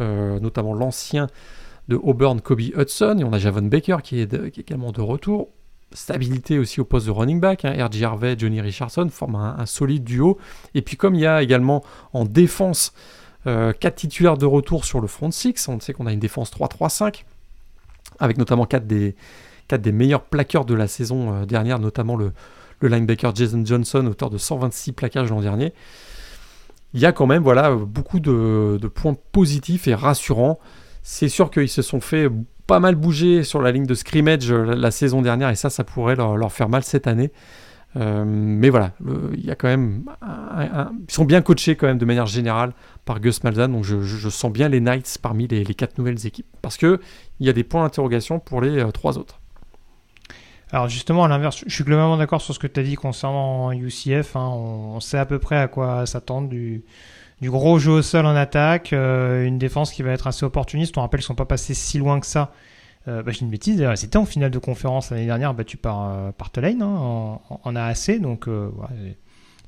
euh, 0.00 0.40
notamment 0.40 0.74
l'ancien 0.74 1.26
de 1.88 1.96
Auburn, 1.96 2.40
Kobe 2.40 2.60
Hudson, 2.60 3.18
et 3.18 3.24
on 3.24 3.32
a 3.32 3.38
Javon 3.38 3.62
Baker 3.62 3.98
qui 4.02 4.20
est, 4.20 4.34
également 4.56 4.92
de 4.92 5.00
retour. 5.00 5.48
Stabilité 5.92 6.58
aussi 6.58 6.80
au 6.80 6.84
poste 6.84 7.06
de 7.06 7.10
running 7.10 7.40
back, 7.40 7.64
hein, 7.64 7.74
R.J. 7.86 8.04
Harvey, 8.04 8.36
Johnny 8.38 8.60
Richardson 8.60 9.08
forment 9.10 9.36
un, 9.36 9.56
un 9.58 9.66
solide 9.66 10.04
duo. 10.04 10.38
Et 10.74 10.82
puis 10.82 10.96
comme 10.96 11.16
il 11.16 11.22
y 11.22 11.26
a 11.26 11.42
également 11.42 11.82
en 12.12 12.24
défense 12.24 12.94
euh, 13.46 13.72
quatre 13.72 13.96
titulaires 13.96 14.36
de 14.36 14.44
retour 14.44 14.84
sur 14.84 15.00
le 15.00 15.06
front 15.06 15.30
six, 15.30 15.66
on 15.68 15.80
sait 15.80 15.94
qu'on 15.94 16.06
a 16.06 16.12
une 16.12 16.20
défense 16.20 16.52
3-3-5, 16.52 17.24
avec 18.18 18.36
notamment 18.36 18.66
quatre 18.66 18.86
des, 18.86 19.16
quatre 19.70 19.82
des 19.82 19.92
meilleurs 19.92 20.24
plaqueurs 20.24 20.64
de 20.64 20.74
la 20.74 20.88
saison 20.88 21.32
euh, 21.32 21.46
dernière, 21.46 21.78
notamment 21.78 22.16
le, 22.16 22.32
linebacker 22.82 23.34
Jason 23.34 23.64
Johnson, 23.64 24.06
auteur 24.06 24.30
de 24.30 24.38
126 24.38 24.92
plaquages 24.92 25.30
l'an 25.30 25.40
dernier. 25.40 25.72
Il 26.92 27.00
y 27.00 27.06
a 27.06 27.12
quand 27.12 27.26
même 27.26 27.42
voilà, 27.42 27.74
beaucoup 27.74 28.18
de, 28.18 28.78
points 28.92 29.16
positifs 29.32 29.86
et 29.86 29.94
rassurants. 29.94 30.58
C'est 31.02 31.28
sûr 31.28 31.50
qu'ils 31.50 31.68
se 31.68 31.82
sont 31.82 32.00
fait 32.00 32.28
pas 32.66 32.80
mal 32.80 32.94
bouger 32.96 33.44
sur 33.44 33.62
la 33.62 33.70
ligne 33.70 33.86
de 33.86 33.94
scrimmage 33.94 34.50
euh, 34.50 34.74
la, 34.74 34.90
saison 34.90 35.22
dernière 35.22 35.50
et 35.50 35.54
ça, 35.54 35.70
ça 35.70 35.84
pourrait 35.84 36.16
leur, 36.16 36.52
faire 36.52 36.68
mal 36.68 36.82
cette 36.82 37.06
année. 37.06 37.30
Euh, 37.96 38.24
mais 38.26 38.70
voilà, 38.70 38.92
il 39.34 39.44
y 39.44 39.50
a 39.50 39.56
quand 39.56 39.68
même. 39.68 40.04
ils 40.22 41.12
sont 41.12 41.24
bien 41.24 41.42
coachés 41.42 41.76
quand 41.76 41.86
même 41.86 41.98
de 41.98 42.04
manière 42.04 42.26
générale 42.26 42.72
par 43.04 43.20
Gus 43.20 43.42
Malzahn, 43.42 43.72
donc 43.72 43.84
je, 43.84 44.28
sens 44.28 44.52
bien 44.52 44.68
les 44.68 44.80
Knights 44.80 45.18
parmi 45.20 45.48
les, 45.48 45.64
quatre 45.74 45.98
nouvelles 45.98 46.24
équipes. 46.26 46.46
Parce 46.62 46.76
que 46.76 47.00
il 47.40 47.46
y 47.46 47.50
a 47.50 47.52
des 47.52 47.64
points 47.64 47.82
d'interrogation 47.82 48.38
pour 48.38 48.60
les 48.60 48.84
trois 48.92 49.18
autres. 49.18 49.39
Alors 50.72 50.88
justement, 50.88 51.24
à 51.24 51.28
l'inverse, 51.28 51.64
je 51.66 51.74
suis 51.74 51.84
globalement 51.84 52.16
d'accord 52.16 52.40
sur 52.40 52.54
ce 52.54 52.58
que 52.58 52.66
tu 52.66 52.78
as 52.78 52.82
dit 52.82 52.94
concernant 52.94 53.72
UCF. 53.72 54.36
hein. 54.36 54.48
on, 54.48 55.00
sait 55.00 55.18
à 55.18 55.26
peu 55.26 55.38
près 55.38 55.56
à 55.56 55.66
quoi 55.66 56.06
s'attendre 56.06 56.48
du, 56.48 56.84
gros 57.42 57.78
jeu 57.78 57.92
au 57.92 58.02
sol 58.02 58.26
en 58.26 58.36
attaque, 58.36 58.92
euh, 58.92 59.44
une 59.44 59.58
défense 59.58 59.92
qui 59.92 60.02
va 60.02 60.12
être 60.12 60.28
assez 60.28 60.44
opportuniste. 60.44 60.96
On 60.96 61.00
rappelle 61.00 61.20
qu'ils 61.20 61.26
sont 61.26 61.34
pas 61.34 61.44
passés 61.44 61.74
si 61.74 61.98
loin 61.98 62.20
que 62.20 62.26
ça. 62.26 62.52
Euh, 63.08 63.22
bah, 63.22 63.32
j'ai 63.32 63.40
une 63.40 63.50
bêtise, 63.50 63.82
c'était 63.94 64.18
en 64.18 64.26
finale 64.26 64.50
de 64.50 64.58
conférence 64.58 65.10
l'année 65.10 65.24
dernière, 65.24 65.54
battu 65.54 65.78
par, 65.78 66.10
euh, 66.10 66.32
par 66.32 66.50
Tulane 66.52 66.82
hein, 66.82 67.40
en 67.48 67.76
AAC. 67.76 68.20
Donc, 68.20 68.46
euh, 68.46 68.68
ouais, 68.68 69.16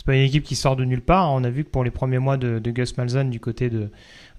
c'est 0.02 0.06
pas 0.06 0.16
une 0.16 0.22
équipe 0.22 0.42
qui 0.42 0.56
sort 0.56 0.74
de 0.74 0.84
nulle 0.84 1.00
part. 1.00 1.30
On 1.30 1.44
a 1.44 1.50
vu 1.50 1.62
que 1.62 1.70
pour 1.70 1.84
les 1.84 1.92
premiers 1.92 2.18
mois 2.18 2.36
de, 2.36 2.58
de 2.58 2.70
Gus 2.72 2.96
Malzahn 2.96 3.30
du 3.30 3.38
côté 3.38 3.70
de 3.70 3.88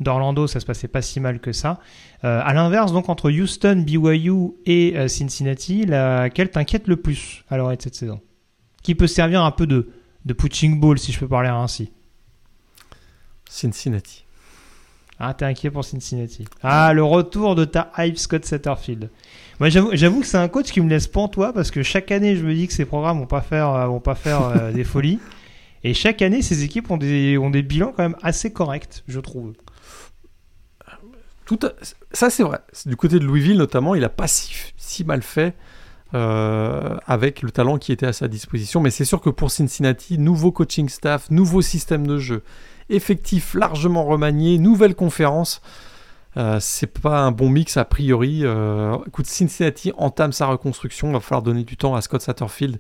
d'Orlando, 0.01 0.45
ça 0.45 0.59
se 0.59 0.66
passait 0.66 0.89
pas 0.89 1.01
si 1.01 1.22
mal 1.22 1.39
que 1.39 1.53
ça. 1.53 1.80
Euh, 2.26 2.41
à 2.43 2.53
l'inverse, 2.53 2.91
donc 2.91 3.07
entre 3.07 3.32
Houston, 3.32 3.82
BYU 3.88 4.55
et 4.66 4.97
euh, 4.97 5.07
Cincinnati, 5.07 5.86
laquelle 5.86 6.51
t'inquiète 6.51 6.89
le 6.89 6.97
plus 6.97 7.45
à 7.49 7.55
l'heure 7.55 7.74
de 7.74 7.82
cette 7.82 7.95
saison? 7.95 8.20
Qui 8.82 8.93
peut 8.93 9.07
servir 9.07 9.41
un 9.41 9.51
peu 9.51 9.66
de, 9.66 9.89
de 10.26 10.34
punching 10.34 10.82
ball, 10.82 10.99
si 10.99 11.14
je 11.14 11.20
peux 11.20 11.30
parler 11.30 11.47
ainsi? 11.47 11.93
Cincinnati. 13.49 14.26
Ah, 15.18 15.34
t'es 15.34 15.45
inquiet 15.45 15.72
pour 15.72 15.86
Cincinnati. 15.86 16.43
Ah, 16.61 16.91
le 16.91 17.05
retour 17.05 17.55
de 17.55 17.64
ta 17.64 17.89
hype 17.97 18.18
Scott 18.18 18.43
Satterfield. 18.43 19.09
Moi, 19.61 19.70
j'avoue 19.70 20.20
que 20.20 20.26
c'est 20.26 20.36
un 20.36 20.49
coach 20.49 20.74
qui 20.74 20.82
me 20.82 20.89
laisse 20.89 21.07
pantois 21.07 21.53
parce 21.53 21.72
que 21.72 21.84
chaque 21.84 22.11
année, 22.11 22.36
je 22.36 22.43
me 22.43 22.53
dis 22.53 22.68
que 22.68 22.74
ces 22.74 22.84
programmes 22.84 23.20
vont 23.20 23.28
pas 23.28 23.39
faire, 23.39 23.88
vont 23.88 24.01
pas 24.01 24.16
faire 24.16 24.41
euh, 24.43 24.74
des 24.74 24.84
folies. 24.84 25.20
Et 25.84 25.94
chaque 25.94 26.22
année, 26.22 26.42
ces 26.42 26.64
équipes 26.64 26.90
ont 26.92 26.98
des, 26.98 27.38
ont 27.38 27.50
des 27.50 27.62
bilans 27.62 27.94
quand 27.96 28.04
même 28.04 28.16
assez 28.22 28.54
corrects, 28.54 29.04
je 29.08 29.20
trouve. 29.20 29.54
Tout 31.46 31.60
Ça, 32.14 32.30
c'est 32.30 32.44
vrai. 32.44 32.60
Du 32.86 32.96
côté 32.96 33.20
de 33.20 33.26
Louisville, 33.26 33.58
notamment, 33.58 33.96
il 33.96 34.04
a 34.04 34.10
pas 34.10 34.28
si, 34.28 34.54
si 34.78 35.04
mal 35.04 35.22
fait 35.22 35.56
euh, 36.14 36.98
avec 37.06 37.42
le 37.42 37.52
talent 37.52 37.78
qui 37.78 37.92
était 37.92 38.06
à 38.06 38.14
sa 38.14 38.28
disposition. 38.28 38.80
Mais 38.80 38.92
c'est 38.92 39.06
sûr 39.06 39.20
que 39.20 39.30
pour 39.30 39.52
Cincinnati, 39.52 40.18
nouveau 40.18 40.52
coaching 40.52 40.88
staff, 40.88 41.30
nouveau 41.32 41.62
système 41.62 42.08
de 42.08 42.18
jeu, 42.18 42.44
effectif 42.90 43.56
largement 43.56 44.06
remanié, 44.06 44.58
nouvelle 44.60 44.96
conférence. 44.96 45.62
euh, 46.38 46.60
c'est 46.62 46.88
pas 46.88 47.20
un 47.20 47.32
bon 47.32 47.50
mix 47.50 47.78
a 47.78 47.86
priori. 47.86 48.42
Euh, 48.44 48.96
écoute, 49.08 49.26
Cincinnati 49.26 49.92
entame 49.98 50.32
sa 50.32 50.48
reconstruction. 50.48 51.10
Il 51.10 51.14
va 51.14 51.20
falloir 51.20 51.42
donner 51.42 51.64
du 51.64 51.78
temps 51.78 51.94
à 51.94 52.02
Scott 52.02 52.22
Satterfield. 52.22 52.80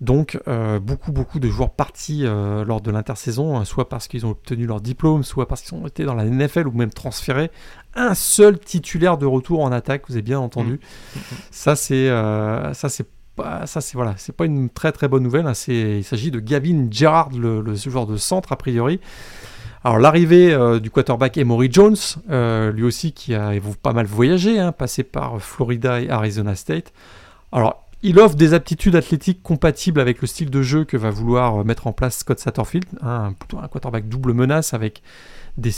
Donc, 0.00 0.38
euh, 0.46 0.78
beaucoup, 0.78 1.10
beaucoup 1.10 1.40
de 1.40 1.48
joueurs 1.48 1.70
partis 1.70 2.22
euh, 2.24 2.64
lors 2.64 2.80
de 2.80 2.90
l'intersaison, 2.92 3.58
hein, 3.58 3.64
soit 3.64 3.88
parce 3.88 4.06
qu'ils 4.06 4.26
ont 4.26 4.30
obtenu 4.30 4.64
leur 4.66 4.80
diplôme, 4.80 5.24
soit 5.24 5.48
parce 5.48 5.62
qu'ils 5.62 5.76
ont 5.76 5.86
été 5.88 6.04
dans 6.04 6.14
la 6.14 6.24
NFL 6.24 6.68
ou 6.68 6.72
même 6.72 6.90
transférés. 6.90 7.50
Un 7.94 8.14
seul 8.14 8.58
titulaire 8.60 9.18
de 9.18 9.26
retour 9.26 9.60
en 9.60 9.72
attaque, 9.72 10.02
vous 10.08 10.14
avez 10.14 10.22
bien 10.22 10.38
entendu. 10.38 10.78
Ça, 11.50 11.74
c'est, 11.74 12.08
euh, 12.08 12.72
ça, 12.74 12.88
c'est 12.88 13.06
pas, 13.34 13.66
ça, 13.66 13.80
c'est 13.80 13.94
voilà, 13.96 14.14
c'est 14.18 14.34
pas 14.36 14.44
une 14.46 14.70
très 14.70 14.92
très 14.92 15.08
bonne 15.08 15.22
nouvelle. 15.24 15.46
hein. 15.48 15.52
Il 15.66 16.04
s'agit 16.04 16.30
de 16.30 16.38
Gavin 16.38 16.86
Gerrard, 16.90 17.30
le, 17.36 17.60
le 17.60 17.74
joueur 17.74 18.06
de 18.06 18.16
centre 18.16 18.52
a 18.52 18.56
priori. 18.56 19.00
Alors 19.84 19.98
l'arrivée 19.98 20.52
euh, 20.52 20.80
du 20.80 20.90
quarterback 20.90 21.36
Emory 21.38 21.68
Jones, 21.72 21.96
euh, 22.30 22.72
lui 22.72 22.82
aussi 22.82 23.12
qui 23.12 23.34
a 23.34 23.52
pas 23.82 23.92
mal 23.92 24.06
voyagé, 24.06 24.58
hein, 24.58 24.72
passé 24.72 25.02
par 25.04 25.40
Florida 25.40 26.00
et 26.00 26.10
Arizona 26.10 26.54
State. 26.56 26.92
Alors 27.52 27.87
il 28.02 28.18
offre 28.20 28.36
des 28.36 28.54
aptitudes 28.54 28.94
athlétiques 28.96 29.42
compatibles 29.42 30.00
avec 30.00 30.20
le 30.20 30.26
style 30.28 30.50
de 30.50 30.62
jeu 30.62 30.84
que 30.84 30.96
va 30.96 31.10
vouloir 31.10 31.64
mettre 31.64 31.86
en 31.86 31.92
place 31.92 32.18
Scott 32.18 32.38
Satterfield, 32.38 32.84
hein, 33.02 33.34
plutôt 33.38 33.58
un 33.58 33.66
quarterback 33.68 34.08
double 34.08 34.32
menace 34.34 34.72
avec 34.74 35.02
des 35.56 35.72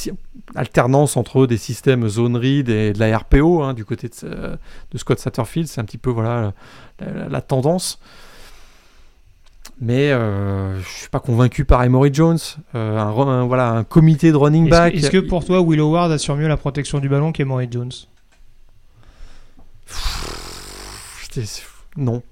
alternances 0.55 1.17
entre 1.17 1.47
des 1.47 1.57
systèmes 1.57 2.07
zone 2.09 2.37
read 2.37 2.69
et 2.69 2.93
de 2.93 2.99
la 2.99 3.17
RPO 3.17 3.63
hein, 3.63 3.73
du 3.73 3.87
côté 3.87 4.09
de, 4.09 4.59
de 4.93 4.99
Scott 4.99 5.19
Satterfield, 5.19 5.67
c'est 5.69 5.81
un 5.81 5.85
petit 5.85 5.97
peu 5.99 6.11
voilà 6.11 6.53
la, 7.01 7.07
la- 7.13 7.29
la 7.29 7.41
tendance. 7.41 7.99
Mais 9.83 10.11
euh, 10.13 10.79
je 10.79 10.87
suis 10.89 11.09
pas 11.09 11.21
convaincu 11.21 11.65
par 11.65 11.83
Emory 11.85 12.11
Jones. 12.13 12.37
Euh, 12.75 12.99
un, 12.99 13.47
voilà, 13.47 13.71
un 13.71 13.83
comité 13.85 14.31
de 14.31 14.37
running 14.37 14.67
Est-ce 14.67 14.71
back. 14.71 14.93
que, 14.93 14.99
est-ce 14.99 15.11
que 15.11 15.17
pour 15.19 15.43
toi, 15.43 15.63
Will 15.63 15.81
Howard 15.81 16.13
assure 16.13 16.37
mieux 16.37 16.49
la 16.49 16.59
protection 16.59 16.99
du 16.99 17.09
ballon 17.09 17.33
qu'Emory 17.33 17.69
Jones? 17.71 17.91
Non. 22.01 22.23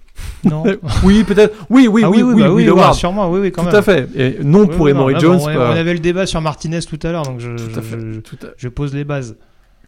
Non 0.45 0.65
oui, 1.05 1.23
peut-être. 1.25 1.55
Oui, 1.71 1.87
oui, 1.87 2.03
Ah 2.05 2.11
oui, 2.11 2.23
oui, 2.23 2.43
bah 2.43 2.51
Will 2.53 2.67
ouais, 2.71 2.79
Howard. 2.81 2.95
sûrement, 2.95 3.31
oui, 3.31 3.39
oui, 3.41 3.53
quand 3.53 3.63
Tout 3.63 3.69
même. 3.69 3.77
à 3.77 3.83
fait. 3.83 4.09
Et 4.17 4.39
non 4.43 4.63
Oui, 4.63 4.67
pour 4.69 4.81
oui, 4.87 4.91
Emory 4.91 5.15
non, 5.15 5.21
Jones. 5.21 5.41
on, 5.43 5.49
on 5.49 5.61
avait 5.61 5.93
le 5.93 6.01
débat 6.01 6.27
sur 6.27 6.41
Martinez 6.41 6.81
tout 6.83 6.99
à 7.05 7.13
l'heure, 7.13 7.23
donc 7.23 7.39
je, 7.39 7.51
Tout 7.57 7.79
à 7.79 7.83
fait. 7.83 8.01
je- 8.01 8.21
Tout 8.21 8.39
à- 8.43 8.49
je 8.57 8.69
pose 8.69 8.95
les 8.95 9.05
bases. 9.05 9.37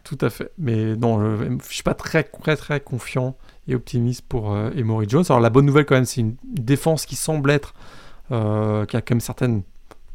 Tout 0.03 0.17
à 0.21 0.29
fait. 0.29 0.51
Mais 0.57 0.95
non, 0.95 1.19
je 1.67 1.73
suis 1.73 1.83
pas 1.83 1.93
très, 1.93 2.23
très, 2.23 2.55
très 2.55 2.79
confiant 2.79 3.35
et 3.67 3.75
optimiste 3.75 4.23
pour 4.27 4.53
euh, 4.53 4.69
Emory 4.75 5.05
Jones. 5.09 5.23
Alors 5.29 5.41
la 5.41 5.49
bonne 5.49 5.65
nouvelle 5.65 5.85
quand 5.85 5.95
même, 5.95 6.05
c'est 6.05 6.21
une 6.21 6.35
défense 6.45 7.05
qui 7.05 7.15
semble 7.15 7.51
être, 7.51 7.73
euh, 8.31 8.85
qui 8.85 8.95
a 8.97 9.01
quand 9.01 9.15
même 9.15 9.21
certaines 9.21 9.61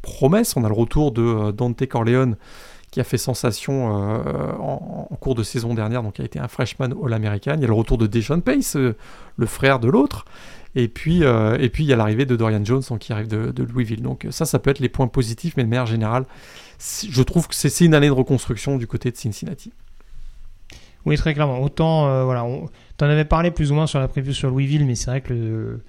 promesses. 0.03 0.57
On 0.57 0.65
a 0.65 0.69
le 0.69 0.75
retour 0.75 1.13
de 1.13 1.23
euh, 1.23 1.53
Dante 1.53 1.87
Corleone 1.87 2.37
qui 2.97 3.01
a 3.01 3.05
fait 3.05 3.19
sensation 3.19 3.95
euh, 3.95 4.53
en, 4.59 5.15
cours 5.21 5.35
de 5.35 5.43
saison 5.43 5.75
dernière, 5.75 6.03
donc 6.03 6.19
a 6.19 6.25
été 6.25 6.39
un 6.39 6.49
freshman 6.49 6.93
All-American. 7.05 7.53
Il 7.57 7.61
y 7.61 7.65
a 7.65 7.67
le 7.67 7.75
retour 7.75 7.99
de 7.99 8.07
Deshaun 8.07 8.41
Pace, 8.41 8.75
euh, 8.77 8.97
le 9.37 9.45
frère 9.45 9.81
de 9.81 9.89
l'autre. 9.89 10.25
Et 10.75 10.89
puis, 10.89 11.23
euh, 11.23 11.59
et 11.61 11.69
puis 11.69 11.85
il 11.85 11.89
y 11.89 11.93
a 11.93 11.97
l'arrivée 11.97 12.25
de 12.25 12.35
Dorian 12.37 12.65
Jones 12.65 12.83
qui 12.99 13.13
arrive 13.13 13.29
de, 13.29 13.63
Louisville. 13.65 14.01
Donc 14.01 14.27
ça, 14.31 14.47
ça 14.47 14.59
peut 14.59 14.71
être 14.71 14.79
les 14.79 14.89
points 14.89 15.09
positifs, 15.09 15.59
mais 15.59 15.65
de 15.65 15.69
manière 15.69 15.85
générale, 15.85 16.25
je 16.81 17.23
trouve 17.23 17.47
que 17.49 17.55
c'est 17.55 17.85
une 17.85 17.93
année 17.93 18.07
de 18.07 18.13
reconstruction 18.13 18.79
du 18.79 18.87
côté 18.87 19.11
de 19.11 19.17
Cincinnati. 19.19 19.75
Oui, 21.05 21.19
très 21.19 21.35
clairement. 21.35 21.61
Autant, 21.61 22.25
voilà, 22.25 22.47
on... 22.47 22.71
t'en 22.97 23.11
avais 23.11 23.27
parlé 23.27 23.51
plus 23.51 23.73
ou 23.73 23.75
moins 23.75 23.87
sur 23.87 23.99
la 23.99 24.09
preview 24.09 24.33
sur 24.33 24.49
Louisville, 24.49 24.87
mais 24.87 24.95
c'est 24.95 25.11
vrai 25.11 25.21
que 25.21 25.35
le, 25.35 25.81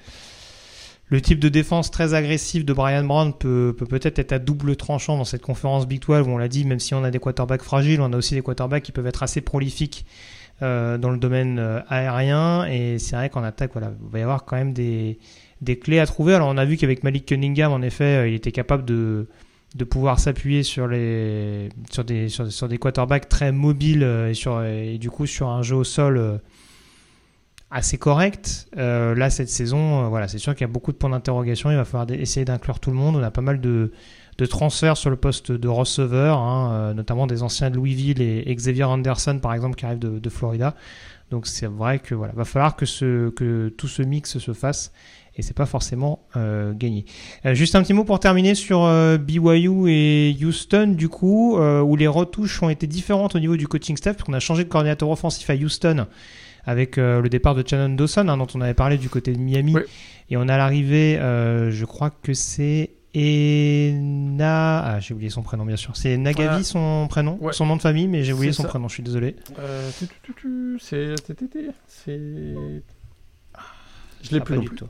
le 1.10 1.22
type 1.22 1.40
de 1.40 1.50
défense 1.50 1.90
très 1.90 2.14
agressif 2.14 2.66
de 2.66 2.74
Brian 2.74 3.04
Brown 3.04 3.34
peut 3.34 3.74
peut 3.78 3.86
peut-être 3.86 4.20
être 4.20 4.34
à 4.34 4.40
double 4.40 4.76
tranchant 4.76 5.18
dans 5.18 5.24
cette 5.24 5.42
conférence 5.42 5.88
Big 5.88 6.02
12 6.06 6.28
où 6.28 6.32
on 6.32 6.38
l'a 6.38 6.48
dit, 6.48 6.66
même 6.66 6.80
si 6.80 6.94
on 6.94 7.04
a 7.04 7.12
des 7.12 7.20
quarterbacks 7.20 7.64
fragiles, 7.64 8.02
on 8.02 8.12
a 8.12 8.18
aussi 8.18 8.36
des 8.36 8.42
quarterbacks 8.42 8.84
qui 8.84 8.92
peuvent 8.92 9.08
être 9.08 9.24
assez 9.24 9.42
prolifiques 9.42 10.06
dans 10.60 11.12
le 11.12 11.18
domaine 11.18 11.84
aérien. 11.88 12.66
Et 12.66 12.98
c'est 12.98 13.16
vrai 13.16 13.30
qu'en 13.30 13.44
attaque, 13.44 13.72
voilà, 13.74 13.92
il 14.04 14.12
va 14.12 14.20
y 14.20 14.22
avoir 14.24 14.44
quand 14.44 14.58
même 14.58 14.74
des, 14.74 15.20
des 15.62 15.78
clés 15.78 16.00
à 16.00 16.06
trouver. 16.06 16.34
Alors 16.34 16.50
on 16.50 16.58
a 16.58 16.66
vu 16.66 16.78
qu'avec 16.78 17.04
Malik 17.04 17.28
Cunningham, 17.28 17.72
en 17.72 17.82
effet, 17.82 18.30
il 18.32 18.36
était 18.36 18.52
capable 18.52 18.84
de 18.84 19.28
de 19.76 19.84
pouvoir 19.84 20.20
s'appuyer 20.20 20.64
sur 20.64 20.88
les 20.88 21.70
sur 21.92 22.04
des 22.04 22.30
sur, 22.30 22.68
des 22.68 22.78
quarterbacks 22.78 23.30
très 23.30 23.52
mobiles 23.52 24.04
et 24.30 24.34
sur 24.34 24.64
et 24.64 24.98
du 24.98 25.10
coup 25.10 25.26
sur 25.26 25.50
un 25.50 25.62
jeu 25.62 25.76
au 25.76 25.84
sol 25.84 26.40
assez 27.70 27.98
correct. 27.98 28.68
Euh, 28.78 29.16
là, 29.16 29.30
cette 29.30 29.50
saison, 29.50 30.06
euh, 30.06 30.08
voilà, 30.08 30.28
c'est 30.28 30.38
sûr 30.38 30.54
qu'il 30.54 30.62
y 30.62 30.70
a 30.70 30.72
beaucoup 30.72 30.92
de 30.92 30.98
points 30.98 31.10
d'interrogation. 31.10 31.70
Il 31.72 31.78
va 31.78 31.86
falloir 31.86 32.10
essayer 32.12 32.46
d'inclure 32.46 32.80
tout 32.80 32.92
le 32.92 32.96
monde. 32.96 33.16
On 33.16 33.24
a 33.24 33.32
pas 33.32 33.42
mal 33.42 33.60
de, 33.60 33.92
de 34.38 34.46
transferts 34.46 34.98
sur 34.98 35.10
le 35.10 35.18
poste 35.18 35.52
de 35.52 35.68
receveur, 35.68 36.38
hein, 36.38 36.72
euh, 36.74 36.94
notamment 36.94 37.28
des 37.28 37.44
anciens 37.44 37.70
de 37.70 37.76
Louisville 37.76 38.22
et 38.22 38.54
Xavier 38.56 38.86
Anderson, 38.86 39.40
par 39.42 39.54
exemple, 39.54 39.76
qui 39.76 39.86
arrive 39.86 40.00
de, 40.00 40.20
de 40.20 40.30
Florida. 40.30 40.76
Donc 41.30 41.46
c'est 41.46 41.68
vrai 41.68 42.00
que 42.00 42.16
voilà, 42.16 42.32
va 42.34 42.46
falloir 42.46 42.78
que, 42.78 42.86
ce, 42.86 43.30
que 43.32 43.68
tout 43.68 43.90
ce 43.90 44.02
mix 44.02 44.38
se 44.38 44.54
fasse 44.54 44.94
et 45.36 45.42
c'est 45.42 45.54
pas 45.54 45.66
forcément 45.68 46.24
gagné. 46.34 47.06
juste 47.54 47.76
un 47.76 47.84
petit 47.84 47.94
mot 47.94 48.04
pour 48.04 48.20
terminer 48.20 48.56
sur 48.56 48.90
BYU 49.20 49.88
et 49.88 50.36
Houston 50.42 50.96
du 50.98 51.10
coup, 51.10 51.60
où 51.60 51.96
les 51.96 52.08
retouches 52.08 52.64
ont 52.64 52.70
été 52.70 52.88
différentes 52.88 53.36
au 53.36 53.40
niveau 53.40 53.56
du 53.56 53.68
coaching 53.68 53.98
staff, 53.98 54.24
qu'on 54.24 54.34
a 54.34 54.40
changé 54.40 54.64
de 54.64 54.70
coordinateur 54.70 55.10
offensif 55.10 55.48
à 55.52 55.54
Houston 55.54 56.08
avec 56.68 56.98
euh, 56.98 57.22
le 57.22 57.30
départ 57.30 57.56
de 57.56 57.68
Shannon 57.68 57.96
Dawson, 57.96 58.28
hein, 58.28 58.38
dont 58.38 58.48
on 58.54 58.62
avait 58.62 58.76
parlé 58.76 58.98
du 58.98 59.10
côté 59.10 59.32
de 59.32 59.40
Miami. 59.40 59.76
Et 60.30 60.36
on 60.36 60.48
a 60.50 60.58
l'arrivée, 60.58 61.18
euh, 61.18 61.72
je 61.72 61.86
crois 61.86 62.10
que 62.10 62.34
c'est 62.34 62.92
Ena. 63.16 64.80
Ah, 64.80 65.00
j'ai 65.00 65.14
oublié 65.14 65.30
son 65.30 65.42
prénom, 65.42 65.66
bien 65.66 65.78
sûr. 65.78 65.96
C'est 65.96 66.18
Nagavi, 66.18 66.66
son 66.66 67.08
prénom, 67.10 67.40
son 67.54 67.66
nom 67.66 67.78
de 67.78 67.82
famille, 67.82 68.10
mais 68.10 68.24
j'ai 68.24 68.34
oublié 68.34 68.52
son 68.52 68.64
prénom, 68.64 68.90
je 68.90 68.96
suis 68.96 69.04
désolé. 69.04 69.38
Euh, 69.58 69.90
c'est. 70.80 71.16
C'est. 71.88 72.20
Je 74.24 74.32
l'ai 74.32 74.40
ah, 74.42 74.44
plus, 74.44 74.58
du 74.60 74.70
tout. 74.70 74.88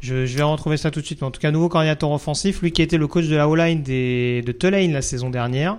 Je, 0.00 0.14
vais 0.14 0.42
retrouver 0.42 0.78
ça 0.78 0.90
tout 0.90 1.00
de 1.00 1.04
suite. 1.04 1.20
Mais 1.20 1.26
en 1.26 1.30
tout 1.30 1.40
cas, 1.40 1.50
nouveau 1.50 1.68
coordinateur 1.68 2.10
offensif, 2.10 2.62
lui 2.62 2.72
qui 2.72 2.80
était 2.80 2.96
le 2.96 3.06
coach 3.06 3.26
de 3.26 3.36
la 3.36 3.50
O-line 3.50 3.82
de 3.82 4.52
Tulane 4.52 4.92
la 4.92 5.02
saison 5.02 5.28
dernière. 5.28 5.76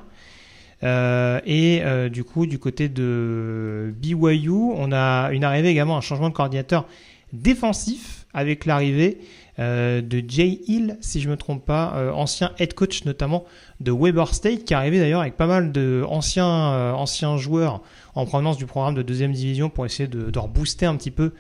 Euh, 0.84 1.40
et 1.46 1.82
euh, 1.84 2.10
du 2.10 2.24
coup, 2.24 2.46
du 2.46 2.60
côté 2.60 2.90
de 2.90 3.94
BYU, 3.98 4.52
on 4.52 4.92
a 4.92 5.32
une 5.32 5.44
arrivée 5.44 5.70
également, 5.70 5.98
un 5.98 6.02
changement 6.02 6.30
de 6.30 6.34
coordinateur 6.34 6.86
défensif 7.32 8.26
avec 8.34 8.66
l'arrivée 8.66 9.20
euh, 9.60 10.02
de 10.02 10.24
Jay 10.28 10.60
Hill, 10.68 10.98
si 11.02 11.22
je 11.22 11.28
ne 11.28 11.32
me 11.32 11.38
trompe 11.38 11.66
pas, 11.66 12.12
ancien 12.14 12.52
head 12.60 12.74
coach 12.74 13.06
notamment 13.06 13.46
de 13.80 13.92
Weber 13.92 14.34
State, 14.34 14.66
qui 14.66 14.74
est 14.74 14.78
arrivé 14.78 15.00
d'ailleurs 15.00 15.22
avec 15.22 15.38
pas 15.38 15.48
mal 15.48 15.72
d'anciens 15.72 16.94
anciens 16.94 17.38
joueurs 17.38 17.82
en 18.16 18.26
provenance 18.26 18.58
du 18.58 18.66
programme 18.66 18.96
de 18.96 19.02
deuxième 19.02 19.32
division 19.32 19.70
pour 19.70 19.86
essayer 19.86 20.08
de, 20.08 20.30
de 20.30 20.40
rebooster 20.40 20.86
un 20.86 20.96
petit 20.96 21.12
peu 21.12 21.34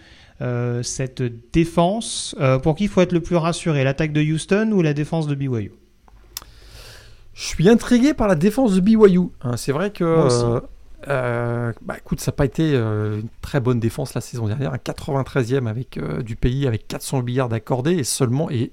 cette 0.84 1.24
défense. 1.54 2.36
pour 2.64 2.76
qui 2.76 2.86
il 2.86 2.90
faut 2.90 3.02
être 3.02 3.14
le 3.14 3.22
plus 3.22 3.38
rassuré, 3.38 3.84
l'attaque 3.84 4.14
de 4.14 4.22
Houston 4.22 4.72
ou 4.74 4.82
la 4.82 4.94
défense 4.94 5.28
de 5.28 5.36
BYU 5.36 5.72
je 7.34 7.44
suis 7.44 7.70
intrigué 7.70 8.14
par 8.14 8.28
la 8.28 8.36
défense 8.36 8.74
de 8.74 8.80
BYU. 8.80 9.30
Hein. 9.42 9.58
c'est 9.58 9.72
vrai 9.72 9.92
que. 9.92 10.04
Euh, 10.04 10.60
euh, 11.10 11.74
bah, 11.82 11.96
écoute, 11.98 12.22
ça 12.22 12.32
n'a 12.32 12.36
pas 12.36 12.46
été 12.46 12.74
euh, 12.76 13.20
une 13.20 13.30
très 13.42 13.60
bonne 13.60 13.80
défense 13.80 14.14
la 14.14 14.22
saison 14.22 14.48
dernière. 14.48 14.74
Un 14.74 14.78
93e 14.78 15.68
avec 15.68 16.00
du 16.24 16.36
pays 16.36 16.68
avec 16.68 16.88
400 16.88 17.24
milliards 17.24 17.50
d'accordés 17.50 17.94
et 17.94 18.04
seulement 18.04 18.50
et 18.50 18.72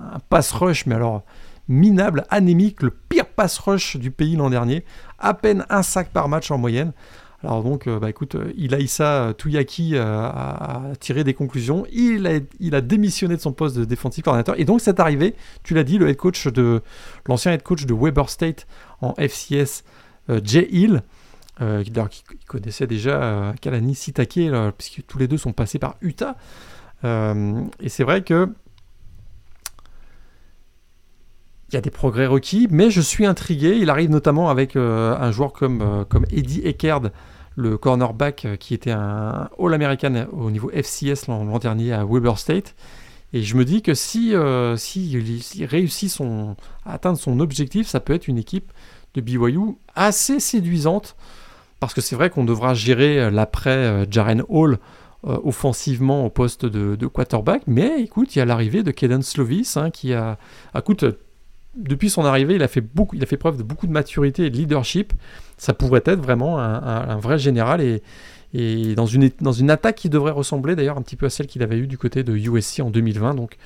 un 0.00 0.18
pass 0.28 0.52
rush, 0.52 0.86
mais 0.86 0.94
alors 0.94 1.22
minable, 1.68 2.24
anémique, 2.30 2.82
le 2.82 2.90
pire 2.90 3.26
pass 3.26 3.58
rush 3.58 3.96
du 3.96 4.10
pays 4.10 4.36
l'an 4.36 4.50
dernier. 4.50 4.84
À 5.18 5.34
peine 5.34 5.66
un 5.68 5.82
sac 5.82 6.08
par 6.08 6.28
match 6.28 6.50
en 6.50 6.58
moyenne. 6.58 6.92
Alors 7.44 7.62
donc, 7.62 7.86
euh, 7.86 8.00
bah 8.00 8.10
écoute, 8.10 8.34
euh, 8.34 9.32
Touyaki 9.32 9.94
euh, 9.94 10.04
a, 10.04 10.82
tiré 10.98 11.22
des 11.22 11.34
conclusions. 11.34 11.86
Il 11.92 12.26
a, 12.26 12.40
il 12.58 12.74
a 12.74 12.80
démissionné 12.80 13.36
de 13.36 13.40
son 13.40 13.52
poste 13.52 13.76
de 13.76 13.84
défensif 13.84 14.24
coordinateur. 14.24 14.58
Et 14.58 14.64
donc, 14.64 14.80
c'est 14.80 14.98
arrivé, 14.98 15.34
tu 15.62 15.74
l'as 15.74 15.84
dit, 15.84 15.98
le 15.98 16.08
head 16.08 16.16
coach 16.16 16.48
de 16.48 16.82
l'ancien 17.26 17.52
head 17.52 17.62
coach 17.62 17.86
de 17.86 17.94
Weber 17.94 18.28
State 18.28 18.66
en 19.00 19.14
FCS, 19.14 19.84
Jay 20.42 20.68
Hill, 20.70 21.02
qui, 21.58 21.92
connaissait 22.46 22.86
déjà 22.88 23.54
Kalani 23.60 23.94
Sitake, 23.94 24.40
puisque 24.76 25.06
tous 25.06 25.18
les 25.18 25.28
deux 25.28 25.38
sont 25.38 25.52
passés 25.52 25.78
par 25.78 25.96
Utah. 26.02 26.36
et 27.04 27.88
c'est 27.88 28.04
vrai 28.04 28.22
que 28.22 28.48
il 31.68 31.74
y 31.74 31.76
a 31.78 31.80
des 31.80 31.90
progrès 31.90 32.26
requis, 32.26 32.66
mais 32.70 32.90
je 32.90 33.00
suis 33.00 33.26
intrigué. 33.26 33.76
Il 33.76 33.90
arrive 33.90 34.10
notamment 34.10 34.48
avec 34.48 34.74
euh, 34.74 35.16
un 35.18 35.30
joueur 35.30 35.52
comme, 35.52 35.82
euh, 35.82 36.04
comme 36.04 36.24
Eddie 36.30 36.62
Eckerd, 36.64 37.12
le 37.56 37.76
cornerback 37.76 38.44
euh, 38.46 38.56
qui 38.56 38.72
était 38.72 38.90
un 38.90 39.50
All-American 39.58 40.28
au 40.32 40.50
niveau 40.50 40.70
FCS 40.70 41.26
l'an 41.28 41.58
dernier 41.58 41.92
à 41.92 42.06
Weber 42.06 42.38
State. 42.38 42.74
Et 43.34 43.42
je 43.42 43.56
me 43.56 43.66
dis 43.66 43.82
que 43.82 43.92
si, 43.92 44.32
si, 44.76 45.66
réussit 45.66 46.08
son, 46.08 46.56
à 46.86 46.94
atteindre 46.94 47.18
son 47.18 47.40
objectif, 47.40 47.86
ça 47.86 48.00
peut 48.00 48.14
être 48.14 48.26
une 48.26 48.38
équipe 48.38 48.72
de 49.12 49.20
BYU 49.20 49.76
assez 49.94 50.40
séduisante. 50.40 51.14
Parce 51.78 51.92
que 51.92 52.00
c'est 52.00 52.16
vrai 52.16 52.30
qu'on 52.30 52.46
devra 52.46 52.72
gérer 52.72 53.30
l'après 53.30 54.06
Jaren 54.10 54.42
Hall 54.48 54.78
offensivement 55.24 56.24
au 56.24 56.30
poste 56.30 56.64
de, 56.64 57.06
quarterback. 57.06 57.64
Mais 57.66 58.00
écoute, 58.00 58.34
il 58.34 58.38
y 58.38 58.42
a 58.42 58.46
l'arrivée 58.46 58.82
de 58.82 58.90
Kaden 58.90 59.20
Slovis 59.20 59.76
hein, 59.76 59.90
qui 59.90 60.14
a. 60.14 60.38
Écoute, 60.74 61.04
depuis 61.76 62.10
son 62.10 62.24
arrivée, 62.24 62.54
il 62.54 62.62
a 62.62 62.68
fait 62.68 62.80
beaucoup, 62.80 63.14
il 63.16 63.22
a 63.22 63.26
fait 63.26 63.36
preuve 63.36 63.56
de 63.56 63.62
beaucoup 63.62 63.86
de 63.86 63.92
maturité 63.92 64.46
et 64.46 64.50
de 64.50 64.56
leadership. 64.56 65.12
Ça 65.56 65.74
pourrait 65.74 66.02
être 66.04 66.20
vraiment 66.20 66.58
un, 66.58 67.18
vrai 67.18 67.38
général 67.38 67.80
et, 68.52 68.94
dans 68.94 69.06
une, 69.06 69.30
dans 69.40 69.52
une 69.52 69.70
attaque 69.70 69.96
qui 69.96 70.08
devrait 70.08 70.32
ressembler 70.32 70.74
d'ailleurs 70.76 70.96
un 70.96 71.02
petit 71.02 71.16
peu 71.16 71.26
à 71.26 71.30
celle 71.30 71.46
qu'il 71.46 71.62
avait 71.62 71.76
eue 71.76 71.86
du 71.86 71.98
côté 71.98 72.22
de 72.22 72.34
USC 72.34 72.80
en 72.80 72.90
2020. 72.90 73.34
Donc, 73.34 73.58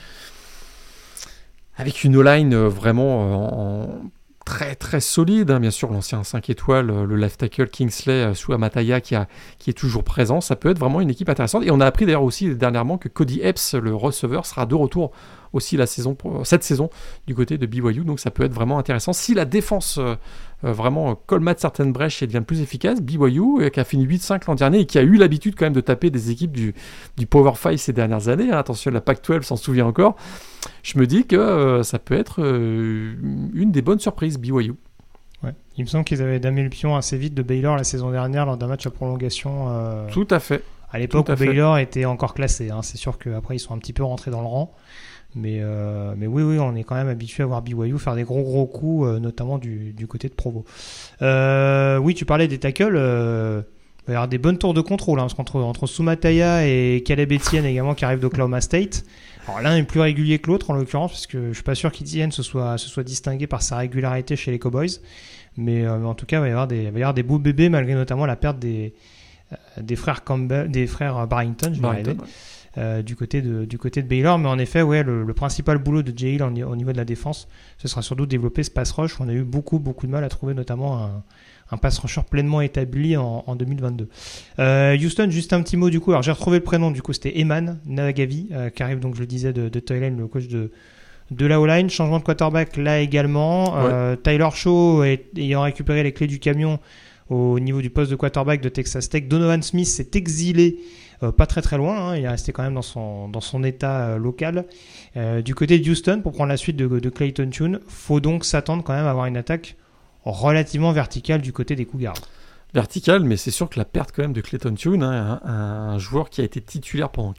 avec 1.76 2.04
une 2.04 2.16
O-line 2.16 2.54
euh, 2.54 2.68
vraiment 2.68 3.82
euh, 3.82 3.86
très 4.44 4.74
très 4.74 5.00
solide, 5.00 5.50
hein. 5.50 5.60
bien 5.60 5.70
sûr 5.70 5.90
l'ancien 5.90 6.22
5 6.22 6.50
étoiles, 6.50 6.90
euh, 6.90 7.06
le 7.06 7.16
left 7.16 7.40
tackle 7.40 7.68
Kingsley 7.68 8.34
sous 8.34 8.52
Amataya 8.52 9.00
qui, 9.00 9.14
qui 9.58 9.70
est 9.70 9.74
toujours 9.74 10.04
présent, 10.04 10.40
ça 10.40 10.56
peut 10.56 10.70
être 10.70 10.78
vraiment 10.78 11.00
une 11.00 11.10
équipe 11.10 11.28
intéressante. 11.28 11.64
Et 11.64 11.70
on 11.70 11.80
a 11.80 11.86
appris 11.86 12.04
d'ailleurs 12.04 12.24
aussi 12.24 12.54
dernièrement 12.54 12.98
que 12.98 13.08
Cody 13.08 13.40
Epps, 13.42 13.74
le 13.74 13.94
receveur, 13.94 14.44
sera 14.44 14.66
de 14.66 14.74
retour 14.74 15.12
aussi 15.52 15.76
la 15.76 15.86
saison, 15.86 16.16
cette 16.44 16.64
saison 16.64 16.90
du 17.26 17.34
côté 17.34 17.58
de 17.58 17.66
BYU. 17.66 18.04
Donc 18.04 18.20
ça 18.20 18.30
peut 18.30 18.44
être 18.44 18.52
vraiment 18.52 18.78
intéressant. 18.78 19.12
Si 19.12 19.34
la 19.34 19.44
défense 19.44 19.98
euh, 19.98 20.14
euh, 20.64 20.72
vraiment 20.72 21.14
colmate 21.14 21.60
certaines 21.60 21.92
brèches 21.92 22.22
et 22.22 22.26
devient 22.26 22.42
plus 22.46 22.60
efficace, 22.60 23.00
BYU, 23.00 23.62
euh, 23.62 23.68
qui 23.68 23.80
a 23.80 23.84
fini 23.84 24.06
8-5 24.06 24.42
l'an 24.48 24.54
dernier 24.54 24.80
et 24.80 24.86
qui 24.86 24.98
a 24.98 25.02
eu 25.02 25.16
l'habitude 25.16 25.54
quand 25.56 25.66
même 25.66 25.72
de 25.72 25.80
taper 25.80 26.10
des 26.10 26.30
équipes 26.30 26.52
du, 26.52 26.74
du 27.16 27.26
Power 27.26 27.52
5 27.56 27.78
ces 27.78 27.92
dernières 27.92 28.28
années, 28.28 28.50
hein, 28.50 28.58
attention, 28.58 28.90
la 28.90 29.00
Pac-12 29.00 29.42
s'en 29.42 29.56
souvient 29.56 29.86
encore, 29.86 30.16
je 30.82 30.98
me 30.98 31.06
dis 31.06 31.26
que 31.26 31.80
ça 31.82 31.98
peut 31.98 32.16
être 32.16 32.40
une 32.40 33.72
des 33.72 33.82
bonnes 33.82 33.98
surprises, 33.98 34.38
BYU. 34.38 34.74
Ouais. 35.42 35.54
Il 35.76 35.84
me 35.84 35.88
semble 35.88 36.04
qu'ils 36.04 36.22
avaient 36.22 36.38
damé 36.38 36.62
le 36.62 36.70
pion 36.70 36.94
assez 36.94 37.16
vite 37.16 37.34
de 37.34 37.42
Baylor 37.42 37.76
la 37.76 37.82
saison 37.82 38.12
dernière 38.12 38.46
lors 38.46 38.56
d'un 38.56 38.68
match 38.68 38.86
à 38.86 38.90
prolongation. 38.90 40.06
Tout 40.12 40.28
à 40.30 40.38
fait. 40.38 40.62
À 40.92 40.98
l'époque 40.98 41.30
Baylor 41.38 41.78
était 41.78 42.04
encore 42.04 42.34
classé. 42.34 42.70
Hein. 42.70 42.82
C'est 42.82 42.98
sûr 42.98 43.18
qu'après 43.18 43.56
ils 43.56 43.60
sont 43.60 43.74
un 43.74 43.78
petit 43.78 43.94
peu 43.94 44.04
rentrés 44.04 44.30
dans 44.30 44.42
le 44.42 44.46
rang. 44.46 44.74
Mais, 45.34 45.58
euh, 45.60 46.14
mais 46.16 46.26
oui, 46.26 46.42
oui, 46.42 46.58
on 46.58 46.74
est 46.74 46.84
quand 46.84 46.94
même 46.94 47.08
habitué 47.08 47.42
à 47.42 47.46
voir 47.46 47.62
BYU 47.62 47.98
faire 47.98 48.14
des 48.14 48.24
gros 48.24 48.42
gros 48.42 48.66
coups, 48.66 49.06
euh, 49.06 49.18
notamment 49.18 49.58
du, 49.58 49.92
du, 49.92 50.06
côté 50.06 50.28
de 50.28 50.34
Provo. 50.34 50.64
Euh, 51.22 51.96
oui, 51.98 52.14
tu 52.14 52.24
parlais 52.24 52.48
des 52.48 52.58
tackles. 52.58 52.96
Euh, 52.96 53.62
il 54.02 54.06
va 54.08 54.12
y 54.12 54.16
avoir 54.16 54.28
des 54.28 54.38
bonnes 54.38 54.58
tours 54.58 54.74
de 54.74 54.80
contrôle 54.80 55.20
hein, 55.20 55.28
entre, 55.38 55.60
entre 55.60 55.86
Sumataya 55.86 56.66
et 56.66 57.02
Caleb 57.06 57.32
Etienne 57.32 57.64
également 57.64 57.94
qui 57.94 58.04
arrivent 58.04 58.18
d'Oklahoma 58.18 58.60
State. 58.60 59.04
Alors 59.46 59.60
l'un 59.60 59.76
est 59.76 59.82
plus 59.84 60.00
régulier 60.00 60.40
que 60.40 60.48
l'autre 60.50 60.70
en 60.70 60.74
l'occurrence 60.74 61.12
parce 61.12 61.26
que 61.28 61.48
je 61.48 61.54
suis 61.54 61.62
pas 61.62 61.76
sûr 61.76 61.92
qu'Etienne 61.92 62.32
se 62.32 62.42
soit, 62.42 62.78
se 62.78 62.88
soit 62.88 63.04
distingué 63.04 63.46
par 63.46 63.62
sa 63.62 63.76
régularité 63.76 64.34
chez 64.34 64.50
les 64.50 64.58
Cowboys. 64.58 65.00
Mais 65.56 65.86
en 65.88 66.14
tout 66.14 66.26
cas, 66.26 66.38
il 66.38 66.40
va 66.40 66.48
y 66.48 66.50
avoir 66.50 66.66
des, 66.66 66.82
il 66.84 66.90
va 66.90 66.98
y 66.98 67.02
avoir 67.02 67.14
des 67.14 67.22
beaux 67.22 67.38
bébés 67.38 67.68
malgré 67.68 67.94
notamment 67.94 68.26
la 68.26 68.36
perte 68.36 68.58
des, 68.58 68.92
des 69.80 69.96
frères 69.96 70.24
Campbell, 70.24 70.68
des 70.68 70.88
frères 70.88 71.26
Barrington. 71.28 71.72
Je 71.72 71.80
vais 71.80 72.16
euh, 72.78 73.02
du, 73.02 73.16
côté 73.16 73.42
de, 73.42 73.64
du 73.64 73.78
côté 73.78 74.02
de 74.02 74.08
Baylor. 74.08 74.38
Mais 74.38 74.48
en 74.48 74.58
effet, 74.58 74.82
ouais, 74.82 75.02
le, 75.02 75.26
principal 75.34 75.78
boulot 75.78 76.02
de 76.02 76.16
Jay 76.16 76.34
Hill 76.34 76.42
au 76.42 76.76
niveau 76.76 76.92
de 76.92 76.96
la 76.96 77.04
défense, 77.04 77.48
ce 77.78 77.88
sera 77.88 78.02
surtout 78.02 78.26
développer 78.26 78.62
ce 78.62 78.70
pass 78.70 78.90
rush. 78.92 79.20
On 79.20 79.28
a 79.28 79.32
eu 79.32 79.42
beaucoup, 79.42 79.78
beaucoup 79.78 80.06
de 80.06 80.12
mal 80.12 80.24
à 80.24 80.28
trouver 80.28 80.54
notamment 80.54 81.02
un, 81.02 81.22
un 81.70 81.76
pass 81.76 81.98
rusher 81.98 82.22
pleinement 82.30 82.60
établi 82.60 83.16
en, 83.16 83.56
2022. 83.56 84.08
Euh, 84.58 84.96
Houston, 84.96 85.28
juste 85.30 85.52
un 85.52 85.62
petit 85.62 85.76
mot 85.76 85.90
du 85.90 86.00
coup. 86.00 86.12
Alors 86.12 86.22
j'ai 86.22 86.32
retrouvé 86.32 86.58
le 86.58 86.64
prénom, 86.64 86.90
du 86.90 87.02
coup 87.02 87.12
c'était 87.12 87.38
Eman 87.40 87.78
Nagavi, 87.86 88.48
euh, 88.52 88.70
qui 88.70 88.82
arrive 88.82 89.00
donc 89.00 89.16
je 89.16 89.20
le 89.20 89.26
disais 89.26 89.52
de, 89.52 89.68
de 89.68 89.80
Thailand, 89.80 90.16
le 90.16 90.26
coach 90.26 90.48
de, 90.48 90.70
de 91.30 91.46
la 91.46 91.60
O-line. 91.60 91.90
Changement 91.90 92.18
de 92.18 92.24
quarterback 92.24 92.76
là 92.76 93.00
également. 93.00 93.74
Tyler 94.22 94.48
Shaw 94.52 95.02
ayant 95.36 95.62
récupéré 95.62 96.02
les 96.02 96.12
clés 96.12 96.26
du 96.26 96.38
camion 96.38 96.78
au 97.30 97.58
niveau 97.58 97.80
du 97.80 97.90
poste 97.90 98.10
de 98.10 98.16
quarterback 98.16 98.60
de 98.60 98.68
Texas 98.68 99.08
Tech. 99.08 99.28
Donovan 99.28 99.62
Smith 99.62 99.86
s'est 99.86 100.10
exilé 100.14 100.78
euh, 100.78 101.01
pas 101.30 101.46
très 101.46 101.62
très 101.62 101.76
loin, 101.76 102.08
hein. 102.08 102.16
il 102.16 102.24
est 102.24 102.28
resté 102.28 102.52
quand 102.52 102.62
même 102.62 102.74
dans 102.74 102.82
son, 102.82 103.64
état 103.64 104.08
euh, 104.08 104.18
local. 104.18 104.66
Euh, 105.16 105.42
du 105.42 105.54
côté 105.54 105.78
de 105.78 105.90
Houston, 105.90 106.20
pour 106.22 106.32
prendre 106.32 106.48
la 106.48 106.56
suite 106.56 106.76
de, 106.76 107.08
Clayton 107.08 107.50
Tune, 107.50 107.80
faut 107.86 108.20
donc 108.20 108.44
s'attendre 108.44 108.82
quand 108.82 108.94
même 108.94 109.06
à 109.06 109.10
avoir 109.10 109.26
une 109.26 109.36
attaque 109.36 109.76
relativement 110.24 110.92
verticale 110.92 111.40
du 111.40 111.52
côté 111.52 111.76
des 111.76 111.84
Cougars. 111.84 112.14
verticale, 112.74 113.22
mais 113.24 113.36
c'est 113.36 113.50
sûr 113.50 113.68
que 113.68 113.78
la 113.78 113.84
perte 113.84 114.12
quand 114.14 114.22
même 114.22 114.32
de 114.32 114.40
Clayton 114.40 114.74
Tune, 114.74 115.02
hein, 115.02 115.40
un, 115.44 115.98
joueur 115.98 116.30
qui 116.30 116.40
a 116.40 116.44
été 116.44 116.60
titulaire 116.60 117.10
pendant 117.10 117.34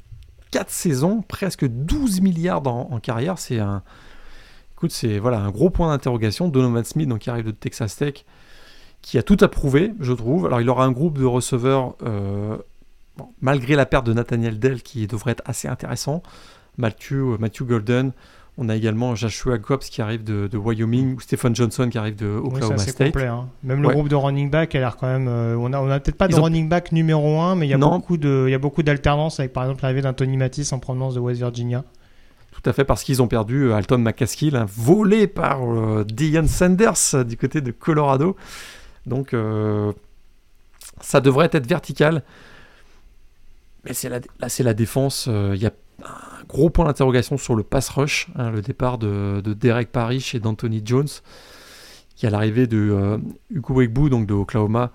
4 0.51 0.69
saisons, 0.69 1.21
presque 1.21 1.65
12 1.67 2.21
milliards 2.21 2.65
en, 2.67 2.99
carrière, 2.99 3.39
c'est 3.39 3.59
un, 3.59 3.84
écoute, 4.73 4.91
c'est 4.91 5.17
voilà 5.17 5.39
un 5.39 5.49
gros 5.49 5.69
point 5.69 5.89
d'interrogation. 5.89 6.47
Donovan 6.47 6.84
Smith, 6.84 7.07
donc 7.07 7.19
qui 7.19 7.29
arrive 7.29 7.45
de 7.45 7.51
Texas 7.51 7.95
Tech, 7.95 8.25
qui 9.03 9.17
a 9.17 9.23
tout 9.23 9.38
approuvé, 9.41 9.93
je 9.99 10.13
trouve. 10.13 10.47
Alors 10.47 10.61
il 10.61 10.69
aura 10.69 10.86
un 10.86 10.91
groupe 10.91 11.19
de 11.19 11.25
receveurs, 11.25 11.95
euh, 12.03 12.57
bon, 13.18 13.30
malgré 13.41 13.76
la 13.76 13.86
perte 13.86 14.05
de 14.05 14.14
Nathaniel 14.14 14.59
Dell, 14.59 14.82
qui 14.82 15.07
devrait 15.07 15.32
être 15.32 15.43
assez 15.45 15.68
intéressant. 15.68 16.24
Matthew, 16.78 17.38
Matthew 17.39 17.64
Golden, 17.64 18.11
on 18.57 18.70
a 18.70 18.76
également 18.76 19.16
Joshua 19.16 19.57
Cobbs 19.57 19.80
qui 19.80 20.01
arrive 20.01 20.24
de, 20.24 20.47
de 20.47 20.57
Wyoming, 20.57 21.16
ou 21.16 21.20
Stephen 21.20 21.55
Johnson 21.55 21.89
qui 21.89 21.97
arrive 21.97 22.16
de 22.16 22.28
Oklahoma 22.28 22.76
oui, 22.78 22.82
State. 22.82 23.07
Complet, 23.07 23.28
hein. 23.28 23.49
Même 23.64 23.82
le 23.82 23.88
ouais. 23.88 23.93
groupe 23.93 24.09
de 24.09 24.16
running 24.16 24.49
back 24.49 24.76
a 24.76 24.80
l'air 24.80 24.97
quand 24.97 25.07
même. 25.07 25.28
Euh, 25.28 25.55
on 25.57 25.74
a, 25.74 25.80
on 25.80 25.89
a 25.89 25.99
peut-être 25.99 26.18
pas 26.18 26.28
de 26.28 26.36
running 26.36 26.70
back 26.70 26.91
numéro 26.91 27.39
1, 27.39 27.55
mais 27.55 27.68
il 27.68 27.70
y 27.70 27.74
a 27.74 27.78
non. 27.78 27.91
beaucoup 27.91 28.18
de, 28.18 28.45
il 28.47 28.51
y 28.51 28.55
a 28.55 28.59
beaucoup 28.59 28.84
d'alternance 28.84 29.39
avec 29.39 29.53
par 29.53 29.64
exemple 29.64 29.82
l'arrivée 29.82 30.01
d'un 30.01 30.14
Tony 30.14 30.38
Matisse 30.38 30.72
en 30.74 30.80
provenance 30.80 31.16
de 31.16 31.20
West 31.20 31.39
Virginia. 31.39 31.84
Tout 32.53 32.70
à 32.70 32.74
fait, 32.74 32.86
parce 32.86 33.03
qu'ils 33.03 33.22
ont 33.22 33.28
perdu 33.28 33.66
euh, 33.66 33.76
Alton 33.76 33.97
McCaskill, 33.97 34.55
hein, 34.55 34.66
volé 34.70 35.28
par 35.28 35.59
euh, 35.64 36.05
Sanders 36.47 36.93
euh, 37.14 37.24
du 37.24 37.36
côté 37.36 37.61
de 37.61 37.72
Colorado. 37.72 38.38
Donc, 39.05 39.34
euh, 39.34 39.91
ça 41.01 41.20
devrait 41.20 41.49
être 41.51 41.68
vertical. 41.68 42.24
Mais 43.84 43.91
la, 44.09 44.19
là, 44.39 44.49
c'est 44.49 44.63
la 44.63 44.73
défense. 44.73 45.25
Il 45.27 45.34
euh, 45.34 45.55
y 45.55 45.65
a 45.65 45.71
un 46.03 46.43
gros 46.47 46.69
point 46.69 46.86
d'interrogation 46.86 47.38
sur 47.38 47.55
le 47.55 47.63
pass 47.63 47.89
rush, 47.89 48.29
hein, 48.36 48.51
le 48.51 48.61
départ 48.61 48.97
de, 48.97 49.41
de, 49.43 49.53
Derek 49.53 49.91
Parrish 49.91 50.36
et 50.36 50.39
d'Anthony 50.39 50.81
Jones, 50.84 51.07
qui 52.15 52.27
à 52.27 52.29
l'arrivée 52.29 52.67
de 52.67 52.77
euh, 52.77 53.17
Hugo 53.49 53.75
Wegbu, 53.75 54.09
donc 54.09 54.27
de 54.27 54.34
Oklahoma, 54.34 54.91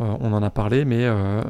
euh, 0.00 0.16
on 0.20 0.32
en 0.32 0.42
a 0.42 0.50
parlé, 0.50 0.84
mais 0.84 1.04
euh, 1.04 1.42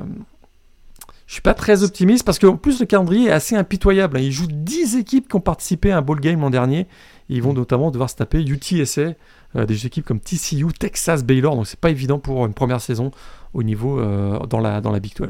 je 1.27 1.35
suis 1.35 1.43
pas 1.43 1.55
très 1.55 1.85
optimiste 1.85 2.25
parce 2.25 2.39
qu'en 2.39 2.57
plus 2.57 2.81
le 2.81 2.87
calendrier 2.87 3.29
est 3.29 3.33
assez 3.33 3.55
impitoyable. 3.55 4.17
Hein. 4.17 4.21
Il 4.21 4.33
joue 4.33 4.49
10 4.49 4.97
équipes 4.97 5.29
qui 5.29 5.37
ont 5.37 5.41
participé 5.41 5.93
à 5.93 5.99
un 5.99 6.03
bowl 6.03 6.21
game 6.21 6.41
l'an 6.41 6.51
dernier. 6.51 6.87
Ils 7.29 7.43
vont 7.43 7.53
notamment 7.53 7.91
devoir 7.91 8.11
se 8.11 8.17
taper 8.17 8.43
UTSA, 8.43 9.15
euh, 9.55 9.67
des 9.67 9.87
équipes 9.87 10.05
comme 10.05 10.21
TCU, 10.21 10.67
Texas, 10.79 11.25
Baylor, 11.25 11.55
donc 11.55 11.67
c'est 11.67 11.79
pas 11.79 11.91
évident 11.91 12.19
pour 12.19 12.45
une 12.47 12.55
première 12.55 12.81
saison 12.81 13.13
au 13.55 13.63
niveau 13.63 14.01
dans, 14.47 14.61
la, 14.61 14.81
dans 14.81 14.91
la 14.91 14.99
Big 14.99 15.15
12. 15.15 15.29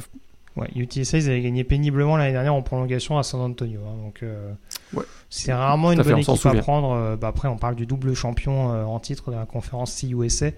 Ouais, 0.56 0.68
UTSA, 0.76 1.18
ils 1.18 1.30
avaient 1.30 1.40
gagné 1.40 1.64
péniblement 1.64 2.16
l'année 2.16 2.32
dernière 2.32 2.54
en 2.54 2.62
prolongation 2.62 3.16
à 3.16 3.22
San 3.22 3.40
Antonio. 3.40 3.80
Hein, 3.86 3.96
donc, 4.04 4.22
euh, 4.22 4.52
ouais. 4.92 5.04
c'est 5.30 5.52
rarement 5.52 5.92
une 5.92 6.02
bonne 6.02 6.18
équipe 6.18 6.46
à 6.46 6.54
prendre. 6.54 6.92
Euh, 6.92 7.16
bah, 7.16 7.28
après, 7.28 7.48
on 7.48 7.56
parle 7.56 7.74
du 7.74 7.86
double 7.86 8.14
champion 8.14 8.72
euh, 8.72 8.84
en 8.84 9.00
titre 9.00 9.30
de 9.30 9.36
la 9.36 9.46
conférence 9.46 9.98
CUSA 9.98 10.48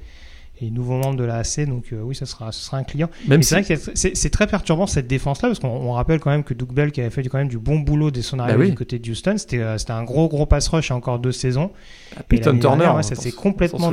et 0.60 0.70
nouveau 0.70 0.94
membre 0.94 1.16
de 1.16 1.22
la 1.22 1.36
AC. 1.36 1.60
Donc, 1.68 1.92
euh, 1.92 2.00
oui, 2.02 2.16
ce 2.16 2.26
sera, 2.26 2.50
ce 2.50 2.64
sera 2.64 2.78
un 2.78 2.82
client. 2.82 3.08
Même 3.28 3.44
c'est 3.44 3.62
si... 3.62 3.74
vrai 3.74 3.76
que 3.76 3.92
c'est 3.94 4.30
très 4.30 4.48
perturbant 4.48 4.88
cette 4.88 5.06
défense-là 5.06 5.48
parce 5.48 5.60
qu'on 5.60 5.92
rappelle 5.92 6.18
quand 6.18 6.30
même 6.30 6.44
que 6.44 6.54
Doug 6.54 6.72
Bell, 6.72 6.90
qui 6.90 7.00
avait 7.00 7.10
fait 7.10 7.22
quand 7.22 7.38
même 7.38 7.48
du 7.48 7.58
bon 7.58 7.78
boulot 7.78 8.10
dès 8.10 8.22
son 8.22 8.40
arrivée 8.40 8.56
bah 8.56 8.64
oui. 8.64 8.70
du 8.70 8.76
côté 8.76 8.98
de 8.98 9.08
Houston, 9.08 9.36
c'était 9.38 9.62
un 9.62 10.04
gros, 10.04 10.28
gros 10.28 10.46
pass 10.46 10.66
rush 10.66 10.90
à 10.90 10.96
encore 10.96 11.20
deux 11.20 11.32
saisons. 11.32 11.70
À 12.16 12.24
Peyton 12.24 12.58
Turner, 12.58 12.88
ouais, 12.96 13.04
ça 13.04 13.14
s'est 13.14 13.30
complètement, 13.30 13.92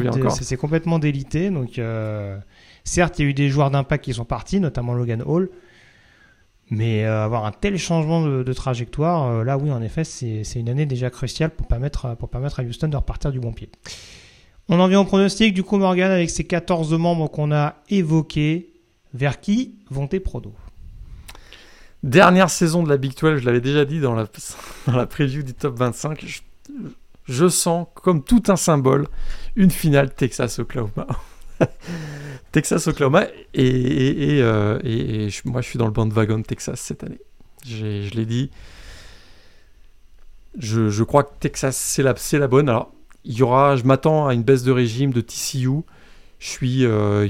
complètement 0.60 0.98
délité. 0.98 1.52
Donc, 1.52 1.80
certes, 2.84 3.20
il 3.20 3.22
y 3.22 3.26
a 3.28 3.30
eu 3.30 3.34
des 3.36 3.50
joueurs 3.50 3.70
d'impact 3.70 4.04
qui 4.04 4.14
sont 4.16 4.26
partis, 4.26 4.60
notamment 4.60 4.96
Logan 4.96 5.22
Hall. 5.24 5.50
Mais 6.72 7.04
euh, 7.04 7.26
avoir 7.26 7.46
un 7.46 7.52
tel 7.52 7.78
changement 7.78 8.26
de, 8.26 8.54
trajectoire, 8.54 9.28
euh, 9.28 9.44
là 9.44 9.58
oui, 9.58 9.70
en 9.72 9.82
effet, 9.82 10.06
c'est 10.06 10.56
une 10.56 10.70
année 10.70 10.86
déjà 10.86 11.10
cruciale 11.10 11.52
pour 11.52 11.68
permettre, 11.68 12.16
pour 12.16 12.30
permettre 12.30 12.62
à 12.62 12.64
Houston 12.64 12.88
de 12.88 12.96
repartir 12.96 13.32
du 13.32 13.42
bon 13.42 13.52
pied. 13.52 13.70
On 14.70 14.80
en 14.80 14.88
vient 14.88 15.02
au 15.02 15.06
pronostic, 15.06 15.54
du 15.54 15.64
coup 15.64 15.78
Morgan, 15.78 16.12
avec 16.12 16.30
ses 16.30 16.46
14 16.46 16.94
membres 16.94 17.28
qu'on 17.28 17.52
a 17.52 17.76
évoqués, 17.90 18.72
vers 19.14 19.42
qui 19.42 19.76
vont 19.90 20.08
tes 20.08 20.22
prodos 20.22 20.56
Dernière 22.04 22.50
saison 22.50 22.82
de 22.82 22.88
la 22.88 22.96
Big 22.96 23.20
12, 23.20 23.40
je 23.40 23.46
l'avais 23.46 23.60
déjà 23.60 23.84
dit 23.84 24.00
dans 24.00 24.16
la, 24.16 24.26
dans 24.88 24.96
la 24.96 25.06
preview 25.06 25.44
du 25.44 25.54
top 25.54 25.78
25, 25.78 26.26
je, 26.26 26.40
je 27.26 27.50
sens 27.50 27.88
comme 27.96 28.24
tout 28.24 28.44
un 28.48 28.56
symbole 28.56 29.10
une 29.58 29.72
finale 29.72 30.14
Texas-Oklahoma. 30.14 31.06
Texas, 32.52 32.88
Oklahoma. 32.88 33.28
Et, 33.54 33.66
et, 33.66 34.38
et, 34.38 34.42
euh, 34.42 34.80
et, 34.84 35.30
je, 35.30 35.42
moi, 35.46 35.62
je 35.62 35.68
suis 35.68 35.80
dans 35.80 35.86
le 35.86 35.92
bandwagon 35.92 36.42
Texas 36.42 36.80
cette 36.80 37.04
année. 37.04 37.22
Je 37.66 38.10
l'ai 38.14 38.26
dit. 38.26 38.50
Je, 40.58 40.90
je, 40.90 41.04
crois 41.04 41.24
que 41.24 41.32
Texas, 41.40 41.78
c'est 41.78 42.04
la, 42.04 42.16
la 42.34 42.48
bonne. 42.48 42.70
Alors, 42.70 42.92
il 43.24 43.34
y 43.34 43.44
aura, 43.44 43.78
je 43.78 43.84
m'attends 43.84 44.28
à 44.28 44.34
une 44.34 44.44
baisse 44.44 44.64
de 44.64 44.72
régime 44.72 45.12
de 45.14 45.22
TCU. 45.22 45.84
Je 46.40 46.48
suis, 46.48 46.86
euh, 46.86 47.30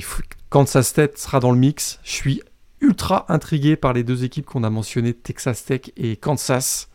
Kansas 0.50 0.88
State 0.88 1.18
sera 1.18 1.40
dans 1.40 1.52
le 1.52 1.58
mix. 1.58 2.00
Je 2.04 2.12
suis 2.12 2.42
ultra 2.80 3.26
intrigué 3.30 3.76
par 3.76 3.94
les 3.94 4.04
deux 4.04 4.24
équipes 4.24 4.46
qu'on 4.46 4.64
a 4.64 4.70
mentionnées, 4.70 5.14
Texas 5.14 5.66
Tech 5.66 5.92
et 5.98 6.16
Kansas. 6.16 6.90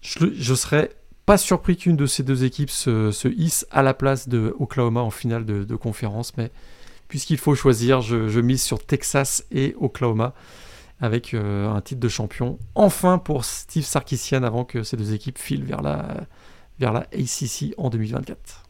Je, 0.00 0.32
je 0.32 0.54
serais 0.54 0.90
pas 1.26 1.36
surpris 1.36 1.76
qu'une 1.76 1.96
de 1.96 2.06
ces 2.06 2.22
deux 2.22 2.44
équipes 2.44 2.70
se, 2.70 3.10
se, 3.10 3.28
hisse 3.28 3.66
à 3.70 3.82
la 3.82 3.92
place 3.92 4.28
de 4.28 4.54
Oklahoma 4.58 5.00
en 5.00 5.10
finale 5.10 5.44
de, 5.44 5.64
de 5.64 5.76
conférence, 5.76 6.34
mais 6.38 6.50
puisqu'il 7.08 7.38
faut 7.38 7.54
choisir, 7.54 8.00
je, 8.00 8.28
je, 8.28 8.40
mise 8.40 8.62
sur 8.62 8.84
Texas 8.84 9.44
et 9.50 9.74
Oklahoma 9.80 10.34
avec 11.00 11.34
euh, 11.34 11.68
un 11.68 11.80
titre 11.80 12.00
de 12.00 12.08
champion. 12.08 12.58
Enfin 12.74 13.18
pour 13.18 13.44
Steve 13.44 13.84
Sarkisian 13.84 14.42
avant 14.42 14.64
que 14.64 14.82
ces 14.82 14.96
deux 14.96 15.14
équipes 15.14 15.38
filent 15.38 15.64
vers 15.64 15.82
la, 15.82 16.26
vers 16.78 16.92
la 16.92 17.00
ACC 17.12 17.74
en 17.78 17.90
2024. 17.90 18.64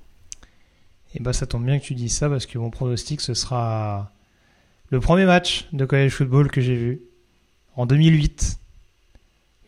Et 1.15 1.21
bah 1.21 1.33
ça 1.33 1.47
tombe 1.47 1.65
bien 1.65 1.79
que 1.79 1.85
tu 1.85 1.95
dis 1.95 2.11
ça 2.11 2.29
parce 2.29 2.47
que 2.47 2.59
mon 2.59 2.71
pronostic 2.71 3.21
ce 3.21 3.35
sera 3.35 4.13
le 4.91 5.01
premier 5.01 5.25
match 5.25 5.69
de 5.73 5.85
college 5.85 6.13
football 6.13 6.51
que 6.51 6.61
j'ai 6.61 6.75
vu 6.77 7.01
en 7.77 7.87
2008 7.87 8.59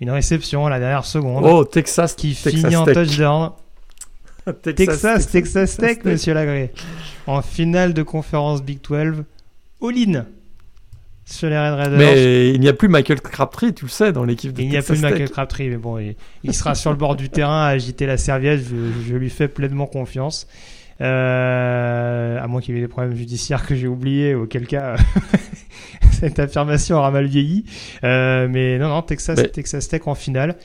une 0.01 0.11
réception 0.11 0.67
à 0.67 0.71
la 0.71 0.79
dernière 0.79 1.05
seconde. 1.05 1.45
Oh, 1.47 1.65
Texas 1.65 2.15
qui 2.15 2.35
Texas 2.35 2.53
finit 2.53 2.63
Tech. 2.63 2.77
en 2.77 2.85
touchdown. 2.87 3.51
Texas, 4.63 4.63
Texas, 4.63 5.31
Texas, 5.31 5.77
Tech, 5.77 5.99
Tech, 5.99 6.05
monsieur 6.05 6.35
Lagré. 6.35 6.73
En 7.27 7.43
finale 7.43 7.95
de 7.95 8.03
conférence 8.03 8.63
Big 8.63 8.81
12, 8.83 9.25
all-in 9.83 10.27
sur 11.25 11.49
les 11.49 11.59
Red 11.59 11.75
Raiders. 11.75 11.99
Mais 11.99 12.51
il 12.51 12.61
n'y 12.61 12.69
a 12.69 12.73
plus 12.73 12.89
Michael 12.89 13.21
Crabtree, 13.21 13.73
tu 13.73 13.85
le 13.85 13.91
sais, 13.91 14.13
dans 14.13 14.25
l'équipe 14.25 14.53
de 14.53 14.63
Il 14.63 14.69
n'y 14.69 14.77
a 14.77 14.83
plus 14.83 15.01
Michael 15.01 15.31
Crabtree, 15.31 15.69
mais 15.69 15.77
bon, 15.77 15.99
il, 15.99 16.17
il 16.43 16.55
sera 16.55 16.75
sur 16.75 16.91
le 16.91 16.97
bord 16.97 17.15
du 17.17 17.29
terrain 17.29 17.65
à 17.65 17.69
agiter 17.69 18.07
la 18.07 18.17
serviette. 18.17 18.61
Je, 18.61 19.09
je 19.09 19.17
lui 19.17 19.31
fais 19.31 19.49
pleinement 19.49 19.87
confiance. 19.87 20.49
Euh, 21.01 22.39
à 22.39 22.47
moins 22.47 22.61
qu'il 22.61 22.75
y 22.75 22.79
ait 22.79 22.83
des 22.83 22.89
problèmes 22.89 23.17
judiciaires 23.17 23.67
que 23.67 23.75
j'ai 23.75 23.87
oubliés, 23.87 24.35
auquel 24.35 24.67
cas 24.67 24.97
cette 26.13 26.39
affirmation 26.39 26.97
aura 26.97 27.11
mal 27.11 27.27
vieilli. 27.27 27.65
Euh, 28.05 28.49
mais 28.51 28.79
non, 28.79 28.89
non, 28.89 29.01
Texas, 29.01 29.39
mais... 29.39 29.49
Texas 29.49 29.89
Tech 29.89 30.03
en 30.07 30.15
finale. 30.15 30.57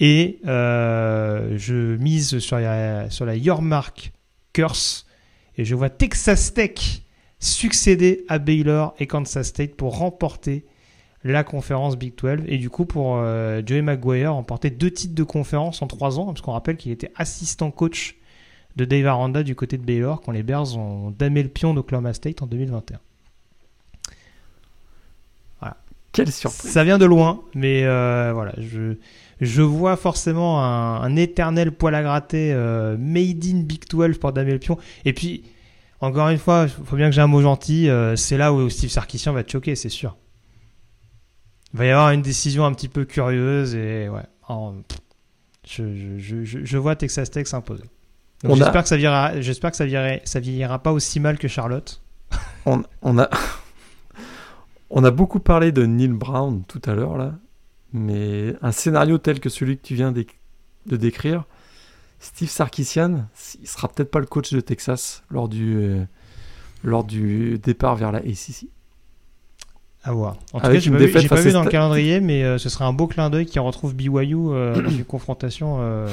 Et 0.00 0.38
euh, 0.46 1.54
je 1.56 1.96
mise 1.96 2.38
sur 2.38 2.58
la, 2.58 3.10
sur 3.10 3.26
la 3.26 3.36
Your 3.36 3.62
Mark 3.62 4.12
Curse. 4.52 5.06
Et 5.56 5.64
je 5.64 5.74
vois 5.74 5.90
Texas 5.90 6.54
Tech 6.54 7.02
succéder 7.40 8.24
à 8.28 8.38
Baylor 8.38 8.94
et 8.98 9.06
Kansas 9.06 9.48
State 9.48 9.74
pour 9.74 9.98
remporter 9.98 10.64
la 11.24 11.42
conférence 11.44 11.96
Big 11.96 12.14
12. 12.16 12.44
Et 12.46 12.58
du 12.58 12.70
coup, 12.70 12.84
pour 12.84 13.16
euh, 13.16 13.60
Joey 13.64 13.82
McGuire, 13.82 14.34
remporter 14.34 14.70
deux 14.70 14.90
titres 14.90 15.14
de 15.14 15.24
conférence 15.24 15.82
en 15.82 15.86
trois 15.86 16.18
ans. 16.18 16.26
Parce 16.26 16.40
qu'on 16.40 16.52
rappelle 16.52 16.76
qu'il 16.76 16.92
était 16.92 17.12
assistant 17.16 17.70
coach 17.70 18.16
de 18.76 18.84
Dave 18.84 19.06
Aranda 19.06 19.42
du 19.42 19.56
côté 19.56 19.76
de 19.76 19.84
Baylor 19.84 20.20
quand 20.20 20.32
les 20.32 20.44
Bears 20.44 20.76
ont 20.76 21.10
damé 21.10 21.42
le 21.42 21.48
pion 21.48 21.74
d'Oklahoma 21.74 22.14
State 22.14 22.42
en 22.42 22.46
2021. 22.46 23.00
Voilà. 25.60 25.76
Quelle 26.12 26.30
surprise. 26.30 26.70
Ça 26.70 26.84
vient 26.84 26.98
de 26.98 27.04
loin, 27.04 27.42
mais 27.54 27.84
euh, 27.84 28.30
voilà, 28.32 28.54
je, 28.58 28.94
je 29.40 29.62
vois 29.62 29.96
forcément 29.96 30.62
un, 30.64 31.00
un 31.02 31.16
éternel 31.16 31.72
poil 31.72 31.94
à 31.94 32.02
gratter 32.02 32.52
euh, 32.52 32.96
made 32.98 33.44
in 33.44 33.60
Big 33.60 33.88
12 33.88 34.18
pour 34.18 34.32
damer 34.32 34.52
le 34.52 34.58
pion. 34.58 34.78
Et 35.04 35.12
puis, 35.12 35.44
encore 36.00 36.28
une 36.28 36.38
fois, 36.38 36.66
il 36.66 36.84
faut 36.84 36.96
bien 36.96 37.08
que 37.08 37.14
j'ai 37.14 37.20
un 37.20 37.26
mot 37.26 37.42
gentil, 37.42 37.88
euh, 37.88 38.16
c'est 38.16 38.36
là 38.36 38.52
où 38.52 38.68
Steve 38.70 38.90
Sarkisian 38.90 39.32
va 39.32 39.42
te 39.42 39.50
choquer, 39.50 39.74
c'est 39.74 39.88
sûr. 39.88 40.16
Il 41.72 41.78
va 41.78 41.86
y 41.86 41.90
avoir 41.90 42.10
une 42.10 42.22
décision 42.22 42.64
un 42.64 42.72
petit 42.72 42.88
peu 42.88 43.04
curieuse 43.04 43.74
et 43.74 44.08
ouais, 44.08 44.22
en, 44.48 44.74
je, 45.66 46.18
je, 46.18 46.44
je, 46.44 46.64
je 46.64 46.78
vois 46.78 46.96
Texas 46.96 47.30
Tech 47.30 47.46
s'imposer. 47.46 47.84
J'espère 48.42 48.76
a... 48.76 48.82
que 48.82 48.88
ça 48.88 48.96
vieillira, 48.96 49.40
j'espère 49.40 49.70
que 49.72 49.76
ça 49.76 49.84
vieillira, 49.84 50.20
ça 50.24 50.40
vieillira 50.40 50.78
pas 50.78 50.92
aussi 50.92 51.20
mal 51.20 51.38
que 51.38 51.48
Charlotte. 51.48 52.00
on, 52.64 52.82
on, 53.02 53.18
a, 53.18 53.28
on 54.90 55.04
a 55.04 55.10
beaucoup 55.10 55.40
parlé 55.40 55.72
de 55.72 55.84
Neil 55.84 56.08
Brown 56.08 56.62
tout 56.66 56.80
à 56.86 56.94
l'heure 56.94 57.18
là, 57.18 57.34
mais 57.92 58.54
un 58.62 58.72
scénario 58.72 59.18
tel 59.18 59.40
que 59.40 59.48
celui 59.48 59.78
que 59.78 59.82
tu 59.82 59.94
viens 59.94 60.12
de 60.12 60.96
décrire, 60.96 61.44
Steve 62.20 62.48
Sarkisian, 62.48 63.26
il 63.60 63.68
sera 63.68 63.88
peut-être 63.88 64.10
pas 64.10 64.20
le 64.20 64.26
coach 64.26 64.52
de 64.52 64.60
Texas 64.60 65.22
lors 65.30 65.48
du, 65.48 65.76
euh, 65.76 66.04
lors 66.82 67.04
du 67.04 67.58
départ 67.58 67.96
vers 67.96 68.12
la 68.12 68.18
ACC. 68.18 68.66
À 70.04 70.12
voir. 70.12 70.36
En 70.52 70.60
tout 70.60 70.66
Avec 70.66 70.78
cas, 70.78 70.84
j'ai 70.84 70.90
pas, 70.90 71.20
vu, 71.20 71.28
pas 71.28 71.40
vu 71.40 71.52
dans 71.52 71.64
le 71.64 71.70
calendrier, 71.70 72.20
mais 72.20 72.44
euh, 72.44 72.56
ce 72.56 72.68
serait 72.68 72.84
un 72.84 72.92
beau 72.92 73.08
clin 73.08 73.30
d'œil 73.30 73.46
qui 73.46 73.58
retrouve 73.58 73.94
BYU 73.94 74.36
euh, 74.36 74.80
dans 74.82 74.90
une 74.90 75.04
confrontation 75.04 75.78
euh, 75.80 76.08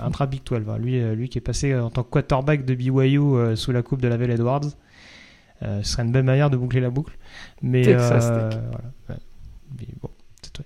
intra-Big 0.00 0.42
12. 0.44 0.60
Lui, 0.78 1.00
lui 1.14 1.28
qui 1.28 1.38
est 1.38 1.40
passé 1.40 1.74
en 1.74 1.90
tant 1.90 2.02
que 2.02 2.10
quarterback 2.10 2.64
de 2.64 2.74
BYU 2.74 3.56
sous 3.56 3.72
la 3.72 3.82
coupe 3.82 4.02
de 4.02 4.08
la 4.08 4.16
Velle 4.16 4.30
Edwards. 4.30 4.70
Ce 5.62 5.82
serait 5.82 6.02
une 6.02 6.12
belle 6.12 6.24
manière 6.24 6.50
de 6.50 6.58
boucler 6.58 6.80
la 6.80 6.90
boucle. 6.90 7.16
Mais, 7.62 7.82
Texas 7.82 8.26
Tech. 8.26 8.60
voilà, 8.70 8.90
ouais. 9.08 9.16
Mais 9.78 9.86
bon, 10.02 10.10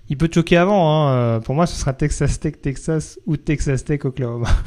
il 0.09 0.17
peut 0.17 0.29
choquer 0.33 0.57
avant. 0.57 0.89
Hein. 1.07 1.11
Euh, 1.13 1.39
Pour 1.39 1.55
moi, 1.55 1.65
ce 1.67 1.75
sera 1.79 1.93
Texas 1.93 2.39
Tech, 2.39 2.53
Texas 2.61 3.19
ou 3.25 3.37
Texas 3.37 3.83
Tech, 3.85 4.05
Oklahoma. 4.05 4.47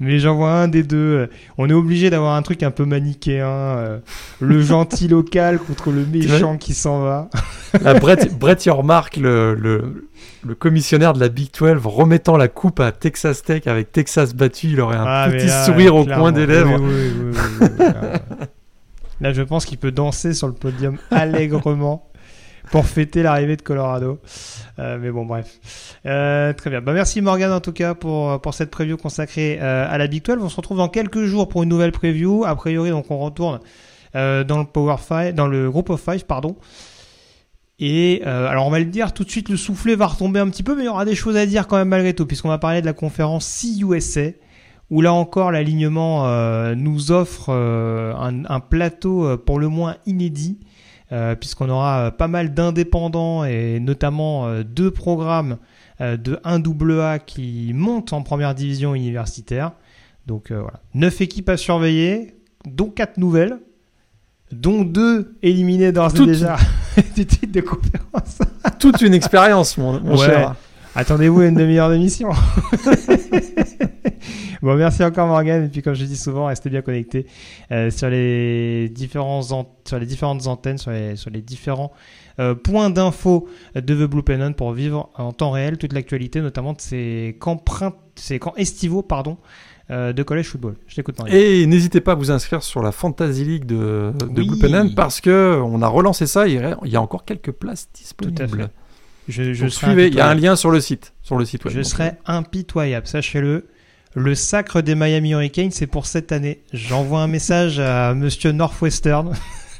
Mais 0.00 0.18
j'en 0.18 0.34
vois 0.34 0.50
un 0.52 0.66
des 0.68 0.82
deux. 0.82 1.28
On 1.56 1.70
est 1.70 1.72
obligé 1.72 2.10
d'avoir 2.10 2.34
un 2.34 2.42
truc 2.42 2.64
un 2.64 2.72
peu 2.72 2.84
manichéen. 2.84 3.46
euh, 3.46 3.98
le 4.40 4.60
gentil 4.60 5.06
local 5.06 5.58
contre 5.58 5.92
le 5.92 6.04
méchant 6.04 6.56
qui 6.58 6.74
s'en 6.74 7.00
va. 7.00 7.30
Ah, 7.84 7.94
Brett, 7.94 8.36
Brett 8.36 8.64
Yormark, 8.64 9.16
le, 9.16 9.54
le, 9.54 10.08
le 10.44 10.54
commissionnaire 10.56 11.12
de 11.12 11.20
la 11.20 11.28
Big 11.28 11.50
12, 11.56 11.80
remettant 11.86 12.36
la 12.36 12.48
coupe 12.48 12.80
à 12.80 12.90
Texas 12.90 13.42
Tech 13.44 13.66
avec 13.66 13.92
Texas 13.92 14.34
battu, 14.34 14.66
il 14.68 14.80
aurait 14.80 14.96
un 14.96 15.04
Ah, 15.06 15.28
petit 15.30 15.46
là, 15.46 15.64
sourire 15.64 15.94
au 15.94 16.04
coin 16.04 16.32
des 16.32 16.46
lèvres. 16.46 16.76
Oui, 16.80 17.12
oui, 17.30 17.36
oui, 17.60 17.68
Là, 19.20 19.32
je 19.32 19.42
pense 19.42 19.64
qu'il 19.64 19.78
peut 19.78 19.92
danser 19.92 20.34
sur 20.34 20.48
le 20.48 20.54
podium 20.54 20.98
allègrement 21.12 22.10
pour 22.70 22.86
fêter 22.86 23.22
l'arrivée 23.22 23.56
de 23.56 23.62
Colorado. 23.62 24.18
Euh, 24.78 24.98
mais 25.00 25.10
bon, 25.10 25.24
bref. 25.24 25.58
Euh, 26.06 26.52
très 26.52 26.70
bien. 26.70 26.80
Bah, 26.80 26.92
merci 26.92 27.20
Morgan 27.20 27.52
en 27.52 27.60
tout 27.60 27.72
cas 27.72 27.94
pour, 27.94 28.40
cette 28.52 28.70
preview 28.70 28.96
consacrée 28.96 29.58
euh, 29.60 29.86
à 29.88 29.98
la 29.98 30.06
Big 30.06 30.24
12. 30.24 30.38
On 30.40 30.48
se 30.48 30.56
retrouve 30.56 30.78
dans 30.78 30.88
quelques 30.88 31.24
jours 31.24 31.48
pour 31.48 31.62
une 31.62 31.68
nouvelle 31.68 31.92
preview. 31.92 32.44
A 32.44 32.54
priori, 32.56 32.90
donc 32.90 33.10
on 33.10 33.18
retourne 33.18 33.60
dans 34.14 34.58
le 34.58 34.64
Power 34.64 34.96
Five, 34.98 35.34
dans 35.34 35.48
le 35.48 35.68
Group 35.72 35.90
of 35.90 36.00
Five, 36.00 36.24
pardon. 36.24 36.56
Et 37.80 38.22
alors 38.22 38.64
on 38.64 38.70
va 38.70 38.78
le 38.78 38.84
dire 38.84 39.12
tout 39.12 39.24
de 39.24 39.30
suite, 39.30 39.48
le 39.48 39.56
soufflet 39.56 39.96
va 39.96 40.06
retomber 40.06 40.38
un 40.38 40.48
petit 40.48 40.62
peu, 40.62 40.76
mais 40.76 40.82
il 40.82 40.86
y 40.86 40.88
aura 40.88 41.04
des 41.04 41.16
choses 41.16 41.36
à 41.36 41.44
dire 41.46 41.66
quand 41.66 41.76
même 41.76 41.88
malgré 41.88 42.14
tout, 42.14 42.24
puisqu'on 42.24 42.48
va 42.48 42.58
parler 42.58 42.80
de 42.80 42.86
la 42.86 42.92
conférence 42.92 43.60
CUSA, 43.60 44.30
où 44.88 45.00
là 45.00 45.12
encore 45.12 45.50
l'alignement 45.50 46.28
nous 46.76 47.10
offre 47.10 47.50
un, 47.50 48.60
plateau 48.60 49.36
pour 49.38 49.58
le 49.58 49.66
moins 49.66 49.96
inédit, 50.06 50.60
puisqu'on 51.10 51.68
aura 51.68 52.06
euh, 52.06 52.10
pas 52.10 52.28
mal 52.28 52.54
d'indépendants 52.54 53.44
et 53.44 53.78
notamment 53.80 54.46
euh, 54.46 54.62
deux 54.64 54.90
programmes 54.90 55.58
euh, 56.00 56.16
de 56.16 56.36
1AA 56.44 57.20
qui 57.24 57.72
montent 57.74 58.12
en 58.12 58.22
première 58.22 58.54
division 58.54 58.94
universitaire. 58.94 59.72
Donc 60.26 60.50
euh, 60.50 60.60
voilà, 60.60 60.80
neuf 60.94 61.20
équipes 61.20 61.48
à 61.50 61.56
surveiller, 61.56 62.34
dont 62.66 62.88
quatre 62.88 63.18
nouvelles, 63.18 63.58
dont 64.52 64.82
deux 64.82 65.36
éliminées 65.42 65.92
d'ores 65.92 66.14
et 66.20 66.26
déjà 66.26 66.56
du 67.16 67.26
titre 67.26 67.52
de 67.52 67.60
conférence. 67.60 68.38
Toute 68.78 69.02
une 69.02 69.14
expérience, 69.14 69.76
mon, 69.78 70.00
mon 70.00 70.12
Ouais. 70.18 70.26
cher. 70.26 70.54
Attendez-vous 70.94 71.40
à 71.40 71.46
une 71.46 71.56
demi-heure 71.56 71.90
d'émission. 71.90 72.28
bon, 74.62 74.76
merci 74.76 75.02
encore 75.04 75.26
Morgan. 75.26 75.64
Et 75.64 75.68
puis, 75.68 75.82
comme 75.82 75.94
je 75.94 76.04
dis 76.04 76.16
souvent, 76.16 76.46
restez 76.46 76.70
bien 76.70 76.82
connectés 76.82 77.26
euh, 77.72 77.90
sur, 77.90 78.08
les 78.08 78.88
différents 78.88 79.42
sur 79.42 79.98
les 79.98 80.06
différentes 80.06 80.46
antennes, 80.46 80.78
sur 80.78 80.92
les, 80.92 81.16
sur 81.16 81.30
les 81.30 81.42
différents 81.42 81.92
euh, 82.38 82.54
points 82.54 82.90
d'info 82.90 83.48
de 83.74 83.80
The 83.80 84.08
Blue 84.08 84.22
Pennon 84.22 84.52
pour 84.52 84.72
vivre 84.72 85.10
en 85.16 85.32
temps 85.32 85.50
réel 85.50 85.78
toute 85.78 85.92
l'actualité, 85.92 86.40
notamment 86.40 86.72
de 86.72 86.80
ces 86.80 87.36
camps, 87.40 87.56
print- 87.56 87.94
ces 88.14 88.38
camps 88.38 88.54
estivaux 88.56 89.02
pardon, 89.02 89.36
euh, 89.90 90.12
de 90.12 90.22
college 90.22 90.46
football. 90.46 90.76
Je 90.86 90.94
t'écoute. 90.96 91.16
Et 91.28 91.66
n'hésitez 91.66 92.00
pas 92.00 92.12
à 92.12 92.14
vous 92.14 92.30
inscrire 92.30 92.62
sur 92.62 92.82
la 92.82 92.92
Fantasy 92.92 93.44
League 93.44 93.66
de, 93.66 94.12
de 94.18 94.26
Oui. 94.40 94.48
Blue 94.48 94.58
Pennon 94.60 94.90
parce 94.94 95.20
que 95.20 95.60
on 95.64 95.82
a 95.82 95.88
relancé 95.88 96.26
ça. 96.26 96.46
Il 96.46 96.54
y 96.54 96.58
a- 96.58 96.78
il 96.84 96.92
y 96.92 96.96
a 96.96 97.02
encore 97.02 97.24
quelques 97.24 97.52
places 97.52 97.88
disponibles. 97.92 98.48
fait. 98.48 98.70
Je, 99.28 99.66
suivez, 99.68 100.08
il 100.08 100.14
y 100.14 100.20
a 100.20 100.28
un 100.28 100.34
lien 100.34 100.56
sur 100.56 100.70
le 100.70 100.80
site, 100.80 101.14
sur 101.22 101.36
le 101.36 101.44
site 101.44 101.64
web. 101.64 101.74
Je 101.74 101.82
serai 101.82 102.12
impitoyable, 102.26 103.06
sachez-le. 103.06 103.66
Le 104.14 104.34
sacre 104.34 104.80
des 104.80 104.94
Miami 104.94 105.32
Hurricanes, 105.32 105.72
c'est 105.72 105.88
pour 105.88 106.06
cette 106.06 106.30
année. 106.30 106.62
J'envoie 106.72 107.20
un 107.20 107.26
message 107.26 107.80
à 107.80 108.14
monsieur 108.14 108.52
Northwestern. 108.52 109.34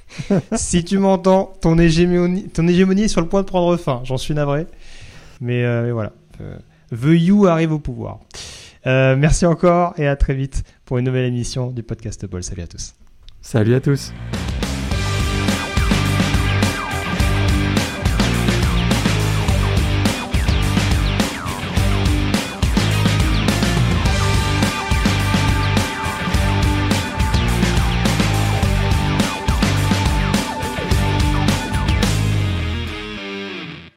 si 0.57 0.85
tu 0.85 0.99
m'entends, 0.99 1.53
ton 1.61 1.79
hégémonie, 1.79 2.49
ton 2.49 2.67
hégémonie 2.67 3.03
est 3.03 3.09
sur 3.09 3.21
le 3.21 3.29
point 3.29 3.43
de 3.43 3.47
prendre 3.47 3.77
fin. 3.77 4.01
J'en 4.05 4.17
suis 4.17 4.35
navré. 4.35 4.67
Mais, 5.41 5.65
euh, 5.65 5.85
mais 5.85 5.93
voilà. 5.93 6.13
Euh, 6.41 6.57
The 6.91 7.21
You 7.21 7.47
arrive 7.47 7.73
au 7.73 7.79
pouvoir. 7.79 8.21
Euh, 8.87 9.17
merci 9.17 9.47
encore 9.47 9.95
et 9.99 10.07
à 10.07 10.17
très 10.17 10.35
vite 10.35 10.63
pour 10.85 10.99
une 10.99 11.07
nouvelle 11.07 11.27
émission 11.27 11.71
du 11.71 11.83
podcast 11.83 12.27
Ball. 12.27 12.43
Salut 12.43 12.63
à 12.63 12.67
tous. 12.67 12.95
Salut 13.41 13.75
à 13.75 13.81
tous. 13.81 14.13